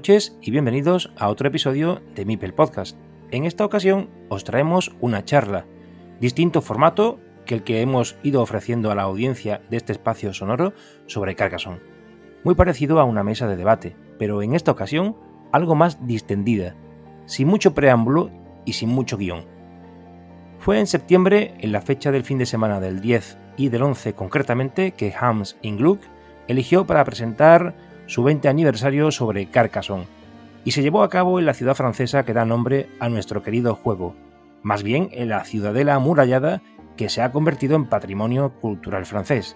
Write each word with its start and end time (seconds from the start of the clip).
Noches 0.00 0.34
y 0.40 0.50
bienvenidos 0.50 1.12
a 1.18 1.28
otro 1.28 1.48
episodio 1.48 2.00
de 2.14 2.24
Mipel 2.24 2.54
Podcast. 2.54 2.96
En 3.30 3.44
esta 3.44 3.66
ocasión 3.66 4.08
os 4.30 4.44
traemos 4.44 4.96
una 4.98 5.26
charla, 5.26 5.66
distinto 6.20 6.62
formato 6.62 7.20
que 7.44 7.54
el 7.54 7.64
que 7.64 7.82
hemos 7.82 8.16
ido 8.22 8.40
ofreciendo 8.40 8.90
a 8.90 8.94
la 8.94 9.02
audiencia 9.02 9.60
de 9.68 9.76
este 9.76 9.92
espacio 9.92 10.32
sonoro 10.32 10.72
sobre 11.04 11.34
Carcassonne. 11.34 11.82
Muy 12.44 12.54
parecido 12.54 12.98
a 12.98 13.04
una 13.04 13.22
mesa 13.22 13.46
de 13.46 13.58
debate, 13.58 13.94
pero 14.18 14.40
en 14.40 14.54
esta 14.54 14.70
ocasión 14.72 15.18
algo 15.52 15.74
más 15.74 16.06
distendida, 16.06 16.76
sin 17.26 17.48
mucho 17.48 17.74
preámbulo 17.74 18.30
y 18.64 18.72
sin 18.72 18.88
mucho 18.88 19.18
guion. 19.18 19.44
Fue 20.60 20.78
en 20.78 20.86
septiembre, 20.86 21.52
en 21.58 21.72
la 21.72 21.82
fecha 21.82 22.10
del 22.10 22.24
fin 22.24 22.38
de 22.38 22.46
semana 22.46 22.80
del 22.80 23.02
10 23.02 23.36
y 23.58 23.68
del 23.68 23.82
11 23.82 24.14
concretamente, 24.14 24.92
que 24.92 25.12
Hans 25.12 25.58
Ingluck 25.60 26.00
eligió 26.48 26.86
para 26.86 27.04
presentar 27.04 27.89
su 28.10 28.24
20 28.24 28.48
aniversario 28.48 29.12
sobre 29.12 29.46
Carcassonne, 29.46 30.08
y 30.64 30.72
se 30.72 30.82
llevó 30.82 31.04
a 31.04 31.08
cabo 31.08 31.38
en 31.38 31.46
la 31.46 31.54
ciudad 31.54 31.76
francesa 31.76 32.24
que 32.24 32.34
da 32.34 32.44
nombre 32.44 32.88
a 32.98 33.08
nuestro 33.08 33.44
querido 33.44 33.76
juego, 33.76 34.16
más 34.64 34.82
bien 34.82 35.10
en 35.12 35.28
la 35.28 35.44
ciudadela 35.44 35.94
amurallada 35.94 36.60
que 36.96 37.08
se 37.08 37.22
ha 37.22 37.30
convertido 37.30 37.76
en 37.76 37.86
patrimonio 37.86 38.50
cultural 38.60 39.06
francés. 39.06 39.54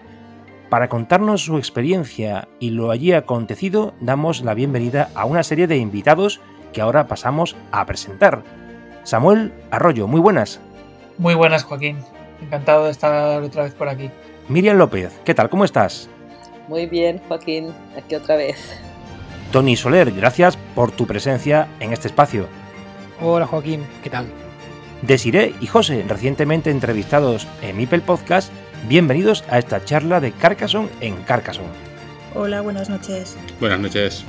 Para 0.69 0.87
contarnos 0.87 1.43
su 1.43 1.57
experiencia 1.57 2.47
y 2.61 2.69
lo 2.69 2.91
allí 2.91 3.11
acontecido, 3.11 3.93
damos 3.99 4.41
la 4.41 4.53
bienvenida 4.53 5.09
a 5.15 5.25
una 5.25 5.43
serie 5.43 5.67
de 5.67 5.75
invitados 5.75 6.39
que 6.71 6.79
ahora 6.79 7.07
pasamos 7.07 7.57
a 7.73 7.85
presentar. 7.85 8.41
Samuel 9.03 9.51
Arroyo, 9.69 10.07
muy 10.07 10.21
buenas. 10.21 10.61
Muy 11.17 11.35
buenas, 11.35 11.65
Joaquín. 11.65 11.97
Encantado 12.41 12.85
de 12.85 12.91
estar 12.91 13.43
otra 13.43 13.63
vez 13.63 13.73
por 13.73 13.89
aquí. 13.89 14.09
Miriam 14.47 14.77
López, 14.77 15.19
¿qué 15.25 15.33
tal? 15.33 15.49
¿Cómo 15.49 15.65
estás? 15.65 16.09
Muy 16.67 16.87
bien, 16.87 17.21
Joaquín, 17.27 17.73
aquí 17.97 18.15
otra 18.15 18.35
vez. 18.35 18.57
Tony 19.51 19.75
Soler, 19.75 20.11
gracias 20.11 20.57
por 20.73 20.91
tu 20.91 21.05
presencia 21.05 21.67
en 21.79 21.93
este 21.93 22.07
espacio. 22.07 22.47
Hola 23.21 23.45
Joaquín, 23.45 23.81
¿qué 24.03 24.09
tal? 24.09 24.25
Desiré 25.01 25.53
y 25.61 25.67
José, 25.67 26.03
recientemente 26.07 26.71
entrevistados 26.71 27.47
en 27.61 27.77
Mipel 27.77 28.01
Podcast, 28.01 28.51
bienvenidos 28.87 29.43
a 29.49 29.59
esta 29.59 29.83
charla 29.85 30.19
de 30.19 30.31
Carcassonne 30.31 30.89
en 31.01 31.15
Carcassonne. 31.23 31.69
Hola, 32.33 32.61
buenas 32.61 32.89
noches. 32.89 33.37
Buenas 33.59 33.79
noches. 33.79 34.25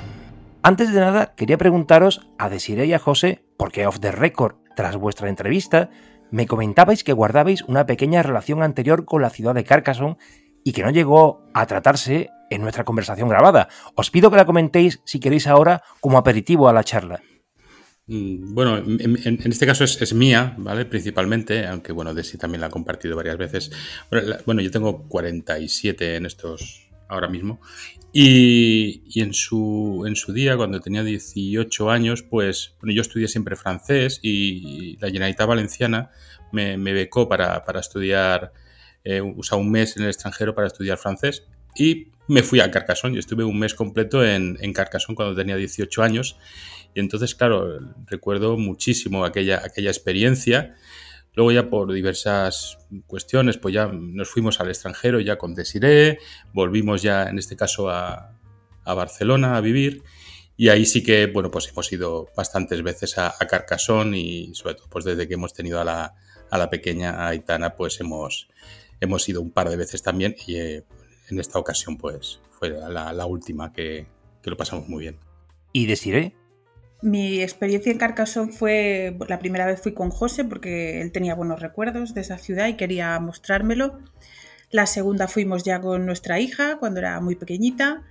Antes 0.63 0.93
de 0.93 1.01
nada, 1.01 1.35
quería 1.35 1.59
preguntaros 1.59 2.29
a 2.39 2.49
Desiré 2.49 2.87
y 2.87 2.93
a 2.93 2.99
José, 2.99 3.45
porque 3.57 3.87
off 3.87 4.01
the 4.01 4.13
record, 4.13 4.57
tras 4.77 4.97
vuestra 4.97 5.29
entrevista, 5.29 5.91
me 6.31 6.47
comentabais 6.47 7.03
que 7.03 7.13
guardabais 7.13 7.63
una 7.63 7.87
pequeña 7.87 8.23
relación 8.23 8.63
anterior 8.63 9.05
con 9.05 9.23
la 9.23 9.31
ciudad 9.31 9.55
de 9.55 9.65
Carcassonne 9.65 10.19
y 10.63 10.73
que 10.73 10.83
no 10.83 10.91
llegó 10.91 11.45
a 11.55 11.67
tratarse 11.67 12.31
en 12.51 12.63
nuestra 12.63 12.85
conversación 12.85 13.29
grabada. 13.29 13.69
Os 13.95 14.11
pido 14.11 14.31
que 14.31 14.37
la 14.37 14.47
comentéis 14.47 15.01
si 15.05 15.21
queréis 15.21 15.47
ahora 15.47 15.83
como 16.01 16.19
aperitivo 16.19 16.69
a 16.69 16.73
la 16.73 16.85
charla. 16.85 17.21
Mm, 18.07 18.55
bueno, 18.55 18.79
en, 18.79 19.41
este 19.45 19.67
caso 19.67 19.85
es, 19.85 20.15
mía, 20.15 20.55
¿vale? 20.59 20.85
Principalmente, 20.85 21.67
aunque 21.67 21.93
bueno, 21.93 22.15
Desi 22.15 22.39
también 22.39 22.61
la 22.61 22.69
ha 22.69 22.71
compartido 22.71 23.17
varias 23.17 23.37
veces. 23.37 23.71
Bueno, 24.45 24.61
yo 24.63 24.71
tengo 24.71 25.09
47 25.09 26.17
en 26.17 26.27
estos 26.27 26.89
ahora 27.09 27.29
mismo. 27.29 27.61
Y, 28.13 29.21
en, 29.21 29.35
su, 29.35 30.05
en 30.07 30.17
su 30.17 30.33
día, 30.33 30.57
cuando 30.57 30.81
tenía 30.81 31.03
18 31.03 31.91
años, 31.91 32.23
pues 32.23 32.75
bueno, 32.81 32.95
yo 32.95 33.03
estudié 33.03 33.29
siempre 33.29 33.57
francés 33.57 34.21
y 34.23 34.97
la 34.99 35.09
Generalitat 35.09 35.47
Valenciana 35.47 36.11
me, 36.53 36.77
becó 36.77 37.29
para, 37.29 37.65
para 37.65 37.81
estudiar 37.81 38.53
eh, 39.05 39.21
un 39.21 39.71
mes 39.71 39.97
en 39.97 40.05
el 40.05 40.09
extranjero 40.09 40.55
para 40.55 40.69
estudiar 40.69 40.97
francés 40.97 41.47
y 41.77 42.09
me 42.29 42.43
fui 42.43 42.61
a 42.61 42.71
Carcassonne. 42.71 43.15
Yo 43.15 43.21
estuve 43.21 43.45
un 43.45 43.59
mes 43.59 43.75
completo 43.75 44.25
en, 44.25 44.59
en 44.61 44.73
Carcassonne 44.73 45.17
cuando 45.17 45.35
tenía 45.35 45.57
18 45.57 46.03
años 46.03 46.37
y 46.95 47.01
entonces, 47.01 47.35
claro, 47.35 47.79
recuerdo 48.07 48.57
muchísimo 48.57 49.25
aquella, 49.25 49.63
aquella 49.65 49.91
experiencia. 49.91 50.77
Luego 51.35 51.53
ya 51.53 51.69
por 51.69 51.93
diversas 51.93 52.79
cuestiones, 53.07 53.59
pues 53.59 53.75
ya 53.75 53.89
nos 53.93 54.31
fuimos 54.31 54.61
al 54.61 54.69
extranjero 54.69 55.21
ya 55.21 55.37
con 55.37 55.55
Desiré, 55.55 56.19
volvimos 56.55 57.03
ya 57.03 57.25
en 57.25 57.39
este 57.39 57.55
caso 57.55 57.91
a, 57.91 58.33
a 58.85 58.95
Barcelona 58.95 59.59
a 59.59 59.61
vivir 59.61 60.03
y 60.57 60.71
ahí 60.71 60.87
sí 60.87 61.03
que, 61.03 61.27
bueno, 61.27 61.51
pues 61.51 61.69
hemos 61.69 61.93
ido 61.93 62.31
bastantes 62.35 62.83
veces 62.83 63.19
a, 63.19 63.29
a 63.29 63.47
Carcassonne 63.47 64.19
y 64.19 64.55
sobre 64.55 64.77
todo 64.77 64.89
pues 64.89 65.05
desde 65.05 65.29
que 65.29 65.35
hemos 65.35 65.53
tenido 65.53 65.79
a 65.79 65.85
la, 65.85 66.15
a 66.51 66.59
la 66.59 66.71
pequeña 66.71 67.29
Aitana, 67.29 67.77
pues 67.77 68.01
hemos, 68.01 68.49
hemos 69.01 69.29
ido 69.29 69.43
un 69.43 69.51
par 69.51 69.69
de 69.69 69.77
veces 69.77 70.03
también 70.03 70.35
eh, 70.49 70.85
en 71.29 71.41
esta 71.41 71.59
ocasión 71.59 71.97
pues 71.97 72.41
fue 72.51 72.71
la, 72.71 73.27
última 73.27 73.73
que, 73.73 74.07
lo 74.45 74.57
pasamos 74.57 74.89
muy 74.89 75.03
bien. 75.03 75.19
¿Y 75.73 75.87
Desiré? 75.87 76.35
Mi 77.03 77.43
experiencia 77.43 77.93
en 77.93 77.99
Carcassonne 77.99 78.53
fue, 78.53 79.17
la 79.29 79.39
primera 79.39 79.67
vez 79.67 79.81
fui 79.83 79.93
con 79.93 80.11
José 80.11 80.45
porque 80.45 81.03
él 81.03 81.13
tenía 81.13 81.35
buenos 81.35 81.61
recuerdos 81.61 82.15
de 82.15 82.23
esa 82.23 82.39
ciudad 82.39 82.69
y 82.69 82.75
quería 82.75 83.19
mostrármelo. 83.21 83.99
La 84.71 84.87
segunda 84.87 85.29
fuimos 85.29 85.65
ya 85.65 85.81
con 85.81 86.07
nuestra 86.07 86.41
hija 86.41 86.79
cuando 86.79 87.01
era 87.01 87.21
muy 87.21 87.37
pequeñita 87.37 88.05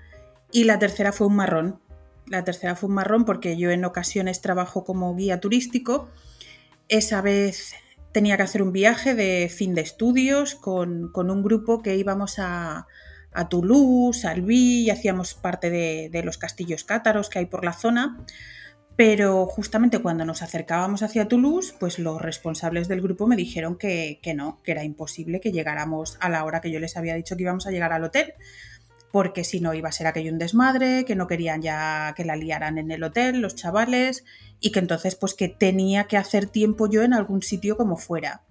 y 0.51 0.65
la 0.65 0.77
tercera 0.77 1.11
fue 1.11 1.27
un 1.27 1.35
marrón. 1.35 1.79
La 2.27 2.43
tercera 2.43 2.75
fue 2.75 2.89
un 2.89 2.95
marrón 2.95 3.25
porque 3.25 3.57
yo 3.57 3.71
en 3.71 3.85
ocasiones 3.85 4.41
trabajo 4.41 4.83
como 4.83 5.15
guía 5.15 5.39
turístico. 5.39 6.09
Esa 6.87 7.21
vez 7.21 7.73
tenía 8.15 8.37
que 8.37 8.43
hacer 8.43 8.61
un 8.61 8.71
viaje 8.71 9.13
de 9.13 9.51
fin 9.53 9.75
de 9.75 9.81
estudios 9.81 10.55
con, 10.55 11.11
un 11.13 11.43
grupo 11.43 11.81
que 11.81 11.97
íbamos 11.97 12.39
a, 12.39 12.87
Toulouse, 13.49 14.25
a 14.25 14.31
Albi 14.31 14.89
hacíamos 14.89 15.33
parte 15.33 15.69
de, 15.69 16.21
los 16.23 16.37
castillos 16.37 16.85
cátaros 16.85 17.29
que 17.29 17.39
hay 17.39 17.47
por 17.47 17.65
la 17.65 17.73
zona. 17.73 18.25
Pero 18.95 19.45
justamente 19.47 19.99
cuando 19.99 20.23
nos 20.23 20.41
acercábamos 20.41 21.03
hacia 21.03 21.27
Toulouse, 21.27 21.75
pues 21.77 21.99
los 21.99 22.21
responsables 22.21 22.87
del 22.87 23.01
grupo 23.01 23.27
me 23.27 23.35
dijeron 23.35 23.77
que, 23.77 24.21
que 24.23 24.33
no, 24.33 24.61
que 24.63 24.71
era 24.71 24.85
imposible 24.85 25.41
que 25.41 25.51
llegáramos 25.51 26.17
a 26.21 26.29
la 26.29 26.45
hora 26.45 26.61
que 26.61 26.71
yo 26.71 26.79
les 26.79 26.95
había 26.95 27.15
dicho 27.15 27.35
que 27.35 27.43
íbamos 27.43 27.67
a 27.67 27.71
llegar 27.71 27.91
al 27.91 28.05
hotel 28.05 28.33
porque 29.15 29.45
si 29.45 29.61
no 29.61 29.73
iba 29.73 29.87
a 29.87 29.93
ser 29.93 30.07
aquello 30.07 30.29
un 30.29 30.39
desmadre, 30.39 31.05
que 31.05 31.15
no 31.15 31.25
querían 31.25 31.61
ya 31.61 32.13
que 32.17 32.25
la 32.25 32.35
liaran 32.35 32.77
en 32.77 32.91
el 32.91 33.01
hotel 33.01 33.39
los 33.39 33.55
chavales 33.55 34.25
y 34.59 34.73
que 34.73 34.79
entonces 34.79 35.15
pues 35.15 35.33
que 35.33 35.47
tenía 35.47 36.03
que 36.03 36.17
hacer 36.17 36.47
tiempo 36.47 36.89
yo 36.89 37.01
en 37.01 37.13
algún 37.13 37.41
sitio 37.41 37.77
como 37.77 37.95
fuera. 37.95 38.43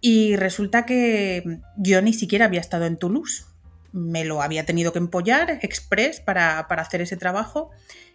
Y 0.00 0.34
resulta 0.34 0.84
que 0.84 1.60
yo 1.76 2.02
ni 2.02 2.12
siquiera 2.12 2.46
había 2.46 2.58
estado 2.58 2.86
en 2.86 2.96
Toulouse. 2.96 3.44
Me 3.92 4.24
lo 4.24 4.42
había 4.42 4.66
tenido 4.66 4.92
que 4.92 4.98
empollar 4.98 5.60
express 5.62 6.18
para, 6.18 6.58
hacer 6.58 7.00
ese 7.00 7.16
trabajo. 7.16 7.70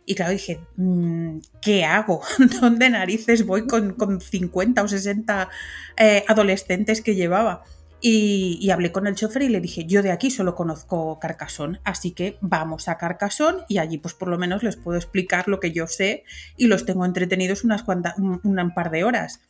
Y 0.06 0.16
claro, 0.16 0.34
dije, 0.34 0.60
mm, 0.76 1.38
¿qué 1.62 1.86
hago? 1.86 2.24
¿Dónde 2.60 2.90
narices 2.90 3.46
voy 3.46 3.68
con, 3.68 4.20
50 4.20 4.84
o 4.84 4.88
60 4.90 5.50
eh, 5.96 6.26
adolescentes 6.28 7.02
que 7.02 7.16
llevaba? 7.16 7.64
Y, 8.02 8.70
hablé 8.72 8.94
con 8.94 9.08
el 9.08 9.16
chofer 9.16 9.42
y 9.42 9.50
le 9.50 9.60
dije, 9.60 9.86
yo 9.86 10.02
de 10.02 10.12
aquí 10.12 10.32
solo 10.32 10.56
conozco 10.56 11.20
Carcassonne, 11.20 11.82
así 11.84 12.12
que 12.12 12.38
vamos 12.40 12.88
a 12.88 12.98
Carcassonne 12.98 13.64
y 13.68 13.78
allí 13.78 13.98
pues 13.98 14.14
por 14.14 14.30
lo 14.30 14.38
menos 14.38 14.64
les 14.64 14.78
puedo 14.78 14.98
explicar 14.98 15.50
lo 15.50 15.60
que 15.60 15.72
yo 15.72 15.86
sé 15.88 16.24
y 16.56 16.68
los 16.68 16.86
tengo 16.86 17.06
entretenidos 17.06 17.66
unas 17.66 17.84
cuantas, 17.84 18.16
un, 18.18 18.72
par 18.74 18.92
de 18.92 19.04
horas. 19.04 19.42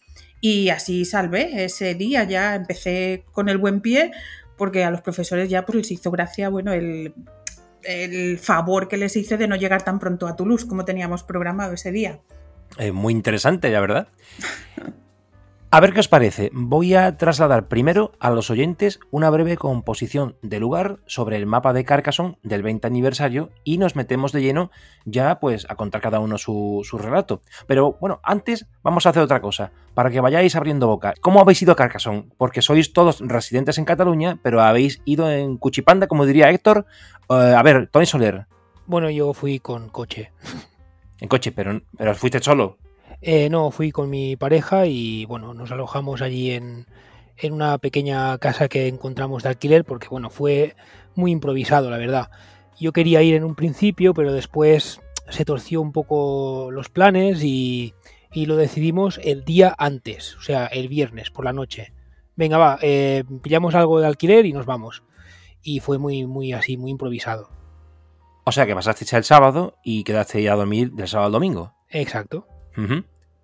Y 0.42 0.70
así 0.70 1.06
salvé 1.06 1.64
ese 1.64 1.94
día, 1.94 2.24
ya 2.24 2.56
empecé 2.56 3.24
con 3.34 3.50
el 3.50 3.60
buen 3.60 3.82
pie, 3.82 4.12
porque 4.58 4.84
a 4.84 4.90
los 4.90 5.02
profesores 5.02 5.48
ya 5.50 5.66
pues 5.66 5.76
les 5.76 5.92
hizo 5.92 6.10
gracia, 6.10 6.50
bueno, 6.50 6.74
el, 6.74 7.14
el 7.84 8.40
favor 8.40 8.88
que 8.88 8.98
les 8.98 9.16
hice 9.16 9.38
de 9.38 9.48
no 9.48 9.58
llegar 9.58 9.84
tan 9.84 10.00
pronto 10.00 10.28
a 10.28 10.36
Toulouse 10.36 10.66
como 10.66 10.86
teníamos 10.86 11.22
programado 11.22 11.74
ese 11.74 11.92
día. 11.92 12.20
muy 12.94 13.14
interesante, 13.14 13.70
la 13.70 13.80
verdad. 13.80 14.08
A 15.72 15.82
ver 15.82 15.94
qué 15.94 16.00
os 16.00 16.08
parece. 16.08 16.50
Voy 16.52 16.96
a 16.96 17.16
trasladar 17.16 17.68
primero 17.68 18.12
a 18.20 18.32
los 18.32 18.50
oyentes 18.50 19.00
una 19.12 19.30
breve 19.30 19.56
composición 19.56 20.36
de 20.42 20.60
lugar 20.60 20.98
sobre 21.06 21.38
el 21.38 21.46
mapa 21.46 21.74
de 21.74 21.86
Carcassonne 21.86 22.40
del 22.42 22.64
20 22.64 22.88
aniversario 22.88 23.52
y 23.64 23.78
nos 23.78 23.96
metemos 23.96 24.32
de 24.32 24.42
lleno 24.42 24.72
ya 25.06 25.40
pues 25.40 25.68
a 25.70 25.76
contar 25.76 26.02
cada 26.02 26.22
uno 26.22 26.40
su, 26.40 26.82
su 26.84 26.98
relato. 26.98 27.44
Pero 27.68 27.98
bueno, 28.02 28.20
antes 28.24 28.66
vamos 28.82 29.06
a 29.06 29.10
hacer 29.10 29.22
otra 29.22 29.42
cosa, 29.42 29.72
para 29.94 30.10
que 30.10 30.20
vayáis 30.22 30.56
abriendo 30.56 30.88
boca. 30.88 31.14
¿Cómo 31.22 31.40
habéis 31.40 31.62
ido 31.62 31.74
a 31.74 31.76
Carcassonne? 31.76 32.30
Porque 32.40 32.64
sois 32.64 32.92
todos 32.92 33.20
residentes 33.22 33.78
en 33.78 33.86
Cataluña, 33.86 34.40
pero 34.42 34.62
habéis 34.62 35.04
ido 35.06 35.30
en 35.30 35.58
Cuchipanda, 35.58 36.08
como 36.08 36.26
diría 36.26 36.50
Héctor. 36.50 36.88
Eh, 37.30 37.54
a 37.56 37.62
ver, 37.62 37.90
Tony 37.92 38.08
Soler, 38.08 38.48
Bueno, 38.88 39.12
yo 39.12 39.34
fui 39.36 39.60
con 39.60 39.90
coche. 39.90 40.32
en 41.20 41.28
coche, 41.28 41.52
pero, 41.52 41.80
pero 41.96 42.16
fuiste 42.16 42.40
solo. 42.40 42.80
Eh, 43.22 43.50
no, 43.50 43.72
fui 43.72 43.92
con 43.92 44.10
mi 44.10 44.36
pareja 44.36 44.86
y 44.86 45.26
bueno, 45.26 45.54
nos 45.54 45.72
alojamos 45.72 46.22
allí 46.22 46.52
en, 46.52 46.86
en 47.38 47.54
una 47.54 47.78
pequeña 47.78 48.38
casa 48.38 48.70
que 48.70 48.88
encontramos 48.88 49.44
de 49.44 49.50
alquiler 49.50 49.84
porque 49.86 50.08
bueno, 50.08 50.30
fue 50.30 50.76
muy 51.16 51.32
improvisado, 51.32 51.90
la 51.90 51.98
verdad. 51.98 52.32
Yo 52.80 52.94
quería 52.94 53.22
ir 53.22 53.36
en 53.36 53.44
un 53.44 53.56
principio, 53.56 54.14
pero 54.14 54.32
después 54.32 55.02
se 55.30 55.46
torció 55.46 55.82
un 55.82 55.92
poco 55.92 56.70
los 56.72 56.90
planes 56.90 57.44
y, 57.44 57.94
y 58.32 58.46
lo 58.46 58.56
decidimos 58.56 59.20
el 59.24 59.44
día 59.44 59.76
antes, 59.78 60.36
o 60.38 60.42
sea, 60.42 60.66
el 60.68 60.88
viernes 60.88 61.30
por 61.30 61.46
la 61.46 61.54
noche. 61.54 61.94
Venga, 62.36 62.58
va, 62.58 62.80
eh, 62.82 63.26
pillamos 63.42 63.76
algo 63.76 64.00
de 64.00 64.08
alquiler 64.08 64.46
y 64.46 64.54
nos 64.54 64.66
vamos. 64.66 65.04
Y 65.62 65.82
fue 65.82 65.98
muy, 65.98 66.26
muy 66.26 66.54
así, 66.54 66.78
muy 66.78 66.92
improvisado. 66.92 67.50
O 68.46 68.52
sea 68.54 68.66
que 68.66 68.74
pasasteis 68.74 69.12
el 69.14 69.26
sábado 69.26 69.76
y 69.84 70.04
quedasteis 70.06 70.50
a 70.50 70.56
dormir 70.56 70.94
del 70.94 71.08
sábado 71.08 71.28
al 71.28 71.34
domingo. 71.34 71.74
Exacto. 71.90 72.48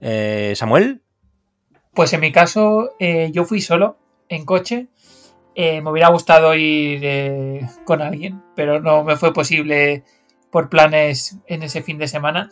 Eh, 0.02 0.54
Samuel, 0.56 1.02
Pues 1.94 2.14
en 2.14 2.20
mi 2.20 2.32
caso, 2.32 2.92
eh, 3.00 3.32
yo 3.32 3.46
fui 3.46 3.62
solo, 3.62 3.98
en 4.30 4.46
coche. 4.46 4.88
Eh, 5.56 5.82
me 5.82 5.90
hubiera 5.92 6.10
gustado 6.10 6.54
ir 6.54 7.00
eh, 7.04 7.62
con 7.86 8.02
alguien, 8.02 8.44
pero 8.56 8.82
no 8.82 9.04
me 9.04 9.16
fue 9.16 9.34
posible 9.34 10.04
por 10.52 10.70
planes 10.70 11.38
en 11.48 11.64
ese 11.64 11.82
fin 11.82 11.98
de 11.98 12.08
semana. 12.08 12.50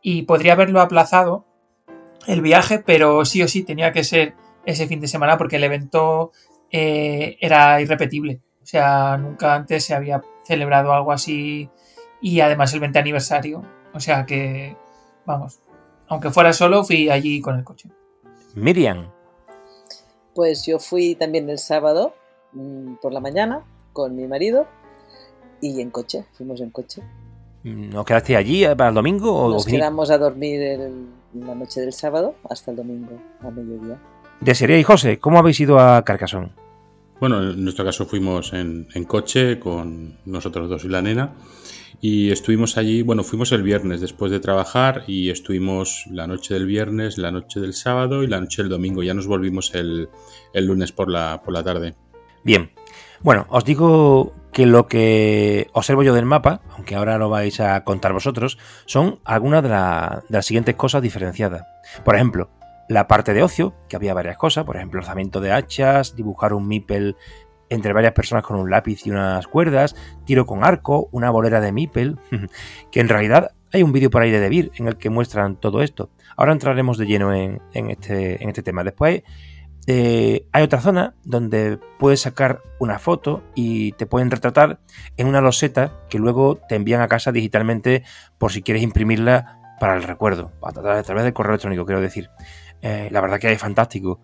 Y 0.00 0.22
podría 0.22 0.52
haberlo 0.52 0.80
aplazado 0.80 1.46
el 2.26 2.40
viaje, 2.40 2.78
pero 2.78 3.24
sí 3.24 3.42
o 3.42 3.48
sí 3.48 3.64
tenía 3.64 3.92
que 3.92 4.04
ser 4.04 4.34
ese 4.64 4.86
fin 4.86 5.00
de 5.00 5.08
semana 5.08 5.36
porque 5.38 5.56
el 5.56 5.64
evento 5.64 6.32
era 6.70 7.80
irrepetible. 7.80 8.40
O 8.62 8.66
sea, 8.66 9.16
nunca 9.16 9.54
antes 9.54 9.84
se 9.84 9.94
había 9.94 10.22
celebrado 10.44 10.92
algo 10.92 11.12
así 11.12 11.68
y 12.20 12.40
además 12.40 12.72
el 12.74 12.80
20 12.80 12.98
aniversario. 12.98 13.62
O 13.94 14.00
sea 14.00 14.26
que, 14.26 14.76
vamos, 15.24 15.60
aunque 16.08 16.30
fuera 16.30 16.52
solo, 16.52 16.84
fui 16.84 17.08
allí 17.10 17.40
con 17.40 17.56
el 17.56 17.64
coche. 17.64 17.88
Miriam, 18.54 19.10
Pues 20.34 20.64
yo 20.66 20.78
fui 20.78 21.14
también 21.14 21.48
el 21.50 21.58
sábado 21.58 22.14
mm, 22.52 22.94
por 23.02 23.12
la 23.12 23.20
mañana 23.20 23.62
con 23.92 24.14
mi 24.14 24.26
marido 24.26 24.66
y 25.60 25.80
en 25.80 25.90
coche, 25.90 26.24
fuimos 26.32 26.60
en 26.60 26.70
coche. 26.70 27.02
¿nos 27.64 28.04
quedasteis 28.06 28.38
allí 28.38 28.64
eh, 28.64 28.74
para 28.76 28.88
el 28.90 28.94
domingo 28.94 29.34
o 29.34 29.50
Nos 29.50 29.66
quedamos 29.66 30.10
a 30.10 30.16
dormir 30.18 30.62
el- 30.62 31.06
la 31.34 31.54
noche 31.54 31.80
del 31.80 31.92
sábado 31.92 32.36
hasta 32.48 32.70
el 32.70 32.76
domingo 32.78 33.20
a 33.42 33.50
mediodía. 33.50 34.00
Desearía 34.40 34.78
y 34.78 34.84
José, 34.84 35.18
¿cómo 35.18 35.38
habéis 35.38 35.60
ido 35.60 35.78
a 35.78 36.02
Carcassonne? 36.04 36.52
Bueno, 37.20 37.42
en 37.42 37.62
nuestro 37.64 37.84
caso 37.84 38.06
fuimos 38.06 38.52
en, 38.54 38.86
en 38.94 39.04
coche 39.04 39.58
con 39.58 40.16
nosotros 40.24 40.70
dos 40.70 40.84
y 40.84 40.88
la 40.88 41.02
nena. 41.02 41.34
Y 42.00 42.30
estuvimos 42.30 42.76
allí, 42.76 43.02
bueno, 43.02 43.24
fuimos 43.24 43.50
el 43.50 43.62
viernes 43.64 44.00
después 44.00 44.30
de 44.30 44.38
trabajar 44.38 45.02
y 45.08 45.30
estuvimos 45.30 46.04
la 46.10 46.28
noche 46.28 46.54
del 46.54 46.64
viernes, 46.66 47.18
la 47.18 47.32
noche 47.32 47.58
del 47.58 47.72
sábado 47.74 48.22
y 48.22 48.28
la 48.28 48.40
noche 48.40 48.62
del 48.62 48.68
domingo. 48.70 49.02
Ya 49.02 49.14
nos 49.14 49.26
volvimos 49.26 49.74
el, 49.74 50.08
el 50.52 50.66
lunes 50.66 50.92
por 50.92 51.10
la, 51.10 51.42
por 51.44 51.52
la 51.52 51.64
tarde. 51.64 51.96
Bien, 52.44 52.70
bueno, 53.20 53.46
os 53.50 53.64
digo 53.64 54.32
que 54.52 54.64
lo 54.64 54.86
que 54.86 55.66
observo 55.72 56.04
yo 56.04 56.14
del 56.14 56.24
mapa, 56.24 56.60
aunque 56.76 56.94
ahora 56.94 57.18
lo 57.18 57.28
vais 57.30 57.58
a 57.58 57.82
contar 57.82 58.12
vosotros, 58.12 58.58
son 58.86 59.18
algunas 59.24 59.64
de, 59.64 59.68
la- 59.70 60.22
de 60.28 60.36
las 60.36 60.46
siguientes 60.46 60.76
cosas 60.76 61.02
diferenciadas. 61.02 61.64
Por 62.04 62.14
ejemplo, 62.14 62.48
la 62.88 63.08
parte 63.08 63.34
de 63.34 63.42
ocio, 63.42 63.74
que 63.88 63.96
había 63.96 64.14
varias 64.14 64.38
cosas, 64.38 64.64
por 64.64 64.76
ejemplo, 64.76 65.00
lanzamiento 65.00 65.40
de 65.40 65.50
hachas, 65.52 66.14
dibujar 66.14 66.54
un 66.54 66.68
meeple 66.68 67.16
entre 67.70 67.92
varias 67.92 68.12
personas 68.12 68.44
con 68.44 68.58
un 68.58 68.70
lápiz 68.70 69.06
y 69.06 69.10
unas 69.10 69.46
cuerdas, 69.46 69.94
tiro 70.24 70.46
con 70.46 70.64
arco, 70.64 71.08
una 71.12 71.30
bolera 71.30 71.60
de 71.60 71.72
meeple, 71.72 72.16
que 72.90 73.00
en 73.00 73.08
realidad 73.08 73.52
hay 73.72 73.82
un 73.82 73.92
vídeo 73.92 74.10
por 74.10 74.22
ahí 74.22 74.30
de 74.30 74.40
Debir 74.40 74.70
en 74.76 74.88
el 74.88 74.96
que 74.96 75.10
muestran 75.10 75.56
todo 75.56 75.82
esto. 75.82 76.10
Ahora 76.36 76.52
entraremos 76.52 76.98
de 76.98 77.06
lleno 77.06 77.34
en, 77.34 77.60
este, 77.72 78.46
este 78.48 78.62
tema. 78.62 78.84
Después 78.84 79.22
eh, 79.86 80.46
hay 80.52 80.62
otra 80.62 80.80
zona 80.80 81.14
donde 81.24 81.78
puedes 81.98 82.20
sacar 82.20 82.62
una 82.78 82.98
foto 82.98 83.42
y 83.54 83.92
te 83.92 84.06
pueden 84.06 84.30
retratar 84.30 84.80
en 85.16 85.26
una 85.26 85.40
loseta 85.40 85.92
que 86.08 86.18
luego 86.18 86.58
te 86.68 86.76
envían 86.76 87.00
a 87.00 87.08
casa 87.08 87.32
digitalmente 87.32 88.04
por 88.38 88.52
si 88.52 88.62
quieres 88.62 88.82
imprimirla 88.82 89.58
para 89.80 89.94
el 89.94 90.02
recuerdo, 90.02 90.52
a 90.62 90.72
través 90.72 91.06
del 91.06 91.32
correo 91.32 91.52
electrónico, 91.52 91.86
quiero 91.86 92.00
decir. 92.00 92.30
Eh, 92.80 93.08
la 93.10 93.20
verdad 93.20 93.38
que 93.38 93.50
es 93.50 93.60
fantástico. 93.60 94.20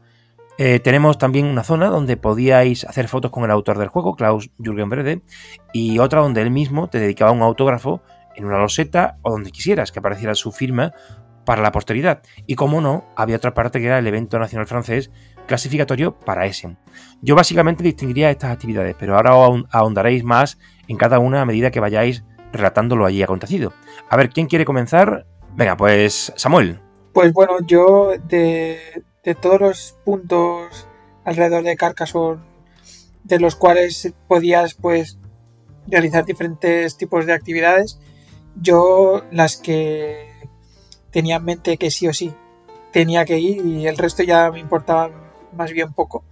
Eh, 0.56 0.78
tenemos 0.78 1.18
también 1.18 1.46
una 1.46 1.64
zona 1.64 1.86
donde 1.88 2.16
podíais 2.16 2.84
hacer 2.84 3.08
fotos 3.08 3.30
con 3.32 3.44
el 3.44 3.50
autor 3.50 3.78
del 3.78 3.88
juego, 3.88 4.14
Klaus 4.14 4.50
Jürgen 4.58 4.88
Brede, 4.88 5.22
y 5.72 5.98
otra 5.98 6.20
donde 6.20 6.42
él 6.42 6.50
mismo 6.50 6.88
te 6.88 7.00
dedicaba 7.00 7.32
un 7.32 7.42
autógrafo 7.42 8.02
en 8.36 8.44
una 8.44 8.58
loseta 8.58 9.18
o 9.22 9.32
donde 9.32 9.50
quisieras 9.50 9.90
que 9.90 9.98
apareciera 9.98 10.34
su 10.34 10.52
firma 10.52 10.92
para 11.44 11.60
la 11.60 11.72
posteridad. 11.72 12.22
Y 12.46 12.54
como 12.54 12.80
no, 12.80 13.04
había 13.16 13.36
otra 13.36 13.52
parte 13.52 13.80
que 13.80 13.86
era 13.86 13.98
el 13.98 14.06
evento 14.06 14.38
nacional 14.38 14.66
francés 14.66 15.10
clasificatorio 15.46 16.18
para 16.18 16.46
Essen. 16.46 16.78
Yo 17.20 17.34
básicamente 17.34 17.82
distinguiría 17.82 18.30
estas 18.30 18.52
actividades, 18.52 18.94
pero 18.98 19.16
ahora 19.16 19.32
ahon- 19.32 19.66
ahondaréis 19.70 20.24
más 20.24 20.58
en 20.88 20.96
cada 20.96 21.18
una 21.18 21.42
a 21.42 21.44
medida 21.44 21.70
que 21.70 21.80
vayáis 21.80 22.24
relatando 22.52 22.96
lo 22.96 23.04
allí 23.04 23.22
acontecido. 23.22 23.72
A 24.08 24.16
ver, 24.16 24.30
¿quién 24.30 24.46
quiere 24.46 24.64
comenzar? 24.64 25.26
Venga, 25.54 25.76
pues 25.76 26.32
Samuel. 26.36 26.80
Pues 27.12 27.32
bueno, 27.32 27.58
yo 27.66 28.12
de, 28.26 29.02
de 29.24 29.34
todos 29.34 29.60
los 29.60 29.96
puntos 30.04 30.86
alrededor 31.24 31.62
de 31.62 31.76
Carcassonne, 31.76 32.42
de 33.24 33.40
los 33.40 33.56
cuales 33.56 34.12
podías 34.28 34.74
pues 34.74 35.18
realizar 35.86 36.24
diferentes 36.24 36.96
tipos 36.96 37.26
de 37.26 37.32
actividades, 37.32 37.98
yo 38.60 39.22
las 39.30 39.56
que 39.56 40.30
tenía 41.10 41.36
en 41.36 41.44
mente 41.44 41.76
que 41.76 41.90
sí 41.90 42.06
o 42.06 42.12
sí 42.12 42.34
tenía 42.92 43.24
que 43.24 43.38
ir 43.38 43.64
y 43.64 43.86
el 43.86 43.96
resto 43.96 44.22
ya 44.22 44.50
me 44.50 44.60
importaba 44.60 45.10
más 45.52 45.72
bien 45.72 45.92
poco, 45.92 46.24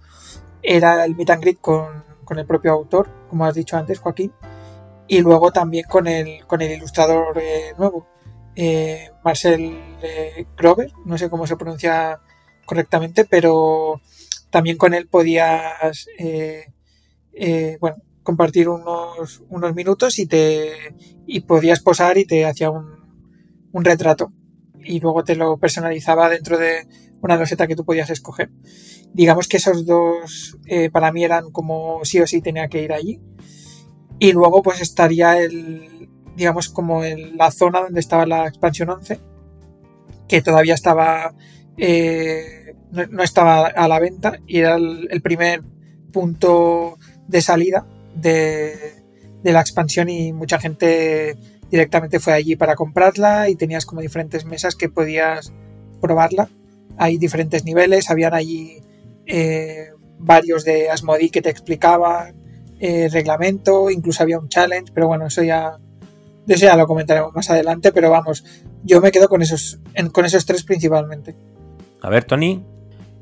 era 0.61 1.03
el 1.05 1.15
meet 1.15 1.29
and 1.29 1.41
greet 1.41 1.59
con, 1.59 2.03
con 2.23 2.39
el 2.39 2.45
propio 2.45 2.71
autor, 2.71 3.09
como 3.29 3.45
has 3.45 3.55
dicho 3.55 3.77
antes, 3.77 3.99
Joaquín, 3.99 4.31
y 5.07 5.19
luego 5.19 5.51
también 5.51 5.85
con 5.89 6.07
el, 6.07 6.45
con 6.45 6.61
el 6.61 6.71
ilustrador 6.71 7.37
eh, 7.37 7.73
nuevo, 7.77 8.07
eh, 8.55 9.09
Marcel 9.23 9.97
eh, 10.01 10.45
Grover, 10.55 10.91
no 11.05 11.17
sé 11.17 11.29
cómo 11.29 11.47
se 11.47 11.57
pronuncia 11.57 12.21
correctamente, 12.65 13.25
pero 13.25 14.01
también 14.49 14.77
con 14.77 14.93
él 14.93 15.07
podías 15.07 16.07
eh, 16.17 16.65
eh, 17.33 17.77
bueno, 17.79 17.97
compartir 18.23 18.69
unos, 18.69 19.43
unos 19.49 19.73
minutos 19.73 20.19
y 20.19 20.27
te 20.27 20.95
y 21.25 21.41
podías 21.41 21.79
posar 21.79 22.17
y 22.17 22.25
te 22.25 22.45
hacía 22.45 22.69
un, 22.69 23.03
un 23.71 23.85
retrato 23.85 24.31
y 24.83 24.99
luego 24.99 25.23
te 25.23 25.35
lo 25.35 25.57
personalizaba 25.57 26.29
dentro 26.29 26.57
de 26.57 26.87
una 27.21 27.37
loseta 27.37 27.67
que 27.67 27.75
tú 27.75 27.85
podías 27.85 28.09
escoger. 28.09 28.51
Digamos 29.13 29.47
que 29.47 29.57
esos 29.57 29.85
dos 29.85 30.57
eh, 30.65 30.89
para 30.89 31.11
mí 31.11 31.23
eran 31.23 31.51
como 31.51 32.03
sí 32.03 32.19
o 32.19 32.27
sí 32.27 32.41
tenía 32.41 32.67
que 32.67 32.83
ir 32.83 32.91
allí. 32.91 33.21
Y 34.19 34.33
luego 34.33 34.61
pues 34.61 34.81
estaría 34.81 35.39
el, 35.39 36.09
digamos 36.35 36.69
como 36.69 37.03
en 37.03 37.37
la 37.37 37.51
zona 37.51 37.81
donde 37.81 37.99
estaba 37.99 38.25
la 38.25 38.47
expansión 38.47 38.89
11, 38.89 39.19
que 40.27 40.41
todavía 40.41 40.73
estaba, 40.73 41.33
eh, 41.77 42.75
no, 42.91 43.23
estaba 43.23 43.67
a 43.67 43.87
la 43.87 43.99
venta 43.99 44.39
y 44.47 44.59
era 44.59 44.75
el, 44.75 45.07
el 45.11 45.21
primer 45.21 45.61
punto 46.11 46.97
de 47.27 47.41
salida 47.41 47.85
de, 48.15 49.03
la 49.43 49.59
expansión 49.61 50.09
y 50.09 50.31
mucha 50.33 50.59
gente 50.59 51.35
directamente 51.71 52.19
fue 52.19 52.33
allí 52.33 52.55
para 52.55 52.75
comprarla 52.75 53.49
y 53.49 53.55
tenías 53.55 53.85
como 53.85 54.01
diferentes 54.01 54.45
mesas 54.45 54.75
que 54.75 54.89
podías 54.89 55.51
probarla. 56.01 56.49
Hay 56.97 57.17
diferentes 57.17 57.65
niveles, 57.65 58.09
habían 58.11 58.33
allí 58.35 58.81
eh, 59.25 59.89
varios 60.19 60.63
de 60.63 60.89
Asmodee 60.91 61.31
que 61.31 61.41
te 61.41 61.49
explicaban 61.49 62.35
eh, 62.79 63.09
reglamento, 63.11 63.89
incluso 63.89 64.21
había 64.21 64.37
un 64.39 64.49
challenge, 64.49 64.91
pero 64.93 65.07
bueno, 65.07 65.25
eso 65.27 65.41
ya, 65.41 65.77
eso 66.47 66.65
ya 66.65 66.75
lo 66.77 66.85
comentaremos 66.85 67.33
más 67.33 67.49
adelante, 67.49 67.91
pero 67.91 68.11
vamos, 68.11 68.43
yo 68.83 69.01
me 69.01 69.11
quedo 69.11 69.27
con 69.27 69.41
esos, 69.41 69.79
en- 69.95 70.09
con 70.09 70.25
esos 70.25 70.45
tres 70.45 70.63
principalmente. 70.63 71.35
A 72.03 72.09
ver, 72.09 72.25
Tony. 72.25 72.61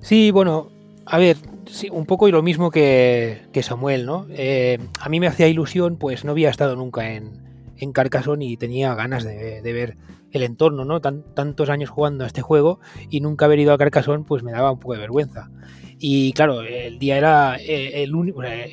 Sí, 0.02 0.32
bueno, 0.32 0.70
a 1.06 1.20
ver, 1.20 1.38
sí, 1.68 1.88
un 1.92 2.08
poco 2.08 2.28
y 2.28 2.32
lo 2.32 2.42
mismo 2.42 2.72
que, 2.72 3.48
Samuel, 3.62 4.08
¿no? 4.08 4.26
Eh, 4.32 4.80
a 5.00 5.08
mí 5.08 5.20
me 5.20 5.28
hacía 5.28 5.48
ilusión, 5.48 5.98
pues 5.98 6.26
no 6.26 6.32
había 6.32 6.50
estado 6.50 6.76
nunca 6.76 7.14
en, 7.14 7.74
en 7.78 7.94
Carcassonne 7.94 8.44
y 8.44 8.58
tenía 8.58 8.96
ganas 8.96 9.24
de, 9.24 9.62
ver 9.62 9.98
el 10.32 10.42
entorno, 10.42 10.84
¿no? 10.84 11.00
tantos 11.00 11.70
años 11.70 11.92
jugando 11.92 12.24
a 12.24 12.28
este 12.28 12.42
juego 12.42 12.80
y 13.10 13.20
nunca 13.20 13.46
haber 13.46 13.60
ido 13.60 13.74
a 13.74 13.78
Carcassonne 13.78 14.24
pues 14.26 14.44
me 14.44 14.52
daba 14.52 14.72
un 14.72 14.80
poco 14.80 14.94
de 14.94 15.00
vergüenza. 15.00 15.52
Y 16.00 16.34
claro, 16.34 16.62
el 16.62 16.98
día 16.98 17.18
era 17.18 17.58
eh, 17.58 18.02
el, 18.02 18.14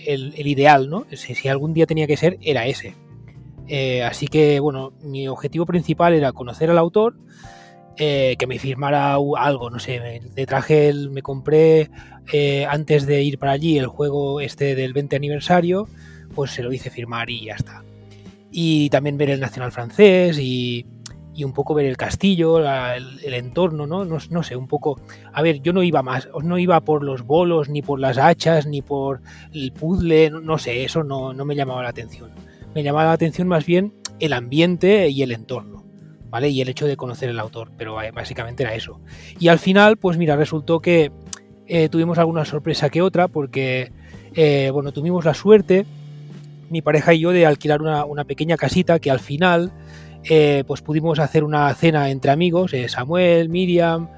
el, 0.07 0.35
el 0.35 0.47
ideal, 0.47 0.89
¿no? 0.89 1.05
Si, 1.13 1.49
algún 1.49 1.75
día 1.75 1.85
tenía 1.85 2.07
que 2.07 2.17
ser, 2.17 2.39
era 2.41 2.67
ese. 2.67 2.95
Eh, 3.67 4.03
así 4.03 4.27
que, 4.27 4.59
bueno, 4.61 4.95
mi 5.03 5.29
objetivo 5.29 5.67
principal 5.67 6.15
era 6.15 6.33
conocer 6.33 6.71
al 6.71 6.79
autor, 6.79 7.17
eh, 7.99 8.37
que 8.39 8.47
me 8.47 8.59
firmara 8.59 9.15
algo, 9.15 9.71
no 9.71 9.79
sé, 9.79 10.23
me, 10.35 10.47
traje, 10.47 10.89
el, 10.89 11.11
me 11.11 11.21
compré 11.21 11.91
antes 12.69 13.07
de 13.07 13.23
ir 13.23 13.39
para 13.39 13.53
allí 13.53 13.77
el 13.77 13.87
juego 13.87 14.41
este 14.41 14.75
del 14.75 14.93
20 14.93 15.17
aniversario, 15.17 15.89
pues 16.35 16.53
se 16.53 16.63
lo 16.63 16.73
hice 16.73 16.91
firmar 16.91 17.31
y 17.31 17.47
ya 17.47 17.55
está. 17.55 17.83
Y 18.53 18.91
también 18.91 19.19
ver 19.19 19.31
el 19.31 19.41
Nacional 19.41 19.73
francés 19.73 20.39
y, 20.39 20.87
un 21.45 21.53
poco 21.53 21.75
ver 21.75 21.87
el 21.87 21.97
castillo, 21.97 22.59
el, 22.59 23.35
entorno, 23.35 23.87
¿no? 23.87 24.05
¿no? 24.05 24.43
sé, 24.43 24.57
un 24.57 24.69
poco... 24.69 25.01
A 25.33 25.43
ver, 25.43 25.61
yo 25.63 25.73
no 25.73 25.83
iba 25.83 26.03
más, 26.03 26.29
no 26.43 26.59
iba 26.59 26.81
por 26.81 27.03
los 27.03 27.23
bolos, 27.23 27.69
ni 27.69 27.83
por 27.83 28.01
las 28.01 28.19
hachas, 28.19 28.67
ni 28.67 28.83
por 28.83 29.21
el 29.53 29.73
puzzle, 29.73 30.31
no, 30.31 30.59
sé, 30.59 30.85
eso 30.85 31.05
no, 31.05 31.33
no 31.33 31.45
me 31.45 31.57
llamaba 31.57 31.83
la 31.83 31.89
atención. 31.91 32.31
Me 32.75 32.83
llamaba 32.83 33.07
la 33.07 33.13
atención 33.13 33.49
más 33.49 33.67
bien 33.67 33.95
el 34.21 34.33
ambiente 34.33 35.09
y 35.09 35.23
el 35.23 35.33
entorno, 35.33 35.85
Y 36.43 36.61
el 36.61 36.69
hecho 36.69 36.87
de 36.87 36.97
conocer 36.97 37.31
el 37.31 37.41
autor, 37.41 37.71
pero 37.77 37.97
básicamente 38.15 38.63
era 38.63 38.75
eso. 38.75 39.01
Y 39.39 39.49
al 39.49 39.59
final, 39.59 39.97
pues 39.97 40.19
mira, 40.19 40.37
resultó 40.37 40.81
que 40.81 41.11
eh, 41.67 41.89
tuvimos 41.89 42.19
alguna 42.19 42.45
sorpresa 42.45 42.91
que 42.91 43.03
otra, 43.03 43.29
porque, 43.29 43.93
eh, 44.35 44.71
bueno, 44.73 44.93
tuvimos 44.93 45.25
la 45.25 45.35
suerte, 45.35 45.85
mi 46.71 46.83
pareja 46.83 47.15
y 47.15 47.21
yo, 47.21 47.31
de 47.31 47.47
alquilar 47.47 47.81
una, 47.83 48.25
pequeña 48.25 48.57
casita 48.57 48.99
que 48.99 49.11
al 49.11 49.21
final 49.21 49.73
eh, 50.25 50.65
pues 50.67 50.83
pudimos 50.83 51.19
hacer 51.19 51.45
una 51.45 51.73
cena 51.75 52.11
entre 52.11 52.31
amigos, 52.31 52.73
Samuel, 52.89 53.49
Miriam, 53.49 54.09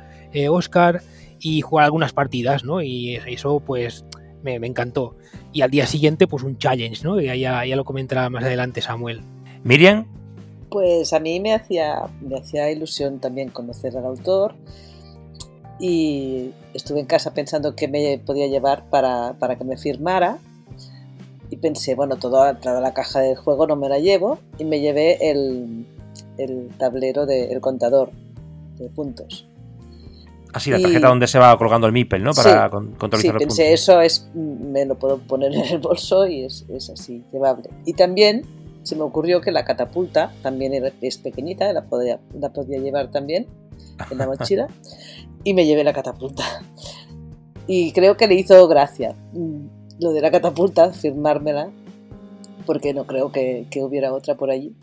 Oscar, 0.49 1.03
y 1.41 1.61
jugar 1.63 1.87
algunas 1.87 2.13
partidas, 2.13 2.65
¿no? 2.65 2.83
Y 2.83 3.17
eso 3.27 3.61
pues 3.61 4.05
me, 4.43 4.55
encantó. 4.57 5.17
Y 5.53 5.63
al 5.63 5.71
día 5.71 5.87
siguiente 5.87 6.27
pues 6.27 6.43
un 6.43 6.59
challenge, 6.59 7.03
¿no? 7.03 7.21
Ya, 7.21 7.65
ya 7.65 7.77
lo 7.77 7.85
comentará 7.85 8.29
más 8.31 8.45
adelante 8.45 8.81
Samuel. 8.81 9.23
Miriam. 9.65 10.20
Pues 10.71 11.13
a 11.13 11.21
mí 11.21 11.41
me 11.41 11.55
hacía, 11.55 12.09
me 12.21 12.39
hacía 12.39 12.71
ilusión 12.71 13.19
también 13.19 13.51
conocer 13.51 13.97
al 13.97 14.07
autor 14.07 14.55
y 15.79 16.53
estuve 16.75 17.01
en 17.01 17.07
casa 17.07 17.33
pensando 17.33 17.75
qué 17.75 17.89
me 17.89 18.19
podía 18.25 18.47
llevar 18.47 18.89
para, 18.91 19.35
para 19.39 19.57
que 19.57 19.65
me 19.65 19.77
firmara 19.77 20.39
y 21.51 21.57
pensé, 21.57 21.95
bueno, 21.95 22.17
toda, 22.17 22.61
toda 22.61 22.81
la 22.81 22.95
caja 22.95 23.21
del 23.21 23.37
juego 23.37 23.67
no 23.67 23.77
me 23.77 23.89
la 23.89 23.99
llevo 23.99 24.39
y 24.59 24.65
me 24.65 24.81
llevé 24.81 25.19
el, 25.31 25.87
tablero 26.79 27.27
del 27.27 27.61
contador 27.61 28.13
de 28.79 28.89
puntos. 28.89 29.47
Así, 30.53 30.71
la 30.71 30.81
tarjeta 30.81 31.09
donde 31.09 31.27
se 31.27 31.39
va 31.39 31.57
colgando 31.59 31.87
el 31.87 31.93
MIPEL, 31.93 32.25
¿no? 32.25 32.33
Para 32.33 32.71
sí, 32.71 33.19
sí, 33.19 33.31
pensé, 33.31 33.73
eso 33.73 34.01
es, 34.01 34.29
me 34.35 34.85
lo 34.85 34.99
puedo 34.99 35.19
poner 35.19 35.55
en 35.55 35.65
el 35.65 35.79
bolso 35.79 36.27
y 36.27 36.45
es, 36.45 36.65
así, 36.93 37.23
llevable. 37.33 37.69
Y 37.85 37.93
también 37.93 38.45
se 38.83 38.97
me 38.97 39.03
ocurrió 39.03 39.41
que 39.41 39.53
la 39.53 39.65
catapulta 39.65 40.33
también 40.43 40.73
es 41.01 41.19
pequeñita, 41.19 41.73
la 41.73 41.85
podía, 41.85 42.21
la 42.35 42.53
podía 42.53 42.79
llevar 42.79 43.11
también 43.11 43.47
en 44.11 44.19
la 44.19 44.27
mochila 44.27 44.69
y 45.45 45.55
me 45.55 45.67
llevé 45.67 45.85
la 45.85 45.93
catapulta. 45.93 46.45
Y 47.67 47.93
creo 47.93 48.17
que 48.17 48.27
le 48.27 48.35
hizo 48.35 48.67
gracia 48.69 49.15
lo 50.01 50.13
de 50.13 50.21
la 50.21 50.31
catapulta, 50.31 50.93
firmármela, 50.93 51.71
porque 52.67 52.95
no 52.95 53.07
creo 53.07 53.31
que, 53.31 53.67
hubiera 53.83 54.13
otra 54.13 54.37
por 54.37 54.51
allí. 54.51 54.75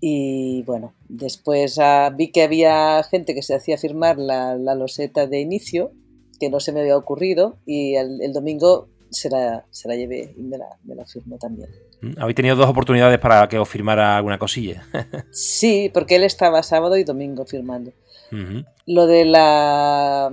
Y 0.00 0.62
bueno, 0.64 0.94
después 1.08 1.78
ah, 1.78 2.12
vi 2.16 2.30
que 2.30 2.42
había 2.42 3.02
gente 3.04 3.34
que 3.34 3.42
se 3.42 3.54
hacía 3.54 3.78
firmar 3.78 4.18
la, 4.18 4.56
loseta 4.74 5.26
de 5.26 5.40
inicio, 5.40 5.92
que 6.40 6.50
no 6.50 6.60
se 6.60 6.72
me 6.72 6.80
había 6.80 6.96
ocurrido, 6.96 7.58
y 7.66 7.94
el, 7.94 8.32
domingo 8.32 8.88
se 9.10 9.30
la, 9.30 9.66
se 9.70 9.88
la, 9.88 9.96
llevé 9.96 10.34
y 10.36 10.42
me 10.42 10.58
la, 10.58 10.78
me 10.84 11.04
firmó 11.04 11.38
también. 11.38 11.68
Mm, 12.00 12.12
Habéis 12.18 12.36
tenido 12.36 12.56
dos 12.56 12.68
oportunidades 12.68 13.18
para 13.18 13.48
que 13.48 13.58
os 13.58 13.68
firmara 13.68 14.16
alguna 14.16 14.38
cosilla. 14.38 14.84
sí, 15.30 15.90
porque 15.92 16.16
él 16.16 16.24
estaba 16.24 16.62
sábado 16.62 16.96
y 16.96 17.04
domingo 17.04 17.44
firmando. 17.44 17.92
Lo 18.86 19.06
de 19.06 19.24
la, 19.24 20.32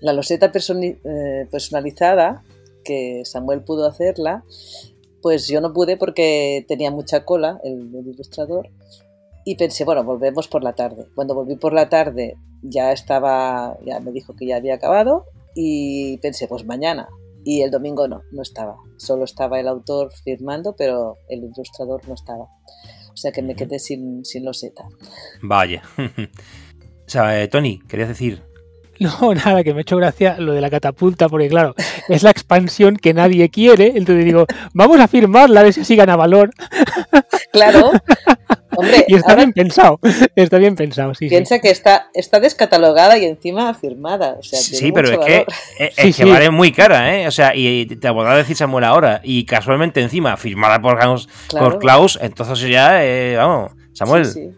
la 0.00 0.12
loseta 0.12 0.52
eh, 0.54 1.48
personalizada, 1.50 2.42
que 2.84 3.22
Samuel 3.24 3.62
pudo 3.62 3.86
hacerla, 3.86 4.44
pues 5.22 5.48
yo 5.48 5.60
no 5.60 5.72
pude 5.72 5.96
porque 5.96 6.64
tenía 6.68 6.90
mucha 6.90 7.24
cola, 7.24 7.60
el, 7.64 7.90
ilustrador, 8.06 8.70
y 9.44 9.56
pensé, 9.56 9.84
bueno, 9.84 10.04
volvemos 10.04 10.48
por 10.48 10.62
la 10.62 10.74
tarde. 10.74 11.06
Cuando 11.14 11.34
volví 11.34 11.56
por 11.56 11.72
la 11.72 11.88
tarde 11.88 12.36
ya 12.62 12.92
estaba, 12.92 13.76
ya 13.84 14.00
me 14.00 14.12
dijo 14.12 14.34
que 14.36 14.46
ya 14.46 14.56
había 14.56 14.74
acabado 14.74 15.26
y 15.54 16.18
pensé, 16.18 16.46
pues 16.46 16.64
mañana. 16.64 17.08
Y 17.44 17.62
el 17.62 17.70
domingo 17.70 18.06
no, 18.06 18.22
no 18.32 18.42
estaba. 18.42 18.76
Solo 18.96 19.24
estaba 19.24 19.60
el 19.60 19.68
autor 19.68 20.12
firmando, 20.24 20.74
pero 20.76 21.16
el 21.28 21.44
ilustrador 21.44 22.06
no 22.06 22.14
estaba. 22.14 22.44
O 23.12 23.16
sea 23.16 23.32
que 23.32 23.42
me 23.42 23.54
quedé 23.54 23.78
sin, 23.78 24.24
sin 24.24 24.44
loseta. 24.44 24.84
Vaya. 25.42 25.82
o 25.98 27.08
sea, 27.10 27.42
eh, 27.42 27.48
Tony, 27.48 27.80
querías 27.88 28.08
decir 28.08 28.42
No, 28.98 29.34
nada, 29.34 29.64
que 29.64 29.72
me 29.72 29.80
ha 29.80 29.82
hecho 29.82 29.96
gracia 29.96 30.38
lo 30.38 30.52
de 30.52 30.60
la 30.60 30.70
catapulta, 30.70 31.28
porque 31.28 31.48
claro, 31.48 31.74
es 32.08 32.22
la 32.22 32.30
expansión 32.30 32.96
que 32.96 33.14
nadie 33.14 33.48
quiere. 33.50 33.92
Entonces 33.96 34.24
digo, 34.24 34.46
vamos 34.74 35.00
a 35.00 35.08
firmarla 35.08 35.60
a 35.60 35.62
ver 35.64 35.72
si 35.72 35.80
así 35.80 35.96
gana 35.96 36.16
valor. 36.16 36.50
Claro. 37.52 37.90
Hombre, 38.76 39.04
y 39.08 39.14
está 39.14 39.34
bien 39.34 39.52
pensado, 39.52 39.98
está 40.36 40.58
bien 40.58 40.76
pensado, 40.76 41.14
sí. 41.14 41.28
Piensa 41.28 41.58
que 41.58 41.70
está, 41.70 42.08
está 42.14 42.40
descatalogada 42.40 43.18
y 43.18 43.24
encima 43.24 43.72
firmada. 43.74 44.38
sí, 44.42 44.92
pero 44.92 45.10
es 45.10 45.18
que, 45.26 45.46
es, 45.96 46.16
que 46.16 46.24
vale 46.24 46.50
muy 46.50 46.72
cara, 46.72 47.16
¿eh? 47.16 47.26
O 47.26 47.30
sea, 47.30 47.54
y 47.54 47.86
te 47.86 48.08
a 48.08 48.36
decir 48.36 48.56
Samuel 48.56 48.84
ahora, 48.84 49.20
y 49.24 49.44
casualmente 49.44 50.00
encima 50.00 50.36
firmada 50.36 50.80
por 50.80 50.98
Klaus, 50.98 51.28
por 51.50 51.78
Klaus 51.78 52.18
entonces 52.20 52.68
ya, 52.68 53.04
eh, 53.04 53.36
vamos, 53.36 53.72
Samuel. 53.92 54.54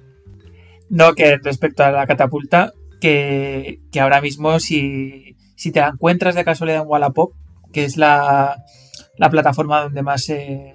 No, 0.88 1.14
que 1.14 1.38
respecto 1.38 1.84
a 1.84 1.90
la 1.90 2.06
catapulta, 2.06 2.72
que, 3.00 3.80
ahora 4.00 4.20
mismo 4.20 4.60
si, 4.60 5.36
te 5.56 5.80
la 5.80 5.88
encuentras 5.88 6.34
de 6.34 6.44
casualidad 6.44 6.82
en 6.82 6.88
Wallapop, 6.88 7.34
que 7.72 7.84
es 7.84 7.96
la, 7.96 8.62
plataforma 9.30 9.82
donde 9.82 10.02
más 10.02 10.24
se, 10.24 10.74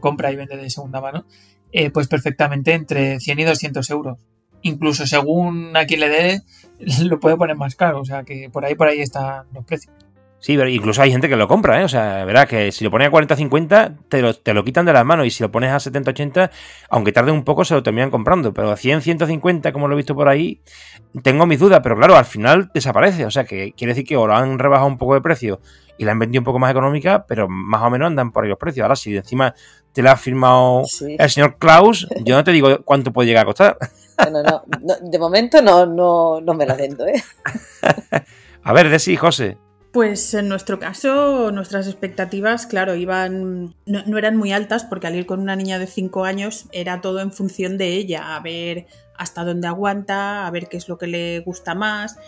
compra 0.00 0.30
y 0.30 0.36
vende 0.36 0.56
de 0.56 0.70
segunda 0.70 1.00
mano, 1.00 1.26
eh, 1.72 1.90
pues 1.90 2.08
perfectamente 2.08 2.72
entre 2.72 3.20
100 3.20 3.38
y 3.38 3.44
200 3.44 3.90
euros. 3.90 4.18
Incluso 4.62 5.06
según 5.06 5.76
a 5.76 5.86
quien 5.86 6.00
le 6.00 6.08
dé, 6.08 6.42
lo 7.04 7.20
puede 7.20 7.36
poner 7.36 7.56
más 7.56 7.74
caro. 7.76 8.00
O 8.00 8.04
sea 8.04 8.24
que 8.24 8.50
por 8.50 8.64
ahí, 8.64 8.74
por 8.74 8.88
ahí 8.88 9.00
están 9.00 9.46
los 9.52 9.64
precios. 9.64 9.94
Sí, 10.40 10.56
pero 10.56 10.68
incluso 10.68 11.02
hay 11.02 11.10
gente 11.10 11.28
que 11.28 11.34
lo 11.34 11.48
compra, 11.48 11.80
¿eh? 11.80 11.84
O 11.84 11.88
sea, 11.88 12.24
verás 12.24 12.46
que 12.46 12.70
si 12.70 12.84
lo 12.84 12.92
pones 12.92 13.08
a 13.08 13.10
40-50, 13.10 13.96
te 14.08 14.22
lo, 14.22 14.34
te 14.34 14.54
lo 14.54 14.62
quitan 14.62 14.86
de 14.86 14.92
las 14.92 15.04
manos. 15.04 15.26
Y 15.26 15.30
si 15.30 15.42
lo 15.42 15.50
pones 15.50 15.72
a 15.72 15.78
70-80, 15.78 16.50
aunque 16.90 17.10
tarde 17.10 17.32
un 17.32 17.42
poco, 17.42 17.64
se 17.64 17.74
lo 17.74 17.82
terminan 17.82 18.10
comprando. 18.10 18.54
Pero 18.54 18.70
a 18.70 18.76
100-150, 18.76 19.72
como 19.72 19.88
lo 19.88 19.94
he 19.94 19.96
visto 19.96 20.14
por 20.14 20.28
ahí, 20.28 20.62
tengo 21.24 21.44
mis 21.44 21.58
dudas. 21.58 21.80
Pero 21.82 21.96
claro, 21.96 22.16
al 22.16 22.24
final 22.24 22.70
desaparece. 22.72 23.26
O 23.26 23.32
sea, 23.32 23.44
que 23.44 23.72
quiere 23.72 23.94
decir 23.94 24.06
que 24.06 24.16
o 24.16 24.28
lo 24.28 24.36
han 24.36 24.60
rebajado 24.60 24.86
un 24.86 24.96
poco 24.96 25.14
de 25.14 25.22
precio 25.22 25.60
y 25.98 26.04
la 26.04 26.12
han 26.12 26.20
vendido 26.20 26.40
un 26.40 26.44
poco 26.44 26.60
más 26.60 26.70
económica, 26.70 27.26
pero 27.26 27.48
más 27.48 27.82
o 27.82 27.90
menos 27.90 28.06
andan 28.06 28.30
por 28.30 28.44
ahí 28.44 28.50
los 28.50 28.58
precios. 28.58 28.84
Ahora, 28.84 28.94
si 28.94 29.16
encima 29.16 29.54
te 29.98 30.02
la 30.04 30.12
ha 30.12 30.16
firmado 30.16 30.84
el 31.00 31.28
señor 31.28 31.58
Klaus, 31.58 32.06
yo 32.22 32.36
no 32.36 32.44
te 32.44 32.52
digo 32.52 32.84
cuánto 32.84 33.12
puede 33.12 33.26
llegar 33.26 33.42
a 33.42 33.46
costar. 33.46 33.78
No, 34.30 34.44
no, 34.44 34.62
no, 34.80 34.94
de 35.02 35.18
momento 35.18 35.60
no, 35.60 35.86
no, 35.86 36.40
no 36.40 36.54
me 36.54 36.66
la 36.66 36.74
vendo, 36.74 37.04
¿eh? 37.04 37.20
a 38.62 38.72
ver, 38.72 38.90
de 38.90 39.00
sí, 39.00 39.16
José. 39.16 39.58
Pues 39.92 40.34
en 40.34 40.48
nuestro 40.48 40.78
caso, 40.78 41.50
nuestras 41.50 41.88
expectativas, 41.88 42.68
claro, 42.68 42.94
iban. 42.94 43.74
No, 43.86 44.18
eran 44.18 44.36
muy 44.36 44.52
altas 44.52 44.84
porque 44.84 45.08
al 45.08 45.16
ir 45.16 45.26
con 45.26 45.40
una 45.40 45.56
niña 45.56 45.80
de 45.80 45.88
5 45.88 46.24
años 46.24 46.66
era 46.70 47.00
todo 47.00 47.18
en 47.18 47.32
función 47.32 47.76
de 47.76 47.94
ella, 47.94 48.36
a 48.36 48.40
ver 48.40 48.86
hasta 49.16 49.42
dónde 49.42 49.66
aguanta, 49.66 50.46
a 50.46 50.50
ver 50.52 50.68
qué 50.68 50.76
es 50.76 50.88
lo 50.88 50.96
que 50.96 51.08
le 51.08 51.40
gusta 51.40 51.74
más. 51.74 52.18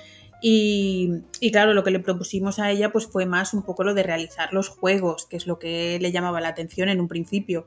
Y, 0.42 1.23
claro, 1.52 1.75
lo 1.75 1.85
que 1.85 1.90
le 1.90 2.00
propusimos 2.00 2.59
a 2.59 2.70
ella 2.70 2.92
pues 2.92 3.06
fue 3.06 3.26
más 3.26 3.52
un 3.52 3.62
poco 3.62 3.85
lo 3.85 3.94
de 3.94 4.02
realizar 4.02 4.52
los 4.52 4.68
juegos, 4.68 5.26
que 5.26 5.37
es 5.37 5.47
lo 5.47 5.59
que 5.59 5.99
le 6.00 6.12
llamaba 6.12 6.40
la 6.40 6.49
atención 6.49 6.88
en 6.88 7.00
un 7.00 7.09
principio. 7.09 7.66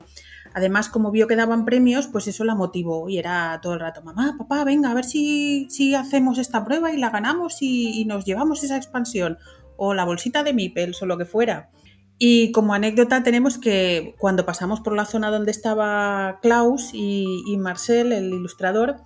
Además, 0.54 0.90
como 0.90 1.12
vio 1.12 1.28
que 1.28 1.36
daban 1.36 1.66
premios, 1.66 2.08
pues 2.08 2.28
eso 2.28 2.44
la 2.44 2.56
motivó 2.56 3.10
y 3.10 3.18
era 3.18 3.60
todo 3.62 3.74
el 3.74 3.80
rato, 3.80 4.02
mamá, 4.02 4.36
papá, 4.38 4.64
venga, 4.64 4.92
a 4.92 4.94
ver 4.94 5.06
si, 5.06 5.68
si 5.70 5.96
hacemos 5.96 6.38
esta 6.38 6.64
prueba 6.66 6.92
y 6.92 6.98
la 6.98 7.10
ganamos 7.10 7.58
y 7.62 8.06
nos 8.06 8.26
llevamos 8.26 8.64
esa 8.64 8.78
expansión 8.78 9.38
o 9.78 9.94
la 9.94 10.06
bolsita 10.06 10.44
de 10.44 10.54
Mipels 10.54 11.02
o 11.02 11.06
lo 11.06 11.18
que 11.18 11.26
fuera. 11.26 11.70
Y 12.18 12.52
como 12.52 12.74
anécdota 12.74 13.24
tenemos 13.24 13.58
que 13.58 14.16
cuando 14.18 14.46
pasamos 14.46 14.82
por 14.82 14.96
la 14.96 15.06
zona 15.06 15.32
donde 15.32 15.52
estaba 15.52 16.40
Klaus 16.42 16.92
y, 16.94 17.58
Marcel, 17.58 18.14
el 18.14 18.34
ilustrador, 18.34 18.98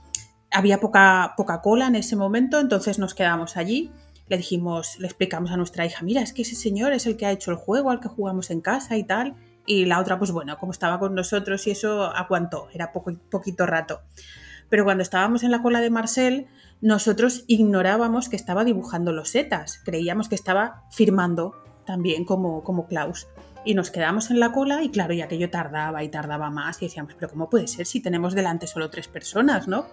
había 0.58 0.80
poca, 0.80 1.34
poca 1.38 1.62
cola 1.62 1.88
en 1.88 1.96
ese 1.96 2.16
momento, 2.16 2.60
entonces 2.60 2.98
nos 2.98 3.14
quedamos 3.14 3.58
allí. 3.58 3.92
Le 4.28 4.38
dijimos, 4.38 4.98
le 5.00 5.06
explicamos 5.06 5.52
a 5.52 5.58
nuestra 5.58 5.86
hija, 5.86 6.04
mira, 6.04 6.22
es 6.22 6.34
que 6.34 6.42
ese 6.42 6.56
señor 6.56 6.94
es 6.94 7.06
el 7.06 7.16
que 7.16 7.26
ha 7.28 7.32
hecho 7.32 7.52
el 7.52 7.58
juego 7.58 7.92
al 7.92 8.00
que 8.00 8.10
jugamos 8.10 8.50
en 8.50 8.62
casa 8.62 8.98
y 8.98 9.04
tal. 9.04 9.36
y 9.66 9.86
la 9.86 10.00
otra, 10.00 10.18
pues 10.18 10.32
bueno, 10.32 10.58
como 10.58 10.72
estaba 10.72 10.98
con 10.98 11.14
nosotros 11.14 11.68
y 11.68 11.72
eso 11.72 12.06
aguantó, 12.06 12.70
era 12.74 12.92
poco, 12.94 13.14
poquito 13.30 13.66
rato. 13.66 14.02
Pero 14.70 14.84
cuando 14.84 15.04
estábamos 15.04 15.44
en 15.44 15.52
la 15.52 15.62
cola 15.62 15.82
de 15.82 15.90
Marcel, 15.90 16.48
nosotros 16.82 17.44
ignorábamos 17.48 18.30
que 18.30 18.36
estaba 18.38 18.64
dibujando 18.64 19.12
los 19.12 19.30
setas, 19.30 19.82
creíamos 19.84 20.30
que 20.30 20.36
estaba 20.36 20.84
firmando 20.92 21.54
también 21.86 22.26
como, 22.26 22.64
como 22.64 22.88
Klaus. 22.88 23.28
Y 23.66 23.74
nos 23.74 23.92
quedamos 23.92 24.32
en 24.32 24.40
la 24.40 24.54
cola 24.54 24.84
y 24.84 24.90
claro, 24.90 25.14
ya 25.14 25.28
que 25.28 25.38
yo 25.38 25.50
tardaba 25.50 26.04
y 26.04 26.10
tardaba 26.10 26.50
más 26.50 26.82
y 26.82 26.86
decíamos, 26.86 27.14
pero 27.16 27.30
¿cómo 27.30 27.50
puede 27.50 27.68
ser 27.68 27.86
si 27.86 28.02
tenemos 28.02 28.34
delante 28.34 28.68
solo 28.68 28.90
tres 28.90 29.10
personas, 29.10 29.68
no? 29.68 29.88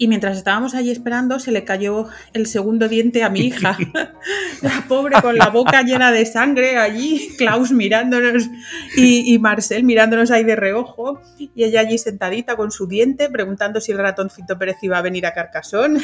Y 0.00 0.08
mientras 0.08 0.38
estábamos 0.38 0.74
allí 0.74 0.90
esperando, 0.90 1.38
se 1.40 1.52
le 1.52 1.62
cayó 1.62 2.08
el 2.32 2.46
segundo 2.46 2.88
diente 2.88 3.22
a 3.22 3.28
mi 3.28 3.40
hija. 3.40 3.76
la 4.62 4.84
pobre 4.88 5.20
con 5.20 5.36
la 5.36 5.50
boca 5.50 5.82
llena 5.82 6.10
de 6.10 6.24
sangre 6.24 6.78
allí, 6.78 7.28
Klaus 7.36 7.70
mirándonos 7.70 8.48
y, 8.96 9.34
y, 9.34 9.38
Marcel 9.38 9.84
mirándonos 9.84 10.30
ahí 10.30 10.42
de 10.42 10.56
reojo. 10.56 11.20
Y 11.38 11.64
ella 11.64 11.80
allí 11.80 11.98
sentadita 11.98 12.56
con 12.56 12.70
su 12.70 12.86
diente, 12.86 13.28
preguntando 13.28 13.78
si 13.78 13.92
el 13.92 13.98
ratoncito 13.98 14.58
Pérez 14.58 14.78
iba 14.80 14.96
a 14.96 15.02
venir 15.02 15.26
a 15.26 15.34
Carcasón. 15.34 15.98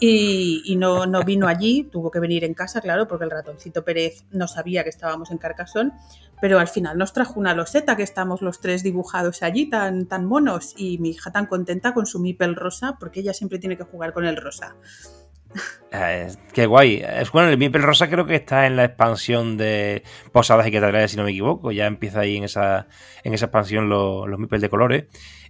Y, 0.00 0.74
no, 0.76 1.06
no, 1.06 1.22
vino 1.22 1.46
allí, 1.46 1.84
tuvo 1.84 2.10
que 2.10 2.20
venir 2.20 2.44
en 2.44 2.52
casa, 2.52 2.80
claro, 2.80 3.08
porque 3.08 3.24
el 3.24 3.30
ratoncito 3.30 3.84
Pérez 3.84 4.24
no 4.32 4.48
sabía 4.48 4.82
que 4.82 4.90
estábamos 4.90 5.30
en 5.30 5.38
Carcasón, 5.38 5.92
pero 6.40 6.58
al 6.58 6.68
final 6.68 6.98
nos 6.98 7.12
trajo 7.12 7.38
una 7.40 7.54
loseta 7.54 7.96
que 7.96 8.02
estamos 8.02 8.42
los 8.42 8.60
tres 8.60 8.82
dibujados 8.82 9.42
allí, 9.42 9.70
tan, 9.70 10.06
tan 10.06 10.26
monos, 10.26 10.74
y 10.76 10.98
mi 10.98 11.10
hija 11.10 11.32
tan 11.32 11.46
contenta 11.46 11.94
con 11.94 12.06
su 12.06 12.18
mipel 12.18 12.56
rosa, 12.56 12.96
porque 12.98 13.20
ella 13.20 13.32
siempre 13.32 13.58
tiene 13.58 13.76
que 13.78 13.84
jugar 13.84 14.12
con 14.12 14.26
el 14.26 14.36
rosa. 14.36 14.76
Eh, 15.92 16.28
qué 16.52 16.66
guay. 16.66 17.02
Es 17.06 17.30
bueno, 17.30 17.48
el 17.48 17.58
Mipel 17.58 17.82
Rosa 17.82 18.08
creo 18.08 18.26
que 18.26 18.34
está 18.34 18.66
en 18.66 18.76
la 18.76 18.84
expansión 18.84 19.56
de 19.56 20.02
Posadas 20.32 20.66
y 20.66 20.72
Catedrales, 20.72 21.12
si 21.12 21.16
no 21.16 21.24
me 21.24 21.30
equivoco. 21.30 21.70
Ya 21.70 21.86
empieza 21.86 22.20
ahí 22.20 22.36
en 22.36 22.44
esa, 22.44 22.88
en 23.22 23.34
esa 23.34 23.46
expansión 23.46 23.88
los, 23.88 24.28
los 24.28 24.38
Mipel 24.38 24.60
de 24.60 24.68
colores. 24.68 25.04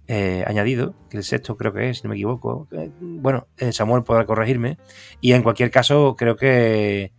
Eh, 0.07 0.43
añadido, 0.45 0.93
que 1.09 1.17
el 1.17 1.23
sexto 1.23 1.57
creo 1.57 1.73
que 1.73 1.89
es, 1.89 1.97
si 1.97 2.03
no 2.03 2.09
me 2.09 2.15
equivoco. 2.15 2.67
Eh, 2.71 2.91
bueno, 2.99 3.47
Samuel 3.71 4.03
podrá 4.03 4.25
corregirme. 4.25 4.77
Y 5.21 5.33
en 5.33 5.43
cualquier 5.43 5.71
caso, 5.71 6.15
creo 6.15 6.35
que, 6.35 7.11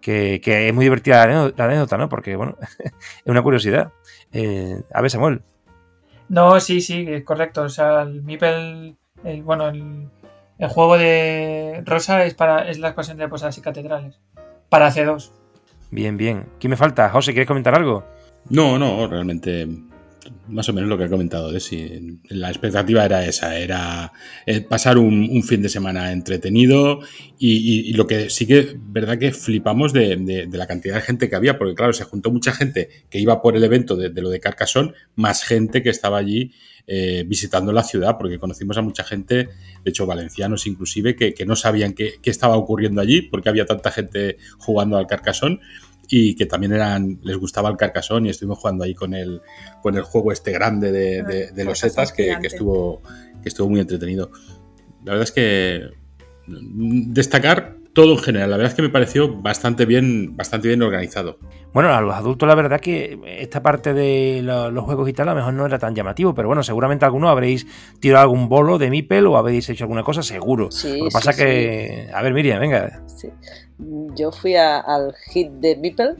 que, 0.00 0.40
que 0.42 0.68
es 0.68 0.74
muy 0.74 0.84
divertida 0.84 1.26
la 1.26 1.64
anécdota, 1.64 1.96
¿no? 1.96 2.08
Porque, 2.08 2.36
bueno, 2.36 2.56
es 2.78 2.92
una 3.26 3.42
curiosidad. 3.42 3.92
Eh, 4.32 4.82
a 4.92 5.00
ver, 5.00 5.10
Samuel. 5.10 5.42
No, 6.28 6.60
sí, 6.60 6.80
sí, 6.80 7.06
es 7.08 7.24
correcto. 7.24 7.62
O 7.62 7.68
sea, 7.68 8.02
el 8.02 8.22
Mipel, 8.22 8.96
el, 9.24 9.42
bueno, 9.42 9.68
el, 9.68 10.08
el, 10.58 10.68
juego 10.68 10.98
de 10.98 11.82
Rosa 11.84 12.24
es 12.24 12.34
para 12.34 12.68
es 12.68 12.78
la 12.78 12.88
expansión 12.88 13.16
de 13.16 13.28
Posadas 13.28 13.56
y 13.58 13.62
Catedrales. 13.62 14.20
Para 14.68 14.90
C2. 14.90 15.30
Bien, 15.90 16.16
bien. 16.16 16.46
¿Quién 16.58 16.70
me 16.72 16.76
falta? 16.76 17.08
José, 17.10 17.32
¿quieres 17.32 17.48
comentar 17.48 17.74
algo? 17.74 18.04
No, 18.48 18.78
no, 18.78 19.06
realmente 19.06 19.66
más 20.48 20.68
o 20.68 20.72
menos 20.72 20.88
lo 20.88 20.98
que 20.98 21.04
ha 21.04 21.08
comentado 21.08 21.50
Desi. 21.50 22.18
La 22.28 22.48
expectativa 22.48 23.04
era 23.04 23.24
esa, 23.26 23.58
era 23.58 24.12
eh, 24.46 24.60
pasar 24.60 24.98
un, 24.98 25.42
fin 25.42 25.62
de 25.62 25.68
semana 25.68 26.12
entretenido 26.12 27.00
y, 27.38 27.92
lo 27.94 28.06
que 28.06 28.30
sí 28.30 28.46
que, 28.46 28.76
verdad 28.78 29.18
que 29.18 29.32
flipamos 29.32 29.92
de, 29.92 30.48
la 30.50 30.66
cantidad 30.66 30.96
de 30.96 31.02
gente 31.02 31.28
que 31.28 31.36
había, 31.36 31.58
porque 31.58 31.74
claro, 31.74 31.92
se 31.92 32.04
juntó 32.04 32.30
mucha 32.30 32.52
gente 32.52 32.88
que 33.10 33.18
iba 33.18 33.42
por 33.42 33.56
el 33.56 33.64
evento 33.64 33.96
de, 33.96 34.10
lo 34.20 34.30
de 34.30 34.40
Carcassonne, 34.40 34.92
más 35.14 35.44
gente 35.44 35.82
que 35.82 35.90
estaba 35.90 36.18
allí 36.18 36.52
eh, 36.86 37.24
visitando 37.26 37.72
la 37.72 37.82
ciudad, 37.82 38.16
porque 38.18 38.38
conocimos 38.38 38.78
a 38.78 38.82
mucha 38.82 39.04
gente, 39.04 39.34
de 39.36 39.90
hecho 39.90 40.06
valencianos 40.06 40.66
inclusive, 40.66 41.16
que, 41.16 41.34
no 41.46 41.56
sabían 41.56 41.92
qué, 41.92 42.14
qué, 42.22 42.30
estaba 42.30 42.56
ocurriendo 42.56 43.00
allí, 43.00 43.22
porque 43.22 43.48
había 43.48 43.66
tanta 43.66 43.90
gente 43.90 44.38
jugando 44.58 44.96
al 44.96 45.06
Carcassonne 45.06 45.60
y 46.08 46.34
que 46.34 46.46
también 46.46 46.72
eran 46.72 47.18
les 47.22 47.36
gustaba 47.36 47.68
el 47.68 47.76
Carcassonne 47.76 48.28
y 48.28 48.30
estuvimos 48.30 48.58
jugando 48.58 48.84
ahí 48.84 48.94
con 48.94 49.14
el, 49.14 49.40
con 49.82 49.96
el 49.96 50.02
juego 50.02 50.32
este 50.32 50.52
grande 50.52 50.92
de, 50.92 51.22
de, 51.22 51.50
de 51.52 51.64
los 51.64 51.78
setas 51.78 52.12
que, 52.12 52.36
que, 52.40 52.46
estuvo, 52.46 53.02
que 53.42 53.48
estuvo 53.48 53.68
muy 53.68 53.80
entretenido. 53.80 54.30
La 55.04 55.12
verdad 55.12 55.24
es 55.24 55.32
que 55.32 55.90
destacar 56.46 57.76
todo 57.92 58.12
en 58.12 58.18
general. 58.18 58.50
La 58.50 58.56
verdad 58.58 58.72
es 58.72 58.76
que 58.76 58.82
me 58.82 58.90
pareció 58.90 59.40
bastante 59.40 59.86
bien, 59.86 60.36
bastante 60.36 60.68
bien 60.68 60.82
organizado. 60.82 61.38
Bueno, 61.76 61.92
a 61.92 62.00
los 62.00 62.14
adultos 62.14 62.48
la 62.48 62.54
verdad 62.54 62.80
que 62.80 63.20
esta 63.38 63.62
parte 63.62 63.92
de 63.92 64.40
lo, 64.42 64.70
los 64.70 64.82
juegos 64.82 65.10
y 65.10 65.12
tal 65.12 65.28
a 65.28 65.32
lo 65.32 65.36
mejor 65.36 65.52
no 65.52 65.66
era 65.66 65.78
tan 65.78 65.94
llamativo, 65.94 66.32
pero 66.32 66.48
bueno, 66.48 66.62
seguramente 66.62 67.04
alguno 67.04 67.28
habréis 67.28 67.66
tirado 68.00 68.22
algún 68.22 68.48
bolo 68.48 68.78
de 68.78 68.88
Mipel 68.88 69.26
o 69.26 69.36
habéis 69.36 69.68
hecho 69.68 69.84
alguna 69.84 70.02
cosa, 70.02 70.22
seguro. 70.22 70.70
Sí, 70.70 70.96
Lo 70.96 71.04
que 71.04 71.10
pasa 71.10 71.34
sí, 71.34 71.42
que... 71.42 72.06
Sí. 72.06 72.12
A 72.14 72.22
ver, 72.22 72.32
Miriam, 72.32 72.60
venga. 72.60 73.02
Sí. 73.04 73.28
Yo 74.14 74.32
fui 74.32 74.56
a, 74.56 74.78
al 74.78 75.12
hit 75.30 75.50
de 75.50 75.76
Mipel, 75.76 76.16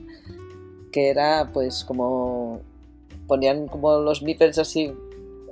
que 0.92 1.08
era 1.08 1.48
pues 1.50 1.86
como... 1.86 2.60
Ponían 3.26 3.66
como 3.66 3.98
los 4.00 4.22
Mipels 4.22 4.58
así 4.58 4.92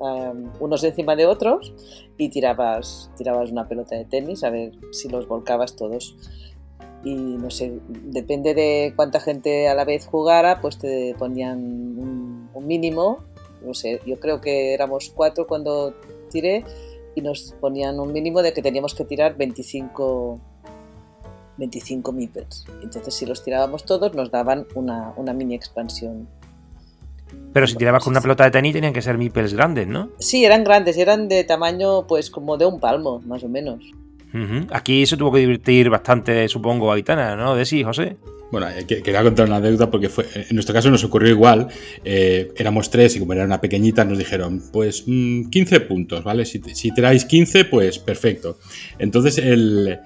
um, 0.00 0.50
unos 0.60 0.84
encima 0.84 1.16
de 1.16 1.24
otros 1.24 1.72
y 2.18 2.28
tirabas, 2.28 3.10
tirabas 3.16 3.50
una 3.50 3.66
pelota 3.68 3.96
de 3.96 4.04
tenis 4.04 4.44
a 4.44 4.50
ver 4.50 4.72
si 4.92 5.08
los 5.08 5.26
volcabas 5.26 5.76
todos. 5.76 6.14
Y 7.04 7.14
no 7.14 7.50
sé, 7.50 7.78
depende 7.88 8.54
de 8.54 8.92
cuánta 8.96 9.20
gente 9.20 9.68
a 9.68 9.74
la 9.74 9.84
vez 9.84 10.06
jugara, 10.06 10.60
pues 10.60 10.78
te 10.78 11.14
ponían 11.18 11.58
un, 11.58 12.50
un 12.52 12.66
mínimo. 12.66 13.18
No 13.64 13.74
sé, 13.74 14.00
yo 14.06 14.18
creo 14.18 14.40
que 14.40 14.74
éramos 14.74 15.12
cuatro 15.14 15.46
cuando 15.46 15.94
tiré 16.30 16.64
y 17.14 17.20
nos 17.20 17.54
ponían 17.60 18.00
un 18.00 18.12
mínimo 18.12 18.42
de 18.42 18.52
que 18.52 18.62
teníamos 18.62 18.94
que 18.94 19.04
tirar 19.04 19.36
25, 19.36 20.40
25 21.58 22.12
meeples. 22.12 22.64
Entonces, 22.82 23.14
si 23.14 23.26
los 23.26 23.44
tirábamos 23.44 23.84
todos, 23.84 24.14
nos 24.14 24.30
daban 24.30 24.66
una, 24.74 25.12
una 25.16 25.32
mini 25.32 25.54
expansión 25.54 26.28
pero 27.52 27.68
si 27.68 27.76
tirabas 27.76 28.02
con 28.02 28.12
una 28.12 28.20
pelota 28.20 28.44
de 28.44 28.50
tenis 28.50 28.72
tenían 28.72 28.92
que 28.92 29.00
ser 29.00 29.16
meeples 29.16 29.54
grandes, 29.54 29.86
¿no? 29.86 30.10
Sí, 30.18 30.44
eran 30.44 30.64
grandes, 30.64 30.96
eran 30.96 31.28
de 31.28 31.44
tamaño 31.44 32.06
pues 32.06 32.28
como 32.28 32.56
de 32.56 32.66
un 32.66 32.80
palmo, 32.80 33.20
más 33.26 33.44
o 33.44 33.48
menos. 33.48 33.80
Uh 34.34 34.38
-huh. 34.38 34.66
Aquí 34.72 35.06
se 35.06 35.16
tuvo 35.16 35.32
que 35.32 35.38
divertir 35.38 35.88
bastante, 35.88 36.48
supongo, 36.48 36.92
Aitana, 36.92 37.36
¿no? 37.36 37.54
De 37.54 37.64
sí, 37.64 37.84
José. 37.84 38.16
Bueno, 38.50 38.68
eh, 38.68 38.84
quería 38.86 39.22
contar 39.22 39.48
una 39.48 39.60
deuda 39.60 39.90
porque 39.90 40.08
fue, 40.08 40.26
en 40.32 40.54
nuestro 40.54 40.72
caso 40.72 40.90
nos 40.90 41.02
ocurrió 41.02 41.30
igual. 41.30 41.68
Eh, 42.04 42.52
éramos 42.56 42.88
tres 42.88 43.16
y 43.16 43.18
como 43.18 43.32
era 43.32 43.44
una 43.44 43.60
pequeñita 43.60 44.04
nos 44.04 44.18
dijeron, 44.18 44.62
pues 44.72 45.04
mmm, 45.06 45.48
15 45.50 45.80
puntos, 45.80 46.22
¿vale? 46.22 46.44
Si, 46.44 46.60
si 46.72 46.92
tiráis 46.92 47.24
15, 47.24 47.64
pues 47.64 47.98
perfecto. 47.98 48.58
Entonces 48.98 49.38
el, 49.38 49.98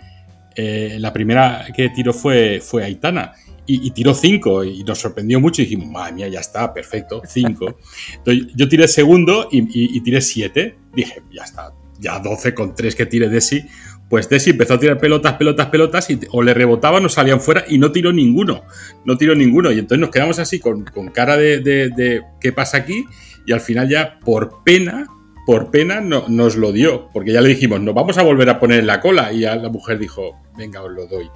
eh, 0.56 0.96
la 0.98 1.12
primera 1.12 1.66
que 1.76 1.90
tiró 1.90 2.14
fue, 2.14 2.60
fue 2.62 2.84
Aitana 2.84 3.32
y, 3.66 3.86
y, 3.86 3.90
tiró 3.90 4.14
5 4.14 4.64
y 4.64 4.82
nos 4.82 4.98
sorprendió 4.98 5.40
mucho 5.40 5.60
y 5.60 5.66
dijimos, 5.66 5.88
madre 5.88 6.14
mía, 6.14 6.28
ya 6.28 6.40
está, 6.40 6.72
perfecto, 6.72 7.20
5. 7.26 7.78
Entonces 8.16 8.46
yo 8.56 8.66
tiré 8.66 8.88
segundo 8.88 9.48
y, 9.52 9.58
y, 9.58 9.96
y 9.96 10.00
tiré 10.00 10.22
7. 10.22 10.74
Dije, 10.94 11.22
ya 11.30 11.44
está, 11.44 11.74
ya 12.00 12.18
12 12.18 12.54
con 12.54 12.74
3 12.74 12.94
que 12.94 13.04
tire 13.04 13.28
Desi. 13.28 13.62
Pues 14.08 14.28
Desi 14.28 14.50
empezó 14.50 14.74
a 14.74 14.78
tirar 14.78 14.98
pelotas, 14.98 15.34
pelotas, 15.34 15.66
pelotas 15.66 16.10
y 16.10 16.18
o 16.30 16.42
le 16.42 16.54
rebotaban 16.54 17.04
o 17.04 17.08
salían 17.08 17.40
fuera 17.40 17.64
y 17.68 17.78
no 17.78 17.92
tiró 17.92 18.12
ninguno. 18.12 18.62
No 19.04 19.16
tiró 19.18 19.34
ninguno. 19.34 19.70
Y 19.70 19.78
entonces 19.78 20.00
nos 20.00 20.10
quedamos 20.10 20.38
así 20.38 20.58
con, 20.60 20.84
con 20.84 21.08
cara 21.08 21.36
de, 21.36 21.60
de, 21.60 21.90
de, 21.90 22.22
qué 22.40 22.52
pasa 22.52 22.78
aquí 22.78 23.04
y 23.48 23.52
al 23.52 23.60
final 23.60 23.88
ya 23.88 24.20
por 24.20 24.62
pena, 24.62 25.06
por 25.46 25.70
pena 25.70 26.00
no, 26.00 26.26
nos 26.28 26.56
lo 26.56 26.72
dio. 26.72 27.08
Porque 27.12 27.32
ya 27.32 27.40
le 27.40 27.48
dijimos, 27.48 27.80
nos 27.80 27.94
vamos 27.94 28.18
a 28.18 28.22
volver 28.22 28.48
a 28.50 28.60
poner 28.60 28.80
en 28.80 28.86
la 28.86 29.00
cola. 29.00 29.32
Y 29.32 29.40
ya 29.40 29.56
la 29.56 29.68
mujer 29.70 29.98
dijo, 29.98 30.38
venga, 30.56 30.82
os 30.82 30.90
lo 30.90 31.06
doy. 31.06 31.30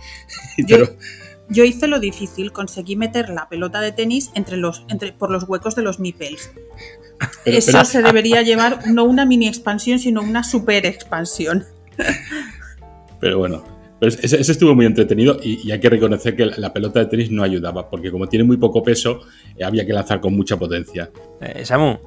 Pero, 0.68 0.96
yo 1.48 1.64
hice 1.64 1.86
lo 1.86 2.00
difícil, 2.00 2.52
conseguí 2.52 2.96
meter 2.96 3.28
la 3.28 3.48
pelota 3.48 3.80
de 3.80 3.92
tenis 3.92 4.30
entre 4.34 4.56
los, 4.56 4.84
entre, 4.88 5.12
por 5.12 5.30
los 5.30 5.44
huecos 5.44 5.74
de 5.74 5.82
los. 5.82 5.98
Pero, 7.44 7.58
Eso 7.58 7.72
pero... 7.72 7.84
se 7.84 8.02
debería 8.02 8.42
llevar 8.42 8.86
no 8.88 9.04
una 9.04 9.24
mini 9.24 9.46
expansión, 9.46 9.98
sino 9.98 10.22
una 10.22 10.44
super 10.44 10.86
expansión. 10.86 11.64
Pero 13.22 13.38
bueno, 13.38 13.62
pero 14.00 14.10
ese, 14.10 14.40
ese, 14.40 14.50
estuvo 14.50 14.74
muy 14.74 14.84
entretenido 14.84 15.38
y, 15.40 15.64
y, 15.64 15.70
hay 15.70 15.78
que 15.78 15.88
reconocer 15.88 16.34
que 16.34 16.44
la 16.44 16.72
pelota 16.72 16.98
de 16.98 17.06
tenis 17.06 17.30
no 17.30 17.44
ayudaba, 17.44 17.88
porque 17.88 18.10
como 18.10 18.26
tiene 18.26 18.44
muy 18.44 18.56
poco 18.56 18.82
peso, 18.82 19.20
eh, 19.56 19.62
había 19.62 19.86
que 19.86 19.92
lanzar 19.92 20.20
con 20.20 20.34
mucha 20.34 20.56
potencia. 20.56 21.08
Eh, 21.40 21.64
Samu. 21.64 21.98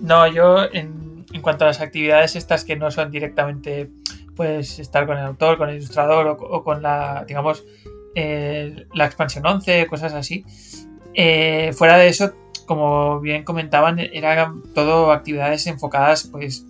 No, 0.00 0.26
yo 0.26 0.64
en, 0.72 1.26
en, 1.30 1.42
cuanto 1.42 1.64
a 1.64 1.68
las 1.68 1.82
actividades 1.82 2.36
estas 2.36 2.64
que 2.64 2.74
no 2.74 2.90
son 2.90 3.10
directamente 3.10 3.90
pues 4.34 4.78
estar 4.78 5.06
con 5.06 5.18
el 5.18 5.26
autor, 5.26 5.58
con 5.58 5.68
el 5.68 5.76
ilustrador 5.76 6.26
o, 6.26 6.32
o 6.32 6.64
con 6.64 6.80
la, 6.80 7.26
digamos, 7.28 7.64
eh, 8.14 8.86
la 8.94 9.04
expansión 9.04 9.44
11, 9.46 9.88
cosas 9.88 10.14
así. 10.14 10.46
Eh, 11.12 11.72
fuera 11.74 11.98
de 11.98 12.08
eso, 12.08 12.32
como 12.66 13.20
bien 13.20 13.44
comentaban, 13.44 13.98
eran 13.98 14.62
todo 14.74 15.12
actividades 15.12 15.66
enfocadas 15.66 16.28
pues 16.32 16.64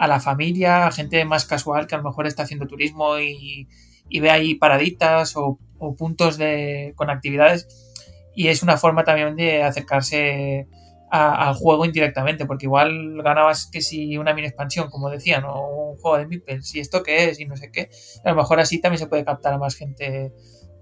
a 0.00 0.06
la 0.06 0.18
familia, 0.18 0.86
a 0.86 0.92
gente 0.92 1.22
más 1.26 1.44
casual 1.44 1.86
que 1.86 1.94
a 1.94 1.98
lo 1.98 2.04
mejor 2.04 2.26
está 2.26 2.44
haciendo 2.44 2.66
turismo 2.66 3.18
y, 3.18 3.68
y 4.08 4.20
ve 4.20 4.30
ahí 4.30 4.54
paraditas 4.54 5.36
o, 5.36 5.58
o 5.78 5.94
puntos 5.94 6.38
de, 6.38 6.94
con 6.96 7.10
actividades. 7.10 7.68
Y 8.34 8.48
es 8.48 8.62
una 8.62 8.78
forma 8.78 9.04
también 9.04 9.36
de 9.36 9.62
acercarse 9.62 10.66
al 11.10 11.54
juego 11.54 11.84
indirectamente, 11.84 12.46
porque 12.46 12.64
igual 12.64 13.20
ganabas 13.22 13.68
que 13.70 13.82
si 13.82 14.16
una 14.16 14.32
mini 14.32 14.46
expansión, 14.46 14.88
como 14.88 15.10
decían, 15.10 15.44
o 15.44 15.90
un 15.90 15.98
juego 15.98 16.16
de 16.16 16.26
Meeples, 16.26 16.74
y 16.74 16.80
esto 16.80 17.02
qué 17.02 17.28
es, 17.28 17.38
y 17.38 17.44
no 17.44 17.56
sé 17.56 17.70
qué. 17.70 17.90
A 18.24 18.30
lo 18.30 18.36
mejor 18.36 18.58
así 18.58 18.80
también 18.80 19.00
se 19.00 19.06
puede 19.06 19.24
captar 19.24 19.52
a 19.52 19.58
más 19.58 19.74
gente 19.74 20.32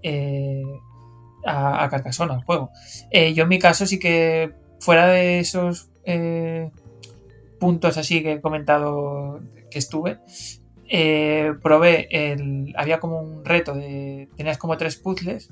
eh, 0.01 0.63
a, 1.45 1.83
a 1.83 1.89
Carcassonne, 1.89 2.35
al 2.35 2.43
juego. 2.43 2.69
Eh, 3.11 3.33
yo 3.33 3.43
en 3.43 3.49
mi 3.49 3.59
caso 3.59 3.85
sí 3.85 3.99
que 3.99 4.53
fuera 4.79 5.07
de 5.07 5.39
esos 5.39 5.89
eh, 6.05 6.69
puntos 7.59 7.97
así 7.97 8.23
que 8.23 8.33
he 8.33 8.41
comentado 8.41 9.41
que 9.69 9.79
estuve, 9.79 10.19
eh, 10.87 11.53
probé 11.61 12.07
el. 12.09 12.73
Había 12.77 12.99
como 12.99 13.21
un 13.21 13.45
reto 13.45 13.73
de. 13.73 14.29
Tenías 14.35 14.57
como 14.57 14.77
tres 14.77 14.95
puzzles, 14.95 15.51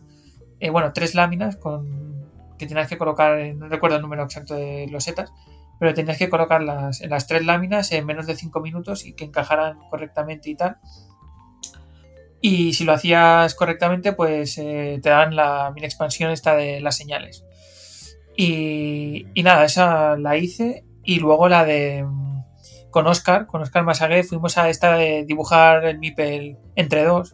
eh, 0.60 0.70
bueno, 0.70 0.92
tres 0.94 1.14
láminas 1.14 1.58
con 1.58 2.26
que 2.58 2.66
tenías 2.66 2.90
que 2.90 2.98
colocar, 2.98 3.38
no 3.56 3.68
recuerdo 3.68 3.98
el 3.98 4.02
número 4.02 4.24
exacto 4.24 4.56
de 4.56 4.88
losetas, 4.90 5.32
pero 5.80 5.94
tenías 5.94 6.18
que 6.18 6.30
colocarlas 6.30 7.02
en 7.02 7.12
las 7.12 7.28
tres 7.28 7.46
láminas 7.46 7.92
en 7.92 8.06
menos 8.06 8.26
de 8.26 8.36
cinco 8.36 8.62
minutos 8.62 9.06
y 9.06 9.14
que 9.14 9.26
encajaran 9.26 9.78
correctamente 9.90 10.50
y 10.50 10.56
tal. 10.56 10.78
Y 12.42 12.74
si 12.74 12.84
lo 12.84 12.94
hacías 12.94 13.56
correctamente, 13.56 14.14
pues 14.14 14.58
eh, 14.58 15.00
te 15.02 15.10
dan 15.10 15.36
la 15.36 15.72
mini 15.74 15.86
expansión 15.86 16.32
esta 16.32 16.56
de 16.56 16.82
las 16.82 16.98
señales. 16.98 17.44
Y, 18.36 19.26
nada, 19.44 19.66
esa 19.66 20.16
la 20.18 20.38
hice. 20.38 20.84
Y 21.08 21.22
luego 21.22 21.48
la 21.48 21.64
de. 21.64 22.06
Con 22.92 23.08
Oscar, 23.08 23.48
con 23.48 23.62
Oscar 23.62 23.86
Masagué, 23.86 24.24
fuimos 24.24 24.58
a 24.58 24.70
esta 24.70 24.98
de 24.98 25.24
dibujar 25.24 25.86
el 25.86 26.00
Mipel 26.00 26.58
entre 26.76 27.06
dos. 27.06 27.34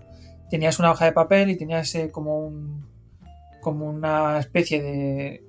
Tenías 0.51 0.77
una 0.77 0.91
hoja 0.91 1.05
de 1.05 1.11
papel 1.11 1.49
y 1.49 1.57
tenías 1.57 1.93
eh, 1.95 2.11
como 2.11 2.45
un. 2.45 2.85
como 3.61 3.89
una 3.89 4.37
especie 4.37 4.79
de. 4.83 5.43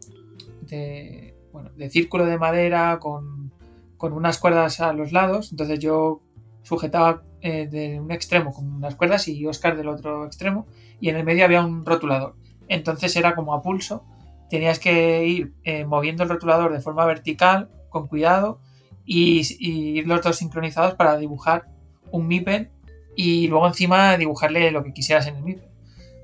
de. 0.62 1.37
bueno, 1.52 1.68
de 1.76 1.90
círculo 1.90 2.24
de 2.24 2.38
madera 2.38 2.98
con, 2.98 3.52
con 3.98 4.14
unas 4.14 4.38
cuerdas 4.38 4.80
a 4.80 4.94
los 4.94 5.12
lados. 5.12 5.50
Entonces 5.50 5.78
yo 5.78 6.22
sujetaba 6.62 7.24
eh, 7.42 7.68
de 7.70 8.00
un 8.00 8.10
extremo 8.10 8.54
con 8.54 8.72
unas 8.72 8.94
cuerdas 8.94 9.28
y 9.28 9.44
Oscar 9.44 9.76
del 9.76 9.88
otro 9.88 10.24
extremo 10.24 10.66
y 10.98 11.10
en 11.10 11.16
el 11.16 11.24
medio 11.24 11.44
había 11.44 11.62
un 11.62 11.84
rotulador. 11.84 12.37
Entonces 12.68 13.14
era 13.16 13.34
como 13.34 13.52
a 13.52 13.60
pulso, 13.60 14.02
tenías 14.48 14.78
que 14.78 15.26
ir 15.26 15.52
eh, 15.62 15.84
moviendo 15.84 16.22
el 16.22 16.30
rotulador 16.30 16.72
de 16.72 16.80
forma 16.80 17.04
vertical, 17.04 17.68
con 17.94 18.09
cuidado, 18.09 18.61
y, 19.07 20.02
los 20.02 20.22
dos 20.22 20.37
sincronizados 20.37 20.94
para 20.94 21.16
dibujar 21.16 21.66
un 22.11 22.26
MIPEN 22.26 22.70
y 23.16 23.46
luego 23.48 23.66
encima 23.66 24.16
dibujarle 24.16 24.70
lo 24.70 24.83
que 24.83 24.92
quisieras 24.92 25.26
en 25.28 25.37
el 25.37 25.42
MIPEN. 25.42 25.70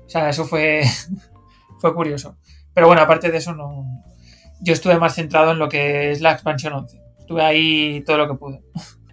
O 0.05 0.09
sea, 0.09 0.29
eso 0.29 0.45
fue, 0.45 0.83
fue 1.79 1.95
curioso. 1.95 2.35
Pero 2.73 2.87
bueno, 2.87 3.01
aparte 3.01 3.31
de 3.31 3.37
eso, 3.37 3.53
no, 3.53 3.85
yo 4.59 4.73
estuve 4.73 4.97
más 4.97 5.15
centrado 5.15 5.51
en 5.51 5.59
lo 5.59 5.69
que 5.69 6.11
es 6.11 6.21
la 6.21 6.33
expansión 6.33 6.73
11. 6.73 7.01
Estuve 7.19 7.43
ahí 7.43 8.03
todo 8.05 8.17
lo 8.17 8.27
que 8.27 8.33
pude. 8.35 8.61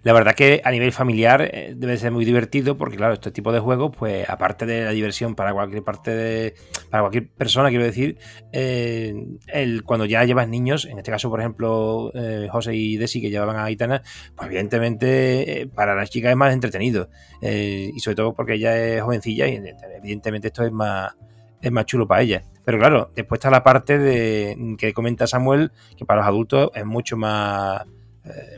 La 0.03 0.13
verdad 0.13 0.33
que 0.35 0.61
a 0.63 0.71
nivel 0.71 0.91
familiar 0.91 1.41
eh, 1.41 1.73
debe 1.75 1.97
ser 1.97 2.11
muy 2.11 2.25
divertido 2.25 2.77
porque, 2.77 2.97
claro, 2.97 3.13
este 3.13 3.31
tipo 3.31 3.51
de 3.51 3.59
juegos, 3.59 3.95
pues 3.97 4.29
aparte 4.29 4.65
de 4.65 4.85
la 4.85 4.91
diversión 4.91 5.35
para 5.35 5.53
cualquier 5.53 5.83
parte 5.83 6.11
de. 6.11 6.53
para 6.89 7.03
cualquier 7.03 7.29
persona, 7.29 7.69
quiero 7.69 7.83
decir, 7.83 8.17
eh, 8.51 9.13
el, 9.47 9.83
cuando 9.83 10.05
ya 10.05 10.23
llevas 10.23 10.47
niños, 10.47 10.85
en 10.85 10.97
este 10.97 11.11
caso, 11.11 11.29
por 11.29 11.39
ejemplo, 11.39 12.11
eh, 12.13 12.47
José 12.51 12.75
y 12.75 12.97
Desi, 12.97 13.21
que 13.21 13.29
llevaban 13.29 13.57
a 13.57 13.65
Aitana, 13.65 14.01
pues 14.35 14.47
evidentemente 14.47 15.61
eh, 15.61 15.67
para 15.67 15.95
las 15.95 16.09
chicas 16.09 16.31
es 16.31 16.37
más 16.37 16.53
entretenido. 16.53 17.09
Eh, 17.41 17.91
y 17.93 17.99
sobre 17.99 18.15
todo 18.15 18.33
porque 18.33 18.55
ella 18.55 18.77
es 18.77 19.01
jovencilla 19.01 19.47
y 19.47 19.61
evidentemente 19.97 20.47
esto 20.47 20.63
es 20.63 20.71
más, 20.71 21.15
es 21.61 21.71
más 21.71 21.85
chulo 21.85 22.07
para 22.07 22.21
ella. 22.21 22.43
Pero 22.65 22.77
claro, 22.77 23.11
después 23.15 23.39
está 23.39 23.49
la 23.49 23.63
parte 23.63 23.97
de 23.97 24.75
que 24.77 24.93
comenta 24.93 25.27
Samuel, 25.27 25.71
que 25.97 26.05
para 26.05 26.21
los 26.21 26.27
adultos 26.27 26.69
es 26.75 26.85
mucho 26.85 27.17
más 27.17 27.83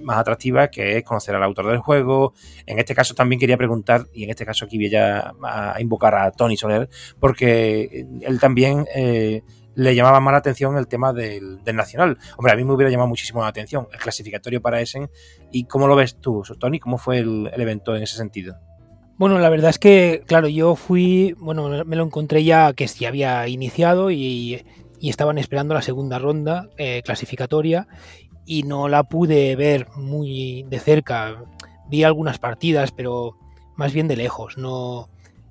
más 0.01 0.17
atractiva, 0.17 0.69
que 0.69 0.97
es 0.97 1.03
conocer 1.03 1.35
al 1.35 1.43
autor 1.43 1.67
del 1.67 1.79
juego. 1.79 2.33
En 2.65 2.79
este 2.79 2.95
caso 2.95 3.13
también 3.13 3.39
quería 3.39 3.57
preguntar, 3.57 4.07
y 4.13 4.23
en 4.23 4.29
este 4.29 4.45
caso 4.45 4.65
aquí 4.65 4.77
voy 4.77 4.95
a, 4.95 5.33
invocar 5.79 6.15
a 6.15 6.31
Tony 6.31 6.57
Soler, 6.57 6.89
porque 7.19 8.05
él 8.21 8.39
también 8.39 8.85
eh, 8.95 9.43
le 9.75 9.95
llamaba 9.95 10.19
más 10.19 10.33
la 10.33 10.37
atención 10.39 10.77
el 10.77 10.87
tema 10.87 11.13
del, 11.13 11.59
Nacional. 11.73 12.17
Hombre, 12.37 12.53
a 12.53 12.55
mí 12.55 12.63
me 12.63 12.73
hubiera 12.73 12.91
llamado 12.91 13.07
muchísimo 13.07 13.41
la 13.41 13.47
atención 13.47 13.87
el 13.93 13.99
clasificatorio 13.99 14.61
para 14.61 14.81
Essen. 14.81 15.09
¿Y 15.51 15.65
cómo 15.65 15.87
lo 15.87 15.95
ves 15.95 16.17
tú, 16.19 16.43
Tony? 16.59 16.79
¿Cómo 16.79 16.97
fue 16.97 17.19
el, 17.19 17.49
evento 17.55 17.95
en 17.95 18.03
ese 18.03 18.17
sentido? 18.17 18.57
Bueno, 19.17 19.37
la 19.37 19.49
verdad 19.49 19.69
es 19.69 19.79
que, 19.79 20.23
claro, 20.25 20.47
yo 20.47 20.75
fui, 20.75 21.35
bueno, 21.37 21.85
me 21.85 21.95
lo 21.95 22.03
encontré 22.03 22.43
ya 22.43 22.73
que 22.73 22.87
sí 22.87 23.05
había 23.05 23.47
iniciado 23.47 24.09
y, 24.09 24.65
y 24.99 25.09
estaban 25.09 25.37
esperando 25.37 25.73
la 25.73 25.81
segunda 25.81 26.19
ronda 26.19 26.69
eh, 26.77 27.01
clasificatoria 27.03 27.87
y 28.51 28.63
no 28.63 28.89
la 28.89 29.03
pude 29.03 29.55
ver 29.55 29.87
muy 29.95 30.63
de 30.63 30.77
cerca. 30.79 31.41
Vi 31.87 32.03
algunas 32.03 32.37
partidas, 32.37 32.91
pero 32.91 33.37
más 33.77 33.93
bien 33.93 34.09
de 34.09 34.17
lejos. 34.17 34.57
No, 34.57 35.07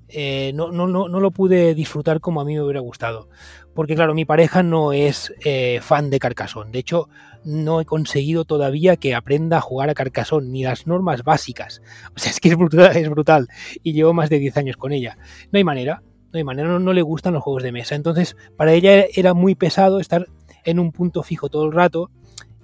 eh, 0.07 0.51
no, 0.53 0.71
no, 0.71 0.85
no, 0.85 1.07
no, 1.09 1.19
lo 1.19 1.31
pude 1.31 1.73
disfrutar 1.73 2.19
como 2.19 2.41
a 2.41 2.45
mí 2.45 2.53
me 2.53 2.61
hubiera 2.61 2.79
gustado. 2.79 3.27
Porque 3.73 3.95
claro, 3.95 4.13
mi 4.13 4.23
pareja 4.23 4.61
no 4.61 4.93
es 4.93 5.33
eh, 5.43 5.79
fan 5.81 6.11
de 6.11 6.19
Carcassonne. 6.19 6.71
De 6.71 6.77
hecho, 6.77 7.09
no 7.43 7.81
he 7.81 7.85
conseguido 7.85 8.45
todavía 8.45 8.97
que 8.97 9.15
aprenda 9.15 9.57
a 9.57 9.61
jugar 9.61 9.89
a 9.89 9.95
Carcassonne, 9.95 10.49
ni 10.49 10.61
las 10.61 10.85
normas 10.85 11.23
básicas. 11.23 11.81
O 12.15 12.19
sea, 12.19 12.29
es 12.29 12.39
que 12.39 12.49
es 12.49 12.55
brutal, 12.55 12.95
es 12.95 13.09
brutal. 13.09 13.47
Y 13.81 13.93
llevo 13.93 14.13
más 14.13 14.29
de 14.29 14.37
10 14.37 14.57
años 14.57 14.77
con 14.77 14.91
ella. 14.91 15.17
No 15.51 15.57
hay 15.57 15.63
manera. 15.63 16.03
No 16.31 16.37
hay 16.37 16.43
manera, 16.43 16.67
no, 16.67 16.77
no 16.77 16.93
le 16.93 17.01
gustan 17.01 17.33
los 17.33 17.41
juegos 17.41 17.63
de 17.63 17.71
mesa. 17.71 17.95
Entonces, 17.95 18.37
para 18.57 18.73
ella 18.73 19.07
era 19.15 19.33
muy 19.33 19.55
pesado 19.55 19.99
estar 19.99 20.27
en 20.65 20.77
un 20.77 20.91
punto 20.91 21.23
fijo 21.23 21.49
todo 21.49 21.65
el 21.65 21.71
rato 21.71 22.11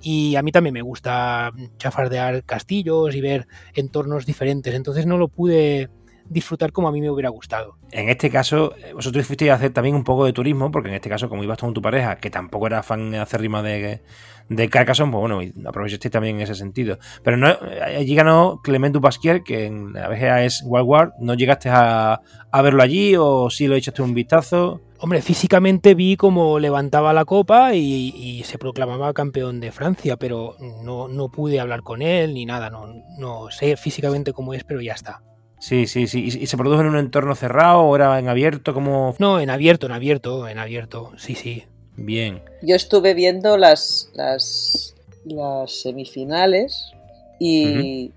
y 0.01 0.35
a 0.35 0.41
mí 0.41 0.51
también 0.51 0.73
me 0.73 0.81
gusta 0.81 1.51
chafardear 1.77 2.43
castillos 2.43 3.15
y 3.15 3.21
ver 3.21 3.47
entornos 3.73 4.25
diferentes, 4.25 4.73
entonces 4.73 5.05
no 5.05 5.17
lo 5.17 5.27
pude 5.27 5.89
disfrutar 6.29 6.71
como 6.71 6.87
a 6.87 6.91
mí 6.91 7.01
me 7.01 7.09
hubiera 7.09 7.29
gustado. 7.29 7.77
En 7.91 8.09
este 8.09 8.29
caso, 8.29 8.73
vosotros 8.93 9.25
fuisteis 9.25 9.51
a 9.51 9.55
hacer 9.55 9.71
también 9.71 9.95
un 9.95 10.03
poco 10.03 10.25
de 10.25 10.33
turismo, 10.33 10.71
porque 10.71 10.89
en 10.89 10.95
este 10.95 11.09
caso, 11.09 11.29
como 11.29 11.43
ibas 11.43 11.57
con 11.57 11.73
tu 11.73 11.81
pareja, 11.81 12.17
que 12.17 12.29
tampoco 12.29 12.67
era 12.67 12.83
fan 12.83 13.13
acérrima 13.15 13.63
de, 13.63 14.01
de 14.49 14.69
Carcassonne, 14.69 15.11
pues 15.11 15.21
bueno, 15.21 15.39
aprovechasteis 15.67 16.11
también 16.11 16.37
en 16.37 16.41
ese 16.43 16.55
sentido. 16.55 16.99
Pero 17.23 17.37
no, 17.37 17.47
allí 17.83 18.15
ganó 18.15 18.61
Clement 18.63 18.93
Dupasquier, 18.93 19.43
que 19.43 19.65
en 19.65 19.93
la 19.93 20.07
BGA 20.09 20.45
es 20.45 20.63
Wild 20.65 20.85
War. 20.85 21.13
¿No 21.19 21.33
llegaste 21.33 21.69
a, 21.69 22.21
a 22.51 22.61
verlo 22.61 22.83
allí 22.83 23.15
o 23.17 23.49
sí 23.49 23.67
lo 23.67 23.75
echaste 23.75 24.01
un 24.01 24.13
vistazo? 24.13 24.81
Hombre, 24.99 25.21
físicamente 25.21 25.93
vi 25.93 26.17
cómo 26.17 26.57
levantaba 26.57 27.13
la 27.13 27.23
copa 27.23 27.75
y, 27.75 28.13
y, 28.15 28.43
se 28.45 28.57
proclamaba 28.57 29.13
campeón 29.13 29.59
de 29.59 29.71
Francia, 29.71 30.17
pero 30.17 30.55
no, 30.83 31.07
no 31.07 31.29
pude 31.29 31.59
hablar 31.59 31.83
con 31.83 32.01
él 32.01 32.33
ni 32.33 32.47
nada. 32.47 32.71
No, 32.71 32.87
no 33.19 33.51
sé 33.51 33.77
físicamente 33.77 34.33
cómo 34.33 34.55
es, 34.55 34.63
pero 34.63 34.81
ya 34.81 34.93
está. 34.93 35.21
Sí, 35.59 35.87
sí, 35.87 36.07
sí. 36.07 36.25
¿Y, 36.25 36.45
se 36.45 36.57
produjo 36.57 36.81
en 36.81 36.87
un 36.87 36.97
entorno 36.97 37.33
cerrado 37.35 37.81
o 37.81 37.95
era 37.95 38.19
en 38.19 38.29
abierto? 38.29 38.73
como 38.73 39.15
No, 39.19 39.39
en 39.39 39.49
abierto, 39.49 39.87
en 39.87 39.91
abierto, 39.93 40.47
en 40.47 40.59
abierto. 40.59 41.11
Sí, 41.17 41.35
sí. 41.35 41.63
Bien. 41.95 42.43
Yo 42.61 42.75
estuve 42.75 43.15
viendo 43.15 43.57
las, 43.57 44.11
las, 44.13 44.95
las 45.25 45.81
semifinales 45.81 46.91
y 47.39 47.65
uh 47.65 47.69
-huh. 47.69 48.11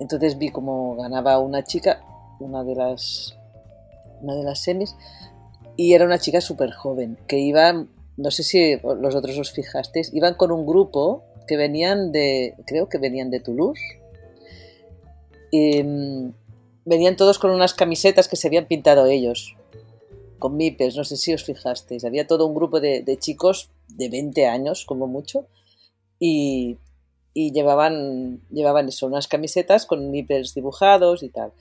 entonces 0.00 0.38
vi 0.38 0.50
cómo 0.50 0.94
ganaba 0.96 1.38
una 1.38 1.64
chica, 1.64 2.00
una 2.38 2.62
de 2.62 2.76
las, 2.76 3.36
una 4.22 4.36
de 4.36 4.44
las 4.44 4.60
semis, 4.60 4.94
y 5.76 5.94
era 5.94 6.04
una 6.04 6.18
chica 6.18 6.40
súper 6.40 6.70
joven, 6.72 7.18
que 7.26 7.38
iba, 7.38 7.84
no 8.16 8.30
sé 8.30 8.44
si 8.44 8.78
los 8.82 9.14
otros 9.16 9.36
os 9.38 9.50
fijasteis, 9.50 10.12
iban 10.14 10.34
con 10.34 10.52
un 10.52 10.64
grupo 10.64 11.24
que 11.48 11.56
venían 11.56 12.12
de, 12.12 12.54
creo 12.66 12.88
que 12.88 12.98
venían 12.98 13.30
de 13.30 13.40
Toulouse. 13.40 13.80
Y, 15.50 15.82
venían 16.84 17.16
todos 17.16 17.38
con 17.38 17.50
unas 17.50 17.74
camisetas 17.74 18.28
que 18.28 18.36
se 18.36 18.48
habían 18.48 18.66
pintado 18.66 19.06
ellos, 19.06 19.56
con 20.38 20.56
mipes, 20.56 20.96
no 20.96 21.04
sé 21.04 21.16
si 21.16 21.32
os 21.32 21.44
fijasteis. 21.44 22.04
Había 22.04 22.26
todo 22.26 22.46
un 22.46 22.54
grupo 22.54 22.80
de, 22.80 23.16
chicos 23.18 23.70
de 23.88 24.08
20 24.08 24.46
años, 24.46 24.84
como 24.84 25.06
mucho, 25.06 25.46
y, 26.18 26.78
y, 27.34 27.52
llevaban, 27.52 28.40
llevaban 28.50 28.88
eso, 28.88 29.06
unas 29.06 29.28
camisetas 29.28 29.86
con 29.86 30.10
mipes 30.10 30.54
dibujados 30.54 31.22
y 31.22 31.28
tal. 31.28 31.52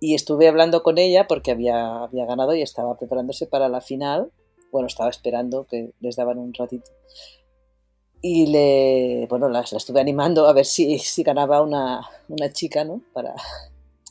Y 0.00 0.14
estuve 0.14 0.48
hablando 0.48 0.82
con 0.82 0.98
ella 0.98 1.26
porque 1.26 1.50
había, 1.50 2.04
había 2.04 2.26
ganado 2.26 2.54
y 2.54 2.62
estaba 2.62 2.96
preparándose 2.96 3.46
para 3.46 3.68
la 3.68 3.80
final. 3.80 4.30
Bueno, 4.70 4.86
estaba 4.86 5.10
esperando 5.10 5.66
que 5.66 5.92
les 6.00 6.16
daban 6.16 6.38
un 6.38 6.54
ratito. 6.54 6.90
Y 8.20 8.46
le, 8.46 9.26
bueno, 9.28 9.48
la, 9.48 9.64
la 9.70 9.78
estuve 9.78 10.00
animando 10.00 10.46
a 10.46 10.52
ver 10.52 10.66
si, 10.66 10.98
si 10.98 11.22
ganaba 11.22 11.62
una, 11.62 12.02
una 12.28 12.52
chica, 12.52 12.84
¿no? 12.84 13.00
Para, 13.12 13.34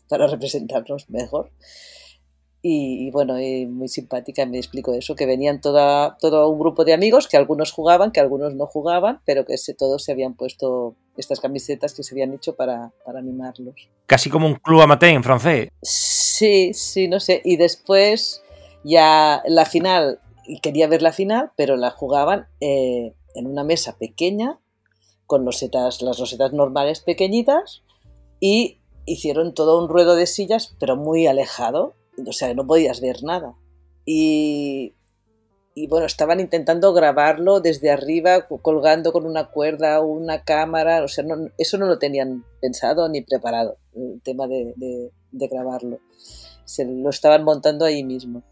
para 0.08 0.28
representarnos 0.28 1.10
mejor. 1.10 1.52
Y, 2.62 3.08
y, 3.08 3.12
bueno, 3.12 3.40
y 3.40 3.66
muy 3.66 3.88
simpática, 3.88 4.46
me 4.46 4.58
explico 4.58 4.94
eso, 4.94 5.16
que 5.16 5.26
venían 5.26 5.62
toda, 5.62 6.18
todo 6.20 6.50
un 6.50 6.60
grupo 6.60 6.84
de 6.84 6.94
amigos, 6.94 7.28
que 7.28 7.38
algunos 7.38 7.72
jugaban, 7.72 8.12
que 8.12 8.20
algunos 8.20 8.56
no 8.56 8.66
jugaban, 8.66 9.22
pero 9.26 9.46
que 9.46 9.58
se, 9.58 9.74
todos 9.74 10.04
se 10.04 10.12
habían 10.12 10.34
puesto 10.34 10.96
estas 11.16 11.40
camisetas 11.40 11.94
que 11.94 12.04
se 12.04 12.14
habían 12.14 12.34
hecho 12.34 12.56
para, 12.56 12.92
para 13.06 13.20
animarlos. 13.20 13.88
Casi 14.06 14.30
como 14.30 14.48
un 14.48 14.56
club 14.56 14.82
amateur 14.82 15.12
en 15.12 15.24
francés. 15.24 15.70
Sí, 15.82 16.74
sí, 16.74 17.08
no 17.08 17.20
sé. 17.20 17.42
Y 17.46 17.58
después 17.58 18.44
ya 18.84 19.44
la 19.46 19.66
final, 19.66 20.20
y 20.46 20.60
quería 20.60 20.88
ver 20.88 21.02
la 21.02 21.14
final, 21.14 21.52
pero 21.56 21.76
la 21.78 21.92
jugaban 21.92 22.48
eh, 22.60 23.14
en 23.36 23.48
una 23.48 23.64
mesa 23.64 23.98
pequeña, 23.98 24.60
con 25.26 25.46
losetas, 25.46 26.02
las 26.02 26.20
losetas 26.20 26.54
normales 26.54 27.02
pequeñitas, 27.02 27.84
y 28.40 28.80
hicieron 29.08 29.54
todo 29.54 29.82
un 29.82 29.90
ruedo 29.90 30.16
de 30.16 30.28
sillas, 30.28 30.76
pero 30.80 30.96
muy 30.96 31.26
alejado, 31.26 31.96
o 32.28 32.34
sea, 32.34 32.54
no 32.54 32.68
podías 32.68 33.02
ver 33.02 33.24
nada. 33.24 33.56
Y, 34.06 34.94
y 35.74 35.88
bueno, 35.88 36.06
estaban 36.06 36.40
intentando 36.40 36.94
grabarlo 36.94 37.62
desde 37.62 37.90
arriba, 37.90 38.48
colgando 38.48 39.12
con 39.14 39.26
una 39.26 39.50
cuerda 39.50 40.02
una 40.02 40.44
cámara, 40.44 41.04
o 41.04 41.08
sea, 41.08 41.24
eso 41.58 41.78
no 41.78 41.86
lo 41.86 41.98
tenían 42.00 42.44
pensado 42.62 43.08
ni 43.10 43.22
preparado, 43.22 43.78
el 43.96 44.22
tema 44.24 44.48
de, 44.48 44.74
de, 44.76 45.48
grabarlo. 45.48 46.00
Se 46.66 46.84
lo 46.84 47.10
estaban 47.10 47.44
montando 47.44 47.86
ahí 47.86 48.04
mismo. 48.04 48.44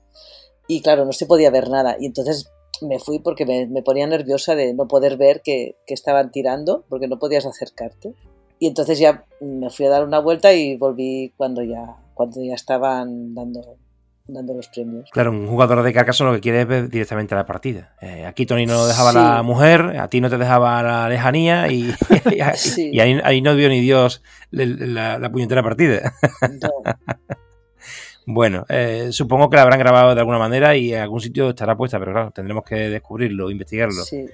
Y 0.68 0.82
claro, 0.82 1.04
no 1.06 1.12
se 1.12 1.26
podía 1.26 1.50
ver 1.52 1.70
nada. 1.70 1.98
Y 2.00 2.06
entonces 2.06 2.50
me 2.82 3.00
fui 3.00 3.20
porque 3.20 3.46
me, 3.46 3.68
me 3.68 3.82
ponía 3.82 4.08
nerviosa 4.08 4.56
de 4.56 4.74
no 4.74 4.88
poder 4.88 5.18
ver 5.18 5.42
que, 5.42 5.76
que, 5.86 5.94
estaban 5.94 6.32
tirando, 6.32 6.86
porque 6.90 7.08
no 7.08 7.20
podías 7.20 7.46
acercarte. 7.46 8.14
Y 8.60 8.68
entonces 8.68 9.00
ya 9.00 9.26
me 9.42 9.70
fui 9.70 9.86
a 9.86 9.90
dar 9.90 10.06
una 10.06 10.20
vuelta 10.20 10.54
y 10.54 10.78
volví 10.78 11.34
cuando 11.38 11.62
ya, 11.64 11.98
cuando 12.14 12.44
ya 12.44 12.56
estaban 12.56 13.34
dando 13.36 13.78
dando 14.28 14.54
los 14.54 14.68
premios. 14.70 15.10
Claro, 15.12 15.32
un 15.32 15.48
jugador 15.48 15.84
de 15.84 15.94
Carcassonne 15.94 16.32
lo 16.32 16.36
que 16.36 16.42
quiere 16.42 16.62
es 16.62 16.68
ver 16.68 16.90
directamente 16.90 17.36
la 17.36 17.46
partida. 17.46 17.96
Eh, 18.02 18.26
aquí 18.26 18.46
Tony 18.46 18.66
no 18.66 18.88
dejaba 18.88 19.14
la 19.14 19.44
mujer, 19.44 20.00
a 20.00 20.10
ti 20.10 20.22
no 20.22 20.30
te 20.30 20.38
dejaba 20.38 20.82
la 20.82 21.10
lejanía 21.10 21.72
y, 21.72 21.94
y, 22.78 23.00
ahí, 23.00 23.42
no 23.42 23.56
vio 23.56 23.70
ni 23.70 23.82
Dios 23.82 24.24
la, 24.52 25.20
la 25.20 25.32
puñetera 25.32 25.62
partida. 25.62 26.14
bueno, 28.26 28.66
eh, 28.70 29.10
supongo 29.12 29.50
que 29.50 29.58
la 29.58 29.64
habrán 29.64 29.80
grabado 29.80 30.16
de 30.16 30.22
alguna 30.22 30.40
manera 30.40 30.76
y 30.76 30.94
en 30.94 31.02
algún 31.02 31.22
sitio 31.22 31.50
estará 31.50 31.78
puesta, 31.78 32.00
pero 32.00 32.12
claro, 32.12 32.32
tendremos 32.32 32.64
que 32.64 32.90
descubrirlo, 32.90 33.52
investigarlo. 33.52 34.04
Sí. 34.04 34.26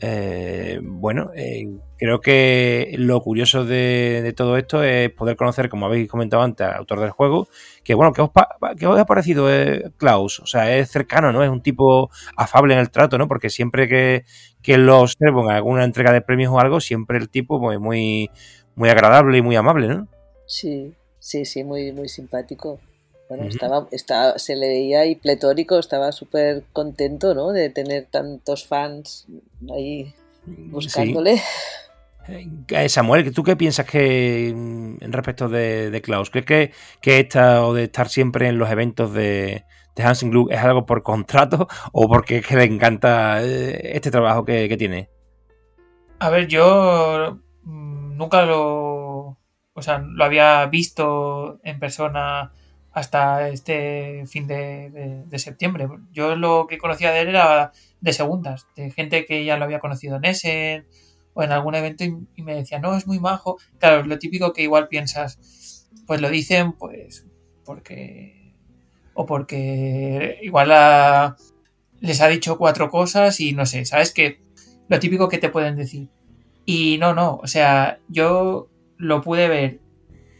Eh, 0.00 0.78
bueno, 0.82 1.30
eh, 1.34 1.66
creo 1.96 2.20
que 2.20 2.94
lo 2.98 3.20
curioso 3.20 3.64
de, 3.64 4.32
todo 4.36 4.56
esto 4.56 4.84
es 4.84 5.10
poder 5.10 5.36
conocer, 5.36 5.68
como 5.68 5.86
habéis 5.86 6.08
comentado 6.08 6.42
antes, 6.42 6.66
al 6.66 6.76
autor 6.76 7.00
del 7.00 7.10
juego, 7.10 7.48
que 7.82 7.94
bueno, 7.94 8.12
¿qué 8.12 8.22
os, 8.22 8.30
os 8.30 8.98
ha 8.98 9.06
parecido 9.06 9.52
eh, 9.52 9.90
Klaus? 9.96 10.40
O 10.40 10.46
sea, 10.46 10.76
es 10.76 10.90
cercano, 10.90 11.32
¿no? 11.32 11.42
Es 11.42 11.50
un 11.50 11.62
tipo 11.62 12.10
afable 12.36 12.74
en 12.74 12.80
el 12.80 12.90
trato, 12.90 13.18
¿no? 13.18 13.26
Porque 13.26 13.50
siempre 13.50 13.88
que, 13.88 14.24
que 14.62 14.78
lo 14.78 15.00
observo 15.00 15.44
en 15.44 15.50
alguna 15.50 15.84
entrega 15.84 16.12
de 16.12 16.20
premios 16.20 16.52
o 16.52 16.60
algo, 16.60 16.80
siempre 16.80 17.18
el 17.18 17.28
tipo 17.28 17.60
pues, 17.60 17.80
muy, 17.80 18.30
muy 18.76 18.88
agradable 18.88 19.38
y 19.38 19.42
muy 19.42 19.56
amable, 19.56 19.88
¿no? 19.88 20.08
Sí, 20.46 20.94
sí, 21.18 21.44
sí, 21.44 21.64
muy, 21.64 21.92
muy 21.92 22.08
simpático. 22.08 22.78
Bueno, 23.28 23.44
estaba, 23.90 24.38
se 24.38 24.56
le 24.56 24.68
veía 24.68 25.00
ahí 25.00 25.14
pletórico, 25.14 25.78
estaba 25.78 26.12
súper 26.12 26.64
contento, 26.72 27.34
¿no? 27.34 27.52
De 27.52 27.68
tener 27.68 28.06
tantos 28.10 28.66
fans 28.66 29.26
ahí 29.70 30.14
buscándole. 30.46 31.40
Eh, 32.68 32.88
Samuel, 32.88 33.32
¿tú 33.32 33.42
qué 33.42 33.56
piensas 33.56 33.86
que 33.86 34.52
mm, 34.54 35.02
en 35.02 35.12
respecto 35.12 35.48
de, 35.48 35.90
de 35.90 36.02
Klaus? 36.02 36.30
¿Crees 36.30 36.46
que, 36.46 36.72
que 37.00 37.20
esta 37.20 37.64
o 37.66 37.74
de 37.74 37.84
estar 37.84 38.08
siempre 38.08 38.48
en 38.48 38.58
los 38.58 38.70
eventos 38.70 39.12
de, 39.12 39.64
de 39.96 40.02
Hansing 40.02 40.30
Glue 40.30 40.48
es 40.50 40.60
algo 40.60 40.84
por 40.84 41.02
contrato 41.02 41.68
o 41.92 42.08
porque 42.08 42.42
le 42.50 42.64
encanta 42.64 43.42
eh, 43.42 43.96
este 43.96 44.10
trabajo 44.10 44.44
que, 44.44 44.68
que 44.68 44.76
tiene? 44.76 45.08
A 46.18 46.30
ver, 46.30 46.48
yo 46.48 47.38
mm, 47.62 48.16
nunca 48.16 48.44
lo, 48.44 49.38
o 49.72 49.82
sea, 49.82 49.98
lo 49.98 50.24
había 50.24 50.66
visto 50.66 51.60
en 51.62 51.78
persona 51.78 52.52
hasta 52.98 53.48
este 53.48 54.24
fin 54.26 54.46
de, 54.46 55.24
septiembre. 55.36 55.88
Yo 56.12 56.34
lo 56.34 56.66
que 56.66 56.78
conocía 56.78 57.12
de 57.12 57.20
él 57.20 57.28
era 57.28 57.72
de 58.00 58.12
segundas, 58.12 58.66
de 58.76 58.90
gente 58.90 59.24
que 59.24 59.44
ya 59.44 59.56
lo 59.56 59.64
había 59.64 59.78
conocido 59.78 60.16
en 60.16 60.24
Essen 60.24 60.86
o 61.32 61.42
en 61.42 61.52
algún 61.52 61.76
evento 61.76 62.04
y, 62.04 62.42
me 62.42 62.54
decía, 62.54 62.80
no, 62.80 62.96
es 62.96 63.06
muy 63.06 63.20
majo. 63.20 63.58
Claro, 63.78 64.04
lo 64.04 64.18
típico 64.18 64.52
que 64.52 64.62
igual 64.62 64.88
piensas, 64.88 65.88
pues 66.06 66.20
lo 66.20 66.28
dicen 66.28 66.72
pues 66.72 67.26
porque... 67.64 68.54
o 69.14 69.26
porque 69.26 70.38
igual 70.42 70.68
les 72.00 72.20
ha 72.20 72.28
dicho 72.28 72.58
cuatro 72.58 72.90
cosas 72.90 73.38
y 73.40 73.52
no 73.52 73.64
sé, 73.64 73.84
¿sabes? 73.84 74.12
Que 74.12 74.40
lo 74.88 74.98
típico 74.98 75.28
que 75.28 75.38
te 75.38 75.50
pueden 75.50 75.76
decir. 75.76 76.08
Y 76.64 76.98
no, 76.98 77.14
no, 77.14 77.36
o 77.36 77.46
sea, 77.46 78.00
yo 78.08 78.68
lo 78.96 79.22
pude 79.22 79.48
ver, 79.48 79.80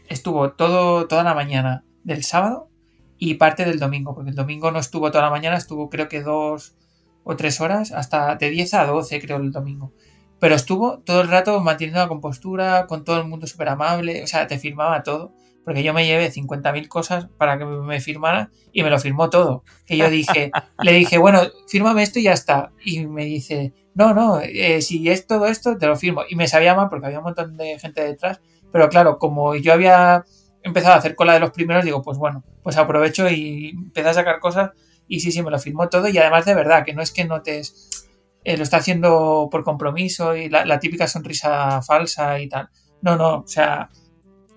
estuvo 0.09 0.51
todo, 0.51 1.07
toda 1.07 1.23
la 1.23 1.33
mañana 1.33 1.85
del 2.09 2.23
sábado 2.23 2.69
y 3.17 3.35
parte 3.35 3.65
del 3.65 3.79
domingo, 3.79 4.13
porque 4.13 4.31
el 4.31 4.35
domingo 4.35 4.71
no 4.71 4.79
estuvo 4.79 5.11
toda 5.11 5.25
la 5.25 5.29
mañana, 5.29 5.57
estuvo 5.57 5.89
creo 5.89 6.09
que 6.09 6.21
dos 6.21 6.75
o 7.23 7.35
tres 7.35 7.61
horas, 7.61 7.91
hasta 7.91 8.35
de 8.35 8.49
10 8.49 8.73
a 8.73 8.85
12 8.85 9.21
creo 9.21 9.37
el 9.37 9.51
domingo. 9.51 9.93
Pero 10.39 10.55
estuvo 10.55 10.99
todo 10.99 11.21
el 11.21 11.27
rato 11.27 11.59
manteniendo 11.59 11.99
la 11.99 12.07
compostura, 12.07 12.87
con 12.87 13.03
todo 13.03 13.19
el 13.19 13.27
mundo 13.27 13.45
súper 13.45 13.69
amable, 13.69 14.23
o 14.23 14.27
sea, 14.27 14.47
te 14.47 14.57
firmaba 14.57 15.03
todo, 15.03 15.33
porque 15.65 15.83
yo 15.83 15.93
me 15.93 16.05
llevé 16.05 16.31
50.000 16.31 16.87
cosas 16.87 17.27
para 17.37 17.57
que 17.57 17.65
me 17.65 17.99
firmara 17.99 18.49
y 18.71 18.83
me 18.83 18.89
lo 18.89 18.97
firmó 18.99 19.29
todo. 19.29 19.63
Que 19.85 19.97
yo 19.97 20.09
dije, 20.09 20.51
le 20.81 20.93
dije, 20.93 21.17
bueno, 21.17 21.41
fírmame 21.67 22.03
esto 22.03 22.19
y 22.19 22.23
ya 22.23 22.33
está. 22.33 22.71
Y 22.83 23.05
me 23.05 23.25
dice, 23.25 23.73
no, 23.93 24.13
no, 24.13 24.39
eh, 24.39 24.81
si 24.81 25.07
es 25.09 25.27
todo 25.27 25.45
esto, 25.45 25.77
te 25.77 25.85
lo 25.85 25.97
firmo. 25.97 26.21
Y 26.27 26.35
me 26.35 26.47
sabía 26.47 26.73
mal 26.73 26.87
porque 26.89 27.07
había 27.07 27.19
un 27.19 27.25
montón 27.25 27.57
de 27.57 27.77
gente 27.77 28.01
detrás, 28.01 28.39
pero 28.71 28.87
claro, 28.89 29.19
como 29.19 29.55
yo 29.55 29.73
había 29.73 30.23
empezado 30.63 30.93
a 30.93 30.97
hacer 30.97 31.15
cola 31.15 31.33
de 31.33 31.39
los 31.39 31.51
primeros, 31.51 31.85
digo, 31.85 32.01
pues 32.01 32.17
bueno, 32.17 32.43
pues 32.63 32.77
aprovecho 32.77 33.29
y 33.29 33.69
empecé 33.69 34.09
a 34.09 34.13
sacar 34.13 34.39
cosas 34.39 34.71
y 35.07 35.19
sí, 35.19 35.31
sí, 35.31 35.41
me 35.41 35.51
lo 35.51 35.59
firmó 35.59 35.89
todo 35.89 36.07
y 36.07 36.17
además 36.17 36.45
de 36.45 36.53
verdad, 36.53 36.85
que 36.85 36.93
no 36.93 37.01
es 37.01 37.11
que 37.11 37.25
notes, 37.25 38.07
eh, 38.43 38.57
lo 38.57 38.63
está 38.63 38.77
haciendo 38.77 39.49
por 39.51 39.63
compromiso 39.63 40.35
y 40.35 40.49
la, 40.49 40.79
típica 40.79 41.07
sonrisa 41.07 41.81
falsa 41.81 42.39
y 42.39 42.47
tal. 42.47 42.69
No, 43.01 43.17
no, 43.17 43.39
o 43.39 43.47
sea, 43.47 43.89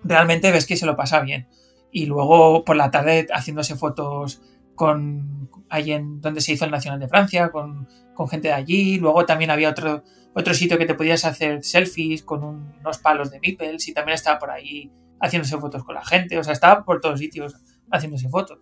realmente 0.04 0.52
ves 0.52 0.66
que 0.66 0.76
se 0.76 0.86
lo 0.86 0.94
pasa 0.94 1.20
bien. 1.20 1.48
Y 1.90 2.06
luego 2.06 2.64
por 2.64 2.76
la 2.76 2.90
tarde 2.90 3.26
haciéndose 3.32 3.76
fotos 3.76 4.42
con 4.74 5.50
ahí 5.68 5.92
en 5.92 6.20
donde 6.20 6.40
se 6.40 6.52
hizo 6.52 6.64
el 6.64 6.70
Nacional 6.70 7.00
de 7.00 7.08
Francia, 7.08 7.50
con, 7.50 7.88
con 8.14 8.28
gente 8.28 8.48
de 8.48 8.54
allí. 8.54 8.98
Luego 8.98 9.24
también 9.24 9.50
había 9.50 9.70
otro, 9.70 10.02
otro 10.34 10.54
sitio 10.54 10.78
que 10.78 10.86
te 10.86 10.94
podías 10.94 11.24
hacer 11.24 11.64
selfies 11.64 12.22
con 12.22 12.44
unos 12.44 12.98
palos 12.98 13.30
de 13.30 13.40
Mipels 13.40 13.88
y 13.88 13.94
también 13.94 14.14
estaba 14.14 14.38
por 14.38 14.50
ahí 14.50 14.90
haciéndose 15.22 15.56
fotos 15.56 15.84
con 15.84 15.94
la 15.94 16.04
gente, 16.04 16.38
o 16.38 16.44
sea, 16.44 16.52
estaba 16.52 16.84
por 16.84 17.00
todos 17.00 17.18
sitios 17.18 17.54
haciéndose 17.90 18.28
fotos. 18.28 18.58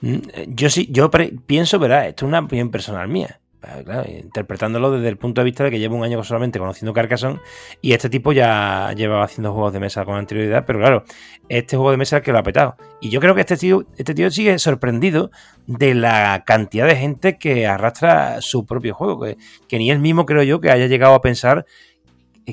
Mm, 0.00 0.18
yo 0.48 0.70
sí, 0.70 0.88
yo 0.90 1.10
pienso, 1.46 1.78
¿verdad? 1.78 2.08
Esto 2.08 2.24
es 2.24 2.28
una 2.28 2.40
opinión 2.40 2.70
personal 2.70 3.08
mía. 3.08 3.40
Claro, 3.84 4.10
interpretándolo 4.10 4.90
desde 4.90 5.08
el 5.08 5.16
punto 5.16 5.40
de 5.40 5.44
vista 5.44 5.62
de 5.62 5.70
que 5.70 5.78
llevo 5.78 5.94
un 5.94 6.02
año 6.02 6.24
solamente 6.24 6.58
conociendo 6.58 6.92
Carcassonne 6.92 7.38
y 7.80 7.92
este 7.92 8.10
tipo 8.10 8.32
ya 8.32 8.92
llevaba 8.96 9.22
haciendo 9.22 9.52
juegos 9.52 9.72
de 9.72 9.78
mesa 9.78 10.04
con 10.04 10.16
anterioridad, 10.16 10.64
pero 10.66 10.80
claro, 10.80 11.04
este 11.48 11.76
juego 11.76 11.92
de 11.92 11.96
mesa 11.96 12.16
es 12.16 12.20
el 12.20 12.24
que 12.24 12.32
lo 12.32 12.38
ha 12.38 12.42
petado. 12.42 12.76
Y 13.00 13.10
yo 13.10 13.20
creo 13.20 13.36
que 13.36 13.42
este 13.42 13.56
tío, 13.56 13.86
este 13.96 14.14
tío 14.14 14.32
sigue 14.32 14.58
sorprendido 14.58 15.30
de 15.68 15.94
la 15.94 16.42
cantidad 16.44 16.88
de 16.88 16.96
gente 16.96 17.38
que 17.38 17.68
arrastra 17.68 18.40
su 18.40 18.66
propio 18.66 18.94
juego, 18.94 19.20
que, 19.20 19.36
que 19.68 19.78
ni 19.78 19.92
él 19.92 20.00
mismo 20.00 20.26
creo 20.26 20.42
yo 20.42 20.60
que 20.60 20.72
haya 20.72 20.88
llegado 20.88 21.14
a 21.14 21.20
pensar 21.20 21.64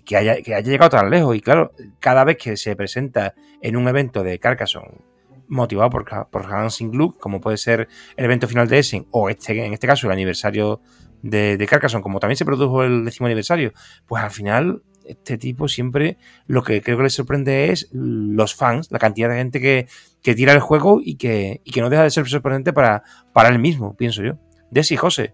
que 0.06 0.18
haya, 0.18 0.42
que 0.42 0.56
haya 0.56 0.72
llegado 0.72 0.90
tan 0.90 1.10
lejos. 1.10 1.36
Y 1.36 1.42
claro, 1.42 1.74
cada 2.00 2.24
vez 2.24 2.38
que 2.38 2.58
se 2.58 2.76
presenta 2.76 3.34
en 3.62 3.76
un 3.76 3.88
evento 3.88 4.24
de 4.24 4.40
Carcassonne 4.40 5.10
motivado 5.48 5.90
por, 5.90 6.06
por 6.30 6.46
Hansing 6.46 6.92
Glue, 6.92 7.18
como 7.20 7.42
puede 7.42 7.58
ser 7.58 7.88
el 8.16 8.26
evento 8.26 8.48
final 8.48 8.68
de 8.68 8.80
Essen, 8.80 9.08
o 9.12 9.30
este, 9.30 9.66
en 9.66 9.74
este 9.74 9.88
caso 9.88 10.08
el 10.08 10.14
aniversario 10.14 10.82
de, 11.22 11.58
de 11.58 11.68
Carcassonne, 11.68 12.04
como 12.04 12.20
también 12.20 12.38
se 12.38 12.46
produjo 12.46 12.84
el 12.84 13.04
décimo 13.04 13.26
aniversario, 13.26 13.74
pues 14.08 14.24
al 14.24 14.32
final 14.32 14.84
este 15.06 15.40
tipo 15.40 15.68
siempre 15.68 16.18
lo 16.46 16.64
que 16.64 16.82
creo 16.82 16.98
que 16.98 17.04
le 17.04 17.10
sorprende 17.10 17.72
es 17.72 17.90
los 17.92 18.54
fans, 18.56 18.92
la 18.92 19.00
cantidad 19.00 19.30
de 19.30 19.38
gente 19.38 19.60
que, 19.60 19.88
que 20.22 20.36
tira 20.36 20.54
el 20.54 20.60
juego 20.60 21.02
y 21.04 21.16
que, 21.16 21.62
y 21.64 21.72
que 21.72 21.82
no 21.82 21.90
deja 21.90 22.04
de 22.04 22.12
ser 22.12 22.28
sorprendente 22.28 22.74
para, 22.74 23.04
para 23.34 23.50
él 23.50 23.58
mismo, 23.58 23.96
pienso 23.98 24.22
yo. 24.22 24.38
Desi, 24.70 24.98
José, 24.98 25.34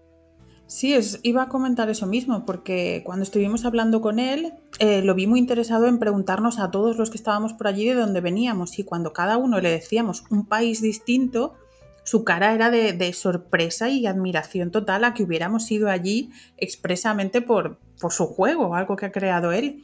Sí, 0.68 0.98
iba 1.22 1.42
a 1.42 1.48
comentar 1.48 1.88
eso 1.90 2.06
mismo, 2.06 2.44
porque 2.44 3.02
cuando 3.04 3.22
estuvimos 3.22 3.64
hablando 3.64 4.00
con 4.00 4.18
él, 4.18 4.52
eh, 4.80 5.00
lo 5.02 5.14
vi 5.14 5.28
muy 5.28 5.38
interesado 5.38 5.86
en 5.86 6.00
preguntarnos 6.00 6.58
a 6.58 6.72
todos 6.72 6.96
los 6.96 7.08
que 7.08 7.16
estábamos 7.16 7.52
por 7.52 7.68
allí 7.68 7.86
de 7.86 7.94
dónde 7.94 8.20
veníamos. 8.20 8.78
Y 8.80 8.84
cuando 8.84 9.12
cada 9.12 9.36
uno 9.36 9.60
le 9.60 9.70
decíamos 9.70 10.24
un 10.28 10.44
país 10.44 10.82
distinto, 10.82 11.54
su 12.02 12.24
cara 12.24 12.52
era 12.52 12.70
de, 12.70 13.12
sorpresa 13.12 13.88
y 13.90 14.06
admiración 14.06 14.72
total 14.72 15.04
a 15.04 15.14
que 15.14 15.22
hubiéramos 15.22 15.70
ido 15.70 15.88
allí 15.88 16.30
expresamente 16.56 17.42
por, 17.42 17.78
por 18.00 18.12
su 18.12 18.26
juego, 18.26 18.74
algo 18.74 18.96
que 18.96 19.06
ha 19.06 19.12
creado 19.12 19.52
él. 19.52 19.82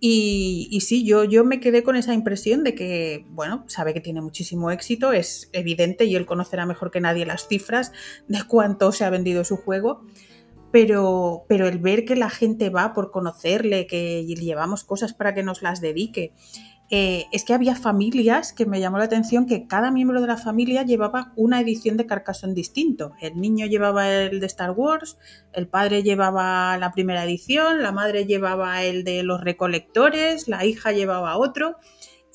Y, 0.00 0.78
sí, 0.80 1.04
yo, 1.04 1.24
yo 1.24 1.44
me 1.44 1.58
quedé 1.58 1.82
con 1.82 1.96
esa 1.96 2.14
impresión 2.14 2.62
de 2.62 2.74
que, 2.74 3.26
bueno, 3.30 3.64
sabe 3.66 3.94
que 3.94 4.00
tiene 4.00 4.20
muchísimo 4.20 4.70
éxito, 4.70 5.12
es 5.12 5.50
evidente 5.52 6.04
y 6.04 6.14
él 6.14 6.24
conocerá 6.24 6.66
mejor 6.66 6.92
que 6.92 7.00
nadie 7.00 7.26
las 7.26 7.48
cifras 7.48 7.92
de 8.28 8.44
cuánto 8.46 8.92
se 8.92 9.04
ha 9.04 9.10
vendido 9.10 9.44
su 9.44 9.56
juego, 9.56 10.04
pero, 10.70 11.44
pero 11.48 11.66
el 11.66 11.78
ver 11.78 12.04
que 12.04 12.14
la 12.14 12.30
gente 12.30 12.70
va 12.70 12.92
por 12.92 13.10
conocerle, 13.10 13.88
que 13.88 14.24
llevamos 14.24 14.84
cosas 14.84 15.14
para 15.14 15.34
que 15.34 15.42
nos 15.42 15.62
las 15.62 15.80
dedique, 15.80 16.32
eh, 16.90 17.26
es 17.32 17.44
que 17.44 17.52
había 17.52 17.76
familias 17.76 18.54
que 18.54 18.64
me 18.64 18.80
llamó 18.80 18.96
la 18.96 19.04
atención 19.04 19.44
que 19.44 19.66
cada 19.66 19.90
miembro 19.90 20.22
de 20.22 20.26
la 20.26 20.38
familia 20.38 20.84
llevaba 20.84 21.32
una 21.36 21.60
edición 21.60 21.98
de 21.98 22.06
Carcassonne 22.06 22.54
distinto. 22.54 23.12
El 23.20 23.38
niño 23.38 23.66
llevaba 23.66 24.08
el 24.08 24.40
de 24.40 24.46
Star 24.46 24.70
Wars, 24.70 25.18
el 25.52 25.68
padre 25.68 26.02
llevaba 26.02 26.78
la 26.78 26.92
primera 26.92 27.24
edición, 27.24 27.82
la 27.82 27.92
madre 27.92 28.24
llevaba 28.24 28.82
el 28.84 29.04
de 29.04 29.22
los 29.22 29.42
recolectores, 29.42 30.48
la 30.48 30.64
hija 30.64 30.92
llevaba 30.92 31.36
otro, 31.36 31.76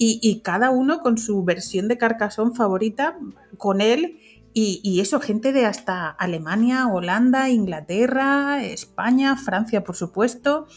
y, 0.05 0.41
cada 0.43 0.69
uno 0.69 0.99
con 0.99 1.17
su 1.17 1.45
versión 1.45 1.87
de 1.87 1.97
Carcassonne 1.97 2.53
favorita, 2.53 3.17
con 3.57 3.79
él 3.79 4.19
Y, 4.53 4.81
y 4.83 4.99
eso, 4.99 5.19
gente 5.19 5.53
de 5.53 5.65
hasta 5.65 6.09
Alemania, 6.09 6.87
Holanda, 6.87 7.49
Inglaterra, 7.49 8.63
España, 8.63 9.35
Francia, 9.37 9.83
por 9.83 9.95
supuesto. 9.95 10.67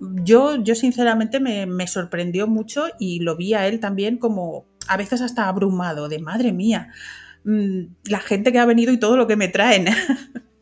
Yo, 0.00 0.56
yo 0.62 0.74
sinceramente 0.74 1.40
me, 1.40 1.66
me 1.66 1.86
sorprendió 1.86 2.46
mucho 2.46 2.86
y 2.98 3.20
lo 3.20 3.36
vi 3.36 3.54
a 3.54 3.66
él 3.66 3.80
también 3.80 4.18
como 4.18 4.66
a 4.88 4.96
veces 4.96 5.20
hasta 5.22 5.48
abrumado, 5.48 6.08
de 6.08 6.18
madre 6.18 6.52
mía, 6.52 6.92
mm, 7.44 7.80
la 8.10 8.20
gente 8.20 8.52
que 8.52 8.58
ha 8.58 8.66
venido 8.66 8.92
y 8.92 8.98
todo 8.98 9.16
lo 9.16 9.26
que 9.26 9.36
me 9.36 9.48
traen. 9.48 9.86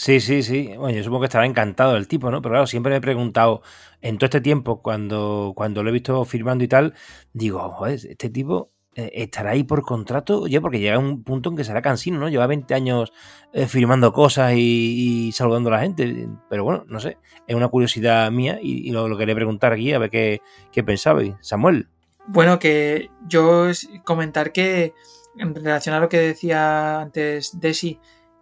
Sí, 0.00 0.20
sí, 0.20 0.44
sí. 0.44 0.70
Bueno, 0.78 0.96
yo 0.96 1.02
supongo 1.02 1.22
que 1.22 1.26
estaba 1.26 1.44
encantado 1.44 1.96
el 1.96 2.06
tipo, 2.06 2.30
¿no? 2.30 2.40
Pero 2.40 2.52
claro, 2.52 2.66
siempre 2.68 2.90
me 2.90 2.98
he 2.98 3.00
preguntado, 3.00 3.62
en 4.00 4.16
todo 4.16 4.26
este 4.26 4.40
tiempo, 4.40 4.80
cuando, 4.80 5.54
cuando 5.56 5.82
lo 5.82 5.90
he 5.90 5.92
visto 5.92 6.24
firmando 6.24 6.62
y 6.62 6.68
tal, 6.68 6.94
digo, 7.32 7.58
joder, 7.72 7.98
este 8.08 8.30
tipo 8.30 8.70
estará 9.12 9.50
ahí 9.50 9.64
por 9.64 9.82
contrato, 9.82 10.46
yo, 10.46 10.60
porque 10.60 10.80
llega 10.80 10.98
un 10.98 11.22
punto 11.22 11.50
en 11.50 11.56
que 11.56 11.64
será 11.64 11.82
cansino, 11.82 12.18
¿no? 12.18 12.28
Lleva 12.28 12.46
20 12.46 12.74
años 12.74 13.12
eh, 13.52 13.66
firmando 13.66 14.12
cosas 14.12 14.54
y, 14.56 15.30
saludando 15.32 15.70
a 15.70 15.74
la 15.74 15.80
gente. 15.80 16.28
Pero 16.50 16.64
bueno, 16.64 16.84
no 16.88 17.00
sé, 17.00 17.18
es 17.46 17.54
una 17.54 17.68
curiosidad 17.68 18.30
mía 18.30 18.58
y, 18.62 18.90
lo, 18.90 19.16
quería 19.16 19.34
preguntar 19.34 19.72
aquí 19.72 19.92
a 19.92 19.98
ver 19.98 20.10
qué, 20.10 20.42
qué 20.72 20.82
pensabais. 20.82 21.34
Samuel. 21.40 21.88
Bueno, 22.26 22.58
que 22.58 23.10
yo 23.26 23.68
comentar 24.04 24.52
que 24.52 24.92
en 25.38 25.54
relación 25.54 25.94
a 25.94 26.00
lo 26.00 26.08
que 26.08 26.18
decía 26.18 27.00
antes 27.00 27.58
Desi, 27.58 28.00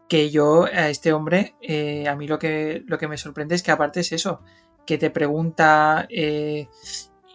que 0.08 0.30
yo 0.30 0.64
a 0.64 0.88
este 0.88 1.12
hombre, 1.12 1.54
eh, 1.60 2.08
a 2.08 2.16
mí 2.16 2.26
lo 2.26 2.38
que, 2.38 2.82
lo 2.86 2.98
que 2.98 3.08
me 3.08 3.18
sorprende 3.18 3.54
es 3.54 3.62
que 3.62 3.70
aparte 3.70 4.00
es 4.00 4.12
eso, 4.12 4.40
que 4.86 4.98
te 4.98 5.10
pregunta 5.10 6.06
eh, 6.08 6.68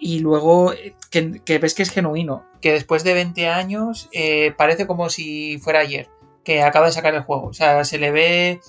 y 0.02 0.20
luego 0.20 0.74
eh, 0.74 0.96
que, 1.12 1.60
ves 1.60 1.76
que 1.76 1.84
es 1.84 1.92
genuino, 1.92 2.44
que 2.60 2.74
después 2.74 3.04
de 3.04 3.14
20 3.14 3.48
años 3.48 4.10
eh, 4.12 4.52
parece 4.58 4.88
como 4.88 5.10
si 5.10 5.60
fuera 5.60 5.80
ayer, 5.80 6.10
que 6.44 6.64
acaba 6.64 6.88
de 6.88 6.92
sacar 6.92 7.14
el 7.14 7.22
juego, 7.22 7.46
o 7.46 7.54
sea, 7.54 7.86
se 7.86 8.00
le 8.00 8.12
ve 8.12 8.60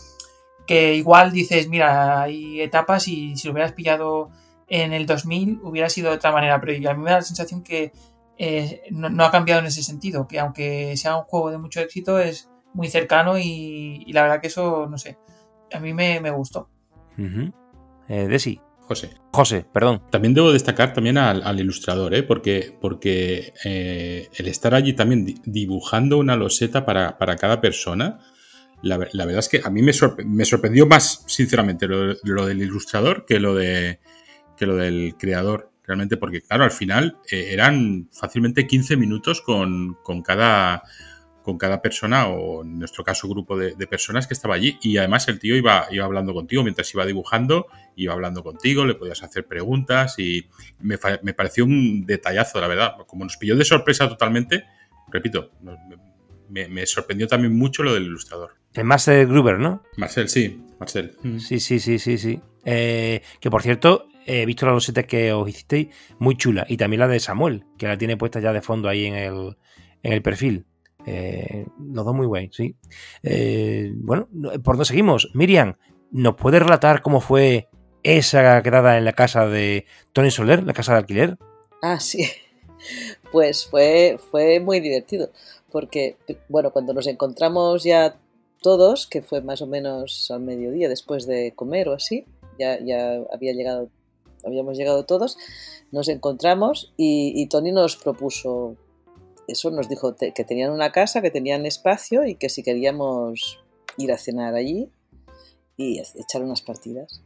que 0.67 0.95
igual 0.95 1.33
dices, 1.33 1.69
mira, 1.69 2.21
hay 2.21 2.61
etapas 2.61 3.09
y 3.09 3.35
si 3.37 3.49
lo 3.49 3.53
hubieras 3.53 3.73
pillado 3.73 4.31
en 4.69 4.93
el 4.93 5.07
2000 5.07 5.61
hubiera 5.63 5.89
sido 5.89 6.11
de 6.11 6.17
otra 6.17 6.33
manera, 6.33 6.61
pero 6.61 6.91
a 6.91 6.95
mí 6.95 7.03
me 7.03 7.11
da 7.11 7.17
la 7.17 7.23
sensación 7.23 7.63
que 7.63 7.93
eh, 8.37 8.83
no, 8.91 9.25
ha 9.25 9.31
cambiado 9.31 9.61
en 9.61 9.67
ese 9.67 9.83
sentido, 9.83 10.29
que 10.29 10.39
aunque 10.39 10.95
sea 10.99 11.17
un 11.17 11.25
juego 11.25 11.51
de 11.51 11.59
mucho 11.59 11.81
éxito 11.81 12.19
es 12.19 12.51
muy 12.75 12.89
cercano 12.89 13.39
y, 13.39 14.05
la 14.13 14.23
verdad 14.23 14.41
que 14.43 14.49
eso, 14.49 14.87
no 14.87 14.99
sé, 14.99 15.17
a 15.73 15.81
mí 15.81 15.95
me, 15.95 16.31
gustó. 16.31 16.69
Uh 17.17 17.23
-huh. 17.23 17.53
José. 18.87 19.11
José, 19.33 19.65
perdón. 19.73 20.03
También 20.11 20.35
debo 20.35 20.53
destacar 20.53 20.93
también 20.93 21.17
al, 21.17 21.43
al 21.43 21.61
ilustrador, 21.61 22.15
¿eh? 22.15 22.23
porque, 22.23 22.77
porque 22.81 23.55
eh, 23.65 24.29
el 24.35 24.49
estar 24.49 24.75
allí 24.75 24.93
también 24.93 25.41
dibujando 25.45 26.19
una 26.19 26.37
loseta 26.37 26.85
para, 26.85 27.17
para 27.17 27.37
cada 27.37 27.61
persona, 27.61 28.21
la, 28.83 28.99
la, 29.13 29.25
verdad 29.25 29.39
es 29.39 29.49
que 29.49 29.61
a 29.65 29.71
mí 29.71 29.83
me, 29.83 29.93
sorpre 29.93 30.25
me 30.25 30.45
sorprendió 30.45 30.87
más, 30.87 31.25
sinceramente, 31.27 31.87
lo, 31.87 32.15
lo, 32.25 32.47
del 32.47 32.61
ilustrador 32.61 33.25
que 33.25 33.39
lo, 33.39 33.55
de, 33.55 34.01
que 34.57 34.67
lo 34.67 34.77
del 34.77 35.15
creador. 35.17 35.71
Realmente, 35.85 36.17
porque 36.17 36.43
claro, 36.43 36.65
al 36.65 36.71
final 36.71 37.19
eh, 37.31 37.49
eran 37.51 38.09
fácilmente 38.13 38.67
15 38.67 38.97
minutos 38.97 39.43
con, 39.43 39.97
con 40.03 40.23
cada 40.23 40.83
con 41.43 41.59
cada 41.59 41.83
persona 41.83 42.29
o 42.29 42.63
en 42.63 42.79
nuestro 42.79 43.05
caso 43.05 43.29
grupo 43.29 43.57
de, 43.57 43.75
de, 43.75 43.87
personas 43.87 44.27
que 44.27 44.35
estaba 44.35 44.55
allí 44.55 44.79
y 44.83 44.97
además 44.97 45.29
el 45.29 45.39
tío 45.39 45.57
iba, 45.57 45.87
iba 45.91 46.05
hablando 46.05 46.33
contigo 46.33 46.63
mientras 46.63 46.93
iba 46.95 47.05
dibujando, 47.05 47.67
iba 47.97 48.13
hablando 48.13 48.43
contigo, 48.43 48.85
le 48.85 48.95
podías 48.95 49.23
hacer 49.23 49.47
preguntas 49.47 50.19
y 50.19 50.49
me, 50.81 50.99
me 51.23 51.35
pareció 51.35 51.65
un 51.65 52.07
detallazo, 52.07 52.61
la 52.61 52.69
verdad. 52.69 52.95
Como 53.07 53.25
nos 53.25 53.37
pilló 53.37 53.57
de 53.57 53.65
sorpresa 53.65 54.09
totalmente, 54.09 54.65
repito, 55.09 55.51
me, 56.49 56.69
me 56.69 56.87
sorprendió 56.87 57.27
también 57.27 57.57
mucho 57.57 57.83
lo 57.83 57.95
del 57.95 58.05
ilustrador. 58.05 58.53
Es 58.73 58.85
Marcel 58.85 59.27
Gruber, 59.27 59.59
¿no? 59.59 59.83
Marcel, 59.97 60.29
sí, 60.29 60.63
Marcel. 60.79 61.17
Sí, 61.39 61.61
sí, 61.61 61.79
sí, 61.81 61.99
sí, 61.99 62.19
sí. 62.19 62.41
Eh, 62.65 63.23
que 63.41 63.51
por 63.51 63.63
cierto, 63.63 64.09
he 64.27 64.47
visto 64.47 64.67
las 64.67 64.75
losetas 64.75 65.07
que 65.07 65.33
os 65.33 65.49
hicisteis 65.49 65.89
muy 66.19 66.37
chula 66.37 66.65
y 66.69 66.77
también 66.77 67.01
la 67.01 67.09
de 67.09 67.21
Samuel, 67.21 67.65
que 67.79 67.87
la 67.87 67.99
tiene 67.99 68.17
puesta 68.17 68.41
ya 68.41 68.53
de 68.53 68.63
fondo 68.63 68.89
ahí 68.89 69.07
en 69.07 69.15
el, 69.15 69.57
en 70.03 70.13
el 70.13 70.23
perfil. 70.23 70.67
Eh, 71.07 71.67
los 71.79 72.05
dos 72.05 72.15
muy 72.15 72.27
guay, 72.27 72.51
sí. 72.53 72.77
Eh, 73.23 73.93
bueno, 73.97 74.29
¿por 74.63 74.77
dónde 74.77 74.85
seguimos? 74.85 75.31
Miriam, 75.35 75.77
¿nos 76.11 76.37
puede 76.37 76.59
relatar 76.59 77.03
cómo 77.03 77.21
fue 77.21 77.69
esa 78.03 78.63
quedada 78.63 78.99
en 78.99 79.05
la 79.05 79.13
casa 79.13 79.47
de 79.47 79.87
Tony 80.13 80.31
Soler, 80.31 80.65
la 80.65 80.73
casa 80.73 80.93
de 80.93 80.99
alquiler? 80.99 81.39
Ah, 81.83 82.01
sí. 82.01 82.27
Pues 83.31 83.65
fue, 83.65 84.19
fue 84.33 84.59
muy 84.59 84.81
divertido, 84.81 85.31
porque, 85.71 86.17
bueno, 86.49 86.73
cuando 86.73 86.93
nos 86.93 87.07
encontramos 87.07 87.85
ya 87.85 88.17
todos, 88.61 89.07
que 89.07 89.23
fue 89.23 89.41
más 89.41 89.63
o 89.63 89.69
menos 89.69 90.29
al 90.33 90.41
mediodía 90.41 90.89
después 90.89 91.27
de 91.29 91.53
comer 91.55 91.89
o 91.89 91.93
así, 91.93 92.27
ya, 92.59 92.81
ya 92.85 93.21
había 93.33 93.53
llegado, 93.53 93.89
habíamos 94.45 94.77
llegado 94.77 95.05
todos, 95.05 95.39
nos 95.93 96.09
encontramos 96.09 96.93
y, 96.97 97.33
y 97.37 97.47
Tony 97.47 97.71
nos 97.71 97.97
propuso 97.97 98.77
eso 99.53 99.71
nos 99.71 99.89
dijo 99.89 100.15
que 100.17 100.45
tenían 100.45 100.73
una 100.73 100.93
casa, 100.93 101.23
que 101.23 101.31
tenían 101.31 101.67
espacio 101.67 102.25
y 102.27 102.35
que 102.35 102.49
si 102.49 102.63
queríamos 102.63 103.61
ir 103.97 104.13
a 104.13 104.19
cenar 104.19 104.55
allí 104.55 104.91
y 105.77 106.01
echar 106.01 106.43
unas 106.43 106.63
partidas. 106.63 107.23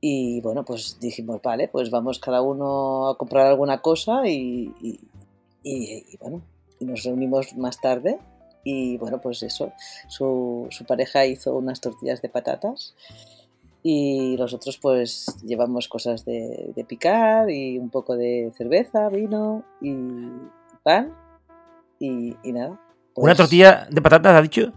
Y 0.00 0.40
bueno, 0.40 0.64
pues 0.64 0.98
dijimos, 1.00 1.40
vale, 1.42 1.68
pues 1.68 1.90
vamos 1.90 2.18
cada 2.18 2.42
uno 2.42 3.08
a 3.08 3.16
comprar 3.16 3.46
alguna 3.46 3.80
cosa 3.80 4.26
y, 4.26 4.74
y, 4.80 5.00
y, 5.62 6.04
y 6.12 6.16
bueno, 6.18 6.42
y 6.80 6.84
nos 6.84 7.04
reunimos 7.04 7.56
más 7.56 7.80
tarde 7.80 8.18
y 8.64 8.96
bueno, 8.98 9.20
pues 9.20 9.42
eso, 9.42 9.72
su, 10.08 10.66
su, 10.70 10.84
pareja 10.84 11.24
hizo 11.26 11.54
unas 11.54 11.80
tortillas 11.80 12.20
de 12.20 12.28
patatas 12.28 12.94
y 13.82 14.36
nosotros 14.36 14.78
pues 14.78 15.26
llevamos 15.44 15.88
cosas 15.88 16.24
de, 16.24 16.72
de 16.74 16.84
picar 16.84 17.50
y 17.50 17.78
un 17.78 17.90
poco 17.90 18.16
de 18.16 18.52
cerveza, 18.56 19.08
vino 19.08 19.64
y 19.80 19.94
pan 20.82 21.14
y, 22.02 22.36
y 22.42 22.52
nada. 22.52 22.80
Pues, 23.14 23.24
¿Una 23.24 23.34
tortilla 23.34 23.86
de 23.88 24.02
patatas 24.02 24.34
ha 24.34 24.42
dicho? 24.42 24.72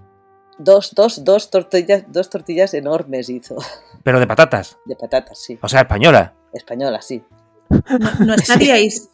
Dos, 0.57 0.93
dos, 0.93 1.23
dos 1.23 1.49
tortillas, 1.49 2.03
dos 2.07 2.29
tortillas 2.29 2.73
enormes 2.73 3.29
hizo. 3.29 3.57
¿Pero 4.03 4.19
de 4.19 4.27
patatas? 4.27 4.77
De 4.85 4.95
patatas, 4.95 5.39
sí. 5.39 5.57
O 5.61 5.67
sea, 5.67 5.81
española. 5.81 6.35
Española, 6.53 7.01
sí. 7.01 7.23
No, 7.69 8.25
no 8.25 8.35
estaríais, 8.35 9.09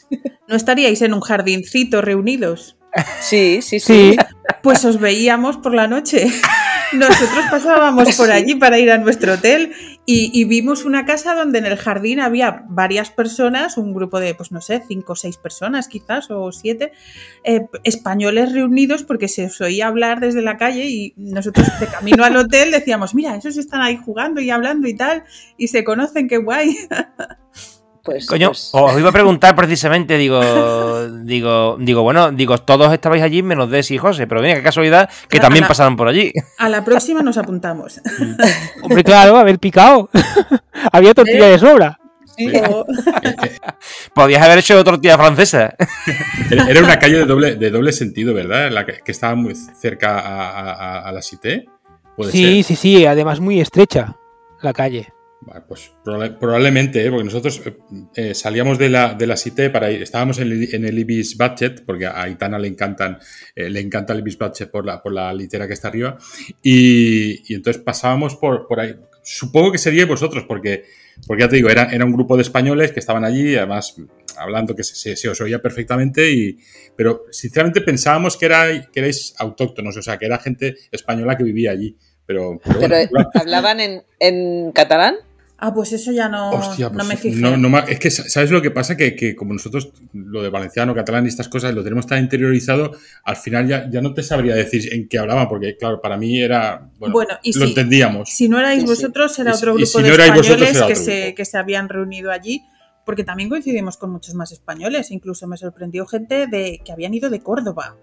no 0.48 0.56
estaríais 0.56 1.02
en 1.02 1.14
un 1.14 1.22
jardincito 1.22 2.02
reunidos. 2.02 2.78
Sí, 3.22 3.62
sí, 3.62 3.80
sí, 3.80 4.14
sí. 4.14 4.18
Pues 4.62 4.84
os 4.84 5.00
veíamos 5.00 5.58
por 5.58 5.74
la 5.74 5.88
noche. 5.88 6.28
Nosotros 6.94 7.46
pasábamos 7.50 8.16
por 8.18 8.32
allí 8.32 8.56
para 8.56 8.80
ir 8.80 8.92
a 8.92 8.98
nuestro 8.98 9.34
hotel 9.34 9.74
y, 10.06 10.32
y, 10.34 10.46
vimos 10.46 10.84
una 10.84 11.06
casa 11.06 11.36
donde 11.36 11.60
en 11.60 11.66
el 11.66 11.78
jardín 11.78 12.20
había 12.20 12.66
varias 12.68 13.12
personas, 13.12 13.78
un 13.78 13.94
grupo 13.94 14.20
de, 14.20 14.34
pues 14.36 14.52
no 14.52 14.60
sé, 14.60 14.82
cinco 14.88 15.14
o 15.14 15.16
seis 15.16 15.38
personas 15.38 15.88
quizás, 15.88 16.30
o 16.32 16.52
siete, 16.52 16.92
eh, 17.44 17.68
españoles 17.84 18.52
reunidos 18.52 19.04
porque 19.04 19.28
se 19.28 19.46
os 19.46 19.62
oía 19.62 19.88
hablar 19.88 20.20
desde 20.20 20.42
la 20.42 20.58
calle 20.58 20.86
y 20.90 21.14
nosotros 21.18 21.68
de 21.80 21.88
camino 21.88 22.24
al 22.24 22.36
hotel 22.36 22.72
decíamos, 22.72 23.14
mira, 23.14 23.36
esos 23.36 23.58
están 23.58 23.82
ahí 23.82 23.98
jugando 23.98 24.42
y 24.42 24.50
hablando 24.50 24.88
y 24.88 24.96
tal, 24.96 25.24
y 25.58 25.68
se 25.68 25.84
conocen, 25.84 26.28
qué 26.28 26.38
guay. 26.38 26.76
Pues, 28.04 28.26
Coño, 28.26 28.48
pues... 28.48 28.70
os 28.74 28.98
iba 28.98 29.10
a 29.10 29.12
preguntar 29.12 29.56
precisamente, 29.56 30.18
digo, 30.18 30.42
digo, 31.24 31.78
digo, 31.80 32.02
bueno, 32.02 32.32
digo, 32.32 32.58
todos 32.58 32.92
estabais 32.94 33.22
allí 33.22 33.44
menos 33.44 33.70
Desi 33.70 33.96
y 33.96 33.98
José, 34.00 34.26
pero 34.26 34.42
mira, 34.42 34.56
qué 34.56 34.64
casualidad 34.64 35.10
que 35.30 35.38
a 35.38 35.42
también 35.42 35.62
la, 35.62 35.68
pasaron 35.68 35.96
por 35.96 36.08
allí. 36.08 36.34
A 36.58 36.68
la 36.68 36.84
próxima 36.84 37.22
nos 37.22 37.38
apuntamos. 37.38 38.02
Hombre, 38.82 39.04
claro, 39.04 39.38
haber 39.38 39.60
picado. 39.60 40.10
Había 40.92 41.14
tortilla 41.14 41.48
¿Eh? 41.48 41.52
de 41.52 41.60
sobra. 41.60 42.00
Sí, 42.36 42.52
o... 42.70 42.86
Podías 44.16 44.42
haber 44.42 44.60
hecho 44.60 44.84
tortilla 44.84 45.18
francesa. 45.18 45.76
Era 46.50 46.80
una 46.82 46.98
calle 46.98 47.18
de 47.18 47.26
doble, 47.26 47.56
de 47.56 47.70
doble 47.70 47.92
sentido, 47.92 48.34
¿verdad? 48.34 48.72
La 48.72 48.86
que, 48.86 49.02
que 49.06 49.12
estaba 49.12 49.36
muy 49.36 49.54
cerca 49.56 50.18
a, 50.20 50.72
a, 50.72 51.00
a 51.08 51.12
la 51.12 51.22
Cité. 51.22 51.66
Sí, 52.32 52.64
ser? 52.64 52.64
sí, 52.64 52.76
sí, 52.76 53.06
además 53.06 53.40
muy 53.40 53.60
estrecha 53.60 54.16
la 54.62 54.74
calle. 54.74 55.14
Pues 55.68 55.92
probablemente, 56.04 57.04
¿eh? 57.04 57.10
porque 57.10 57.24
nosotros 57.24 57.62
eh, 58.16 58.36
salíamos 58.36 58.78
de 58.78 58.90
la, 58.90 59.16
de 59.16 59.26
la 59.26 59.36
Cité 59.36 59.72
para 59.72 59.92
ir, 59.92 60.04
estábamos 60.04 60.38
en 60.38 60.52
el, 60.52 60.76
en 60.76 60.86
el 60.86 61.00
Ibis 61.00 61.36
Budget, 61.36 61.84
porque 61.84 62.06
a 62.06 62.22
Aitana 62.22 62.60
le 62.60 62.68
encantan, 62.68 63.18
eh, 63.56 63.68
le 63.70 63.80
encanta 63.80 64.14
el 64.14 64.20
Ibis 64.20 64.38
Budget 64.38 64.70
por 64.70 64.86
la, 64.86 65.02
por 65.02 65.12
la 65.12 65.34
litera 65.34 65.68
que 65.68 65.74
está 65.74 65.88
arriba, 65.88 66.16
y, 66.62 67.52
y 67.52 67.56
entonces 67.56 67.82
pasábamos 67.82 68.36
por, 68.36 68.68
por 68.68 68.80
ahí. 68.80 68.96
Supongo 69.24 69.72
que 69.72 69.80
sería 69.80 70.06
vosotros, 70.06 70.46
porque, 70.48 70.86
porque 71.26 71.42
ya 71.42 71.50
te 71.50 71.56
digo, 71.56 71.70
era, 71.70 71.86
era 71.92 72.06
un 72.06 72.14
grupo 72.14 72.36
de 72.36 72.44
españoles 72.44 72.92
que 72.92 73.00
estaban 73.00 73.26
allí, 73.26 73.56
además 73.56 73.96
hablando 74.38 74.76
que 74.76 74.84
se, 74.84 74.96
se, 74.96 75.16
se 75.16 75.28
os 75.28 75.42
oía 75.42 75.60
perfectamente, 75.60 76.32
y, 76.32 76.60
pero 76.96 77.26
sinceramente 77.32 77.82
pensábamos 77.82 78.38
que, 78.38 78.46
era, 78.46 78.90
que 78.92 79.00
erais 79.00 79.34
autóctonos, 79.40 79.98
o 79.98 80.02
sea, 80.04 80.20
que 80.20 80.28
era 80.28 80.38
gente 80.38 80.76
española 80.92 81.36
que 81.36 81.44
vivía 81.44 81.72
allí. 81.72 81.98
Pero, 82.28 82.60
pero, 82.64 82.80
bueno, 82.80 83.10
pero 83.12 83.30
¿hablaban 83.34 83.80
en, 83.80 84.04
en 84.20 84.72
catalán? 84.72 85.16
Ah, 85.64 85.72
pues 85.74 85.94
eso 85.94 86.12
ya 86.12 86.28
no, 86.28 86.50
Hostia, 86.50 86.88
no 86.90 86.96
pues 86.96 87.08
me 87.08 87.18
fijé. 87.18 87.40
no- 87.40 87.56
no 87.56 87.70
ma- 87.70 87.82
es 87.88 88.00
que, 88.00 88.10
¿sabes 88.10 88.50
lo 88.50 88.64
que 88.64 88.72
pasa? 88.72 88.98
Que, 88.98 89.16
que 89.16 89.36
como 89.36 89.54
nosotros, 89.54 89.92
lo 90.12 90.42
de 90.42 90.50
valenciano, 90.50 90.96
catalán 90.96 91.26
y 91.26 91.28
estas 91.28 91.48
cosas, 91.50 91.76
lo 91.76 91.84
tenemos 91.84 92.08
tan 92.08 92.18
interiorizado, 92.20 92.92
al 93.24 93.36
final 93.36 93.68
ya, 93.68 93.88
ya 93.88 94.02
no 94.02 94.12
te 94.16 94.24
sabría 94.24 94.56
decir 94.56 94.92
en 94.92 95.08
qué 95.08 95.20
hablaban, 95.20 95.48
porque, 95.48 95.78
claro, 95.78 96.02
para 96.02 96.18
mí 96.18 96.42
era. 96.42 96.90
Bueno, 96.98 97.14
Bueno, 97.14 97.36
y 97.44 97.54
lo 97.58 97.66
si- 97.66 97.70
entendíamos. 97.72 98.30
Si 98.30 98.50
no 98.50 98.58
erais 98.58 98.84
vosotros, 98.84 99.38
era 99.38 99.54
otro 99.54 99.76
grupo 99.76 99.86
si 100.00 100.04
de 100.04 100.10
españoles 100.10 100.82
que 100.88 100.96
se, 100.96 101.36
que 101.36 101.46
se 101.46 101.58
habían 101.60 101.90
reunido 101.90 102.32
allí, 102.32 102.64
porque 103.06 103.24
también 103.24 103.48
coincidimos 103.50 103.98
con 103.98 104.10
muchos 104.12 104.34
más 104.34 104.52
españoles. 104.52 105.12
Incluso 105.12 105.46
me 105.48 105.58
sorprendió 105.58 106.08
gente 106.08 106.48
de 106.48 106.82
que 106.84 106.92
habían 106.92 107.14
ido 107.14 107.30
de 107.30 107.40
Córdoba. 107.42 107.98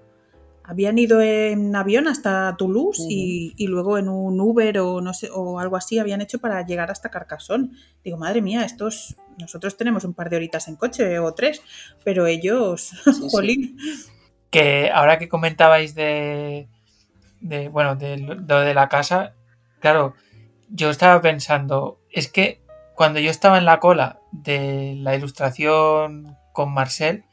Habían 0.68 0.98
ido 0.98 1.22
en 1.22 1.74
avión 1.74 2.08
hasta 2.08 2.54
Toulouse 2.58 3.06
y, 3.08 3.54
y 3.56 3.68
luego 3.68 3.96
en 3.96 4.10
un 4.10 4.38
Uber 4.38 4.80
o 4.80 5.00
no 5.00 5.14
sé 5.14 5.30
o 5.32 5.60
algo 5.60 5.76
así 5.76 5.98
habían 5.98 6.20
hecho 6.20 6.40
para 6.40 6.64
llegar 6.66 6.90
hasta 6.90 7.10
Carcassonne. 7.10 7.70
Digo, 8.04 8.18
madre 8.18 8.42
mía, 8.42 8.66
estos 8.66 9.16
nosotros 9.38 9.78
tenemos 9.78 10.04
un 10.04 10.12
par 10.12 10.28
de 10.28 10.36
horitas 10.36 10.68
en 10.68 10.76
coche 10.76 11.18
o 11.18 11.32
tres, 11.32 11.62
pero 12.04 12.26
ellos, 12.26 12.92
sí. 13.02 13.28
jolín. 13.30 13.78
que 14.50 14.90
ahora 14.92 15.18
que 15.18 15.30
comentabais 15.30 15.94
de, 15.94 16.68
de 17.40 17.70
bueno, 17.70 17.96
de 17.96 18.18
lo 18.18 18.60
de 18.60 18.74
la 18.74 18.90
casa, 18.90 19.32
claro, 19.80 20.14
yo 20.68 20.90
estaba 20.90 21.22
pensando, 21.22 21.98
es 22.10 22.30
que 22.30 22.60
cuando 22.94 23.20
yo 23.20 23.30
estaba 23.30 23.56
en 23.56 23.64
la 23.64 23.80
cola 23.80 24.20
de 24.32 24.96
la 24.98 25.14
ilustración 25.14 26.36
con 26.52 26.74
Marcel, 26.74 27.24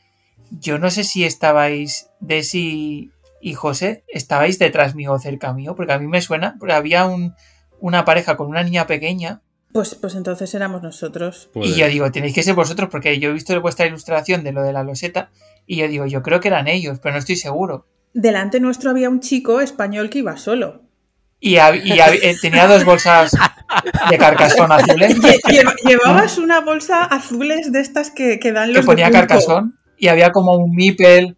yo 0.52 0.78
no 0.78 0.90
sé 0.90 1.04
si 1.04 1.26
estabais, 1.26 2.12
Desi 2.22 3.12
y 3.50 3.54
José, 3.54 4.04
estabais 4.08 4.58
detrás 4.58 4.96
mío 4.96 5.14
o 5.14 5.20
cerca 5.20 5.54
mío, 5.54 5.76
porque 5.76 5.94
a 5.94 6.00
mí 6.00 6.08
me 6.08 6.22
suena, 6.22 6.56
porque 6.60 6.74
había 6.74 7.06
un, 7.06 7.34
una 7.80 8.04
pareja 8.04 8.36
con 8.38 8.48
una 8.48 8.64
niña 8.64 8.88
pequeña 8.88 9.42
Pues, 9.72 9.94
pues 9.94 10.16
entonces 10.16 10.54
éramos 10.56 10.82
nosotros. 10.82 11.50
Puede- 11.54 11.68
y 11.70 11.76
yo 11.76 11.88
digo, 11.88 12.12
tenéis 12.12 12.34
que 12.34 12.42
ser 12.44 12.56
vosotros, 12.56 12.90
porque 12.90 13.20
yo 13.20 13.30
he 13.30 13.34
visto 13.34 13.60
vuestra 13.62 13.86
ilustración 13.86 14.44
de 14.44 14.52
lo 14.52 14.64
de 14.64 14.74
la 14.74 14.84
loseta 14.84 15.30
y 15.68 15.76
yo 15.78 15.88
digo, 15.88 16.06
yo 16.08 16.24
creo 16.24 16.40
que 16.40 16.48
eran 16.48 16.68
ellos, 16.68 16.98
pero 17.02 17.14
no 17.14 17.20
estoy 17.20 17.36
seguro. 17.36 17.86
Delante 18.14 18.60
nuestro 18.60 18.90
había 18.90 19.10
un 19.10 19.20
chico 19.20 19.62
español 19.62 20.10
que 20.10 20.20
iba 20.20 20.38
solo. 20.38 20.82
Y, 21.40 21.58
eh, 21.58 22.36
tenía 22.42 22.66
dos 22.66 22.84
bolsas 22.86 23.32
de 24.10 24.18
carcasón 24.18 24.72
azules 24.72 25.18
Lle- 25.22 25.40
lle- 25.44 25.76
Llevabas 25.86 26.38
una 26.40 26.62
bolsa 26.62 27.04
azules 27.04 27.72
de 27.72 27.82
estas 27.82 28.10
que, 28.10 28.40
que 28.40 28.52
dan 28.52 28.70
que 28.70 28.78
los 28.78 28.86
ponía 28.86 29.06
de 29.06 29.12
Cunco, 29.12 29.28
carcasón 29.28 29.78
y 29.98 30.08
había 30.08 30.32
como 30.32 30.56
un 30.56 30.72
mipel. 30.76 31.38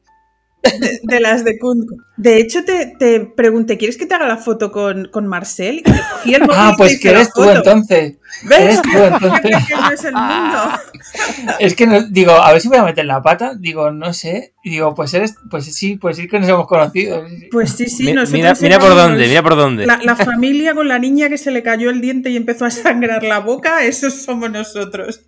De, 0.64 1.00
de 1.04 1.20
las 1.22 1.46
de 1.46 1.58
Cunco. 1.60 1.96
De 2.18 2.38
hecho, 2.38 2.66
te, 2.66 2.96
te 3.00 3.22
pregunté, 3.22 3.78
¿quieres 3.78 3.96
que 3.96 4.06
te 4.06 4.16
haga 4.16 4.28
la 4.28 4.38
foto 4.38 4.72
con, 4.72 5.08
con 5.10 5.26
Marcel? 5.28 5.78
Y 5.78 5.84
te 5.84 5.92
cogí 6.12 6.34
el 6.34 6.42
móvil 6.48 6.56
Ah, 6.58 6.74
pues 6.76 7.00
que 7.00 7.10
eres 7.12 7.32
tú 7.32 7.44
foto. 7.44 7.56
entonces. 7.58 8.16
¿Ves? 8.44 8.60
Eres 8.60 8.82
tú 8.82 8.90
entonces. 9.04 9.52
es 9.94 10.04
el 10.06 10.14
mundo. 10.14 10.60
Es 11.60 11.76
que 11.76 11.88
no- 11.88 12.02
digo, 12.10 12.32
a 12.34 12.52
ver 12.52 12.60
si 12.62 12.68
voy 12.68 12.78
a 12.80 12.84
meter 12.84 13.06
la 13.06 13.22
pata. 13.22 13.54
Digo, 13.58 13.92
no 13.92 14.14
sé. 14.14 14.54
Y 14.64 14.72
digo, 14.72 14.94
pues 14.94 15.14
eres, 15.14 15.36
pues 15.50 15.74
sí, 15.74 15.96
pues 15.96 16.18
sí 16.18 16.28
que 16.28 16.40
nos 16.40 16.50
hemos 16.50 16.68
conocido. 16.68 17.24
Pues 17.52 17.72
sí, 17.72 17.86
sí, 17.88 18.12
nosotros 18.12 18.34
mira, 18.34 18.54
mira 18.60 18.80
por 18.80 18.94
dónde, 18.96 19.28
mira 19.28 19.44
por 19.44 19.56
dónde. 19.56 19.86
La, 19.86 20.00
la 20.04 20.16
familia 20.18 20.74
con 20.76 20.88
la 20.90 21.00
niña 21.00 21.30
que 21.30 21.38
se 21.38 21.52
le 21.52 21.64
cayó 21.64 21.90
el 21.90 22.02
diente 22.02 22.30
y 22.30 22.36
empezó 22.36 22.66
a 22.66 22.72
sangrar 22.72 23.24
la 23.24 23.40
boca, 23.40 23.86
esos 23.86 24.14
somos 24.16 24.52
nosotros. 24.52 25.22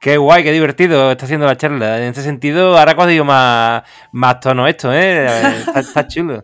Qué 0.00 0.16
guay, 0.16 0.42
qué 0.42 0.50
divertido 0.50 1.12
está 1.12 1.26
haciendo 1.26 1.44
la 1.44 1.58
charla. 1.58 1.98
En 1.98 2.04
ese 2.04 2.22
sentido, 2.22 2.78
ahora 2.78 2.92
ha 2.92 2.96
cogido 2.96 3.22
más, 3.22 3.82
más 4.12 4.40
tono 4.40 4.66
esto, 4.66 4.90
¿eh? 4.94 5.26
Está, 5.58 5.80
está 5.80 6.08
chulo. 6.08 6.42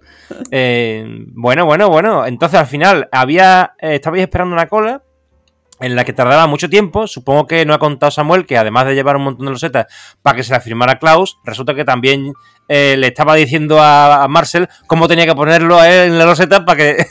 Eh, 0.50 1.06
bueno, 1.28 1.64
bueno, 1.64 1.88
bueno. 1.88 2.26
Entonces, 2.26 2.60
al 2.60 2.66
final, 2.66 3.08
había 3.10 3.72
eh, 3.80 3.94
estabais 3.94 4.24
esperando 4.24 4.52
una 4.52 4.66
cola 4.66 5.02
en 5.80 5.96
la 5.96 6.04
que 6.04 6.12
tardaba 6.12 6.46
mucho 6.46 6.68
tiempo. 6.68 7.06
Supongo 7.06 7.46
que 7.46 7.64
no 7.64 7.72
ha 7.72 7.78
contado 7.78 8.10
Samuel 8.10 8.44
que 8.44 8.58
además 8.58 8.84
de 8.84 8.94
llevar 8.94 9.16
un 9.16 9.24
montón 9.24 9.46
de 9.46 9.52
losetas 9.52 9.86
para 10.20 10.36
que 10.36 10.42
se 10.42 10.52
la 10.52 10.60
firmara 10.60 10.98
Klaus, 10.98 11.38
resulta 11.42 11.74
que 11.74 11.86
también 11.86 12.34
eh, 12.68 12.96
le 12.98 13.06
estaba 13.06 13.36
diciendo 13.36 13.80
a, 13.80 14.22
a 14.22 14.28
Marcel 14.28 14.68
cómo 14.86 15.08
tenía 15.08 15.24
que 15.24 15.34
ponerlo 15.34 15.78
a 15.78 15.88
él 15.88 16.10
en 16.10 16.18
la 16.18 16.26
loseta 16.26 16.66
para 16.66 16.76
que, 16.76 17.06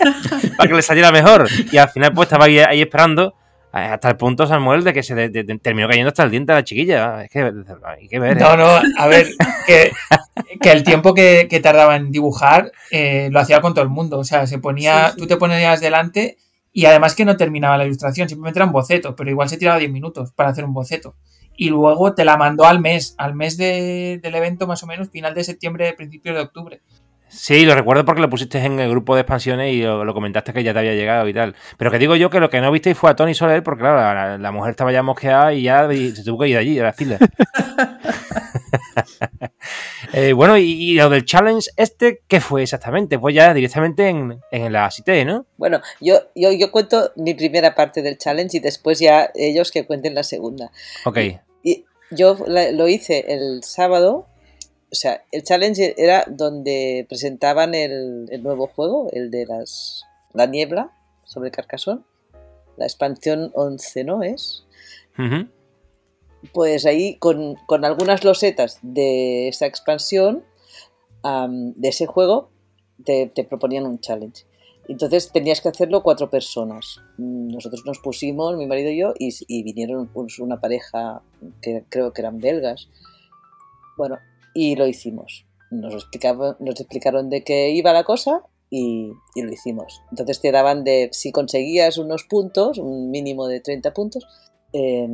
para 0.56 0.66
que 0.66 0.74
le 0.74 0.80
saliera 0.80 1.12
mejor. 1.12 1.46
Y 1.70 1.76
al 1.76 1.90
final, 1.90 2.14
pues 2.14 2.24
estaba 2.24 2.46
ahí, 2.46 2.58
ahí 2.58 2.80
esperando. 2.80 3.34
Hasta 3.72 4.08
el 4.10 4.16
punto, 4.16 4.46
Samuel, 4.46 4.82
de 4.82 4.92
que 4.92 5.02
se 5.02 5.14
de- 5.14 5.28
de- 5.28 5.58
terminó 5.58 5.86
cayendo 5.88 6.08
hasta 6.08 6.24
el 6.24 6.30
diente 6.30 6.52
a 6.52 6.56
la 6.56 6.64
chiquilla. 6.64 7.22
Es 7.24 7.30
que 7.30 7.52
hay 7.84 8.08
que 8.08 8.18
ver. 8.18 8.36
¿eh? 8.36 8.40
No, 8.40 8.56
no, 8.56 8.66
a 8.98 9.06
ver, 9.06 9.28
que, 9.66 9.92
que 10.60 10.72
el 10.72 10.82
tiempo 10.82 11.14
que, 11.14 11.46
que 11.48 11.60
tardaba 11.60 11.94
en 11.96 12.10
dibujar 12.10 12.72
eh, 12.90 13.28
lo 13.30 13.38
hacía 13.38 13.60
con 13.60 13.72
todo 13.72 13.84
el 13.84 13.90
mundo. 13.90 14.18
O 14.18 14.24
sea, 14.24 14.46
se 14.48 14.58
ponía, 14.58 15.06
Sí, 15.08 15.12
sí. 15.14 15.20
tú 15.20 15.26
te 15.28 15.36
ponías 15.36 15.80
delante 15.80 16.36
y 16.72 16.86
además 16.86 17.14
que 17.14 17.24
no 17.24 17.36
terminaba 17.36 17.78
la 17.78 17.84
ilustración, 17.84 18.28
simplemente 18.28 18.58
era 18.58 18.66
un 18.66 18.72
boceto, 18.72 19.14
pero 19.16 19.30
igual 19.30 19.48
se 19.48 19.56
tiraba 19.56 19.78
10 19.78 19.90
minutos 19.92 20.32
para 20.32 20.50
hacer 20.50 20.64
un 20.64 20.72
boceto. 20.74 21.14
Y 21.56 21.68
luego 21.68 22.14
te 22.14 22.24
la 22.24 22.36
mandó 22.36 22.64
al 22.64 22.80
mes, 22.80 23.14
al 23.18 23.34
mes 23.34 23.56
de- 23.56 24.18
del 24.22 24.34
evento 24.34 24.66
más 24.66 24.82
o 24.82 24.86
menos, 24.86 25.10
final 25.10 25.34
de 25.34 25.44
septiembre, 25.44 25.92
principios 25.92 26.34
de 26.34 26.42
octubre. 26.42 26.80
Sí, 27.30 27.64
lo 27.64 27.74
recuerdo 27.74 28.04
porque 28.04 28.20
lo 28.20 28.28
pusiste 28.28 28.58
en 28.58 28.80
el 28.80 28.90
grupo 28.90 29.14
de 29.14 29.20
expansiones 29.22 29.72
y 29.72 29.82
lo, 29.82 30.04
lo 30.04 30.12
comentaste 30.12 30.52
que 30.52 30.62
ya 30.64 30.72
te 30.72 30.80
había 30.80 30.94
llegado 30.94 31.28
y 31.28 31.32
tal. 31.34 31.54
Pero 31.78 31.90
que 31.90 31.98
digo 31.98 32.16
yo 32.16 32.28
que 32.28 32.40
lo 32.40 32.50
que 32.50 32.60
no 32.60 32.70
visteis 32.72 32.98
fue 32.98 33.08
a 33.10 33.16
Tony 33.16 33.34
Soler 33.34 33.62
porque, 33.62 33.80
claro, 33.82 33.96
la, 33.98 34.36
la 34.38 34.50
mujer 34.52 34.70
estaba 34.72 34.92
ya 34.92 35.02
mosqueada 35.02 35.52
y 35.54 35.62
ya 35.62 35.90
y 35.92 36.10
se 36.10 36.24
tuvo 36.24 36.40
que 36.42 36.48
ir 36.48 36.56
allí, 36.58 36.78
a 36.78 36.84
la 36.84 36.92
fila. 36.92 37.18
Eh, 40.12 40.32
bueno, 40.32 40.56
y, 40.58 40.62
y 40.64 40.94
lo 40.94 41.08
del 41.08 41.24
challenge 41.24 41.70
este, 41.76 42.22
¿qué 42.26 42.40
fue 42.40 42.62
exactamente? 42.64 43.18
Pues 43.18 43.34
ya 43.34 43.54
directamente 43.54 44.08
en, 44.08 44.40
en 44.50 44.72
la 44.72 44.90
Cité, 44.90 45.24
¿no? 45.24 45.46
Bueno, 45.56 45.80
yo, 46.00 46.18
yo, 46.34 46.50
yo 46.52 46.70
cuento 46.72 47.12
mi 47.16 47.34
primera 47.34 47.74
parte 47.74 48.02
del 48.02 48.18
challenge 48.18 48.56
y 48.56 48.60
después 48.60 48.98
ya 48.98 49.30
ellos 49.34 49.70
que 49.70 49.86
cuenten 49.86 50.14
la 50.14 50.24
segunda. 50.24 50.70
Ok. 51.04 51.18
Y 51.62 51.84
yo 52.10 52.36
la- 52.46 52.72
lo 52.72 52.88
hice 52.88 53.24
el 53.28 53.62
sábado. 53.62 54.26
O 54.92 54.94
sea, 54.94 55.24
el 55.30 55.42
challenge 55.44 55.94
era 55.96 56.24
donde 56.28 57.06
presentaban 57.08 57.74
el, 57.74 58.26
el 58.30 58.42
nuevo 58.42 58.66
juego, 58.66 59.08
el 59.12 59.30
de 59.30 59.46
las 59.46 60.04
la 60.32 60.46
niebla 60.46 60.92
sobre 61.24 61.50
Carcassonne. 61.50 62.02
La 62.76 62.86
expansión 62.86 63.50
11, 63.54 64.04
¿no 64.04 64.22
es? 64.22 64.64
Pues 66.52 66.86
ahí 66.86 67.16
con, 67.16 67.56
con 67.66 67.84
algunas 67.84 68.24
losetas 68.24 68.78
de 68.80 69.48
esa 69.48 69.66
expansión, 69.66 70.44
am, 71.22 71.74
de 71.74 71.88
ese 71.88 72.06
juego, 72.06 72.50
te, 73.04 73.26
te 73.26 73.44
proponían 73.44 73.84
un 73.84 74.00
challenge. 74.00 74.46
Entonces 74.88 75.30
tenías 75.30 75.60
que 75.60 75.68
hacerlo 75.68 76.02
cuatro 76.02 76.30
personas. 76.30 77.00
Nosotros 77.18 77.82
nos 77.84 77.98
pusimos, 77.98 78.56
mi 78.56 78.66
marido 78.66 78.90
y 78.90 78.98
yo, 78.98 79.12
y, 79.18 79.28
y 79.46 79.62
vinieron 79.62 80.08
pues, 80.08 80.38
una 80.38 80.60
pareja 80.60 81.22
que 81.60 81.84
creo 81.90 82.12
que 82.12 82.22
eran 82.22 82.38
belgas. 82.38 82.88
Bueno, 83.98 84.18
y 84.54 84.76
lo 84.76 84.86
hicimos. 84.86 85.46
Nos, 85.70 85.94
explicaba- 85.94 86.56
nos 86.60 86.80
explicaron 86.80 87.28
de 87.30 87.44
qué 87.44 87.70
iba 87.70 87.92
la 87.92 88.04
cosa 88.04 88.42
y, 88.70 89.12
y 89.34 89.42
lo 89.42 89.52
hicimos. 89.52 90.02
Entonces 90.10 90.40
te 90.40 90.52
daban 90.52 90.84
de, 90.84 91.08
si 91.12 91.32
conseguías 91.32 91.98
unos 91.98 92.24
puntos, 92.24 92.78
un 92.78 93.10
mínimo 93.10 93.46
de 93.46 93.60
30 93.60 93.92
puntos, 93.92 94.26
eh, 94.72 95.08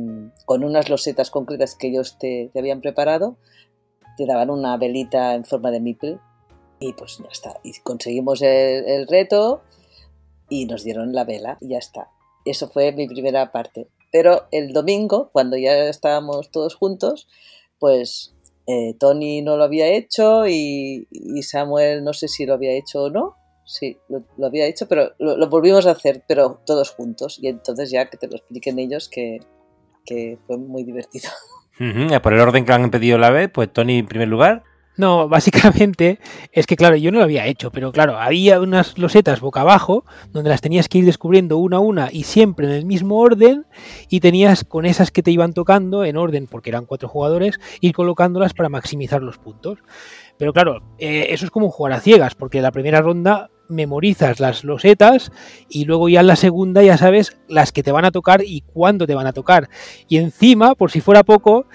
con 0.45 0.63
unas 0.63 0.89
losetas 0.89 1.31
concretas 1.31 1.75
que 1.75 1.87
ellos 1.87 2.17
te, 2.19 2.51
habían 2.55 2.81
preparado, 2.81 3.37
te 4.17 4.25
daban 4.25 4.49
una 4.49 4.77
velita 4.77 5.33
en 5.35 5.45
forma 5.45 5.71
de 5.71 5.79
meeple 5.79 6.19
y 6.79 6.93
pues 6.93 7.17
ya 7.19 7.29
está. 7.31 7.59
Y 7.63 7.73
conseguimos 7.81 8.41
el, 8.41 8.85
el 8.87 9.07
reto 9.07 9.61
y 10.49 10.65
nos 10.65 10.83
dieron 10.83 11.13
la 11.13 11.23
vela 11.23 11.57
y 11.61 11.69
ya 11.69 11.77
está. 11.77 12.09
Eso 12.45 12.69
fue 12.69 12.91
mi 12.93 13.07
primera 13.07 13.51
parte. 13.51 13.87
Pero 14.11 14.47
el 14.51 14.71
domingo, 14.73 15.29
cuando 15.33 15.57
ya 15.57 15.89
estábamos 15.89 16.49
todos 16.49 16.75
juntos, 16.75 17.27
pues 17.79 18.33
eh, 18.67 18.95
Tony 18.99 19.41
no 19.41 19.55
lo 19.55 19.63
había 19.63 19.87
hecho 19.87 20.45
y, 20.45 21.07
Samuel 21.41 22.03
no 22.03 22.11
sé 22.11 22.27
si 22.27 22.45
lo 22.45 22.53
había 22.53 22.73
hecho 22.73 23.03
o 23.03 23.09
no. 23.09 23.37
Sí, 23.65 23.97
lo, 24.09 24.23
había 24.45 24.65
hecho, 24.65 24.87
pero 24.87 25.11
lo, 25.19 25.49
volvimos 25.49 25.87
a 25.87 25.91
hacer, 25.91 26.23
pero 26.27 26.61
todos 26.65 26.91
juntos. 26.91 27.39
Y 27.41 27.47
entonces 27.47 27.89
ya 27.91 28.09
que 28.09 28.17
te 28.17 28.27
lo 28.27 28.35
expliquen 28.35 28.79
ellos, 28.79 29.09
que, 29.09 29.39
fue 30.45 30.57
muy 30.57 30.83
divertido. 30.83 31.29
Por 32.23 32.33
el 32.33 32.39
orden 32.39 32.65
que 32.65 32.73
han 32.73 32.89
pedido 32.91 33.17
la 33.17 33.29
vez, 33.29 33.49
pues 33.53 33.71
Tony 33.71 33.99
en 33.99 34.07
primer 34.07 34.27
lugar. 34.27 34.63
No, 34.97 35.29
básicamente 35.29 36.19
es 36.51 36.67
que, 36.67 36.75
claro, 36.75 36.95
yo 36.95 37.11
no 37.11 37.19
lo 37.19 37.23
había 37.23 37.45
hecho, 37.45 37.71
pero 37.71 37.91
claro, 37.91 38.17
había 38.17 38.59
unas 38.59 38.97
losetas 38.97 39.39
boca 39.39 39.61
abajo 39.61 40.03
donde 40.31 40.49
las 40.49 40.61
tenías 40.61 40.89
que 40.89 40.97
ir 40.97 41.05
descubriendo 41.05 41.57
una 41.57 41.77
a 41.77 41.79
una 41.79 42.09
y 42.11 42.23
siempre 42.23 42.67
en 42.67 42.73
el 42.73 42.85
mismo 42.85 43.19
orden 43.19 43.65
y 44.09 44.19
tenías 44.19 44.63
con 44.63 44.85
esas 44.85 45.11
que 45.11 45.23
te 45.23 45.31
iban 45.31 45.53
tocando 45.53 46.03
en 46.03 46.17
orden, 46.17 46.47
porque 46.47 46.69
eran 46.69 46.85
cuatro 46.85 47.07
jugadores, 47.07 47.59
ir 47.79 47.93
colocándolas 47.93 48.53
para 48.53 48.69
maximizar 48.69 49.21
los 49.21 49.37
puntos. 49.37 49.79
Pero 50.37 50.53
claro, 50.53 50.81
eh, 50.99 51.27
eso 51.29 51.45
es 51.45 51.51
como 51.51 51.69
jugar 51.71 51.93
a 51.93 51.99
ciegas, 51.99 52.35
porque 52.35 52.61
la 52.61 52.71
primera 52.71 53.01
ronda 53.01 53.49
memorizas 53.69 54.39
las 54.39 54.63
losetas 54.63 55.31
y 55.69 55.85
luego 55.85 56.09
ya 56.09 56.21
en 56.21 56.27
la 56.27 56.35
segunda 56.35 56.83
ya 56.83 56.97
sabes 56.97 57.37
las 57.47 57.71
que 57.71 57.83
te 57.83 57.91
van 57.91 58.05
a 58.05 58.11
tocar 58.11 58.41
y 58.43 58.61
cuándo 58.61 59.07
te 59.07 59.15
van 59.15 59.27
a 59.27 59.33
tocar. 59.33 59.69
Y 60.07 60.17
encima, 60.17 60.75
por 60.75 60.91
si 60.91 61.01
fuera 61.01 61.23
poco, 61.23 61.65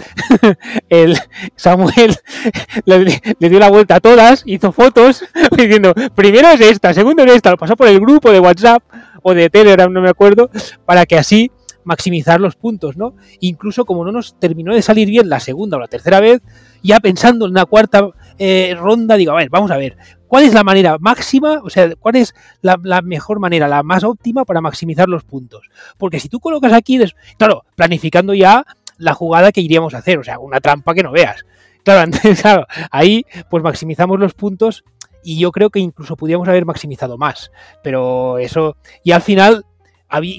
el 0.89 1.17
Samuel 1.57 2.17
le, 2.85 3.49
dio 3.49 3.59
la 3.59 3.71
vuelta 3.71 3.97
a 3.97 4.01
todas, 4.01 4.43
hizo 4.47 4.73
fotos 4.73 5.25
diciendo, 5.57 5.95
primero 6.15 6.49
es 6.49 6.61
esta, 6.61 6.95
segundo 6.95 7.25
es 7.25 7.33
esta, 7.33 7.51
lo 7.51 7.57
pasó 7.57 7.77
por 7.77 7.89
el 7.89 8.01
grupo 8.01 8.31
de 8.31 8.41
WhatsApp 8.41 8.83
o 9.23 9.35
de 9.35 9.51
Telegram, 9.51 9.93
no 9.93 10.01
me 10.01 10.11
acuerdo, 10.11 10.51
para 10.85 11.07
que 11.07 11.17
así 11.17 11.51
maximizar 11.85 12.41
los 12.41 12.57
puntos, 12.57 12.97
¿no? 12.97 13.15
Incluso 13.41 13.85
como 13.85 14.05
no 14.05 14.13
nos 14.13 14.39
terminó 14.39 14.75
de 14.75 14.83
salir 14.83 15.09
bien 15.09 15.29
la 15.29 15.41
segunda 15.41 15.77
o 15.77 15.81
la 15.81 15.89
tercera 15.89 16.21
vez, 16.21 16.41
ya 16.83 17.01
pensando 17.01 17.47
en 17.47 17.55
la 17.55 17.65
cuarta 17.65 18.11
eh, 18.39 18.75
ronda, 18.79 19.17
digo, 19.17 19.33
a 19.33 19.37
ver, 19.37 19.51
vamos 19.51 19.71
a 19.71 19.77
ver, 19.77 19.97
¿cuál 20.27 20.45
es 20.45 20.55
la 20.55 20.65
manera 20.65 20.97
máxima? 20.99 21.61
O 21.63 21.71
sea, 21.71 21.95
¿cuál 21.97 22.17
es 22.17 22.35
la, 22.61 22.77
mejor 23.03 23.41
manera, 23.41 23.69
la 23.69 23.83
más 23.83 24.05
óptima 24.05 24.45
para 24.45 24.61
maximizar 24.61 25.09
los 25.09 25.25
puntos? 25.25 25.69
Porque 25.99 26.21
si 26.21 26.29
tú 26.29 26.41
colocas 26.41 26.73
aquí, 26.73 26.99
claro, 27.37 27.65
planificando 27.77 28.35
ya 28.35 28.65
la 28.99 29.15
jugada 29.15 29.53
que 29.53 29.61
iríamos 29.61 29.95
a 29.95 29.99
hacer, 29.99 30.19
o 30.19 30.25
sea, 30.25 30.39
una 30.39 30.61
trampa 30.61 30.95
que 30.95 31.03
no 31.03 31.13
veas. 31.13 31.45
Claro, 31.85 32.03
entonces, 32.05 32.41
claro, 32.41 32.67
ahí 32.91 33.25
pues 33.51 33.63
maximizamos 33.63 34.19
los 34.19 34.35
puntos 34.35 34.85
y 35.25 35.39
yo 35.39 35.53
creo 35.53 35.71
que 35.71 35.81
incluso 35.81 36.17
podíamos 36.17 36.49
haber 36.49 36.65
maximizado 36.65 37.17
más, 37.19 37.51
pero 37.83 38.39
eso, 38.39 38.77
y 39.05 39.13
al 39.13 39.23
final 39.23 39.65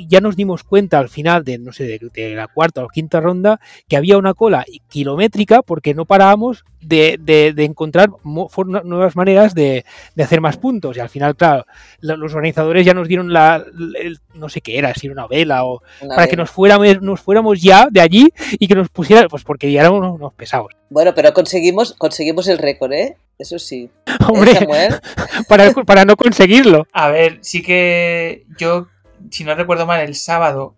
ya 0.08 0.22
nos 0.22 0.36
dimos 0.36 0.64
cuenta 0.64 1.00
al 1.00 1.10
final 1.10 1.44
de, 1.44 1.58
no 1.58 1.72
sé, 1.72 1.84
de, 1.86 2.00
de, 2.14 2.36
la 2.36 2.48
cuarta 2.48 2.84
o 2.84 2.90
quinta 2.90 3.20
ronda 3.20 3.60
que 3.88 3.98
había 3.98 4.18
una 4.18 4.34
cola 4.34 4.66
kilométrica 4.90 5.62
porque 5.62 5.94
no 5.94 6.06
parábamos 6.06 6.66
de, 6.82 7.18
de 7.56 7.64
encontrar 7.64 8.10
nuevas 8.24 9.16
maneras 9.16 9.54
de, 9.54 9.86
hacer 10.18 10.42
más 10.42 10.58
puntos. 10.58 10.98
Y 10.98 11.00
al 11.00 11.10
final, 11.10 11.36
claro, 11.36 11.66
los 12.00 12.34
organizadores 12.34 12.86
ya 12.86 12.94
nos 12.94 13.08
dieron 13.08 13.34
la, 13.34 13.64
el, 14.00 14.20
no 14.34 14.50
sé 14.50 14.62
qué 14.62 14.78
era, 14.78 14.94
si 14.94 15.08
era 15.08 15.14
una 15.14 15.28
vela 15.28 15.66
o 15.66 15.82
una 16.02 16.10
para 16.16 16.22
vela. 16.24 16.28
que 16.28 16.38
nos 16.38 16.52
fuéramos, 16.52 17.02
nos 17.02 17.22
fuéramos 17.22 17.62
ya 17.62 17.88
de 17.90 18.02
allí 18.02 18.34
y 18.60 18.68
que 18.68 18.76
nos 18.76 18.90
pusieran, 18.90 19.28
pues 19.30 19.44
porque 19.44 19.72
ya 19.72 19.82
éramos 19.82 20.00
unos, 20.00 20.16
unos 20.16 20.34
pesados. 20.34 20.74
Bueno, 20.90 21.14
pero 21.16 21.34
conseguimos, 21.34 21.94
conseguimos 21.94 22.48
el 22.48 22.58
récord, 22.58 22.94
¿eh? 22.94 23.18
Eso 23.40 23.60
sí. 23.60 23.90
Hombre, 24.28 24.54
para, 25.48 25.72
para 25.72 26.06
no 26.06 26.16
conseguirlo. 26.16 26.86
A 26.94 27.10
ver, 27.10 27.40
sí 27.42 27.64
que 27.64 28.46
yo 28.58 28.88
si 29.32 29.44
no 29.44 29.56
recuerdo 29.56 29.86
mal, 29.86 30.02
el 30.02 30.16
sábado. 30.16 30.76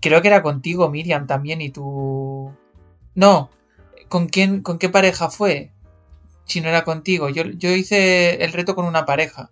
Creo 0.00 0.20
que 0.20 0.28
era 0.28 0.42
contigo, 0.42 0.88
Miriam, 0.88 1.26
también, 1.26 1.60
y 1.60 1.70
tú. 1.70 2.52
No. 3.14 3.50
¿Con 4.08 4.26
quién, 4.26 4.62
con 4.62 4.78
qué 4.78 4.88
pareja 4.88 5.30
fue? 5.30 5.70
Si 6.44 6.60
no 6.60 6.68
era 6.68 6.84
contigo. 6.84 7.28
Yo, 7.28 7.44
yo 7.44 7.70
hice 7.70 8.44
el 8.44 8.52
reto 8.52 8.74
con 8.74 8.84
una 8.84 9.06
pareja. 9.06 9.50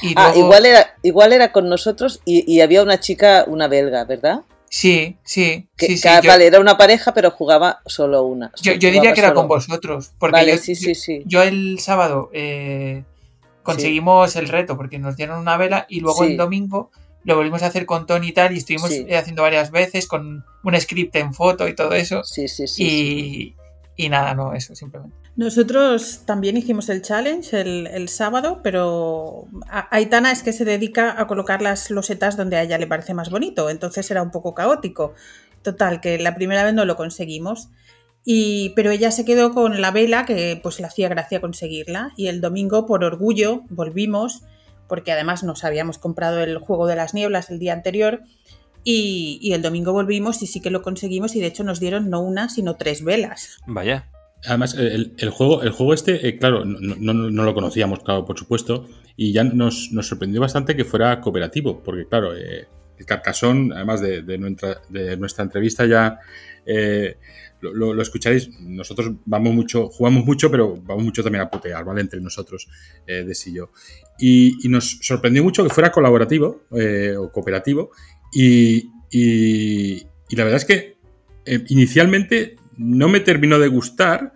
Y 0.00 0.14
ah, 0.16 0.28
luego... 0.28 0.46
igual, 0.46 0.66
era, 0.66 0.94
igual 1.02 1.32
era 1.32 1.52
con 1.52 1.68
nosotros 1.68 2.20
y, 2.24 2.50
y, 2.50 2.62
había 2.62 2.82
una 2.82 2.98
chica, 2.98 3.44
una 3.46 3.68
belga, 3.68 4.04
¿verdad? 4.04 4.42
Sí, 4.70 5.18
sí. 5.22 5.68
Que, 5.76 5.86
sí, 5.86 5.98
sí 5.98 6.08
que, 6.22 6.28
vale, 6.28 6.46
era 6.46 6.58
una 6.58 6.78
pareja, 6.78 7.12
pero 7.12 7.30
jugaba 7.30 7.82
solo 7.84 8.22
una. 8.22 8.50
Yo, 8.62 8.72
yo 8.72 8.90
diría 8.90 9.12
que 9.12 9.20
era 9.20 9.34
con 9.34 9.46
vosotros. 9.46 10.12
Porque 10.18 10.32
vale, 10.32 10.52
yo, 10.52 10.58
sí, 10.58 10.74
sí, 10.74 10.94
sí. 10.94 11.22
yo 11.26 11.42
el 11.42 11.78
sábado 11.78 12.30
eh, 12.32 13.04
conseguimos 13.62 14.34
el 14.36 14.48
reto 14.48 14.78
porque 14.78 14.98
nos 14.98 15.16
dieron 15.16 15.40
una 15.40 15.58
vela 15.58 15.84
y 15.90 16.00
luego 16.00 16.24
el 16.24 16.38
domingo 16.38 16.90
lo 17.24 17.36
volvimos 17.36 17.62
a 17.62 17.66
hacer 17.66 17.86
con 17.86 18.06
Tony 18.06 18.28
y 18.28 18.32
tal, 18.32 18.52
y 18.54 18.58
estuvimos 18.58 18.90
Sí. 18.90 19.06
haciendo 19.14 19.42
varias 19.42 19.70
veces 19.70 20.06
con 20.08 20.44
un 20.64 20.80
script 20.80 21.14
en 21.16 21.32
foto 21.34 21.68
y 21.68 21.74
todo 21.74 21.92
eso. 21.92 22.22
Sí, 22.24 22.48
sí, 22.48 22.66
sí. 22.66 23.54
Y, 23.96 24.04
y 24.04 24.08
nada, 24.08 24.34
no, 24.34 24.54
eso 24.54 24.74
simplemente. 24.74 25.16
Nosotros 25.34 26.22
también 26.26 26.56
hicimos 26.58 26.88
el 26.90 27.00
challenge 27.00 27.58
el, 27.58 27.86
el 27.86 28.08
sábado, 28.08 28.60
pero 28.62 29.46
a- 29.70 29.88
Aitana 29.94 30.30
es 30.30 30.42
que 30.42 30.52
se 30.52 30.64
dedica 30.64 31.18
a 31.20 31.26
colocar 31.26 31.62
las 31.62 31.90
losetas 31.90 32.36
donde 32.36 32.56
a 32.56 32.62
ella 32.62 32.76
le 32.78 32.86
parece 32.86 33.14
más 33.14 33.30
bonito, 33.30 33.70
entonces 33.70 34.10
era 34.10 34.22
un 34.22 34.30
poco 34.30 34.54
caótico. 34.54 35.14
Total, 35.62 36.00
que 36.00 36.18
la 36.18 36.34
primera 36.34 36.64
vez 36.64 36.74
no 36.74 36.84
lo 36.84 36.96
conseguimos. 36.96 37.68
Y, 38.24 38.70
pero 38.76 38.90
ella 38.90 39.10
se 39.10 39.24
quedó 39.24 39.52
con 39.52 39.80
la 39.80 39.90
vela 39.90 40.26
que 40.26 40.60
pues 40.62 40.78
le 40.80 40.86
hacía 40.86 41.08
gracia 41.08 41.40
conseguirla 41.40 42.12
y 42.16 42.28
el 42.28 42.40
domingo 42.40 42.86
por 42.86 43.02
orgullo 43.02 43.62
volvimos 43.68 44.42
porque 44.92 45.10
además 45.10 45.42
nos 45.42 45.64
habíamos 45.64 45.96
comprado 45.96 46.42
el 46.42 46.58
juego 46.58 46.86
de 46.86 46.96
las 46.96 47.14
nieblas 47.14 47.48
el 47.48 47.58
día 47.58 47.72
anterior 47.72 48.20
y, 48.84 49.38
y 49.40 49.54
el 49.54 49.62
domingo 49.62 49.94
volvimos 49.94 50.42
y 50.42 50.46
sí 50.46 50.60
que 50.60 50.68
lo 50.68 50.82
conseguimos 50.82 51.34
y 51.34 51.40
de 51.40 51.46
hecho 51.46 51.64
nos 51.64 51.80
dieron 51.80 52.10
no 52.10 52.20
una 52.20 52.50
sino 52.50 52.76
tres 52.76 53.02
velas. 53.02 53.56
Vaya. 53.66 54.10
Además, 54.44 54.74
el, 54.74 55.14
el 55.16 55.30
juego, 55.30 55.62
el 55.62 55.70
juego 55.70 55.94
este, 55.94 56.28
eh, 56.28 56.36
claro, 56.36 56.66
no, 56.66 56.96
no, 56.98 57.14
no, 57.14 57.42
lo 57.42 57.54
conocíamos, 57.54 58.00
claro, 58.00 58.26
por 58.26 58.38
supuesto, 58.38 58.86
y 59.16 59.32
ya 59.32 59.44
nos, 59.44 59.92
nos 59.92 60.08
sorprendió 60.08 60.42
bastante 60.42 60.76
que 60.76 60.84
fuera 60.84 61.22
cooperativo, 61.22 61.82
porque 61.82 62.04
claro, 62.06 62.36
eh, 62.36 62.68
el 62.98 63.06
Carcasón, 63.06 63.72
además 63.72 64.02
de, 64.02 64.20
de, 64.20 64.36
nuestra, 64.36 64.82
de 64.90 65.16
nuestra 65.16 65.42
entrevista 65.44 65.86
ya 65.86 66.18
eh, 66.66 67.16
lo, 67.62 67.72
lo, 67.72 67.94
lo, 67.94 68.02
escucharéis, 68.02 68.50
nosotros 68.60 69.12
vamos 69.24 69.54
mucho, 69.54 69.88
jugamos 69.88 70.24
mucho, 70.24 70.50
pero 70.50 70.76
vamos 70.76 71.04
mucho 71.04 71.22
también 71.22 71.42
a 71.42 71.50
putear, 71.50 71.84
¿vale? 71.84 72.00
Entre 72.00 72.20
nosotros, 72.20 72.68
eh, 73.06 73.24
de 73.24 73.34
sí 73.34 73.54
yo. 73.54 73.70
Y, 74.18 74.66
y, 74.66 74.68
nos 74.68 74.98
sorprendió 75.00 75.42
mucho 75.42 75.62
que 75.62 75.70
fuera 75.70 75.92
colaborativo 75.92 76.64
eh, 76.76 77.14
o 77.16 77.30
cooperativo, 77.30 77.92
y, 78.32 78.90
y, 79.10 80.06
y, 80.28 80.36
la 80.36 80.44
verdad 80.44 80.58
es 80.58 80.64
que 80.64 80.96
eh, 81.46 81.64
inicialmente 81.68 82.56
no 82.76 83.08
me 83.08 83.20
terminó 83.20 83.58
de 83.58 83.68
gustar, 83.68 84.32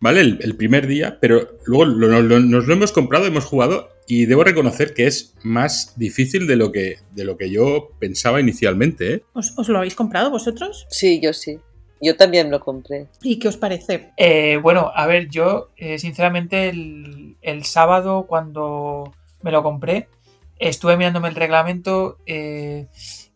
¿vale? 0.00 0.22
El, 0.22 0.38
el 0.40 0.56
primer 0.56 0.86
día, 0.86 1.18
pero 1.20 1.58
luego 1.66 1.84
lo, 1.84 2.22
lo, 2.22 2.40
nos 2.40 2.66
lo 2.66 2.72
hemos 2.72 2.92
comprado, 2.92 3.26
hemos 3.26 3.44
jugado 3.44 3.90
y 4.06 4.26
debo 4.26 4.42
reconocer 4.42 4.92
que 4.92 5.06
es 5.06 5.34
más 5.44 5.94
difícil 5.96 6.46
de 6.46 6.56
lo 6.56 6.72
que, 6.72 6.96
de 7.12 7.24
lo 7.24 7.36
que 7.36 7.50
yo 7.50 7.90
pensaba 8.00 8.40
inicialmente. 8.40 9.14
¿eh? 9.14 9.22
¿Os, 9.34 9.52
¿Os, 9.56 9.68
lo 9.68 9.78
habéis 9.78 9.94
comprado 9.94 10.30
vosotros? 10.30 10.86
Sí, 10.90 11.20
yo 11.22 11.32
sí. 11.32 11.60
Yo 12.00 12.16
también 12.16 12.50
lo 12.50 12.60
compré. 12.60 13.08
¿Y 13.22 13.38
qué 13.38 13.48
os 13.48 13.56
parece? 13.56 14.10
Eh, 14.16 14.58
bueno, 14.62 14.90
a 14.94 15.06
ver, 15.06 15.28
yo 15.28 15.68
eh, 15.76 15.98
sinceramente 15.98 16.68
el, 16.68 17.36
el, 17.42 17.64
sábado 17.64 18.26
cuando 18.26 19.12
me 19.42 19.50
lo 19.50 19.62
compré 19.62 20.08
estuve 20.58 20.96
mirándome 20.96 21.28
el 21.28 21.34
reglamento 21.34 22.18
eh, 22.26 22.86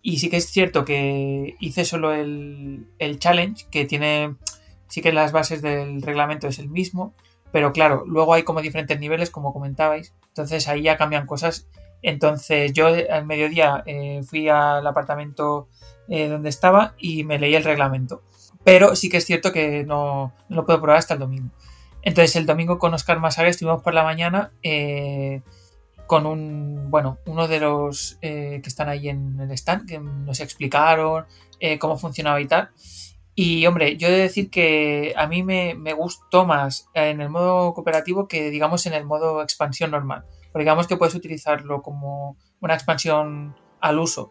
y 0.02 0.18
sí 0.18 0.28
que 0.28 0.36
es 0.36 0.46
cierto 0.46 0.84
que 0.84 1.56
hice 1.58 1.84
solo 1.84 2.12
el, 2.12 2.86
el 2.98 3.18
challenge 3.18 3.64
que 3.70 3.86
tiene, 3.86 4.36
sí 4.88 5.00
que 5.00 5.12
las 5.12 5.32
bases 5.32 5.62
del 5.62 6.02
reglamento 6.02 6.46
es 6.46 6.58
el 6.58 6.68
mismo, 6.68 7.14
pero 7.50 7.72
claro, 7.72 8.04
luego 8.06 8.34
hay 8.34 8.42
como 8.42 8.60
diferentes 8.60 9.00
niveles 9.00 9.30
como 9.30 9.54
comentabais, 9.54 10.12
entonces 10.28 10.68
ahí 10.68 10.82
ya 10.82 10.96
cambian 10.96 11.26
cosas. 11.26 11.66
Entonces 12.02 12.74
yo 12.74 12.88
al 12.88 13.24
mediodía 13.24 13.82
eh, 13.86 14.20
fui 14.24 14.48
al 14.50 14.86
apartamento 14.86 15.68
eh, 16.08 16.28
donde 16.28 16.50
estaba 16.50 16.94
y 16.98 17.24
me 17.24 17.38
leí 17.38 17.54
el 17.54 17.64
reglamento. 17.64 18.22
Pero 18.64 18.96
sí 18.96 19.10
que 19.10 19.18
es 19.18 19.26
cierto 19.26 19.52
que 19.52 19.84
no, 19.84 20.32
no, 20.48 20.56
lo 20.56 20.66
puedo 20.66 20.80
probar 20.80 20.98
hasta 20.98 21.14
el 21.14 21.20
domingo. 21.20 21.50
Entonces 22.02 22.36
el 22.36 22.46
domingo 22.46 22.78
con 22.78 22.92
Oscar 22.94 23.20
Masaga 23.20 23.48
estuvimos 23.48 23.82
por 23.82 23.94
la 23.94 24.04
mañana 24.04 24.52
eh, 24.62 25.42
con 26.06 26.26
un, 26.26 26.90
bueno, 26.90 27.18
uno 27.26 27.48
de 27.48 27.60
los 27.60 28.18
eh, 28.20 28.60
que 28.62 28.68
están 28.68 28.88
ahí 28.88 29.08
en 29.08 29.40
el 29.40 29.50
stand, 29.52 29.88
que 29.88 29.98
nos 29.98 30.40
explicaron 30.40 31.24
eh, 31.60 31.78
cómo 31.78 31.96
funcionaba 31.96 32.40
y 32.40 32.46
tal. 32.46 32.70
Y 33.34 33.66
hombre, 33.66 33.96
yo 33.96 34.08
he 34.08 34.12
de 34.12 34.18
decir 34.18 34.50
que 34.50 35.14
a 35.16 35.26
mí 35.26 35.42
me, 35.42 35.74
me, 35.74 35.92
gustó 35.92 36.46
más 36.46 36.88
en 36.94 37.20
el 37.20 37.30
modo 37.30 37.74
cooperativo 37.74 38.28
que 38.28 38.50
digamos 38.50 38.86
en 38.86 38.92
el 38.92 39.04
modo 39.04 39.42
expansión 39.42 39.90
normal. 39.90 40.24
Porque 40.52 40.64
digamos 40.64 40.86
que 40.86 40.96
puedes 40.96 41.14
utilizarlo 41.14 41.82
como 41.82 42.36
una 42.60 42.74
expansión 42.74 43.56
al 43.80 43.98
uso, 43.98 44.30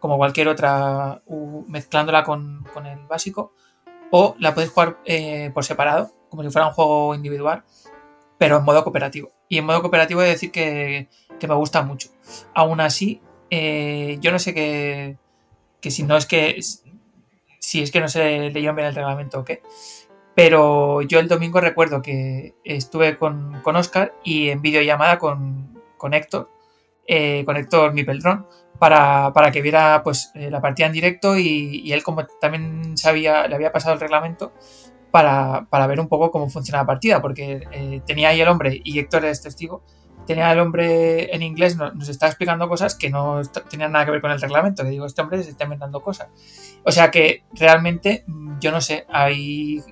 como 0.00 0.16
cualquier 0.16 0.48
otra, 0.48 1.22
mezclándola 1.66 2.24
con, 2.24 2.64
con 2.72 2.86
el 2.86 3.06
básico 3.06 3.52
o 4.10 4.34
la 4.38 4.54
podéis 4.54 4.72
jugar 4.72 4.98
eh, 5.04 5.50
por 5.54 5.64
separado, 5.64 6.12
como 6.28 6.42
si 6.42 6.50
fuera 6.50 6.68
un 6.68 6.74
juego 6.74 7.14
individual, 7.14 7.64
pero 8.38 8.58
en 8.58 8.64
modo 8.64 8.84
cooperativo. 8.84 9.30
Y 9.48 9.58
en 9.58 9.66
modo 9.66 9.80
cooperativo 9.80 10.22
he 10.22 10.24
de 10.24 10.30
decir 10.30 10.50
que, 10.50 11.08
que 11.38 11.48
me 11.48 11.54
gusta 11.54 11.82
mucho. 11.82 12.10
Aún 12.54 12.80
así, 12.80 13.20
eh, 13.50 14.18
yo 14.20 14.30
no 14.30 14.38
sé 14.38 14.54
qué, 14.54 15.16
que 15.80 15.90
si 15.90 16.02
no 16.02 16.16
es 16.16 16.26
que 16.26 16.60
si 17.60 17.82
es 17.82 17.90
que 17.90 18.00
no 18.00 18.08
se 18.08 18.50
leyó 18.50 18.74
bien 18.74 18.86
el 18.86 18.94
reglamento 18.94 19.40
o 19.40 19.44
qué. 19.44 19.62
Pero 20.34 21.02
yo 21.02 21.18
el 21.18 21.28
domingo 21.28 21.60
recuerdo 21.60 22.00
que 22.00 22.54
estuve 22.64 23.18
con, 23.18 23.60
con 23.62 23.76
Oscar 23.76 24.14
y 24.24 24.50
en 24.50 24.62
videollamada 24.62 25.18
con, 25.18 25.82
con 25.96 26.14
Héctor, 26.14 26.48
eh, 27.06 27.42
con 27.44 27.56
Héctor 27.56 27.92
Mipeldrón, 27.92 28.46
para, 28.78 29.32
para, 29.32 29.50
que 29.50 29.62
viera 29.62 30.02
pues 30.02 30.30
eh, 30.34 30.50
la 30.50 30.60
partida 30.60 30.86
en 30.86 30.92
directo 30.92 31.36
y, 31.36 31.92
él 31.92 32.02
como 32.02 32.26
también 32.40 32.96
sabía, 32.96 33.46
le 33.48 33.54
había 33.54 33.72
pasado 33.72 33.94
el 33.94 34.00
reglamento 34.00 34.52
para, 35.10 35.66
para 35.70 35.86
ver 35.86 36.00
un 36.00 36.08
poco 36.08 36.30
cómo 36.30 36.48
funciona 36.48 36.80
la 36.80 36.86
partida, 36.86 37.22
porque 37.22 37.66
eh, 37.72 38.02
tenía 38.06 38.28
ahí 38.28 38.40
el 38.40 38.48
hombre, 38.48 38.80
y 38.84 38.98
Héctor 38.98 39.24
es 39.24 39.42
testigo, 39.42 39.82
tenía 40.26 40.52
el 40.52 40.58
hombre 40.58 41.34
en 41.34 41.42
inglés, 41.42 41.76
nos, 41.76 41.94
nos 41.94 42.08
estaba 42.08 42.30
explicando 42.30 42.68
cosas 42.68 42.94
que 42.94 43.08
no 43.08 43.40
tenían 43.70 43.92
nada 43.92 44.04
que 44.04 44.10
ver 44.10 44.20
con 44.20 44.30
el 44.30 44.40
reglamento, 44.40 44.82
que 44.82 44.90
digo, 44.90 45.06
este 45.06 45.22
hombre 45.22 45.42
se 45.42 45.50
está 45.50 45.64
inventando 45.64 46.00
cosas. 46.00 46.28
O 46.84 46.92
sea 46.92 47.10
que 47.10 47.44
realmente, 47.54 48.24
yo 48.60 48.70
no 48.70 48.80
sé, 48.82 49.06
hay, 49.08 49.82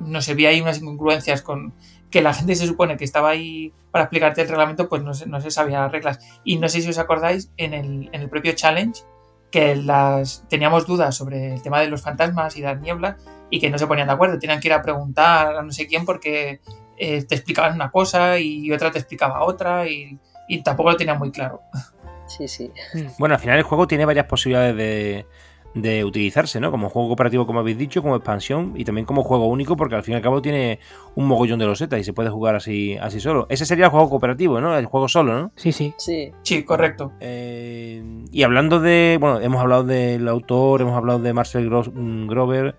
no 0.00 0.22
sé, 0.22 0.34
vi 0.34 0.46
ahí 0.46 0.60
unas 0.60 0.78
incongruencias 0.78 1.42
con, 1.42 1.74
que 2.10 2.22
la 2.22 2.34
gente 2.34 2.54
se 2.54 2.66
supone 2.66 2.96
que 2.96 3.04
estaba 3.04 3.30
ahí 3.30 3.72
para 3.90 4.04
explicarte 4.04 4.42
el 4.42 4.48
reglamento, 4.48 4.88
pues 4.88 5.02
no 5.02 5.14
se, 5.14 5.26
no 5.26 5.40
se 5.40 5.50
sabía 5.50 5.80
las 5.80 5.92
reglas. 5.92 6.18
Y 6.44 6.58
no 6.58 6.68
sé 6.68 6.80
si 6.80 6.88
os 6.88 6.98
acordáis, 6.98 7.50
en 7.56 7.74
el, 7.74 8.10
en 8.12 8.20
el 8.20 8.28
propio 8.28 8.52
challenge, 8.52 9.02
que 9.50 9.76
las 9.76 10.44
teníamos 10.48 10.86
dudas 10.86 11.16
sobre 11.16 11.54
el 11.54 11.62
tema 11.62 11.80
de 11.80 11.88
los 11.88 12.02
fantasmas 12.02 12.56
y 12.56 12.62
las 12.62 12.80
nieblas 12.80 13.16
y 13.50 13.60
que 13.60 13.70
no 13.70 13.78
se 13.78 13.86
ponían 13.86 14.08
de 14.08 14.14
acuerdo. 14.14 14.38
Tenían 14.38 14.60
que 14.60 14.68
ir 14.68 14.74
a 14.74 14.82
preguntar 14.82 15.56
a 15.56 15.62
no 15.62 15.72
sé 15.72 15.86
quién 15.86 16.04
porque 16.04 16.60
eh, 16.96 17.24
te 17.24 17.34
explicaban 17.34 17.74
una 17.74 17.90
cosa 17.90 18.38
y 18.38 18.70
otra 18.72 18.90
te 18.90 18.98
explicaba 18.98 19.44
otra 19.44 19.88
y, 19.88 20.18
y 20.48 20.62
tampoco 20.62 20.90
lo 20.90 20.96
tenían 20.96 21.18
muy 21.18 21.30
claro. 21.30 21.62
Sí, 22.26 22.46
sí. 22.46 22.70
Bueno, 23.18 23.34
al 23.34 23.40
final 23.40 23.58
el 23.58 23.64
juego 23.64 23.88
tiene 23.88 24.04
varias 24.04 24.26
posibilidades 24.26 24.76
de, 24.76 25.26
de 25.74 26.04
utilizarse, 26.04 26.58
¿no? 26.60 26.70
Como 26.72 26.88
juego 26.88 27.08
cooperativo, 27.08 27.46
como 27.46 27.60
habéis 27.60 27.78
dicho, 27.78 28.02
como 28.02 28.16
expansión 28.16 28.72
y 28.76 28.84
también 28.84 29.04
como 29.06 29.22
juego 29.22 29.46
único, 29.46 29.76
porque 29.76 29.94
al 29.94 30.02
fin 30.02 30.14
y 30.14 30.16
al 30.16 30.22
cabo 30.22 30.42
tiene 30.42 30.80
un 31.14 31.26
mogollón 31.26 31.60
de 31.60 31.66
losetas 31.66 32.00
y 32.00 32.04
se 32.04 32.12
puede 32.12 32.28
jugar 32.28 32.56
así, 32.56 32.96
así 32.96 33.20
solo. 33.20 33.46
Ese 33.48 33.64
sería 33.66 33.84
el 33.84 33.90
juego 33.92 34.10
cooperativo, 34.10 34.60
¿no? 34.60 34.76
El 34.76 34.86
juego 34.86 35.06
solo, 35.08 35.32
¿no? 35.40 35.52
Sí, 35.54 35.70
sí. 35.70 35.94
Sí. 35.96 36.32
Sí, 36.42 36.64
correcto. 36.64 37.12
Eh, 37.20 38.02
y 38.32 38.42
hablando 38.42 38.80
de. 38.80 39.16
Bueno, 39.20 39.40
hemos 39.40 39.60
hablado 39.60 39.84
del 39.84 40.26
autor, 40.28 40.80
hemos 40.82 40.96
hablado 40.96 41.20
de 41.20 41.32
Marcel 41.32 41.70
Gros- 41.70 41.92
mm, 41.94 42.26
Grover, 42.26 42.74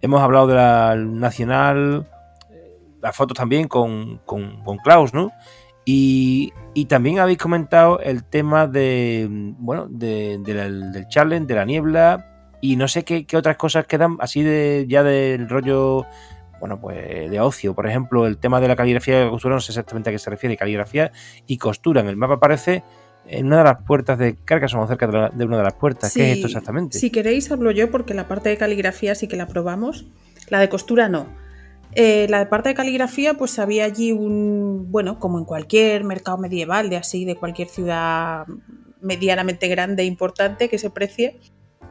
hemos 0.00 0.20
hablado 0.22 0.46
de 0.46 0.54
la 0.54 0.94
Nacional, 0.96 2.06
eh, 2.52 2.78
las 3.02 3.16
fotos 3.16 3.36
también 3.36 3.66
con, 3.66 4.18
con, 4.24 4.62
con 4.62 4.78
Klaus, 4.78 5.12
¿no? 5.12 5.32
Y, 5.84 6.52
y 6.74 6.86
también 6.86 7.18
habéis 7.20 7.38
comentado 7.38 7.98
el 8.00 8.24
tema 8.24 8.66
de. 8.68 9.26
mm, 9.28 9.54
Bueno, 9.58 9.86
de- 9.88 10.38
de 10.44 10.54
la- 10.54 10.68
del 10.92 11.08
challenge, 11.08 11.46
de 11.46 11.54
la 11.56 11.64
niebla. 11.64 12.32
Y 12.60 12.76
no 12.76 12.88
sé 12.88 13.04
qué, 13.04 13.26
qué 13.26 13.36
otras 13.36 13.56
cosas 13.56 13.86
quedan 13.86 14.16
así 14.20 14.42
de 14.42 14.86
ya 14.88 15.02
del 15.02 15.48
rollo. 15.48 16.06
Bueno, 16.58 16.80
pues 16.80 17.30
de 17.30 17.38
ocio. 17.38 17.74
Por 17.74 17.86
ejemplo, 17.86 18.26
el 18.26 18.38
tema 18.38 18.60
de 18.60 18.68
la 18.68 18.76
caligrafía 18.76 19.20
y 19.20 19.24
la 19.26 19.30
costura, 19.30 19.54
no 19.54 19.60
sé 19.60 19.72
exactamente 19.72 20.08
a 20.08 20.12
qué 20.12 20.18
se 20.18 20.30
refiere. 20.30 20.56
Caligrafía 20.56 21.12
y 21.46 21.58
costura. 21.58 22.00
En 22.00 22.08
el 22.08 22.16
mapa 22.16 22.34
aparece 22.34 22.82
en 23.28 23.46
una 23.46 23.58
de 23.58 23.64
las 23.64 23.82
puertas 23.82 24.18
de 24.18 24.36
Carcassonne 24.36 24.84
o 24.84 24.86
cerca 24.86 25.06
de, 25.06 25.12
la- 25.12 25.28
de 25.28 25.44
una 25.44 25.58
de 25.58 25.64
las 25.64 25.74
puertas. 25.74 26.14
¿Qué 26.14 26.30
es 26.30 26.34
esto 26.36 26.46
exactamente? 26.46 26.98
Si 26.98 27.10
queréis, 27.10 27.50
hablo 27.50 27.72
yo, 27.72 27.90
porque 27.90 28.14
la 28.14 28.26
parte 28.26 28.48
de 28.48 28.56
caligrafía 28.56 29.14
sí 29.14 29.28
que 29.28 29.36
la 29.36 29.46
probamos. 29.46 30.06
La 30.48 30.58
de 30.60 30.68
costura 30.70 31.08
no. 31.10 31.26
Eh, 31.92 32.26
la 32.30 32.48
parte 32.48 32.70
de 32.70 32.74
caligrafía, 32.74 33.34
pues 33.34 33.58
había 33.58 33.84
allí 33.84 34.12
un, 34.12 34.86
bueno, 34.90 35.18
como 35.18 35.38
en 35.38 35.44
cualquier 35.44 36.04
mercado 36.04 36.38
medieval, 36.38 36.88
de 36.88 36.96
así, 36.96 37.24
de 37.26 37.36
cualquier 37.36 37.68
ciudad 37.68 38.46
medianamente 39.02 39.68
grande 39.68 40.02
e 40.04 40.06
importante 40.06 40.68
que 40.68 40.78
se 40.78 40.90
precie, 40.90 41.38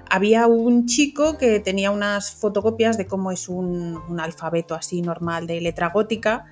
había 0.09 0.47
un 0.47 0.85
chico 0.85 1.37
que 1.37 1.59
tenía 1.59 1.91
unas 1.91 2.31
fotocopias 2.31 2.97
de 2.97 3.07
cómo 3.07 3.31
es 3.31 3.49
un, 3.49 4.01
alfabeto 4.19 4.75
así 4.75 5.01
normal 5.01 5.47
de 5.47 5.61
letra 5.61 5.89
gótica 5.89 6.45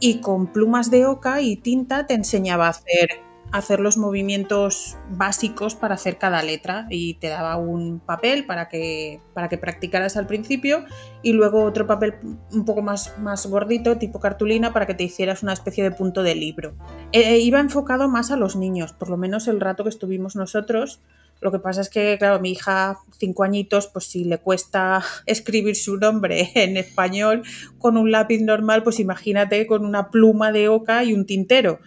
y 0.00 0.20
con 0.20 0.52
plumas 0.52 0.90
de 0.90 1.06
oca 1.06 1.40
y 1.40 1.56
tinta 1.56 2.06
te 2.06 2.14
enseñaba 2.14 2.66
a 2.66 2.70
hacer, 2.70 3.08
hacer 3.50 3.80
los 3.80 3.96
movimientos 3.96 4.96
básicos 5.10 5.74
para 5.74 5.94
hacer 5.94 6.18
cada 6.18 6.42
letra 6.42 6.86
y 6.90 7.14
te 7.14 7.28
daba 7.28 7.56
un 7.56 8.00
papel 8.00 8.46
para 8.46 8.68
que, 8.68 9.20
para 9.34 9.48
que 9.48 9.58
practicaras 9.58 10.16
al 10.16 10.26
principio 10.26 10.84
y 11.22 11.32
luego 11.32 11.64
otro 11.64 11.86
papel 11.86 12.14
un 12.52 12.64
poco 12.64 12.82
más, 12.82 13.18
más 13.18 13.46
gordito, 13.46 13.98
tipo 13.98 14.20
cartulina, 14.20 14.72
para 14.72 14.86
que 14.86 14.94
te 14.94 15.04
hicieras 15.04 15.42
una 15.42 15.52
especie 15.52 15.82
de 15.82 15.90
punto 15.90 16.22
de 16.22 16.34
libro. 16.34 16.74
Eh, 17.12 17.38
iba 17.38 17.58
enfocado 17.60 18.08
más 18.08 18.30
a 18.30 18.36
los 18.36 18.54
niños, 18.54 18.92
por 18.92 19.10
lo 19.10 19.16
menos 19.16 19.48
el 19.48 19.60
rato 19.60 19.82
que 19.82 19.90
estuvimos 19.90 20.36
nosotros. 20.36 21.00
Lo 21.40 21.52
que 21.52 21.58
pasa 21.58 21.80
es 21.80 21.88
que, 21.88 22.16
claro, 22.18 22.40
mi 22.40 22.52
hija, 22.52 22.98
cinco 23.18 23.44
añitos, 23.44 23.86
pues 23.86 24.06
si 24.06 24.24
le 24.24 24.38
cuesta 24.38 25.02
escribir 25.26 25.76
su 25.76 25.96
nombre 25.96 26.50
en 26.54 26.76
español 26.76 27.42
con 27.78 27.96
un 27.96 28.10
lápiz 28.10 28.40
normal, 28.40 28.82
pues 28.82 29.00
imagínate 29.00 29.66
con 29.66 29.84
una 29.84 30.10
pluma 30.10 30.52
de 30.52 30.68
oca 30.68 31.04
y 31.04 31.12
un 31.12 31.26
tintero. 31.26 31.80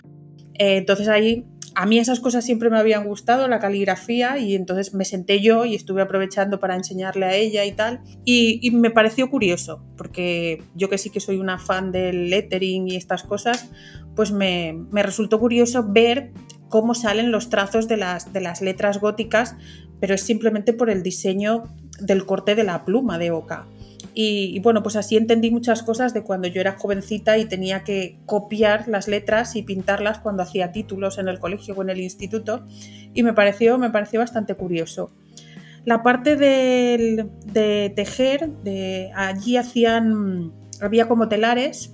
Eh, 0.54 0.78
entonces 0.78 1.08
ahí, 1.08 1.46
a 1.74 1.86
mí 1.86 2.00
esas 2.00 2.20
cosas 2.20 2.46
siempre 2.46 2.70
me 2.70 2.78
habían 2.78 3.06
gustado, 3.06 3.48
la 3.48 3.60
caligrafía, 3.60 4.38
y 4.38 4.56
entonces 4.56 4.94
me 4.94 5.06
senté 5.06 5.42
yo 5.42 5.66
y 5.66 5.76
estuve 5.76 6.02
aprovechando 6.02 6.60
para 6.60 6.76
enseñarle 6.76 7.26
a 7.26 7.36
ella 7.36 7.66
y 7.66 7.72
tal. 7.72 8.02
Y, 8.26 8.60
y 8.62 8.72
me 8.72 8.92
pareció 8.92 9.30
curioso, 9.30 9.84
porque 9.98 10.64
yo 10.76 10.90
que 10.90 10.98
sí 10.98 11.10
que 11.10 11.20
soy 11.20 11.38
una 11.38 11.58
fan 11.58 11.92
del 11.92 12.30
lettering 12.30 12.90
y 12.90 12.96
estas 12.96 13.24
cosas, 13.24 13.70
pues 14.16 14.32
me, 14.32 14.86
me 14.92 15.04
resultó 15.04 15.40
curioso 15.40 15.86
ver 15.88 16.32
cómo 16.72 16.96
salen 16.96 17.32
los 17.32 17.52
trazos 17.52 17.88
de 17.88 17.98
las, 17.98 18.34
de 18.34 18.42
las 18.42 18.62
letras 18.62 19.00
góticas, 19.00 19.56
pero 20.00 20.16
es 20.16 20.22
simplemente 20.22 20.74
por 20.74 20.90
el 20.90 21.04
diseño 21.04 21.66
del 22.00 22.26
corte 22.26 22.56
de 22.56 22.64
la 22.64 22.84
pluma 22.86 23.20
de 23.20 23.30
oca. 23.30 23.68
Y, 24.16 24.56
y, 24.56 24.60
bueno, 24.60 24.82
pues 24.82 24.96
así 24.96 25.16
entendí 25.16 25.52
muchas 25.52 25.84
cosas 25.84 26.14
de 26.14 26.24
cuando 26.24 26.48
yo 26.48 26.60
era 26.60 26.78
jovencita 26.78 27.38
y 27.38 27.46
tenía 27.46 27.84
que 27.84 28.18
copiar 28.26 28.88
las 28.88 29.08
letras 29.08 29.56
y 29.56 29.62
pintarlas 29.62 30.20
cuando 30.20 30.44
hacía 30.44 30.72
títulos 30.72 31.20
en 31.20 31.28
el 31.28 31.40
colegio 31.40 31.76
o 31.76 31.82
en 31.84 31.92
el 31.92 32.00
instituto. 32.00 32.66
Y 33.14 33.22
me 33.22 33.34
pareció, 33.34 33.78
me 33.78 33.92
pareció 33.92 34.20
bastante 34.20 34.56
curioso. 34.56 35.12
La 35.86 36.04
parte 36.04 36.36
del, 36.36 37.30
de 37.46 37.92
tejer, 37.96 38.50
de, 38.64 39.12
allí 39.16 39.58
hacían, 39.58 40.52
había 40.80 41.08
como 41.08 41.28
telares 41.28 41.94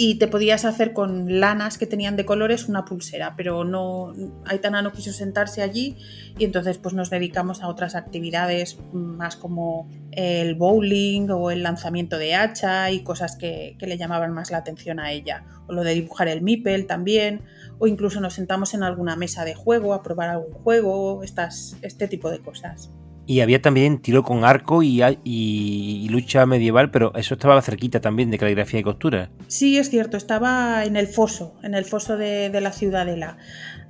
y 0.00 0.14
te 0.14 0.28
podías 0.28 0.64
hacer 0.64 0.92
con 0.92 1.40
lanas 1.40 1.76
que 1.76 1.84
tenían 1.84 2.14
de 2.14 2.24
colores 2.24 2.68
una 2.68 2.84
pulsera, 2.84 3.34
pero 3.36 3.64
no 3.64 4.14
Aitana 4.46 4.80
no 4.80 4.92
quiso 4.92 5.12
sentarse 5.12 5.60
allí 5.60 5.96
y 6.38 6.44
entonces 6.44 6.78
pues 6.78 6.94
nos 6.94 7.10
dedicamos 7.10 7.64
a 7.64 7.68
otras 7.68 7.96
actividades 7.96 8.78
más 8.92 9.34
como 9.34 9.90
el 10.12 10.54
bowling 10.54 11.30
o 11.30 11.50
el 11.50 11.64
lanzamiento 11.64 12.16
de 12.16 12.36
hacha 12.36 12.92
y 12.92 13.02
cosas 13.02 13.36
que, 13.36 13.74
que 13.76 13.88
le 13.88 13.98
llamaban 13.98 14.32
más 14.32 14.52
la 14.52 14.58
atención 14.58 15.00
a 15.00 15.10
ella, 15.10 15.44
o 15.66 15.72
lo 15.72 15.82
de 15.82 15.94
dibujar 15.94 16.28
el 16.28 16.42
mipel 16.42 16.86
también, 16.86 17.42
o 17.80 17.88
incluso 17.88 18.20
nos 18.20 18.34
sentamos 18.34 18.74
en 18.74 18.84
alguna 18.84 19.16
mesa 19.16 19.44
de 19.44 19.56
juego 19.56 19.94
a 19.94 20.04
probar 20.04 20.28
algún 20.28 20.52
juego, 20.52 21.24
estas, 21.24 21.76
este 21.82 22.06
tipo 22.06 22.30
de 22.30 22.38
cosas. 22.38 22.92
Y 23.28 23.42
había 23.42 23.60
también 23.60 23.98
tiro 23.98 24.22
con 24.22 24.42
arco 24.42 24.82
y, 24.82 25.02
y, 25.02 25.18
y, 25.22 26.08
lucha 26.08 26.46
medieval, 26.46 26.90
pero 26.90 27.14
eso 27.14 27.34
estaba 27.34 27.60
cerquita 27.60 28.00
también 28.00 28.30
de 28.30 28.38
caligrafía 28.38 28.80
y 28.80 28.82
costura. 28.82 29.28
Sí, 29.48 29.76
es 29.76 29.90
cierto, 29.90 30.16
estaba 30.16 30.82
en 30.86 30.96
el 30.96 31.08
foso, 31.08 31.54
en 31.62 31.74
el 31.74 31.84
foso 31.84 32.16
de, 32.16 32.48
de 32.48 32.60
la 32.62 32.72
ciudadela. 32.72 33.36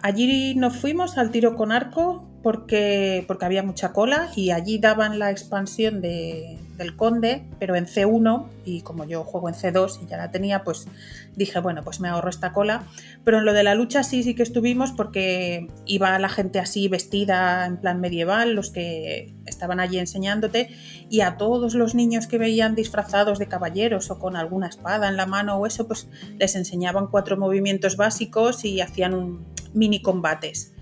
Allí 0.02 0.56
nos 0.56 0.76
fuimos 0.76 1.18
al 1.18 1.30
tiro 1.30 1.54
con 1.54 1.70
arco 1.70 2.28
porque, 2.42 3.24
porque 3.28 3.44
había 3.44 3.62
mucha 3.62 3.92
cola 3.92 4.28
y 4.34 4.50
allí 4.50 4.80
daban 4.80 5.20
la 5.20 5.30
expansión 5.30 6.00
de, 6.00 6.58
del 6.78 6.96
conde, 6.96 7.44
pero 7.58 7.76
en 7.76 7.86
C1 7.86 8.46
y 8.64 8.80
como 8.80 9.04
yo 9.04 9.24
juego 9.24 9.48
en 9.48 9.54
C2 9.54 10.02
y 10.02 10.06
ya 10.06 10.16
la 10.16 10.30
tenía, 10.30 10.64
pues 10.64 10.86
dije, 11.34 11.60
bueno, 11.60 11.82
pues 11.84 12.00
me 12.00 12.08
ahorro 12.08 12.30
esta 12.30 12.52
cola. 12.52 12.84
Pero 13.24 13.38
en 13.38 13.44
lo 13.44 13.52
de 13.52 13.64
la 13.64 13.74
lucha 13.74 14.02
sí, 14.04 14.22
sí 14.22 14.34
que 14.34 14.44
estuvimos 14.44 14.92
porque 14.92 15.68
iba 15.84 16.18
la 16.18 16.28
gente 16.28 16.60
así 16.60 16.88
vestida 16.88 17.66
en 17.66 17.76
plan 17.78 18.00
medieval, 18.00 18.54
los 18.54 18.70
que 18.70 19.34
estaban 19.44 19.80
allí 19.80 19.98
enseñándote, 19.98 20.70
y 21.10 21.20
a 21.20 21.36
todos 21.36 21.74
los 21.74 21.94
niños 21.94 22.26
que 22.26 22.38
veían 22.38 22.74
disfrazados 22.74 23.38
de 23.38 23.48
caballeros 23.48 24.10
o 24.10 24.18
con 24.18 24.36
alguna 24.36 24.68
espada 24.68 25.08
en 25.08 25.16
la 25.16 25.26
mano 25.26 25.56
o 25.56 25.66
eso, 25.66 25.86
pues 25.86 26.08
les 26.38 26.54
enseñaban 26.54 27.08
cuatro 27.08 27.36
movimientos 27.36 27.96
básicos 27.96 28.64
y 28.64 28.80
hacían 28.80 29.44
mini 29.74 30.00
combates. 30.00 30.74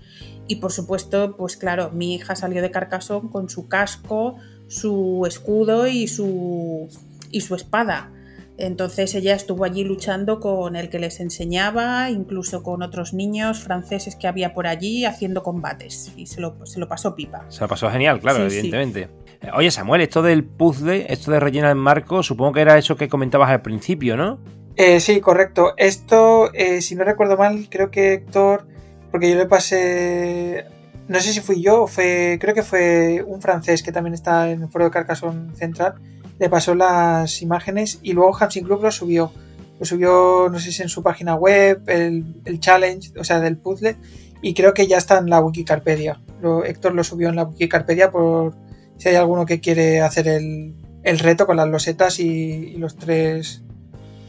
Y 0.47 0.57
por 0.57 0.71
supuesto, 0.71 1.35
pues 1.35 1.57
claro, 1.57 1.91
mi 1.91 2.15
hija 2.15 2.35
salió 2.35 2.61
de 2.61 2.71
Carcassonne 2.71 3.29
con 3.29 3.49
su 3.49 3.67
casco, 3.67 4.37
su 4.67 5.23
escudo 5.27 5.87
y 5.87 6.07
su, 6.07 6.87
y 7.31 7.41
su 7.41 7.55
espada. 7.55 8.11
Entonces 8.57 9.13
ella 9.13 9.35
estuvo 9.35 9.65
allí 9.65 9.83
luchando 9.83 10.39
con 10.39 10.75
el 10.75 10.89
que 10.89 10.97
les 10.97 11.19
enseñaba, 11.19 12.09
incluso 12.09 12.63
con 12.63 12.81
otros 12.81 13.13
niños 13.13 13.59
franceses 13.59 14.15
que 14.15 14.27
había 14.27 14.53
por 14.53 14.65
allí 14.65 15.05
haciendo 15.05 15.43
combates. 15.43 16.11
Y 16.15 16.25
se 16.25 16.41
lo, 16.41 16.65
se 16.65 16.79
lo 16.79 16.87
pasó 16.87 17.15
pipa. 17.15 17.45
Se 17.49 17.61
lo 17.61 17.67
pasó 17.67 17.89
genial, 17.91 18.19
claro, 18.19 18.49
sí, 18.49 18.57
evidentemente. 18.57 19.09
Sí. 19.41 19.49
Oye, 19.53 19.69
Samuel, 19.69 20.01
esto 20.01 20.23
del 20.23 20.43
puzzle, 20.43 21.05
esto 21.09 21.31
de 21.31 21.39
rellenar 21.39 21.69
el 21.69 21.75
marco, 21.75 22.23
supongo 22.23 22.53
que 22.53 22.61
era 22.61 22.77
eso 22.79 22.95
que 22.95 23.07
comentabas 23.07 23.51
al 23.51 23.61
principio, 23.61 24.17
¿no? 24.17 24.39
Eh, 24.75 24.99
sí, 24.99 25.21
correcto. 25.21 25.73
Esto, 25.77 26.51
eh, 26.53 26.81
si 26.81 26.95
no 26.95 27.03
recuerdo 27.03 27.37
mal, 27.37 27.67
creo 27.69 27.91
que 27.91 28.13
Héctor, 28.13 28.67
porque 29.11 29.29
yo 29.29 29.35
le 29.35 29.45
pasé 29.45 30.65
no 31.07 31.19
sé 31.19 31.33
si 31.33 31.39
fui 31.39 31.61
yo 31.61 31.87
fue, 31.87 32.37
creo 32.39 32.53
que 32.53 32.63
fue 32.63 33.23
un 33.25 33.41
francés 33.41 33.83
que 33.83 33.91
también 33.91 34.13
está 34.13 34.49
en 34.51 34.63
el 34.63 34.69
foro 34.69 34.85
de 34.85 34.91
Carcassonne 34.91 35.55
Central, 35.55 35.95
le 36.39 36.49
pasó 36.49 36.75
las 36.75 37.41
imágenes 37.41 37.99
y 38.03 38.13
luego 38.13 38.35
Hansing 38.37 38.63
Club 38.63 38.83
lo 38.83 38.91
subió. 38.91 39.31
Lo 39.79 39.85
subió, 39.85 40.49
no 40.51 40.59
sé 40.59 40.71
si 40.71 40.81
en 40.81 40.89
su 40.89 41.03
página 41.03 41.35
web, 41.35 41.83
el, 41.87 42.41
el 42.45 42.59
challenge, 42.59 43.11
o 43.19 43.23
sea, 43.23 43.39
del 43.39 43.57
puzzle, 43.57 43.95
y 44.41 44.53
creo 44.53 44.73
que 44.73 44.87
ya 44.87 44.97
está 44.97 45.19
en 45.19 45.29
la 45.29 45.39
Wikicarpedia. 45.39 46.19
Héctor 46.65 46.93
lo 46.93 47.03
subió 47.03 47.29
en 47.29 47.35
la 47.35 47.43
Wikicarpedia 47.43 48.11
por 48.11 48.55
si 48.97 49.09
hay 49.09 49.15
alguno 49.15 49.45
que 49.45 49.59
quiere 49.59 50.01
hacer 50.01 50.27
el, 50.27 50.75
el 51.03 51.19
reto 51.19 51.45
con 51.45 51.57
las 51.57 51.67
losetas 51.67 52.19
y, 52.19 52.25
y 52.25 52.77
los 52.77 52.97
tres 52.97 53.63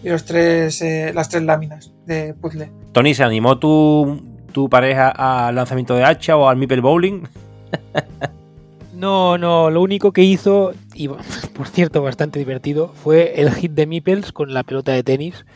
y 0.03 0.11
los 0.11 0.25
tres 0.25 0.81
eh, 0.83 1.13
las 1.15 1.29
tres 1.29 1.43
láminas 1.43 1.93
de 2.07 2.35
puzzle. 2.35 2.71
Tony, 2.93 3.15
¿se 3.15 3.25
animó 3.25 3.59
tu, 3.59 4.23
tu 4.53 4.69
pareja 4.69 5.09
al 5.11 5.55
lanzamiento 5.55 5.95
de 5.95 6.05
hacha 6.05 6.37
o 6.37 6.49
al 6.49 6.57
Meeple 6.57 6.81
Bowling? 6.81 7.23
No, 8.99 9.39
no, 9.39 9.71
lo 9.71 9.81
único 9.81 10.11
que 10.11 10.25
hizo, 10.25 10.73
y 10.93 11.07
por 11.55 11.69
cierto 11.69 12.03
bastante 12.03 12.41
divertido, 12.41 12.89
fue 12.89 13.41
el 13.41 13.53
hit 13.53 13.71
de 13.71 13.87
Meeples 13.87 14.33
con 14.33 14.53
la 14.53 14.65
pelota 14.65 14.91
de 14.91 15.05
tenis, 15.05 15.47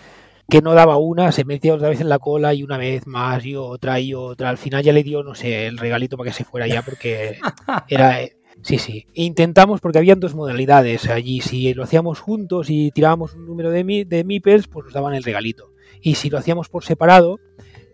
que 0.48 0.62
no 0.62 0.74
daba 0.74 0.96
una, 0.96 1.32
se 1.32 1.44
metía 1.44 1.74
otra 1.74 1.88
vez 1.88 2.00
en 2.00 2.08
la 2.08 2.20
cola 2.20 2.54
y 2.54 2.62
una 2.62 2.78
vez 2.78 3.08
más 3.08 3.44
y 3.44 3.56
otra 3.56 3.98
y 3.98 4.14
otra. 4.14 4.48
Al 4.48 4.58
final 4.58 4.84
ya 4.84 4.92
le 4.92 5.02
dio, 5.02 5.24
no 5.24 5.34
sé, 5.34 5.66
el 5.66 5.78
regalito 5.78 6.16
para 6.16 6.30
que 6.30 6.36
se 6.36 6.44
fuera 6.44 6.68
ya 6.68 6.82
porque 6.82 7.38
era... 7.88 8.20
Sí, 8.62 8.78
sí. 8.78 9.06
Intentamos 9.14 9.80
porque 9.80 9.98
habían 9.98 10.20
dos 10.20 10.36
modalidades 10.36 11.08
allí. 11.08 11.40
Si 11.40 11.74
lo 11.74 11.82
hacíamos 11.82 12.20
juntos 12.20 12.70
y 12.70 12.92
tirábamos 12.92 13.34
un 13.34 13.46
número 13.46 13.70
de, 13.70 13.82
mi, 13.82 14.04
de 14.04 14.22
Meeples, 14.22 14.68
pues 14.68 14.84
nos 14.84 14.94
daban 14.94 15.14
el 15.14 15.24
regalito. 15.24 15.72
Y 16.00 16.14
si 16.14 16.30
lo 16.30 16.38
hacíamos 16.38 16.68
por 16.68 16.84
separado, 16.84 17.40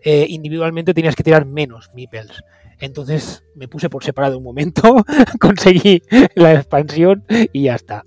eh, 0.03 0.25
individualmente 0.29 0.93
tenías 0.93 1.15
que 1.15 1.23
tirar 1.23 1.45
menos 1.45 1.89
Meeples. 1.93 2.43
Entonces 2.79 3.43
me 3.55 3.67
puse 3.67 3.89
por 3.89 4.03
separado 4.03 4.37
un 4.37 4.43
momento, 4.43 5.05
conseguí 5.39 6.01
la 6.35 6.53
expansión 6.53 7.25
y 7.51 7.63
ya 7.63 7.75
está. 7.75 8.05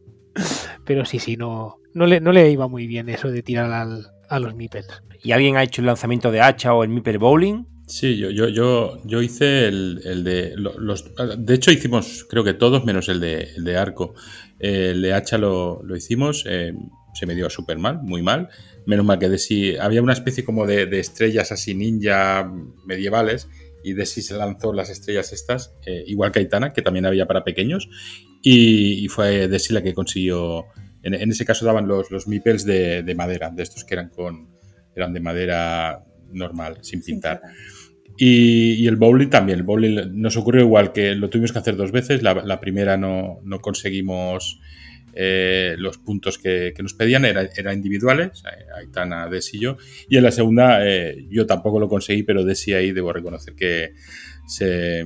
Pero 0.84 1.04
sí, 1.04 1.18
sí, 1.18 1.36
no, 1.36 1.78
no, 1.92 2.06
le, 2.06 2.20
no 2.20 2.32
le 2.32 2.50
iba 2.50 2.68
muy 2.68 2.86
bien 2.86 3.08
eso 3.08 3.30
de 3.30 3.42
tirar 3.42 3.70
al, 3.70 4.06
a 4.28 4.38
los 4.38 4.54
Meeples. 4.54 4.86
¿Y 5.22 5.32
alguien 5.32 5.56
ha 5.56 5.62
hecho 5.62 5.82
el 5.82 5.86
lanzamiento 5.86 6.30
de 6.30 6.40
hacha 6.40 6.74
o 6.74 6.82
el 6.82 6.88
Meeple 6.88 7.18
Bowling? 7.18 7.64
Sí, 7.86 8.16
yo, 8.16 8.30
yo, 8.30 8.48
yo, 8.48 8.98
yo 9.04 9.22
hice 9.22 9.68
el, 9.68 10.00
el 10.04 10.24
de. 10.24 10.54
Los, 10.56 11.04
de 11.36 11.54
hecho, 11.54 11.70
hicimos, 11.70 12.24
creo 12.28 12.42
que 12.42 12.54
todos, 12.54 12.84
menos 12.84 13.08
el 13.08 13.20
de, 13.20 13.50
el 13.56 13.64
de 13.64 13.76
arco. 13.76 14.14
El 14.58 15.02
de 15.02 15.12
hacha 15.12 15.38
lo, 15.38 15.82
lo 15.82 15.96
hicimos. 15.96 16.44
Eh, 16.48 16.72
se 17.12 17.26
me 17.26 17.34
dio 17.34 17.50
súper 17.50 17.78
mal, 17.78 18.00
muy 18.02 18.22
mal. 18.22 18.48
Menos 18.86 19.04
mal 19.04 19.18
que 19.18 19.28
Desi. 19.28 19.76
Había 19.76 20.02
una 20.02 20.12
especie 20.12 20.44
como 20.44 20.66
de, 20.66 20.86
de, 20.86 20.98
estrellas 20.98 21.52
así 21.52 21.74
ninja 21.74 22.50
medievales. 22.84 23.48
Y 23.84 23.94
Desi 23.94 24.22
se 24.22 24.36
lanzó 24.36 24.72
las 24.72 24.90
estrellas 24.90 25.32
estas, 25.32 25.74
eh, 25.86 26.04
igual 26.06 26.30
que 26.30 26.38
Aitana, 26.38 26.72
que 26.72 26.82
también 26.82 27.04
había 27.04 27.26
para 27.26 27.44
pequeños. 27.44 27.88
Y, 28.42 29.04
y 29.04 29.08
fue 29.08 29.48
Desi 29.48 29.72
la 29.72 29.82
que 29.82 29.94
consiguió. 29.94 30.66
En, 31.02 31.14
en, 31.14 31.30
ese 31.30 31.44
caso 31.44 31.64
daban 31.64 31.88
los, 31.88 32.10
los 32.10 32.28
meeples 32.28 32.64
de, 32.64 33.02
de 33.02 33.14
madera, 33.14 33.50
de 33.50 33.62
estos 33.62 33.84
que 33.84 33.94
eran 33.94 34.08
con. 34.08 34.50
eran 34.94 35.12
de 35.12 35.20
madera 35.20 36.04
normal, 36.30 36.78
sin 36.82 37.02
pintar. 37.02 37.40
Y, 38.16 38.74
y, 38.74 38.86
el 38.86 38.96
bowling 38.96 39.30
también. 39.30 39.58
El 39.58 39.64
bowling 39.64 40.20
nos 40.20 40.36
ocurrió 40.36 40.62
igual 40.62 40.92
que 40.92 41.14
lo 41.14 41.30
tuvimos 41.30 41.52
que 41.52 41.58
hacer 41.58 41.76
dos 41.76 41.92
veces. 41.92 42.22
La, 42.22 42.34
la 42.34 42.60
primera 42.60 42.96
no, 42.96 43.40
no 43.42 43.60
conseguimos 43.60 44.60
eh, 45.14 45.74
los 45.78 45.98
puntos 45.98 46.38
que, 46.38 46.72
que 46.74 46.82
nos 46.82 46.94
pedían, 46.94 47.24
eran 47.24 47.48
era 47.56 47.74
individuales, 47.74 48.42
Aitana, 48.76 49.28
Desi 49.28 49.58
y 49.58 49.60
yo. 49.60 49.76
Y 50.08 50.16
en 50.16 50.24
la 50.24 50.30
segunda 50.30 50.86
eh, 50.86 51.26
yo 51.30 51.46
tampoco 51.46 51.78
lo 51.78 51.88
conseguí, 51.88 52.22
pero 52.22 52.44
Desi 52.44 52.74
ahí 52.74 52.92
debo 52.92 53.12
reconocer 53.12 53.54
que 53.54 53.92
se, 54.46 55.04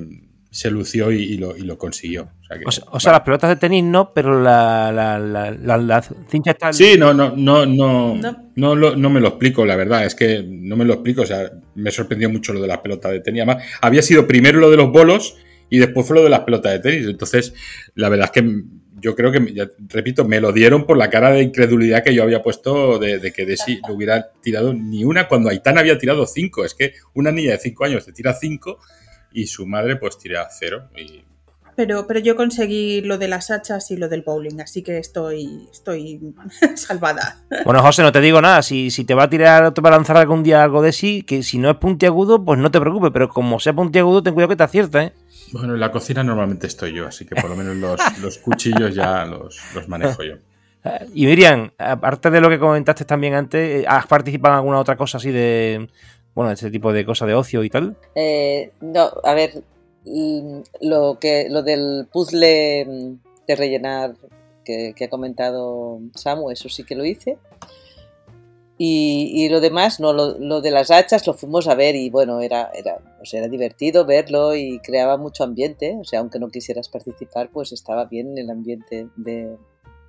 se 0.50 0.70
lució 0.70 1.12
y, 1.12 1.22
y, 1.22 1.38
lo, 1.38 1.56
y, 1.56 1.62
lo, 1.62 1.76
consiguió. 1.76 2.30
O 2.40 2.44
sea, 2.46 2.58
que, 2.58 2.64
o 2.64 2.70
sea, 2.70 2.84
o 2.90 3.00
sea 3.00 3.12
las 3.12 3.20
pelotas 3.22 3.50
de 3.50 3.56
tenis 3.56 3.84
no, 3.84 4.12
pero 4.14 4.40
la, 4.40 4.90
la, 4.92 5.18
la, 5.18 5.50
la, 5.50 5.76
la 5.76 6.02
cincha 6.28 6.52
está... 6.52 6.72
Sí, 6.72 6.96
no, 6.98 7.12
no, 7.12 7.34
no, 7.36 7.66
no, 7.66 8.14
no. 8.14 8.50
No, 8.54 8.74
lo, 8.74 8.96
no, 8.96 9.10
me 9.10 9.20
lo 9.20 9.28
explico, 9.28 9.66
la 9.66 9.76
verdad, 9.76 10.06
es 10.06 10.14
que 10.14 10.42
no 10.48 10.76
me 10.76 10.84
lo 10.84 10.94
explico, 10.94 11.22
o 11.22 11.26
sea, 11.26 11.50
me 11.74 11.90
sorprendió 11.90 12.30
mucho 12.30 12.52
lo 12.52 12.62
de 12.62 12.68
la 12.68 12.82
pelota 12.82 13.10
de 13.10 13.20
tenis. 13.20 13.42
Además, 13.42 13.64
había 13.82 14.02
sido 14.02 14.26
primero 14.26 14.58
lo 14.58 14.70
de 14.70 14.78
los 14.78 14.90
bolos 14.90 15.36
y 15.68 15.78
después 15.78 16.06
fue 16.06 16.16
lo 16.16 16.24
de 16.24 16.30
las 16.30 16.40
pelotas 16.40 16.72
de 16.72 16.78
tenis. 16.78 17.06
Entonces, 17.06 17.54
la 17.94 18.08
verdad 18.08 18.30
es 18.32 18.42
que 18.42 18.50
yo 18.98 19.14
creo 19.14 19.30
que, 19.30 19.52
ya, 19.52 19.70
repito, 19.88 20.24
me 20.24 20.40
lo 20.40 20.52
dieron 20.52 20.86
por 20.86 20.96
la 20.96 21.10
cara 21.10 21.30
de 21.30 21.42
incredulidad 21.42 22.02
que 22.02 22.14
yo 22.14 22.22
había 22.22 22.42
puesto 22.42 22.98
de, 22.98 23.18
de 23.18 23.32
que 23.32 23.44
Desi 23.44 23.80
no 23.86 23.94
hubiera 23.94 24.32
tirado 24.40 24.72
ni 24.72 25.04
una 25.04 25.28
cuando 25.28 25.50
Aitana 25.50 25.80
había 25.80 25.98
tirado 25.98 26.26
cinco. 26.26 26.64
Es 26.64 26.74
que 26.74 26.94
una 27.14 27.30
niña 27.30 27.52
de 27.52 27.58
cinco 27.58 27.84
años 27.84 28.04
te 28.04 28.12
tira 28.12 28.32
cinco 28.34 28.78
y 29.32 29.46
su 29.46 29.66
madre 29.66 29.96
pues 29.96 30.18
tira 30.18 30.48
cero. 30.50 30.88
Y... 30.96 31.24
Pero, 31.76 32.06
pero 32.06 32.20
yo 32.20 32.36
conseguí 32.36 33.02
lo 33.02 33.18
de 33.18 33.28
las 33.28 33.50
hachas 33.50 33.90
y 33.90 33.98
lo 33.98 34.08
del 34.08 34.22
bowling, 34.22 34.60
así 34.62 34.82
que 34.82 34.96
estoy, 34.96 35.68
estoy 35.70 36.20
salvada. 36.74 37.44
Bueno, 37.66 37.82
José, 37.82 38.02
no 38.02 38.12
te 38.12 38.22
digo 38.22 38.40
nada. 38.40 38.62
Si, 38.62 38.90
si 38.90 39.04
te 39.04 39.12
va 39.12 39.24
a 39.24 39.30
tirar, 39.30 39.74
te 39.74 39.82
va 39.82 39.90
a 39.90 39.92
lanzar 39.92 40.16
algún 40.16 40.42
día 40.42 40.62
algo 40.62 40.80
de 40.80 40.92
sí, 40.92 41.22
que 41.22 41.42
si 41.42 41.58
no 41.58 41.70
es 41.70 41.76
puntiagudo, 41.76 42.42
pues 42.42 42.58
no 42.58 42.70
te 42.70 42.80
preocupes. 42.80 43.10
Pero 43.12 43.28
como 43.28 43.60
sea 43.60 43.74
puntiagudo, 43.74 44.22
ten 44.22 44.32
cuidado 44.32 44.48
que 44.48 44.56
te 44.56 44.62
acierta, 44.62 45.04
¿eh? 45.04 45.12
Bueno, 45.52 45.74
en 45.74 45.80
la 45.80 45.90
cocina 45.90 46.22
normalmente 46.22 46.66
estoy 46.66 46.92
yo, 46.92 47.06
así 47.06 47.24
que 47.24 47.34
por 47.36 47.50
lo 47.50 47.56
menos 47.56 47.76
los, 47.76 48.00
los 48.22 48.38
cuchillos 48.38 48.94
ya 48.94 49.24
los, 49.24 49.58
los, 49.74 49.88
manejo 49.88 50.22
yo. 50.22 50.36
Y 51.14 51.26
Miriam, 51.26 51.72
aparte 51.78 52.30
de 52.30 52.40
lo 52.40 52.48
que 52.48 52.58
comentaste 52.58 53.04
también 53.04 53.34
antes, 53.34 53.84
¿has 53.88 54.06
participado 54.06 54.54
en 54.54 54.58
alguna 54.58 54.78
otra 54.78 54.96
cosa 54.96 55.18
así 55.18 55.32
de, 55.32 55.88
bueno, 56.34 56.52
este 56.52 56.70
tipo 56.70 56.92
de 56.92 57.04
cosas 57.04 57.26
de 57.26 57.34
ocio 57.34 57.64
y 57.64 57.70
tal? 57.70 57.96
Eh, 58.14 58.70
no, 58.80 59.10
a 59.24 59.34
ver, 59.34 59.62
lo 60.80 61.18
que 61.20 61.48
lo 61.50 61.62
del 61.62 62.06
puzzle 62.12 63.16
de 63.48 63.56
rellenar 63.56 64.14
que, 64.64 64.92
que, 64.94 65.04
ha 65.04 65.10
comentado 65.10 66.00
Samu, 66.14 66.50
eso 66.50 66.68
sí 66.68 66.84
que 66.84 66.94
lo 66.94 67.04
hice. 67.04 67.38
Y, 68.78 69.48
lo 69.48 69.60
demás, 69.60 70.00
no, 70.00 70.12
lo, 70.12 70.60
de 70.60 70.70
las 70.70 70.90
hachas 70.90 71.26
lo 71.26 71.32
fuimos 71.32 71.66
a 71.66 71.74
ver 71.74 71.96
y 71.96 72.10
bueno, 72.10 72.42
era, 72.42 72.70
era, 72.74 72.98
o 73.22 73.24
sea, 73.24 73.40
era 73.40 73.48
divertido 73.48 74.04
verlo 74.04 74.54
y 74.54 74.80
creaba 74.80 75.16
mucho 75.16 75.44
ambiente. 75.44 75.96
O 75.98 76.04
sea, 76.04 76.20
aunque 76.20 76.38
no 76.38 76.50
quisieras 76.50 76.90
participar, 76.90 77.48
pues 77.50 77.72
estaba 77.72 78.04
bien 78.04 78.36
el 78.36 78.50
ambiente 78.50 79.08
de, 79.16 79.56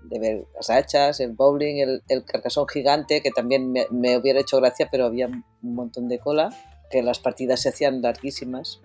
de 0.04 0.20
ver 0.20 0.48
las 0.54 0.70
hachas, 0.70 1.22
el 1.22 1.32
bowling, 1.32 1.78
el, 1.78 2.04
el 2.10 2.26
carcasón 2.26 2.68
gigante, 2.68 3.22
que 3.22 3.32
también 3.32 3.72
me, 3.72 3.86
me, 3.90 4.18
hubiera 4.18 4.42
hecho 4.42 4.58
gracia, 4.58 4.90
pero 4.92 5.06
había 5.06 5.28
un 5.28 5.44
montón 5.62 6.10
de 6.10 6.20
cola, 6.20 6.50
que 6.90 7.02
las 7.02 7.20
partidas 7.20 7.62
se 7.62 7.70
hacían 7.70 8.02
larguísimas, 8.02 8.82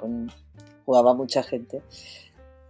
jugaba 0.84 1.14
mucha 1.14 1.42
gente. 1.42 1.82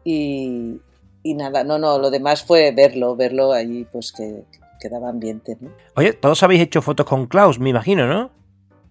Y, 0.03 0.81
y 1.23 1.35
nada, 1.35 1.63
no, 1.63 1.79
no, 1.79 1.99
lo 1.99 2.11
demás 2.11 2.43
fue 2.43 2.71
verlo, 2.73 3.17
verlo 3.17 3.53
allí, 3.53 3.85
pues 3.85 4.13
que 4.13 4.45
daba 4.89 5.09
ambiente. 5.09 5.57
¿no? 5.61 5.71
Oye, 5.95 6.13
todos 6.13 6.43
habéis 6.43 6.63
hecho 6.63 6.83
fotos 6.83 7.07
con 7.07 7.27
Klaus, 7.27 7.59
me 7.59 7.71
imagino, 7.71 8.07
¿no? 8.07 8.31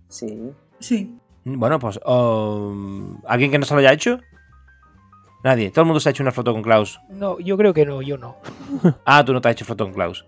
Sí. 0.07 0.51
Sí. 0.79 1.17
Bueno, 1.43 1.79
pues, 1.79 1.99
um, 2.05 3.17
¿alguien 3.25 3.51
que 3.51 3.57
no 3.57 3.65
se 3.65 3.73
lo 3.73 3.79
haya 3.79 3.93
hecho? 3.93 4.19
Nadie. 5.43 5.71
Todo 5.71 5.81
el 5.81 5.87
mundo 5.87 5.99
se 5.99 6.09
ha 6.09 6.11
hecho 6.11 6.23
una 6.23 6.31
foto 6.31 6.53
con 6.53 6.61
Klaus. 6.61 7.01
No, 7.09 7.39
yo 7.39 7.57
creo 7.57 7.73
que 7.73 7.85
no, 7.85 8.01
yo 8.01 8.17
no. 8.17 8.37
ah, 9.05 9.25
tú 9.25 9.33
no 9.33 9.41
te 9.41 9.49
has 9.49 9.53
hecho 9.53 9.65
foto 9.65 9.85
con 9.85 9.93
Klaus. 9.93 10.25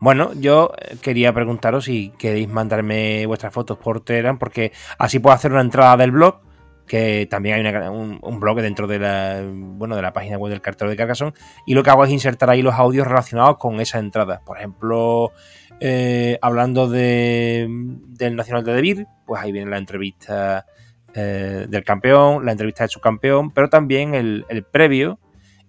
Bueno, 0.00 0.32
yo 0.34 0.72
quería 1.02 1.32
preguntaros 1.32 1.84
si 1.84 2.10
queréis 2.18 2.48
mandarme 2.48 3.26
vuestras 3.26 3.52
fotos 3.52 3.78
por 3.78 4.00
Telegram, 4.00 4.38
porque 4.38 4.72
así 4.98 5.18
puedo 5.18 5.34
hacer 5.34 5.52
una 5.52 5.60
entrada 5.60 5.96
del 5.96 6.10
blog, 6.10 6.40
que 6.86 7.26
también 7.30 7.66
hay 7.66 7.88
un, 7.88 8.40
blog 8.40 8.60
dentro 8.60 8.86
de 8.86 8.98
la, 8.98 9.42
bueno, 9.46 9.96
de 9.96 10.02
la 10.02 10.12
página 10.12 10.38
web 10.38 10.50
del 10.50 10.60
cartero 10.60 10.90
de 10.90 10.96
Carcassonne, 10.96 11.32
y 11.66 11.74
lo 11.74 11.82
que 11.82 11.90
hago 11.90 12.04
es 12.04 12.10
insertar 12.10 12.50
ahí 12.50 12.62
los 12.62 12.74
audios 12.74 13.06
relacionados 13.06 13.56
con 13.58 13.80
esa 13.80 13.98
entrada. 13.98 14.42
Por 14.44 14.58
ejemplo, 14.58 15.32
eh, 15.80 16.38
hablando 16.42 16.88
de, 16.88 17.66
del 17.68 18.36
Nacional 18.36 18.64
de 18.64 18.74
Debir, 18.74 19.06
pues 19.26 19.42
ahí 19.42 19.52
viene 19.52 19.70
la 19.70 19.78
entrevista 19.78 20.66
eh, 21.14 21.66
del 21.68 21.84
campeón, 21.84 22.44
la 22.44 22.52
entrevista 22.52 22.84
del 22.84 22.90
subcampeón, 22.90 23.52
pero 23.52 23.68
también 23.68 24.14
el, 24.14 24.44
el, 24.48 24.64
previo 24.64 25.20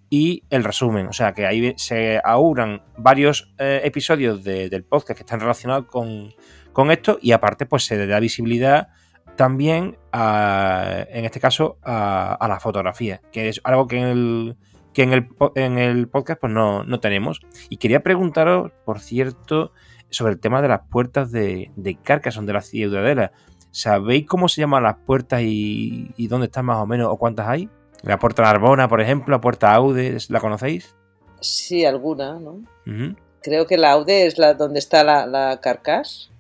y 0.10 0.44
el 0.50 0.64
resumen. 0.64 1.08
O 1.08 1.14
sea 1.14 1.34
que 1.34 1.46
ahí 1.46 1.74
se 1.78 2.20
auguran 2.24 2.82
varios 2.98 3.54
eh, 3.58 3.82
episodios 3.84 4.44
de, 4.44 4.70
del 4.70 4.84
podcast 4.84 5.18
que 5.18 5.24
están 5.24 5.40
relacionados 5.40 5.86
con, 5.86 6.34
con, 6.74 6.92
esto 6.92 7.20
y 7.22 7.32
aparte 7.32 7.66
pues 7.66 7.86
se 7.86 7.96
le 7.96 8.08
da 8.08 8.20
visibilidad 8.20 8.90
también 9.36 9.98
a, 10.12 11.06
en 11.10 11.26
este 11.26 11.40
caso 11.40 11.78
a, 11.84 12.34
a, 12.34 12.48
la 12.48 12.60
fotografía, 12.60 13.22
que 13.32 13.50
es 13.50 13.62
algo 13.64 13.88
que 13.88 13.98
en 13.98 14.06
el, 14.06 14.58
que 14.94 15.04
en 15.04 15.14
el, 15.14 15.28
en 15.56 15.78
el 15.78 16.08
podcast 16.08 16.40
pues 16.40 16.54
no, 16.54 16.84
no 16.84 17.00
tenemos. 17.00 17.42
Y 17.70 17.78
quería 17.78 18.02
preguntaros, 18.02 18.72
por 18.86 19.00
cierto, 19.00 19.72
sobre 20.10 20.34
el 20.34 20.40
tema 20.40 20.62
de 20.62 20.70
las 20.70 20.82
puertas 20.90 21.32
de, 21.32 21.72
de 21.76 21.96
Carcassonne, 21.96 22.48
de 22.48 22.54
la 22.54 22.62
ciudadela. 22.62 23.32
¿Sabéis 23.72 24.26
cómo 24.26 24.48
se 24.48 24.62
llaman 24.62 24.84
las 24.84 24.96
puertas 25.06 25.42
y, 25.42 26.12
y, 26.16 26.28
dónde 26.28 26.46
están 26.46 26.66
más 26.66 26.78
o 26.78 26.86
menos 26.86 27.10
o 27.12 27.18
cuántas 27.18 27.48
hay? 27.48 27.70
La 28.04 28.20
puerta 28.20 28.44
Narbona, 28.44 28.88
por 28.88 29.02
ejemplo, 29.02 29.36
la 29.36 29.42
puerta 29.42 29.74
Aude, 29.74 30.18
¿la 30.30 30.40
conocéis? 30.40 30.96
Sí, 31.42 31.84
alguna, 31.84 32.40
¿no? 32.40 32.52
Uh 32.52 32.64
-huh. 32.86 33.18
Creo 33.42 33.68
que 33.68 33.78
la 33.78 33.92
Aude 33.92 34.26
es 34.26 34.38
la 34.38 34.54
donde 34.54 34.80
está 34.80 35.04
la, 35.04 35.28
la 35.28 35.60
carcas, 35.60 36.32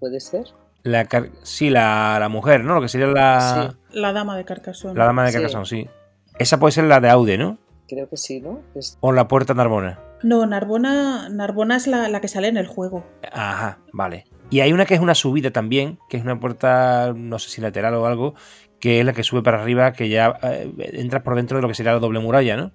¿puede 0.00 0.20
ser? 0.20 0.52
La 0.82 1.04
car 1.04 1.30
sí, 1.42 1.70
la, 1.70 2.16
la, 2.18 2.28
mujer, 2.28 2.64
¿no? 2.64 2.74
Lo 2.74 2.80
que 2.80 2.88
sería 2.88 3.06
la... 3.06 3.70
Sí. 3.70 3.98
La 3.98 4.12
dama 4.12 4.36
de 4.36 4.44
Carcassonne. 4.44 4.98
La 4.98 5.04
dama 5.04 5.24
de 5.24 5.32
Carcassonne, 5.32 5.66
sí. 5.66 5.82
sí. 5.82 5.90
Esa 6.38 6.58
puede 6.58 6.72
ser 6.72 6.84
la 6.84 7.00
de 7.00 7.08
Aude, 7.08 7.38
¿no? 7.38 7.58
Creo 7.88 8.08
que 8.08 8.16
sí, 8.16 8.40
¿no? 8.40 8.60
Es... 8.74 8.98
O 9.00 9.12
la 9.12 9.28
puerta 9.28 9.54
Narbona. 9.54 10.00
No, 10.22 10.46
Narbona, 10.46 11.28
Narbona 11.28 11.76
es 11.76 11.86
la, 11.86 12.08
la 12.08 12.20
que 12.20 12.28
sale 12.28 12.48
en 12.48 12.56
el 12.56 12.66
juego. 12.66 13.04
Ajá, 13.32 13.78
vale. 13.92 14.24
Y 14.50 14.60
hay 14.60 14.72
una 14.72 14.84
que 14.84 14.94
es 14.94 15.00
una 15.00 15.14
subida 15.14 15.50
también, 15.50 15.98
que 16.08 16.16
es 16.16 16.22
una 16.22 16.38
puerta, 16.38 17.12
no 17.16 17.38
sé 17.38 17.48
si 17.50 17.60
lateral 17.60 17.94
o 17.94 18.06
algo, 18.06 18.34
que 18.80 19.00
es 19.00 19.06
la 19.06 19.12
que 19.12 19.22
sube 19.22 19.42
para 19.42 19.62
arriba, 19.62 19.92
que 19.92 20.08
ya 20.08 20.38
eh, 20.42 20.70
entras 20.92 21.22
por 21.22 21.36
dentro 21.36 21.56
de 21.56 21.62
lo 21.62 21.68
que 21.68 21.74
sería 21.74 21.92
la 21.92 22.00
doble 22.00 22.20
muralla, 22.20 22.56
¿no? 22.56 22.72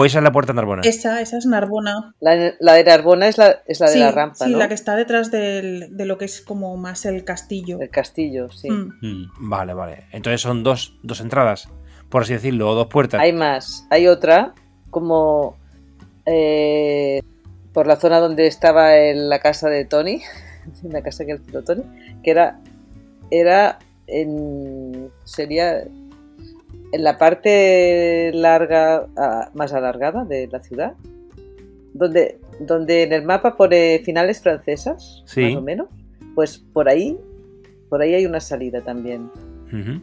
¿O 0.00 0.04
esa 0.04 0.18
es 0.18 0.22
la 0.22 0.30
puerta 0.30 0.52
Narbona? 0.52 0.82
Esa, 0.84 1.20
esa 1.20 1.38
es 1.38 1.46
Narbona. 1.46 2.14
La, 2.20 2.54
la 2.60 2.74
de 2.74 2.84
Narbona 2.84 3.26
es 3.26 3.36
la, 3.36 3.62
es 3.66 3.80
la 3.80 3.88
sí, 3.88 3.98
de 3.98 4.04
la 4.04 4.12
rampa, 4.12 4.44
Sí, 4.44 4.52
¿no? 4.52 4.58
la 4.58 4.68
que 4.68 4.74
está 4.74 4.94
detrás 4.94 5.32
del, 5.32 5.96
de 5.96 6.06
lo 6.06 6.18
que 6.18 6.24
es 6.26 6.40
como 6.40 6.76
más 6.76 7.04
el 7.04 7.24
castillo. 7.24 7.80
El 7.80 7.90
castillo, 7.90 8.48
sí. 8.52 8.70
Mm. 8.70 8.92
Mm, 9.02 9.50
vale, 9.50 9.74
vale. 9.74 10.04
Entonces 10.12 10.40
son 10.40 10.62
dos, 10.62 10.96
dos 11.02 11.20
entradas, 11.20 11.68
por 12.10 12.22
así 12.22 12.32
decirlo, 12.32 12.70
o 12.70 12.76
dos 12.76 12.86
puertas. 12.86 13.20
Hay 13.20 13.32
más. 13.32 13.88
Hay 13.90 14.06
otra, 14.06 14.54
como 14.90 15.56
eh, 16.26 17.20
por 17.72 17.88
la 17.88 17.96
zona 17.96 18.20
donde 18.20 18.46
estaba 18.46 18.96
en 18.98 19.28
la 19.28 19.40
casa 19.40 19.68
de 19.68 19.84
Tony, 19.84 20.22
en 20.84 20.92
la 20.92 21.02
casa 21.02 21.24
que 21.24 21.32
alquiló 21.32 21.64
Tony, 21.64 21.82
que 22.22 22.30
era, 22.30 22.60
era 23.32 23.80
en, 24.06 25.10
sería 25.24 25.82
en 26.92 27.02
la 27.04 27.18
parte 27.18 28.30
larga, 28.34 29.06
uh, 29.16 29.56
más 29.56 29.72
alargada 29.72 30.24
de 30.24 30.46
la 30.48 30.60
ciudad, 30.60 30.94
donde, 31.94 32.38
donde 32.60 33.02
en 33.02 33.12
el 33.12 33.22
mapa 33.24 33.56
pone 33.56 34.00
finales 34.04 34.40
francesas, 34.40 35.22
sí. 35.26 35.42
más 35.42 35.56
o 35.56 35.62
menos, 35.62 35.88
pues 36.34 36.58
por 36.58 36.88
ahí, 36.88 37.18
por 37.88 38.00
ahí 38.02 38.14
hay 38.14 38.26
una 38.26 38.40
salida 38.40 38.80
también. 38.82 39.30
Uh 39.72 39.76
-huh. 39.76 40.02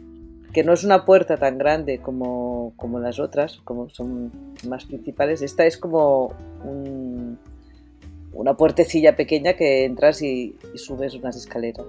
que 0.52 0.62
no 0.64 0.72
es 0.72 0.84
una 0.84 1.04
puerta 1.04 1.36
tan 1.36 1.58
grande 1.58 1.98
como, 1.98 2.72
como 2.76 2.98
las 3.00 3.18
otras, 3.18 3.58
como 3.64 3.88
son 3.90 4.30
más 4.68 4.84
principales. 4.86 5.42
Esta 5.42 5.66
es 5.66 5.76
como 5.76 6.32
un- 6.64 7.38
una 8.32 8.54
puertecilla 8.56 9.16
pequeña 9.16 9.54
que 9.54 9.84
entras 9.84 10.22
y, 10.22 10.56
y 10.74 10.78
subes 10.78 11.14
unas 11.14 11.36
escaleras. 11.36 11.86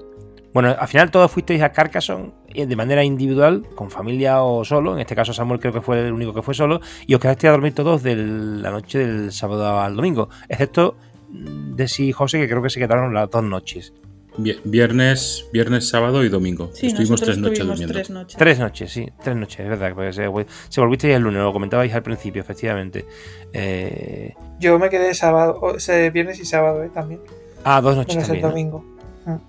Bueno, 0.58 0.76
al 0.80 0.88
final 0.88 1.12
todos 1.12 1.30
fuisteis 1.30 1.62
a 1.62 1.72
Carcassonne 1.72 2.32
eh, 2.47 2.66
de 2.66 2.76
manera 2.76 3.03
individual, 3.03 3.64
con 3.76 3.91
familia 3.91 4.41
o 4.41 4.66
solo. 4.66 4.93
En 4.95 4.99
este 5.01 5.16
caso 5.16 5.32
Samuel 5.32 5.60
creo 5.60 5.72
que 5.72 5.82
fue 5.82 5.99
el 6.08 6.12
único 6.12 6.34
que 6.34 6.41
fue 6.41 6.55
solo. 6.55 6.82
Y 7.05 7.14
os 7.14 7.20
quedasteis 7.22 7.49
a 7.49 7.51
dormir 7.51 7.76
todos 7.76 8.01
de 8.01 8.16
la 8.16 8.72
noche 8.72 8.97
del 8.97 9.32
sábado 9.32 9.80
al 9.80 9.95
domingo. 9.95 10.30
Excepto 10.49 10.95
mm, 11.30 11.76
Desi 11.76 12.08
y 12.08 12.12
José, 12.12 12.39
que 12.39 12.47
creo 12.49 12.64
que 12.64 12.72
se 12.72 12.80
quedaron 12.80 13.14
las 13.14 13.30
dos 13.30 13.43
noches. 13.43 13.93
Vi- 14.39 14.60
Viernes, 14.64 15.45
viernes, 15.53 15.89
sábado 15.89 16.24
y 16.24 16.30
domingo. 16.30 16.72
Sí, 16.74 16.88
Estuvimos 16.88 17.22
tres 17.22 17.38
noches 17.38 17.60
durmiendo. 17.60 17.93
tres 17.93 18.10
noches. 18.10 18.38
Tres 18.38 18.58
noches, 18.60 18.91
sí, 18.91 19.08
tres 19.24 19.36
noches, 19.36 19.60
es 19.60 19.70
verdad. 19.70 19.91
Porque 19.93 20.14
se, 20.14 20.24
se 20.70 20.82
volvisteis 20.82 21.16
el 21.16 21.22
lunes, 21.22 21.41
lo 21.43 21.53
comentabais 21.53 21.93
al 21.93 22.01
principio, 22.01 22.41
efectivamente. 22.41 23.05
Eh, 23.53 24.34
Yo 24.60 24.80
me 24.80 24.89
quedé 24.89 25.14
sábado, 25.14 25.60
o 25.62 25.80
sea, 25.80 26.10
viernes 26.10 26.39
y 26.39 26.45
sábado 26.45 26.84
eh, 26.84 26.89
también. 26.91 27.22
ah, 27.64 27.80
dos 27.80 27.95
noches 27.95 28.16
Menos 28.16 28.30
el 28.32 28.41
también. 28.41 28.70
¿no? 28.72 28.96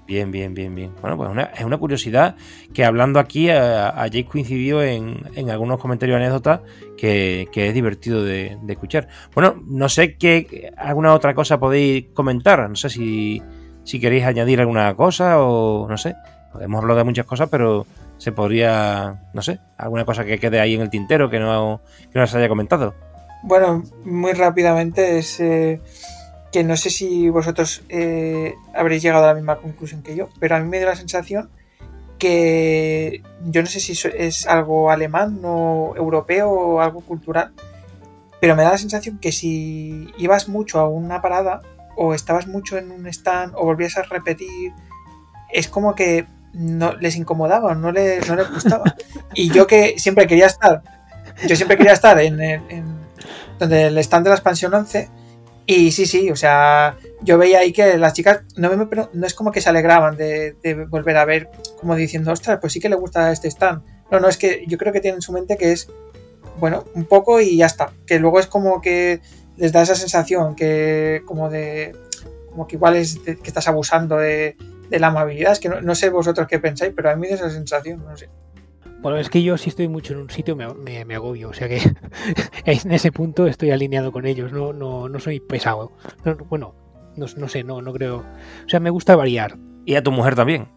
Bien, 0.06 0.30
bien, 0.30 0.54
bien, 0.54 0.74
bien. 0.74 0.92
Bueno, 1.00 1.16
pues 1.16 1.30
es 1.56 1.64
una 1.64 1.78
curiosidad 1.78 2.36
que 2.74 2.84
hablando 2.84 3.20
aquí 3.20 3.48
a, 3.50 3.88
a 3.90 4.06
Jake 4.06 4.26
coincidió 4.26 4.82
en, 4.82 5.22
en 5.34 5.50
algunos 5.50 5.78
comentarios 5.78 6.16
anécdotas 6.16 6.60
que, 6.96 7.48
que 7.52 7.68
es 7.68 7.74
divertido 7.74 8.24
de, 8.24 8.58
de 8.60 8.72
escuchar. 8.72 9.08
Bueno, 9.34 9.62
no 9.66 9.88
sé 9.88 10.16
qué 10.16 10.72
alguna 10.76 11.14
otra 11.14 11.34
cosa 11.34 11.60
podéis 11.60 12.06
comentar. 12.12 12.68
No 12.68 12.76
sé 12.76 12.90
si, 12.90 13.42
si 13.84 14.00
queréis 14.00 14.24
añadir 14.24 14.60
alguna 14.60 14.94
cosa 14.94 15.40
o 15.42 15.86
no 15.88 15.96
sé. 15.96 16.14
Hemos 16.60 16.80
hablado 16.80 16.98
de 16.98 17.04
muchas 17.04 17.26
cosas, 17.26 17.48
pero 17.48 17.86
se 18.16 18.32
podría, 18.32 19.22
no 19.32 19.42
sé, 19.42 19.60
alguna 19.76 20.04
cosa 20.04 20.24
que 20.24 20.40
quede 20.40 20.58
ahí 20.58 20.74
en 20.74 20.80
el 20.80 20.90
tintero 20.90 21.30
que 21.30 21.38
no, 21.38 21.82
que 22.12 22.18
no 22.18 22.26
se 22.26 22.38
haya 22.38 22.48
comentado. 22.48 22.94
Bueno, 23.44 23.84
muy 24.04 24.32
rápidamente 24.32 25.18
es 25.18 25.38
eh, 25.38 25.80
que 26.52 26.64
no 26.64 26.76
sé 26.76 26.90
si 26.90 27.28
vosotros 27.28 27.82
eh, 27.88 28.54
habréis 28.74 29.02
llegado 29.02 29.24
a 29.24 29.28
la 29.28 29.34
misma 29.34 29.56
conclusión 29.58 30.02
que 30.02 30.16
yo, 30.16 30.28
pero 30.40 30.56
a 30.56 30.60
mí 30.60 30.68
me 30.68 30.78
dio 30.78 30.86
la 30.88 30.96
sensación 30.96 31.50
que 32.18 33.22
yo 33.44 33.60
no 33.62 33.68
sé 33.68 33.80
si 33.80 33.92
es 34.16 34.46
algo 34.46 34.90
alemán 34.90 35.40
o 35.44 35.94
europeo 35.96 36.50
o 36.50 36.80
algo 36.80 37.00
cultural, 37.02 37.52
pero 38.40 38.56
me 38.56 38.62
da 38.64 38.70
la 38.72 38.78
sensación 38.78 39.18
que 39.18 39.30
si 39.32 40.08
ibas 40.18 40.48
mucho 40.48 40.80
a 40.80 40.88
una 40.88 41.20
parada 41.22 41.60
o 41.96 42.14
estabas 42.14 42.46
mucho 42.46 42.76
en 42.78 42.90
un 42.90 43.06
stand 43.08 43.52
o 43.56 43.64
volvías 43.64 43.96
a 43.98 44.02
repetir, 44.02 44.72
es 45.52 45.68
como 45.68 45.94
que 45.94 46.26
no 46.52 46.94
les 46.94 47.16
incomodaba, 47.16 47.74
no 47.74 47.92
les, 47.92 48.26
no 48.28 48.36
les 48.36 48.50
gustaba. 48.50 48.84
Y 49.34 49.50
yo 49.50 49.66
que 49.66 49.94
siempre 49.98 50.26
quería 50.26 50.46
estar, 50.46 50.82
yo 51.46 51.54
siempre 51.54 51.76
quería 51.76 51.92
estar 51.92 52.18
en, 52.20 52.40
el- 52.40 52.62
en 52.70 52.84
donde 53.58 53.86
el 53.86 53.98
stand 53.98 54.24
de 54.24 54.30
la 54.30 54.36
expansión 54.36 54.74
11 54.74 55.08
y 55.70 55.92
sí, 55.92 56.06
sí, 56.06 56.30
o 56.30 56.36
sea, 56.36 56.96
yo 57.20 57.36
veía 57.36 57.58
ahí 57.58 57.74
que 57.74 57.98
las 57.98 58.14
chicas 58.14 58.40
no, 58.56 58.74
me, 58.74 58.88
no 59.12 59.26
es 59.26 59.34
como 59.34 59.52
que 59.52 59.60
se 59.60 59.68
alegraban 59.68 60.16
de, 60.16 60.56
de 60.62 60.86
volver 60.86 61.18
a 61.18 61.26
ver, 61.26 61.50
como 61.78 61.94
diciendo, 61.94 62.32
ostras, 62.32 62.56
pues 62.58 62.72
sí 62.72 62.80
que 62.80 62.88
le 62.88 62.96
gusta 62.96 63.30
este 63.30 63.48
stand. 63.48 63.82
No, 64.10 64.18
no, 64.18 64.28
es 64.28 64.38
que 64.38 64.64
yo 64.66 64.78
creo 64.78 64.94
que 64.94 65.00
tienen 65.00 65.18
en 65.18 65.22
su 65.22 65.30
mente 65.30 65.58
que 65.58 65.72
es, 65.72 65.90
bueno, 66.58 66.86
un 66.94 67.04
poco 67.04 67.38
y 67.42 67.58
ya 67.58 67.66
está. 67.66 67.92
Que 68.06 68.18
luego 68.18 68.40
es 68.40 68.46
como 68.46 68.80
que 68.80 69.20
les 69.58 69.70
da 69.70 69.82
esa 69.82 69.94
sensación 69.94 70.56
que, 70.56 71.20
como 71.26 71.50
de, 71.50 71.94
como 72.48 72.66
que 72.66 72.76
igual 72.76 72.96
es 72.96 73.18
que 73.18 73.36
estás 73.44 73.68
abusando 73.68 74.16
de, 74.16 74.56
de 74.88 74.98
la 74.98 75.08
amabilidad. 75.08 75.52
Es 75.52 75.60
que 75.60 75.68
no, 75.68 75.82
no 75.82 75.94
sé 75.94 76.08
vosotros 76.08 76.48
qué 76.48 76.58
pensáis, 76.58 76.94
pero 76.96 77.10
a 77.10 77.14
mí 77.14 77.20
me 77.20 77.28
da 77.28 77.34
esa 77.34 77.50
sensación, 77.50 78.02
no 78.02 78.16
sé. 78.16 78.30
Bueno, 79.00 79.16
es 79.18 79.30
que 79.30 79.42
yo 79.42 79.56
si 79.56 79.68
estoy 79.70 79.86
mucho 79.88 80.12
en 80.12 80.20
un 80.20 80.30
sitio 80.30 80.56
me, 80.56 80.72
me- 80.74 81.04
me 81.04 81.14
agobio, 81.14 81.50
o 81.50 81.52
sea 81.52 81.68
que 81.68 81.78
en 82.64 82.92
ese 82.92 83.12
punto 83.12 83.46
estoy 83.46 83.70
alineado 83.70 84.10
con 84.10 84.26
ellos, 84.26 84.52
no, 84.52 84.72
no, 84.72 85.08
no 85.08 85.20
soy 85.20 85.38
pesado. 85.40 85.92
No, 86.24 86.34
no, 86.34 86.44
bueno, 86.46 86.74
no, 87.16 87.26
no 87.36 87.48
sé, 87.48 87.62
no, 87.62 87.80
no 87.80 87.92
creo. 87.92 88.18
O 88.66 88.68
sea, 88.68 88.80
me 88.80 88.90
gusta 88.90 89.14
variar. 89.14 89.56
Y 89.84 89.94
a 89.94 90.02
tu 90.02 90.10
mujer 90.10 90.34
también. 90.34 90.68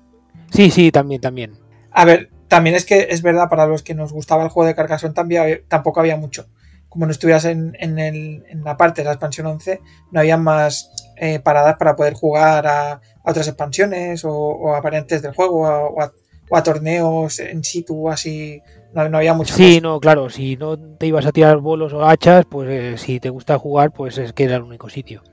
Sí, 0.52 0.70
sí, 0.70 0.92
también, 0.92 1.20
también. 1.20 1.54
A 1.92 2.06
ver, 2.06 2.30
también 2.48 2.76
es 2.76 2.86
que 2.86 3.08
es 3.10 3.22
verdad, 3.24 3.50
para 3.50 3.66
los 3.66 3.82
que 3.84 3.96
nos 3.96 4.14
gustaba 4.14 4.44
el 4.44 4.50
juego 4.50 4.68
de 4.68 4.76
Carcassonne 4.76 5.14
también, 5.14 5.64
tampoco 5.68 6.00
había 6.00 6.16
mucho. 6.16 6.46
Como 6.90 7.06
no 7.06 7.12
estuvieras 7.12 7.46
en, 7.46 7.76
en 7.80 7.98
el- 8.00 8.44
en 8.50 8.64
la 8.64 8.78
parte 8.78 9.02
de 9.02 9.06
la 9.06 9.14
expansión 9.14 9.48
11, 9.48 9.82
no 10.12 10.20
había 10.20 10.38
más 10.38 10.92
eh, 11.18 11.40
paradas 11.40 11.78
para 11.78 11.96
poder 11.96 12.14
jugar 12.14 12.68
a, 12.68 12.92
a 12.94 13.02
otras 13.24 13.48
expansiones 13.48 14.24
o, 14.26 14.32
o 14.34 14.76
a 14.76 14.82
variantes 14.82 15.22
del 15.22 15.34
juego 15.34 15.66
a- 15.66 15.86
o, 15.88 16.02
a, 16.02 16.12
o 16.52 16.58
a 16.58 16.64
torneos 16.64 17.40
en 17.40 17.64
situ, 17.64 18.10
así. 18.10 18.62
No, 18.94 19.08
no 19.08 19.18
había 19.20 19.34
mucho 19.34 19.56
Sí, 19.56 19.80
no, 19.82 20.00
claro, 20.02 20.30
si 20.30 20.58
no 20.58 20.78
te 20.78 21.08
ibas 21.08 21.26
a 21.26 21.32
tirar 21.32 21.58
bolos 21.60 21.94
o 21.94 22.04
hachas, 22.06 22.46
pues 22.50 22.70
eh, 22.70 22.98
si 22.98 23.22
te 23.22 23.30
gusta 23.30 23.58
jugar, 23.58 23.92
pues 23.92 24.18
es 24.18 24.34
que 24.34 24.44
era 24.44 24.58
el 24.58 24.64
único 24.64 24.90
sitio. 24.90 25.24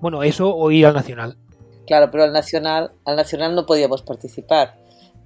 Bueno, 0.00 0.22
eso 0.22 0.54
o 0.56 0.70
ir 0.70 0.86
al 0.86 0.94
Nacional. 0.94 1.36
Claro, 1.86 2.10
pero 2.10 2.24
al 2.24 2.32
nacional, 2.32 2.92
al 3.04 3.16
nacional 3.16 3.54
no 3.54 3.66
podíamos 3.66 4.02
participar. 4.02 4.76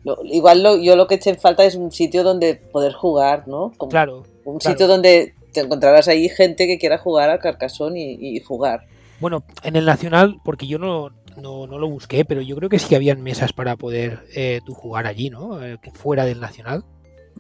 Lo- 0.05 0.19
igual 0.25 0.63
lo- 0.63 0.77
yo 0.79 0.97
lo 0.97 1.07
que 1.07 1.15
eché 1.17 1.31
en 1.31 1.37
falta 1.39 1.65
es 1.65 1.77
un 1.77 1.93
sitio 1.93 2.25
donde 2.25 2.57
poder 2.57 2.93
jugar, 2.93 3.47
¿no? 3.47 3.73
Como 3.77 3.91
Claro, 3.91 4.25
un 4.45 4.59
claro. 4.59 4.75
sitio 4.75 4.89
donde 4.89 5.35
te 5.53 5.61
encontrarás 5.61 6.09
ahí 6.09 6.29
gente 6.29 6.67
que 6.67 6.79
quiera 6.79 6.99
jugar 6.99 7.31
al 7.31 7.39
Carcassonne 7.39 8.01
y, 8.01 8.37
y 8.37 8.41
jugar. 8.41 8.87
Bueno, 9.21 9.45
en 9.63 9.77
el 9.77 9.85
Nacional, 9.85 10.37
porque 10.45 10.67
yo 10.67 10.79
no, 10.79 11.11
no, 11.37 11.67
no 11.67 11.79
lo 11.79 11.89
busqué, 11.89 12.25
pero 12.25 12.41
yo 12.41 12.57
creo 12.57 12.69
que 12.69 12.79
sí 12.79 12.89
que 12.89 12.97
habían 12.97 13.23
mesas 13.23 13.53
para 13.53 13.77
poder 13.77 14.25
eh, 14.35 14.61
tú 14.65 14.75
jugar 14.75 15.07
allí, 15.07 15.31
¿no? 15.31 15.63
Eh, 15.63 15.79
fuera 15.95 16.25
del 16.25 16.41
Nacional. 16.41 16.85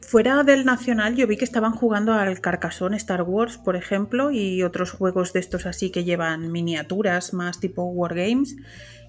Fuera 0.02 0.42
del 0.42 0.66
Nacional 0.66 1.16
yo 1.16 1.26
vi 1.26 1.36
que 1.36 1.44
estaban 1.44 1.72
jugando 1.72 2.12
al 2.12 2.40
Carcassonne 2.40 2.96
Star 2.96 3.22
Wars, 3.22 3.56
por 3.56 3.76
ejemplo, 3.76 4.30
y 4.30 4.62
otros 4.62 4.92
juegos 4.92 5.32
de 5.32 5.40
estos 5.40 5.64
así 5.64 5.90
que 5.90 6.04
llevan 6.04 6.52
miniaturas 6.52 7.32
más 7.32 7.60
tipo 7.60 7.84
Wargames. 7.84 8.56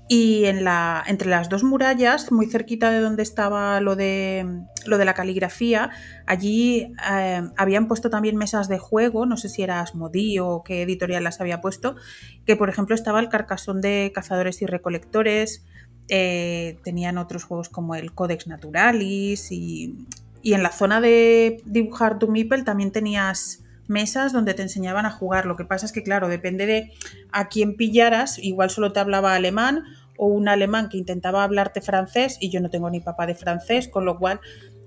Y 0.10 0.46
en 0.46 0.64
la, 0.64 1.04
entre 1.06 1.30
las 1.30 1.50
dos 1.50 1.64
murallas, 1.64 2.32
muy 2.32 2.46
cerquita 2.46 2.92
de 2.92 3.02
donde 3.02 3.24
estaba 3.24 3.82
lo 3.82 3.98
de, 3.98 4.64
lo 4.86 4.98
de 4.98 5.04
la 5.06 5.14
caligrafía, 5.14 5.92
allí 6.26 6.94
eh, 7.12 7.42
habían 7.58 7.90
puesto 7.90 8.10
también 8.10 8.38
mesas 8.38 8.70
de 8.70 8.78
juego, 8.80 9.26
no 9.26 9.36
sé 9.36 9.50
si 9.50 9.64
era 9.64 9.82
Asmodee 9.82 10.40
o 10.40 10.64
qué 10.64 10.84
editorial 10.84 11.26
las 11.26 11.42
había 11.42 11.60
puesto, 11.60 11.98
que 12.46 12.56
por 12.56 12.70
ejemplo 12.70 12.96
estaba 12.96 13.20
el 13.20 13.28
Carcassonne 13.28 13.82
de 13.82 14.12
Cazadores 14.16 14.62
y 14.62 14.66
Recolectores, 14.66 15.66
eh, 16.08 16.80
tenían 16.86 17.18
otros 17.18 17.44
juegos 17.44 17.68
como 17.68 17.94
el 17.94 18.14
Codex 18.14 18.48
Naturalis 18.48 19.52
y, 19.52 20.08
y 20.42 20.54
en 20.54 20.64
la 20.64 20.72
zona 20.72 21.02
de 21.02 21.62
dibujar 21.66 22.18
tu 22.18 22.30
Meeple 22.30 22.64
también 22.64 22.94
tenías 22.94 23.66
mesas 23.90 24.34
donde 24.34 24.54
te 24.54 24.62
enseñaban 24.62 25.06
a 25.06 25.12
jugar. 25.12 25.46
Lo 25.46 25.56
que 25.56 25.66
pasa 25.66 25.86
es 25.86 25.92
que, 25.92 26.04
claro, 26.04 26.28
depende 26.28 26.66
de 26.66 26.92
a 27.32 27.48
quién 27.48 27.76
pillaras, 27.76 28.40
igual 28.40 28.70
solo 28.70 28.94
te 28.94 29.00
hablaba 29.00 29.36
alemán 29.36 29.84
o 30.18 30.28
un 30.28 30.48
alemán 30.48 30.90
que 30.90 30.98
intentaba 30.98 31.44
hablarte 31.44 31.82
francés 31.82 32.38
y 32.40 32.50
yo 32.50 32.60
no 32.60 32.70
tengo 32.70 32.90
ni 32.90 33.00
papá 33.00 33.28
de 33.28 33.36
francés, 33.36 33.88
con 33.88 34.06
lo 34.06 34.18
cual 34.18 34.40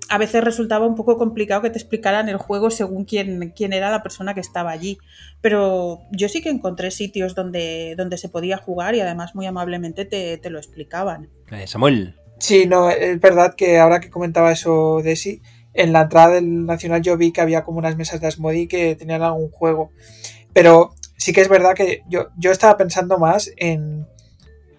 a 0.09 0.17
veces 0.17 0.43
resultaba 0.43 0.85
un 0.85 0.95
poco 0.95 1.17
complicado 1.17 1.61
que 1.61 1.69
te 1.69 1.77
explicaran 1.77 2.27
el 2.27 2.35
juego 2.35 2.69
según 2.69 3.05
quién, 3.05 3.53
quién 3.55 3.71
era 3.71 3.89
la 3.89 4.03
persona 4.03 4.33
que 4.33 4.41
estaba 4.41 4.71
allí. 4.71 4.97
Pero 5.39 6.01
yo 6.11 6.27
sí 6.27 6.41
que 6.41 6.49
encontré 6.49 6.91
sitios 6.91 7.33
donde, 7.33 7.95
donde 7.97 8.17
se 8.17 8.27
podía 8.27 8.57
jugar 8.57 8.93
y 8.93 8.99
además 8.99 9.35
muy 9.35 9.45
amablemente 9.45 10.03
te, 10.03 10.37
te 10.37 10.49
lo 10.49 10.57
explicaban. 10.57 11.29
Eh, 11.49 11.65
Samuel. 11.65 12.15
Sí, 12.39 12.65
no, 12.65 12.89
es 12.89 13.21
verdad 13.21 13.53
que 13.55 13.77
ahora 13.77 14.01
que 14.01 14.09
comentaba 14.09 14.51
eso 14.51 15.01
de 15.01 15.15
sí, 15.15 15.41
en 15.73 15.93
la 15.93 16.01
entrada 16.01 16.35
del 16.35 16.65
Nacional 16.65 17.01
yo 17.01 17.17
vi 17.17 17.31
que 17.31 17.41
había 17.41 17.63
como 17.63 17.77
unas 17.79 17.95
mesas 17.95 18.19
de 18.21 18.27
Asmodee 18.27 18.67
que 18.67 18.95
tenían 18.95 19.21
algún 19.21 19.49
juego. 19.51 19.91
Pero 20.53 20.93
sí 21.17 21.33
que 21.33 21.41
es 21.41 21.49
verdad 21.49 21.73
que 21.75 22.03
yo, 22.09 22.27
yo 22.37 22.51
estaba 22.51 22.77
pensando 22.77 23.17
más 23.17 23.51
en 23.57 24.07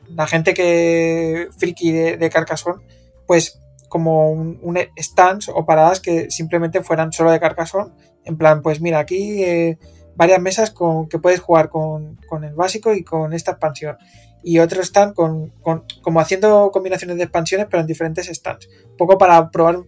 la 0.09 0.27
gente 0.27 0.53
que 0.55 1.49
friki 1.57 1.93
de, 1.93 2.17
de 2.19 2.31
Carcassonne, 2.31 2.83
pues 3.27 3.59
como 3.89 4.31
un, 4.31 4.79
stands 4.99 5.49
o 5.49 5.65
paradas 5.67 6.01
que 6.01 6.31
simplemente 6.31 6.83
fueran 6.83 7.13
solo 7.13 7.31
de 7.31 7.41
Carcassonne. 7.41 7.93
En 8.25 8.37
plan, 8.37 8.63
pues 8.63 8.81
mira, 8.81 8.99
aquí 8.99 9.43
eh, 9.43 9.79
varias 10.15 10.41
mesas 10.41 10.71
con, 10.71 11.09
que 11.09 11.19
puedes 11.19 11.41
jugar 11.41 11.69
con, 11.71 12.17
con 12.29 12.45
el 12.45 12.55
básico 12.55 12.93
y 12.95 13.03
con 13.05 13.33
esta 13.33 13.53
expansión 13.53 13.97
y 14.45 14.59
otros 14.59 14.87
están 14.87 15.15
con, 15.15 15.51
con- 15.61 15.85
como 16.03 16.19
haciendo 16.21 16.71
combinaciones 16.73 17.17
de 17.17 17.23
expansiones 17.23 17.69
pero 17.71 17.81
en 17.81 17.87
diferentes 17.87 18.27
stands. 18.27 18.69
Un 18.91 18.97
poco 18.97 19.17
para 19.17 19.51
probar 19.51 19.79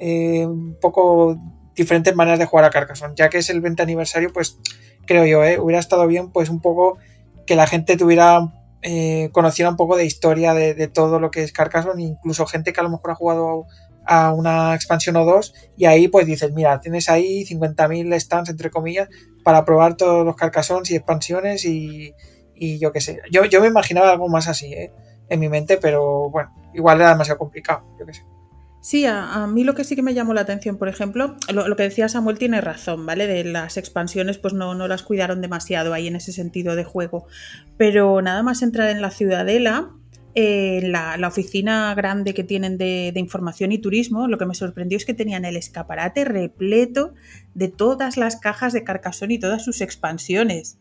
eh, 0.00 0.46
un 0.46 0.76
poco 0.80 1.38
diferentes 1.76 2.14
maneras 2.16 2.38
de 2.38 2.46
jugar 2.46 2.64
a 2.64 2.70
Carcassonne. 2.70 3.14
Ya 3.16 3.28
que 3.28 3.38
es 3.38 3.50
el 3.50 3.60
20 3.60 3.82
aniversario, 3.82 4.32
pues 4.32 4.58
creo 5.06 5.26
yo, 5.26 5.44
eh, 5.44 5.58
hubiera 5.58 5.78
estado 5.78 6.06
bien 6.06 6.30
pues 6.30 6.48
un 6.48 6.60
poco 6.60 6.98
que 7.46 7.54
la 7.54 7.66
gente 7.66 7.96
tuviera 7.96 8.52
eh, 8.82 9.28
conociera 9.32 9.68
un 9.68 9.76
poco 9.76 9.96
de 9.96 10.06
historia 10.06 10.54
de, 10.54 10.88
todo 10.88 11.20
lo 11.20 11.30
que 11.30 11.42
es 11.42 11.52
Carcassonne, 11.52 12.02
incluso 12.02 12.46
gente 12.46 12.72
que 12.72 12.80
a 12.80 12.82
lo 12.82 12.90
mejor 12.90 13.10
ha 13.10 13.14
jugado 13.14 13.66
a 14.06 14.32
una 14.32 14.74
expansión 14.74 15.16
o 15.16 15.24
dos 15.26 15.54
y 15.76 15.84
ahí 15.84 16.08
pues 16.08 16.26
dices, 16.26 16.52
mira, 16.52 16.80
tienes 16.80 17.10
ahí 17.10 17.44
50.000 17.44 18.18
stands 18.18 18.48
entre 18.48 18.70
comillas 18.70 19.08
para 19.44 19.64
probar 19.66 19.96
todos 19.96 20.24
los 20.24 20.34
Carcassones 20.34 20.90
y 20.90 20.96
expansiones 20.96 21.64
y, 21.66 22.14
y 22.54 22.78
yo 22.78 22.90
qué 22.92 23.02
sé. 23.02 23.20
Yo, 23.30 23.44
yo 23.44 23.60
me 23.60 23.66
imaginaba 23.66 24.10
algo 24.10 24.28
más 24.28 24.48
así, 24.48 24.72
¿eh? 24.72 24.92
En 25.28 25.40
mi 25.40 25.48
mente, 25.48 25.76
pero 25.76 26.30
bueno, 26.30 26.50
igual 26.74 27.00
era 27.00 27.10
demasiado 27.10 27.38
complicado, 27.38 27.84
yo 27.98 28.06
qué 28.06 28.14
sé. 28.14 28.22
Sí, 28.82 29.04
a, 29.04 29.46
mí 29.46 29.62
lo 29.62 29.74
que 29.74 29.84
sí 29.84 29.94
que 29.94 30.02
me 30.02 30.14
llamó 30.14 30.32
la 30.32 30.40
atención, 30.40 30.78
por 30.78 30.88
ejemplo, 30.88 31.36
lo, 31.52 31.76
que 31.76 31.82
decía 31.82 32.08
Samuel 32.08 32.38
tiene 32.38 32.62
razón, 32.62 33.04
¿vale? 33.04 33.26
De 33.26 33.44
las 33.44 33.76
expansiones, 33.76 34.38
pues 34.38 34.54
no, 34.54 34.74
no 34.74 34.88
las 34.88 35.02
cuidaron 35.02 35.42
demasiado 35.42 35.92
ahí 35.92 36.06
en 36.06 36.16
ese 36.16 36.32
sentido 36.32 36.76
de 36.76 36.84
juego. 36.84 37.26
Pero 37.76 38.22
nada 38.22 38.42
más 38.42 38.62
entrar 38.62 38.88
en 38.88 39.02
la 39.02 39.10
ciudadela, 39.10 39.90
eh, 40.34 40.80
la, 40.82 41.18
oficina 41.28 41.94
grande 41.94 42.32
que 42.32 42.42
tienen 42.42 42.78
de, 42.78 43.10
de, 43.12 43.20
información 43.20 43.70
y 43.70 43.78
turismo, 43.78 44.28
lo 44.28 44.38
que 44.38 44.46
me 44.46 44.54
sorprendió 44.54 44.96
es 44.96 45.04
que 45.04 45.12
tenían 45.12 45.44
el 45.44 45.56
escaparate 45.56 46.24
repleto 46.24 47.12
de 47.54 47.68
todas 47.68 48.16
las 48.16 48.36
cajas 48.36 48.72
de 48.72 48.82
Carcassonne 48.82 49.34
y 49.34 49.38
todas 49.38 49.62
sus 49.62 49.82
expansiones. 49.82 50.78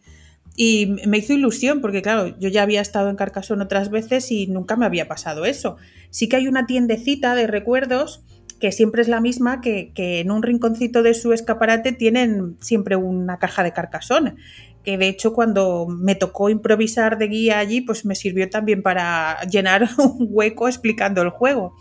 Y 0.62 0.88
me 1.08 1.20
hizo 1.20 1.32
ilusión 1.32 1.80
porque, 1.80 2.02
claro, 2.02 2.38
yo 2.38 2.50
ya 2.50 2.64
había 2.64 2.82
estado 2.82 3.10
en 3.10 3.16
Carcassonne 3.16 3.64
otras 3.64 3.90
veces 3.90 4.30
y 4.30 4.48
nunca 4.48 4.76
me 4.76 4.86
había 4.86 5.08
pasado 5.08 5.46
eso. 5.46 5.78
Sí 6.10 6.28
que 6.28 6.36
hay 6.36 6.50
una 6.50 6.66
tiendecita 6.66 7.34
de 7.34 7.48
recuerdos 7.48 8.26
que 8.60 8.74
siempre 8.74 9.02
es 9.02 9.08
la 9.08 9.22
misma, 9.22 9.62
que, 9.62 9.94
en 9.96 10.32
un 10.32 10.44
rinconcito 10.44 11.02
de 11.02 11.14
su 11.14 11.32
escaparate 11.32 11.94
tienen 11.94 12.58
siempre 12.60 12.98
una 12.98 13.40
caja 13.40 13.64
de 13.64 13.72
Carcassonne. 13.72 14.36
Que 14.84 14.98
de 14.98 15.08
hecho, 15.08 15.32
cuando 15.32 15.88
me 15.88 16.16
tocó 16.16 16.50
improvisar 16.50 17.18
de 17.18 17.30
guía 17.30 17.60
allí, 17.60 17.80
pues 17.80 18.04
me 18.04 18.16
sirvió 18.16 18.50
también 18.50 18.84
para 18.84 19.40
llenar 19.44 19.88
un 19.98 20.28
hueco 20.30 20.68
explicando 20.68 21.22
el 21.22 21.30
juego. 21.30 21.74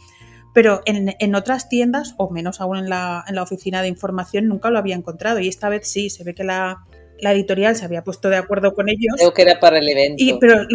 Pero 0.55 0.83
en, 0.87 1.35
otras 1.35 1.69
tiendas, 1.69 2.15
o 2.17 2.31
menos 2.31 2.61
aún 2.61 2.79
en 2.79 2.89
la, 2.89 3.25
en 3.27 3.35
la 3.35 3.43
oficina 3.43 3.83
de 3.83 3.89
información, 3.89 4.47
nunca 4.47 4.71
lo 4.71 4.79
había 4.79 4.95
encontrado. 4.95 5.41
Y 5.41 5.49
esta 5.49 5.69
vez 5.69 5.91
sí, 5.91 6.11
se 6.11 6.23
ve 6.23 6.33
que 6.33 6.45
la, 6.45 6.87
la 7.21 7.33
editorial 7.33 7.77
se 7.77 7.85
había 7.85 8.05
puesto 8.05 8.29
de 8.29 8.37
acuerdo 8.37 8.75
con 8.75 8.89
ellos. 8.89 9.15
Creo 9.17 9.33
que 9.33 9.43
era 9.43 9.61
para 9.61 9.79
el 9.79 9.89
evento. 9.89 10.17
Y, 10.23 10.39
pero 10.39 10.67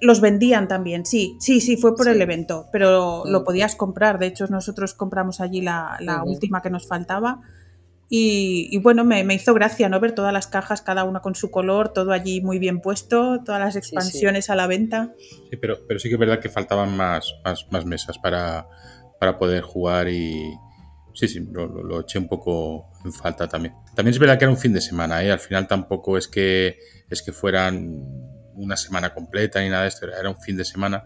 los, 0.00 0.20
vendían 0.20 0.68
también, 0.68 1.06
sí, 1.06 1.36
sí, 1.40 1.60
sí, 1.60 1.76
fue 1.76 1.94
por 1.94 2.08
el 2.08 2.20
evento, 2.20 2.66
pero 2.72 3.24
lo 3.26 3.44
podías 3.44 3.74
comprar. 3.74 4.18
De 4.18 4.26
hecho, 4.26 4.46
nosotros 4.46 4.94
compramos 4.94 5.40
allí 5.40 5.60
la, 5.60 5.98
última 6.24 6.62
que 6.62 6.70
nos 6.70 6.86
faltaba. 6.86 7.40
Y, 8.12 8.76
bueno, 8.78 9.04
me, 9.04 9.22
hizo 9.32 9.54
gracia 9.54 9.88
no 9.88 10.00
ver 10.00 10.12
todas 10.12 10.32
las 10.32 10.48
cajas, 10.48 10.82
cada 10.82 11.04
una 11.04 11.20
con 11.20 11.36
su 11.36 11.50
color, 11.50 11.92
todo 11.92 12.12
allí 12.12 12.40
muy 12.40 12.58
bien 12.58 12.80
puesto, 12.80 13.40
todas 13.44 13.60
las 13.60 13.76
expansiones 13.76 14.50
a 14.50 14.56
la 14.56 14.66
venta. 14.66 15.14
Sí, 15.50 15.56
pero, 15.56 15.78
pero 15.86 16.00
sí 16.00 16.08
que 16.08 16.14
es 16.14 16.20
verdad 16.20 16.40
que 16.40 16.48
faltaban 16.48 16.96
más, 16.96 17.32
más, 17.70 17.86
mesas 17.86 18.18
para, 18.18 18.66
para 19.20 19.38
poder 19.38 19.62
jugar 19.62 20.08
y, 20.08 20.52
Sí, 21.14 21.28
sí, 21.28 21.46
lo, 21.52 22.00
eché 22.00 22.18
un 22.18 22.28
poco 22.28 22.92
en 23.04 23.12
falta 23.12 23.48
también. 23.48 23.74
También 23.94 24.12
es 24.14 24.18
verdad 24.18 24.38
que 24.38 24.44
era 24.44 24.52
un 24.52 24.58
fin 24.58 24.72
de 24.72 24.80
semana, 24.80 25.22
¿eh? 25.24 25.30
al 25.30 25.40
final 25.40 25.66
tampoco 25.66 26.16
es 26.16 26.28
que, 26.28 26.78
es 27.08 27.22
que 27.22 27.32
fueran 27.32 28.04
una 28.54 28.76
semana 28.76 29.12
completa 29.12 29.60
ni 29.60 29.68
nada 29.68 29.82
de 29.82 29.88
esto, 29.88 30.06
era 30.06 30.28
un 30.28 30.40
fin 30.40 30.56
de 30.56 30.64
semana, 30.64 31.04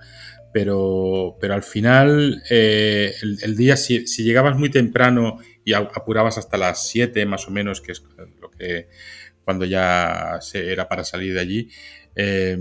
pero, 0.52 1.36
pero 1.40 1.54
al 1.54 1.62
final 1.62 2.42
eh, 2.50 3.14
el, 3.22 3.56
día, 3.56 3.76
si, 3.76 4.04
llegabas 4.04 4.56
muy 4.56 4.70
temprano 4.70 5.38
y 5.64 5.72
apurabas 5.72 6.38
hasta 6.38 6.56
las 6.56 6.86
7 6.88 7.26
más 7.26 7.48
o 7.48 7.50
menos, 7.50 7.80
que 7.80 7.92
es 7.92 8.02
lo 8.40 8.50
que 8.50 8.88
cuando 9.44 9.64
ya 9.64 10.38
se, 10.40 10.72
era 10.72 10.88
para 10.88 11.04
salir 11.04 11.34
de 11.34 11.40
allí, 11.40 11.68
eh, 12.16 12.56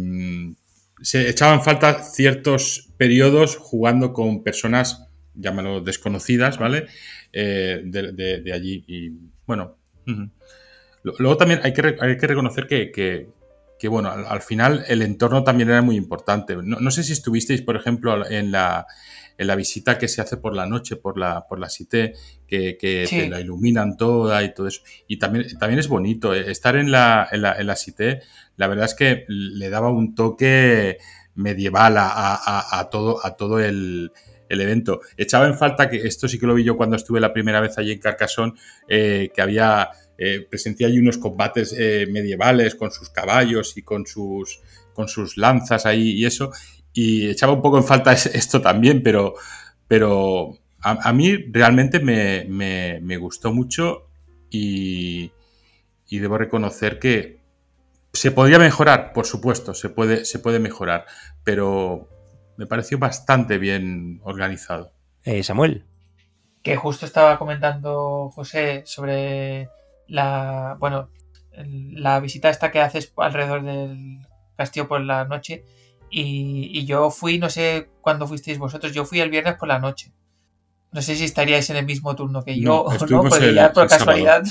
se 1.02 1.30
echaban 1.30 1.64
falta 1.64 2.02
ciertos 2.02 2.90
periodos 2.98 3.58
jugando 3.58 4.14
con 4.14 4.44
personas, 4.44 5.08
llámalo 5.36 5.82
desconocidas, 5.82 6.58
¿vale? 6.58 6.88
Eh, 7.36 7.82
de, 7.84 8.54
allí. 8.54 8.86
Y 8.88 9.12
bueno, 9.48 9.78
luego 11.04 11.36
también 11.36 11.62
hay 11.64 11.74
que, 11.74 11.96
hay 12.00 12.16
que 12.16 12.28
reconocer 12.28 12.68
que, 12.68 13.88
bueno, 13.90 14.12
al, 14.12 14.42
final 14.42 14.86
el 14.88 15.02
entorno 15.02 15.44
también 15.44 15.70
era 15.70 15.82
muy 15.82 15.98
importante. 15.98 16.56
No, 16.56 16.92
sé 16.92 17.04
si 17.04 17.12
estuvisteis, 17.12 17.64
por 17.64 17.76
ejemplo, 17.76 18.30
en 18.30 18.52
la, 18.52 18.86
en 19.38 19.48
la 19.48 19.56
visita 19.56 19.98
que 19.98 20.08
se 20.08 20.22
hace 20.22 20.38
por 20.38 20.56
la 20.56 20.68
noche, 20.68 20.96
por 20.96 21.18
la, 21.18 21.48
por 21.48 21.60
la 21.60 21.70
Cité, 21.70 22.14
que, 22.48 22.78
te 22.80 23.28
la 23.28 23.42
iluminan 23.42 23.98
toda 23.98 24.44
y 24.44 24.54
todo 24.54 24.68
eso. 24.68 24.84
Y 25.08 25.18
también, 25.18 25.58
también 25.58 25.80
es 25.80 25.88
bonito. 25.88 26.36
Eh, 26.36 26.52
estar 26.52 26.76
en 26.76 26.92
la, 26.92 27.28
en 27.32 27.42
la, 27.42 27.54
en 27.60 27.66
la 27.66 27.76
Cité, 27.76 28.22
la 28.58 28.68
verdad 28.68 28.86
es 28.86 28.94
que 28.94 29.26
le 29.28 29.70
daba 29.72 29.90
un 29.90 30.14
toque 30.14 31.00
medieval 31.34 31.96
a 31.98 32.90
todo, 32.92 33.26
a 33.26 33.36
todo 33.36 33.60
el, 33.60 34.12
el 34.54 34.62
evento. 34.62 35.02
Echaba 35.18 35.48
en 35.48 35.58
falta, 35.58 35.90
que 35.90 35.98
esto 35.98 36.28
sí 36.28 36.40
que 36.40 36.48
lo 36.48 36.56
vi 36.56 36.64
yo 36.64 36.78
cuando 36.78 36.96
estuve 36.96 37.20
la 37.20 37.34
primera 37.34 37.60
vez 37.60 37.78
allí 37.78 37.92
en 37.92 38.00
Carcassonne, 38.00 38.54
eh, 38.88 39.32
que 39.34 39.42
había, 39.42 39.90
eh, 40.18 40.46
presencié 40.50 40.88
allí 40.88 41.00
unos 41.00 41.18
combates 41.18 41.76
eh, 41.78 42.08
medievales 42.10 42.76
con 42.76 42.92
sus 42.92 43.10
caballos 43.10 43.78
y 43.78 43.82
con 43.82 44.06
sus, 44.06 44.62
con 44.94 45.08
sus 45.08 45.38
lanzas 45.38 45.86
ahí 45.86 46.12
y 46.12 46.26
eso, 46.26 46.52
y 46.94 47.30
echaba 47.30 47.54
un 47.54 47.62
poco 47.62 47.78
en 47.78 47.84
falta 47.84 48.14
esto 48.14 48.62
también, 48.62 49.02
pero, 49.04 49.34
pero 49.88 50.58
a, 50.82 51.14
mí 51.14 51.36
realmente 51.52 52.00
me, 52.00 53.18
gustó 53.18 53.52
mucho 53.54 54.08
y, 54.50 55.32
y 56.10 56.20
debo 56.20 56.38
reconocer 56.38 57.00
que 57.00 57.40
se 58.14 58.30
podría 58.30 58.60
mejorar, 58.60 59.12
por 59.12 59.26
supuesto, 59.26 59.74
se 59.74 59.90
puede, 59.90 60.26
se 60.26 60.38
puede 60.38 60.60
mejorar, 60.60 61.06
pero 61.44 62.08
me 62.58 62.66
pareció 62.66 62.98
bastante 62.98 63.58
bien 63.58 64.20
organizado. 64.24 64.92
Eh, 65.24 65.44
Samuel. 65.44 65.86
Que 66.62 66.76
justo 66.76 67.06
estaba 67.06 67.38
comentando 67.38 68.30
José 68.30 68.84
sobre 68.86 69.70
la, 70.08 70.78
bueno, 70.80 71.10
la 71.56 72.20
visita 72.20 72.50
esta 72.50 72.72
que 72.72 72.82
haces 72.82 73.12
alrededor 73.18 73.64
del 73.64 74.20
castillo 74.56 74.88
por 74.88 75.02
la 75.02 75.26
noche. 75.26 75.64
Y, 76.10 76.86
yo 76.86 77.10
fui, 77.10 77.40
no 77.40 77.50
sé 77.50 77.90
cuándo 78.02 78.28
fuisteis 78.28 78.60
vosotros, 78.60 78.94
yo 78.94 79.04
fui 79.04 79.20
el 79.20 79.32
viernes 79.32 79.56
por 79.56 79.68
la 79.68 79.80
noche. 79.80 80.12
No 80.92 81.02
sé 81.02 81.16
si 81.16 81.24
estaríais 81.24 81.68
en 81.72 81.78
el 81.78 81.86
mismo 81.86 82.16
turno 82.16 82.44
que 82.44 82.60
yo 82.60 82.84
o 82.84 82.94
no, 82.94 83.24
porque 83.24 83.54
ya 83.54 83.74
por 83.74 83.88
casualidad. 83.88 84.44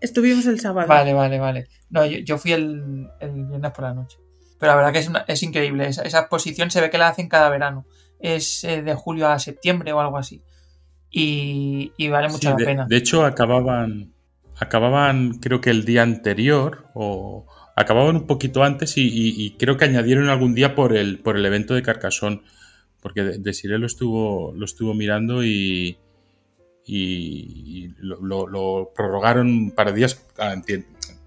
Estuvimos 0.00 0.46
el 0.46 0.58
sábado. 0.58 0.88
Vale, 0.88 1.14
vale, 1.14 1.38
vale. 1.38 1.68
No, 1.90 2.04
yo, 2.04 2.38
fui 2.38 2.52
el, 2.52 3.08
viernes 3.20 3.70
por 3.70 3.84
la 3.84 3.94
noche. 3.94 4.18
Pero 4.58 4.72
la 4.72 4.76
verdad 4.76 4.92
que 4.92 4.98
es, 5.00 5.10
es 5.26 5.42
increíble. 5.42 5.88
Esa, 5.88 6.02
exposición 6.02 6.70
se 6.70 6.80
ve 6.80 6.90
que 6.90 6.98
la 6.98 7.08
hacen 7.08 7.28
cada 7.28 7.50
verano. 7.50 7.86
Es 8.18 8.64
eh, 8.64 8.82
de 8.82 8.94
julio 8.94 9.28
a 9.28 9.38
septiembre 9.38 9.92
o 9.92 10.00
algo 10.00 10.18
así. 10.18 10.42
Y, 11.10 12.08
vale 12.08 12.28
mucho 12.28 12.50
la 12.50 12.56
pena. 12.56 12.86
De 12.88 12.96
hecho, 12.96 13.24
acababan, 13.24 14.12
acababan 14.58 15.38
creo 15.38 15.60
que 15.60 15.70
el 15.70 15.84
día 15.84 16.02
anterior 16.02 16.88
o 16.94 17.46
acababan 17.74 18.16
un 18.16 18.26
poquito 18.26 18.64
antes 18.64 18.94
y, 18.96 19.54
creo 19.58 19.76
que 19.76 19.84
añadieron 19.84 20.28
algún 20.28 20.54
día 20.54 20.74
por 20.74 20.96
el, 20.96 21.20
por 21.20 21.36
el 21.36 21.46
evento 21.46 21.74
de 21.74 21.82
Carcasón. 21.82 22.42
Porque 23.00 23.22
Desiree 23.22 23.78
lo 23.78 23.86
estuvo, 23.86 24.52
lo 24.54 24.64
estuvo 24.64 24.92
mirando 24.92 25.44
y, 25.44 25.98
y 26.84 27.88
lo, 27.98 28.92
prorrogaron 28.94 29.48
un 29.48 29.70
par 29.72 29.88
de 29.88 29.94
días. 29.94 30.26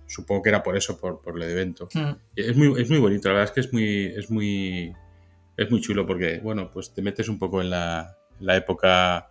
Supongo 0.10 0.42
que 0.42 0.50
era 0.50 0.64
por 0.64 0.76
eso, 0.76 1.00
por, 1.00 1.22
por 1.22 1.38
el 1.38 1.50
evento. 1.50 1.88
Mm. 1.94 2.12
Es, 2.36 2.58
muy, 2.58 2.82
es 2.82 2.90
muy 2.90 2.98
bonito, 2.98 3.30
la 3.30 3.36
verdad 3.36 3.50
es 3.50 3.52
que 3.54 3.60
es 3.60 3.72
muy, 3.72 4.06
es 4.08 4.32
muy, 4.32 4.92
es 5.56 5.70
muy 5.70 5.82
chulo 5.82 6.08
porque, 6.08 6.40
bueno, 6.40 6.72
pues 6.72 6.96
te 6.96 7.04
metes 7.04 7.30
un 7.30 7.38
poco 7.38 7.62
en 7.62 7.70
la, 7.70 8.16
época 8.40 9.30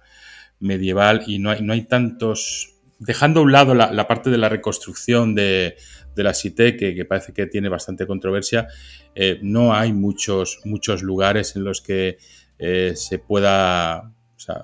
medieval 0.60 1.24
y 1.26 1.40
no 1.40 1.50
hay, 1.50 1.62
no 1.62 1.72
hay 1.72 1.82
tantos... 1.82 2.76
Dejando 3.00 3.40
a 3.40 3.42
un 3.42 3.52
lado 3.52 3.74
la, 3.74 4.08
parte 4.08 4.30
de 4.30 4.38
la 4.38 4.48
reconstrucción 4.48 5.34
de, 5.34 5.76
la 6.14 6.34
Cité, 6.34 6.76
que, 6.76 7.04
parece 7.04 7.32
que 7.32 7.46
tiene 7.46 7.68
bastante 7.68 8.06
controversia, 8.06 8.68
eh, 9.14 9.38
no 9.42 9.74
hay 9.74 9.92
muchos, 9.92 10.60
muchos 10.64 11.02
lugares 11.02 11.56
en 11.56 11.64
los 11.64 11.80
que 11.80 12.18
eh, 12.58 12.92
se 12.94 13.18
pueda 13.18 14.12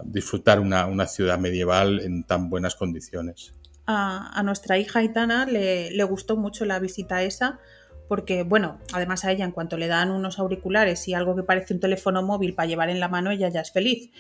disfrutar 0.05 0.61
una, 0.61 0.87
una 0.87 1.07
ciudad 1.07 1.39
medieval 1.39 2.01
en 2.01 2.23
tan 2.25 2.51
buenas 2.51 2.77
condiciones 2.77 3.53
a, 3.87 4.43
nuestra 4.45 4.79
hija 4.79 5.01
Aitana 5.01 5.47
le, 5.47 5.91
le, 5.91 6.05
gustó 6.05 6.37
mucho 6.37 6.65
la 6.65 6.79
visita 6.79 7.23
esa, 7.23 7.59
porque, 8.09 8.43
bueno, 8.43 8.79
además 8.93 9.25
a 9.25 9.33
ella 9.33 9.45
en 9.45 9.53
cuanto 9.53 9.77
le 9.77 9.89
dan 9.89 10.11
unos 10.11 10.39
auriculares 10.39 11.07
y 11.09 11.15
algo 11.15 11.35
que 11.37 11.43
parece 11.43 11.75
un 11.75 11.81
teléfono 11.81 12.23
móvil 12.23 12.55
para 12.55 12.67
llevar 12.67 12.91
en 12.91 13.01
la 13.01 13.09
mano, 13.09 13.31
ella 13.31 13.49
ya 13.49 13.61
es 13.61 13.73
feliz. 13.73 14.11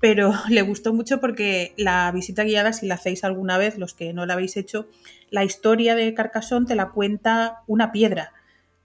Pero 0.00 0.32
le 0.48 0.62
gustó 0.62 0.92
mucho 0.92 1.20
porque 1.20 1.74
la 1.76 2.10
visita 2.12 2.44
guiada, 2.44 2.72
si 2.72 2.86
la 2.86 2.94
hacéis 2.96 3.24
alguna 3.24 3.58
vez, 3.58 3.78
los 3.78 3.94
que 3.94 4.12
no 4.12 4.26
la 4.26 4.34
habéis 4.34 4.56
hecho, 4.56 4.88
la 5.30 5.44
historia 5.44 5.94
de 5.94 6.14
Carcassonne 6.14 6.66
te 6.66 6.74
la 6.74 6.90
cuenta 6.90 7.62
una 7.66 7.92
piedra 7.92 8.32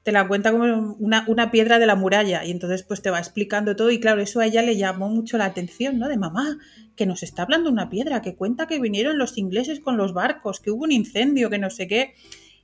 te 0.03 0.11
la 0.11 0.27
cuenta 0.27 0.51
como 0.51 0.95
una, 0.99 1.25
una, 1.27 1.51
piedra 1.51 1.77
de 1.77 1.85
la 1.85 1.95
muralla 1.95 2.43
y 2.43 2.51
entonces 2.51 2.83
pues 2.83 3.01
te 3.01 3.11
va 3.11 3.19
explicando 3.19 3.75
todo 3.75 3.91
y 3.91 3.99
claro, 3.99 4.21
eso 4.21 4.39
a 4.39 4.47
ella 4.47 4.63
le 4.63 4.75
llamó 4.75 5.09
mucho 5.09 5.37
la 5.37 5.45
atención, 5.45 5.99
¿no? 5.99 6.07
De 6.07 6.17
mamá, 6.17 6.57
que 6.95 7.05
nos 7.05 7.21
está 7.21 7.43
hablando 7.43 7.69
una 7.69 7.89
piedra, 7.89 8.21
que 8.21 8.35
cuenta 8.35 8.67
que 8.67 8.79
vinieron 8.79 9.17
los 9.17 9.37
ingleses 9.37 9.79
con 9.79 9.97
los 9.97 10.13
barcos, 10.13 10.59
que 10.59 10.71
hubo 10.71 10.83
un 10.83 10.91
incendio, 10.91 11.49
que 11.49 11.59
no 11.59 11.69
sé 11.69 11.87
qué. 11.87 12.15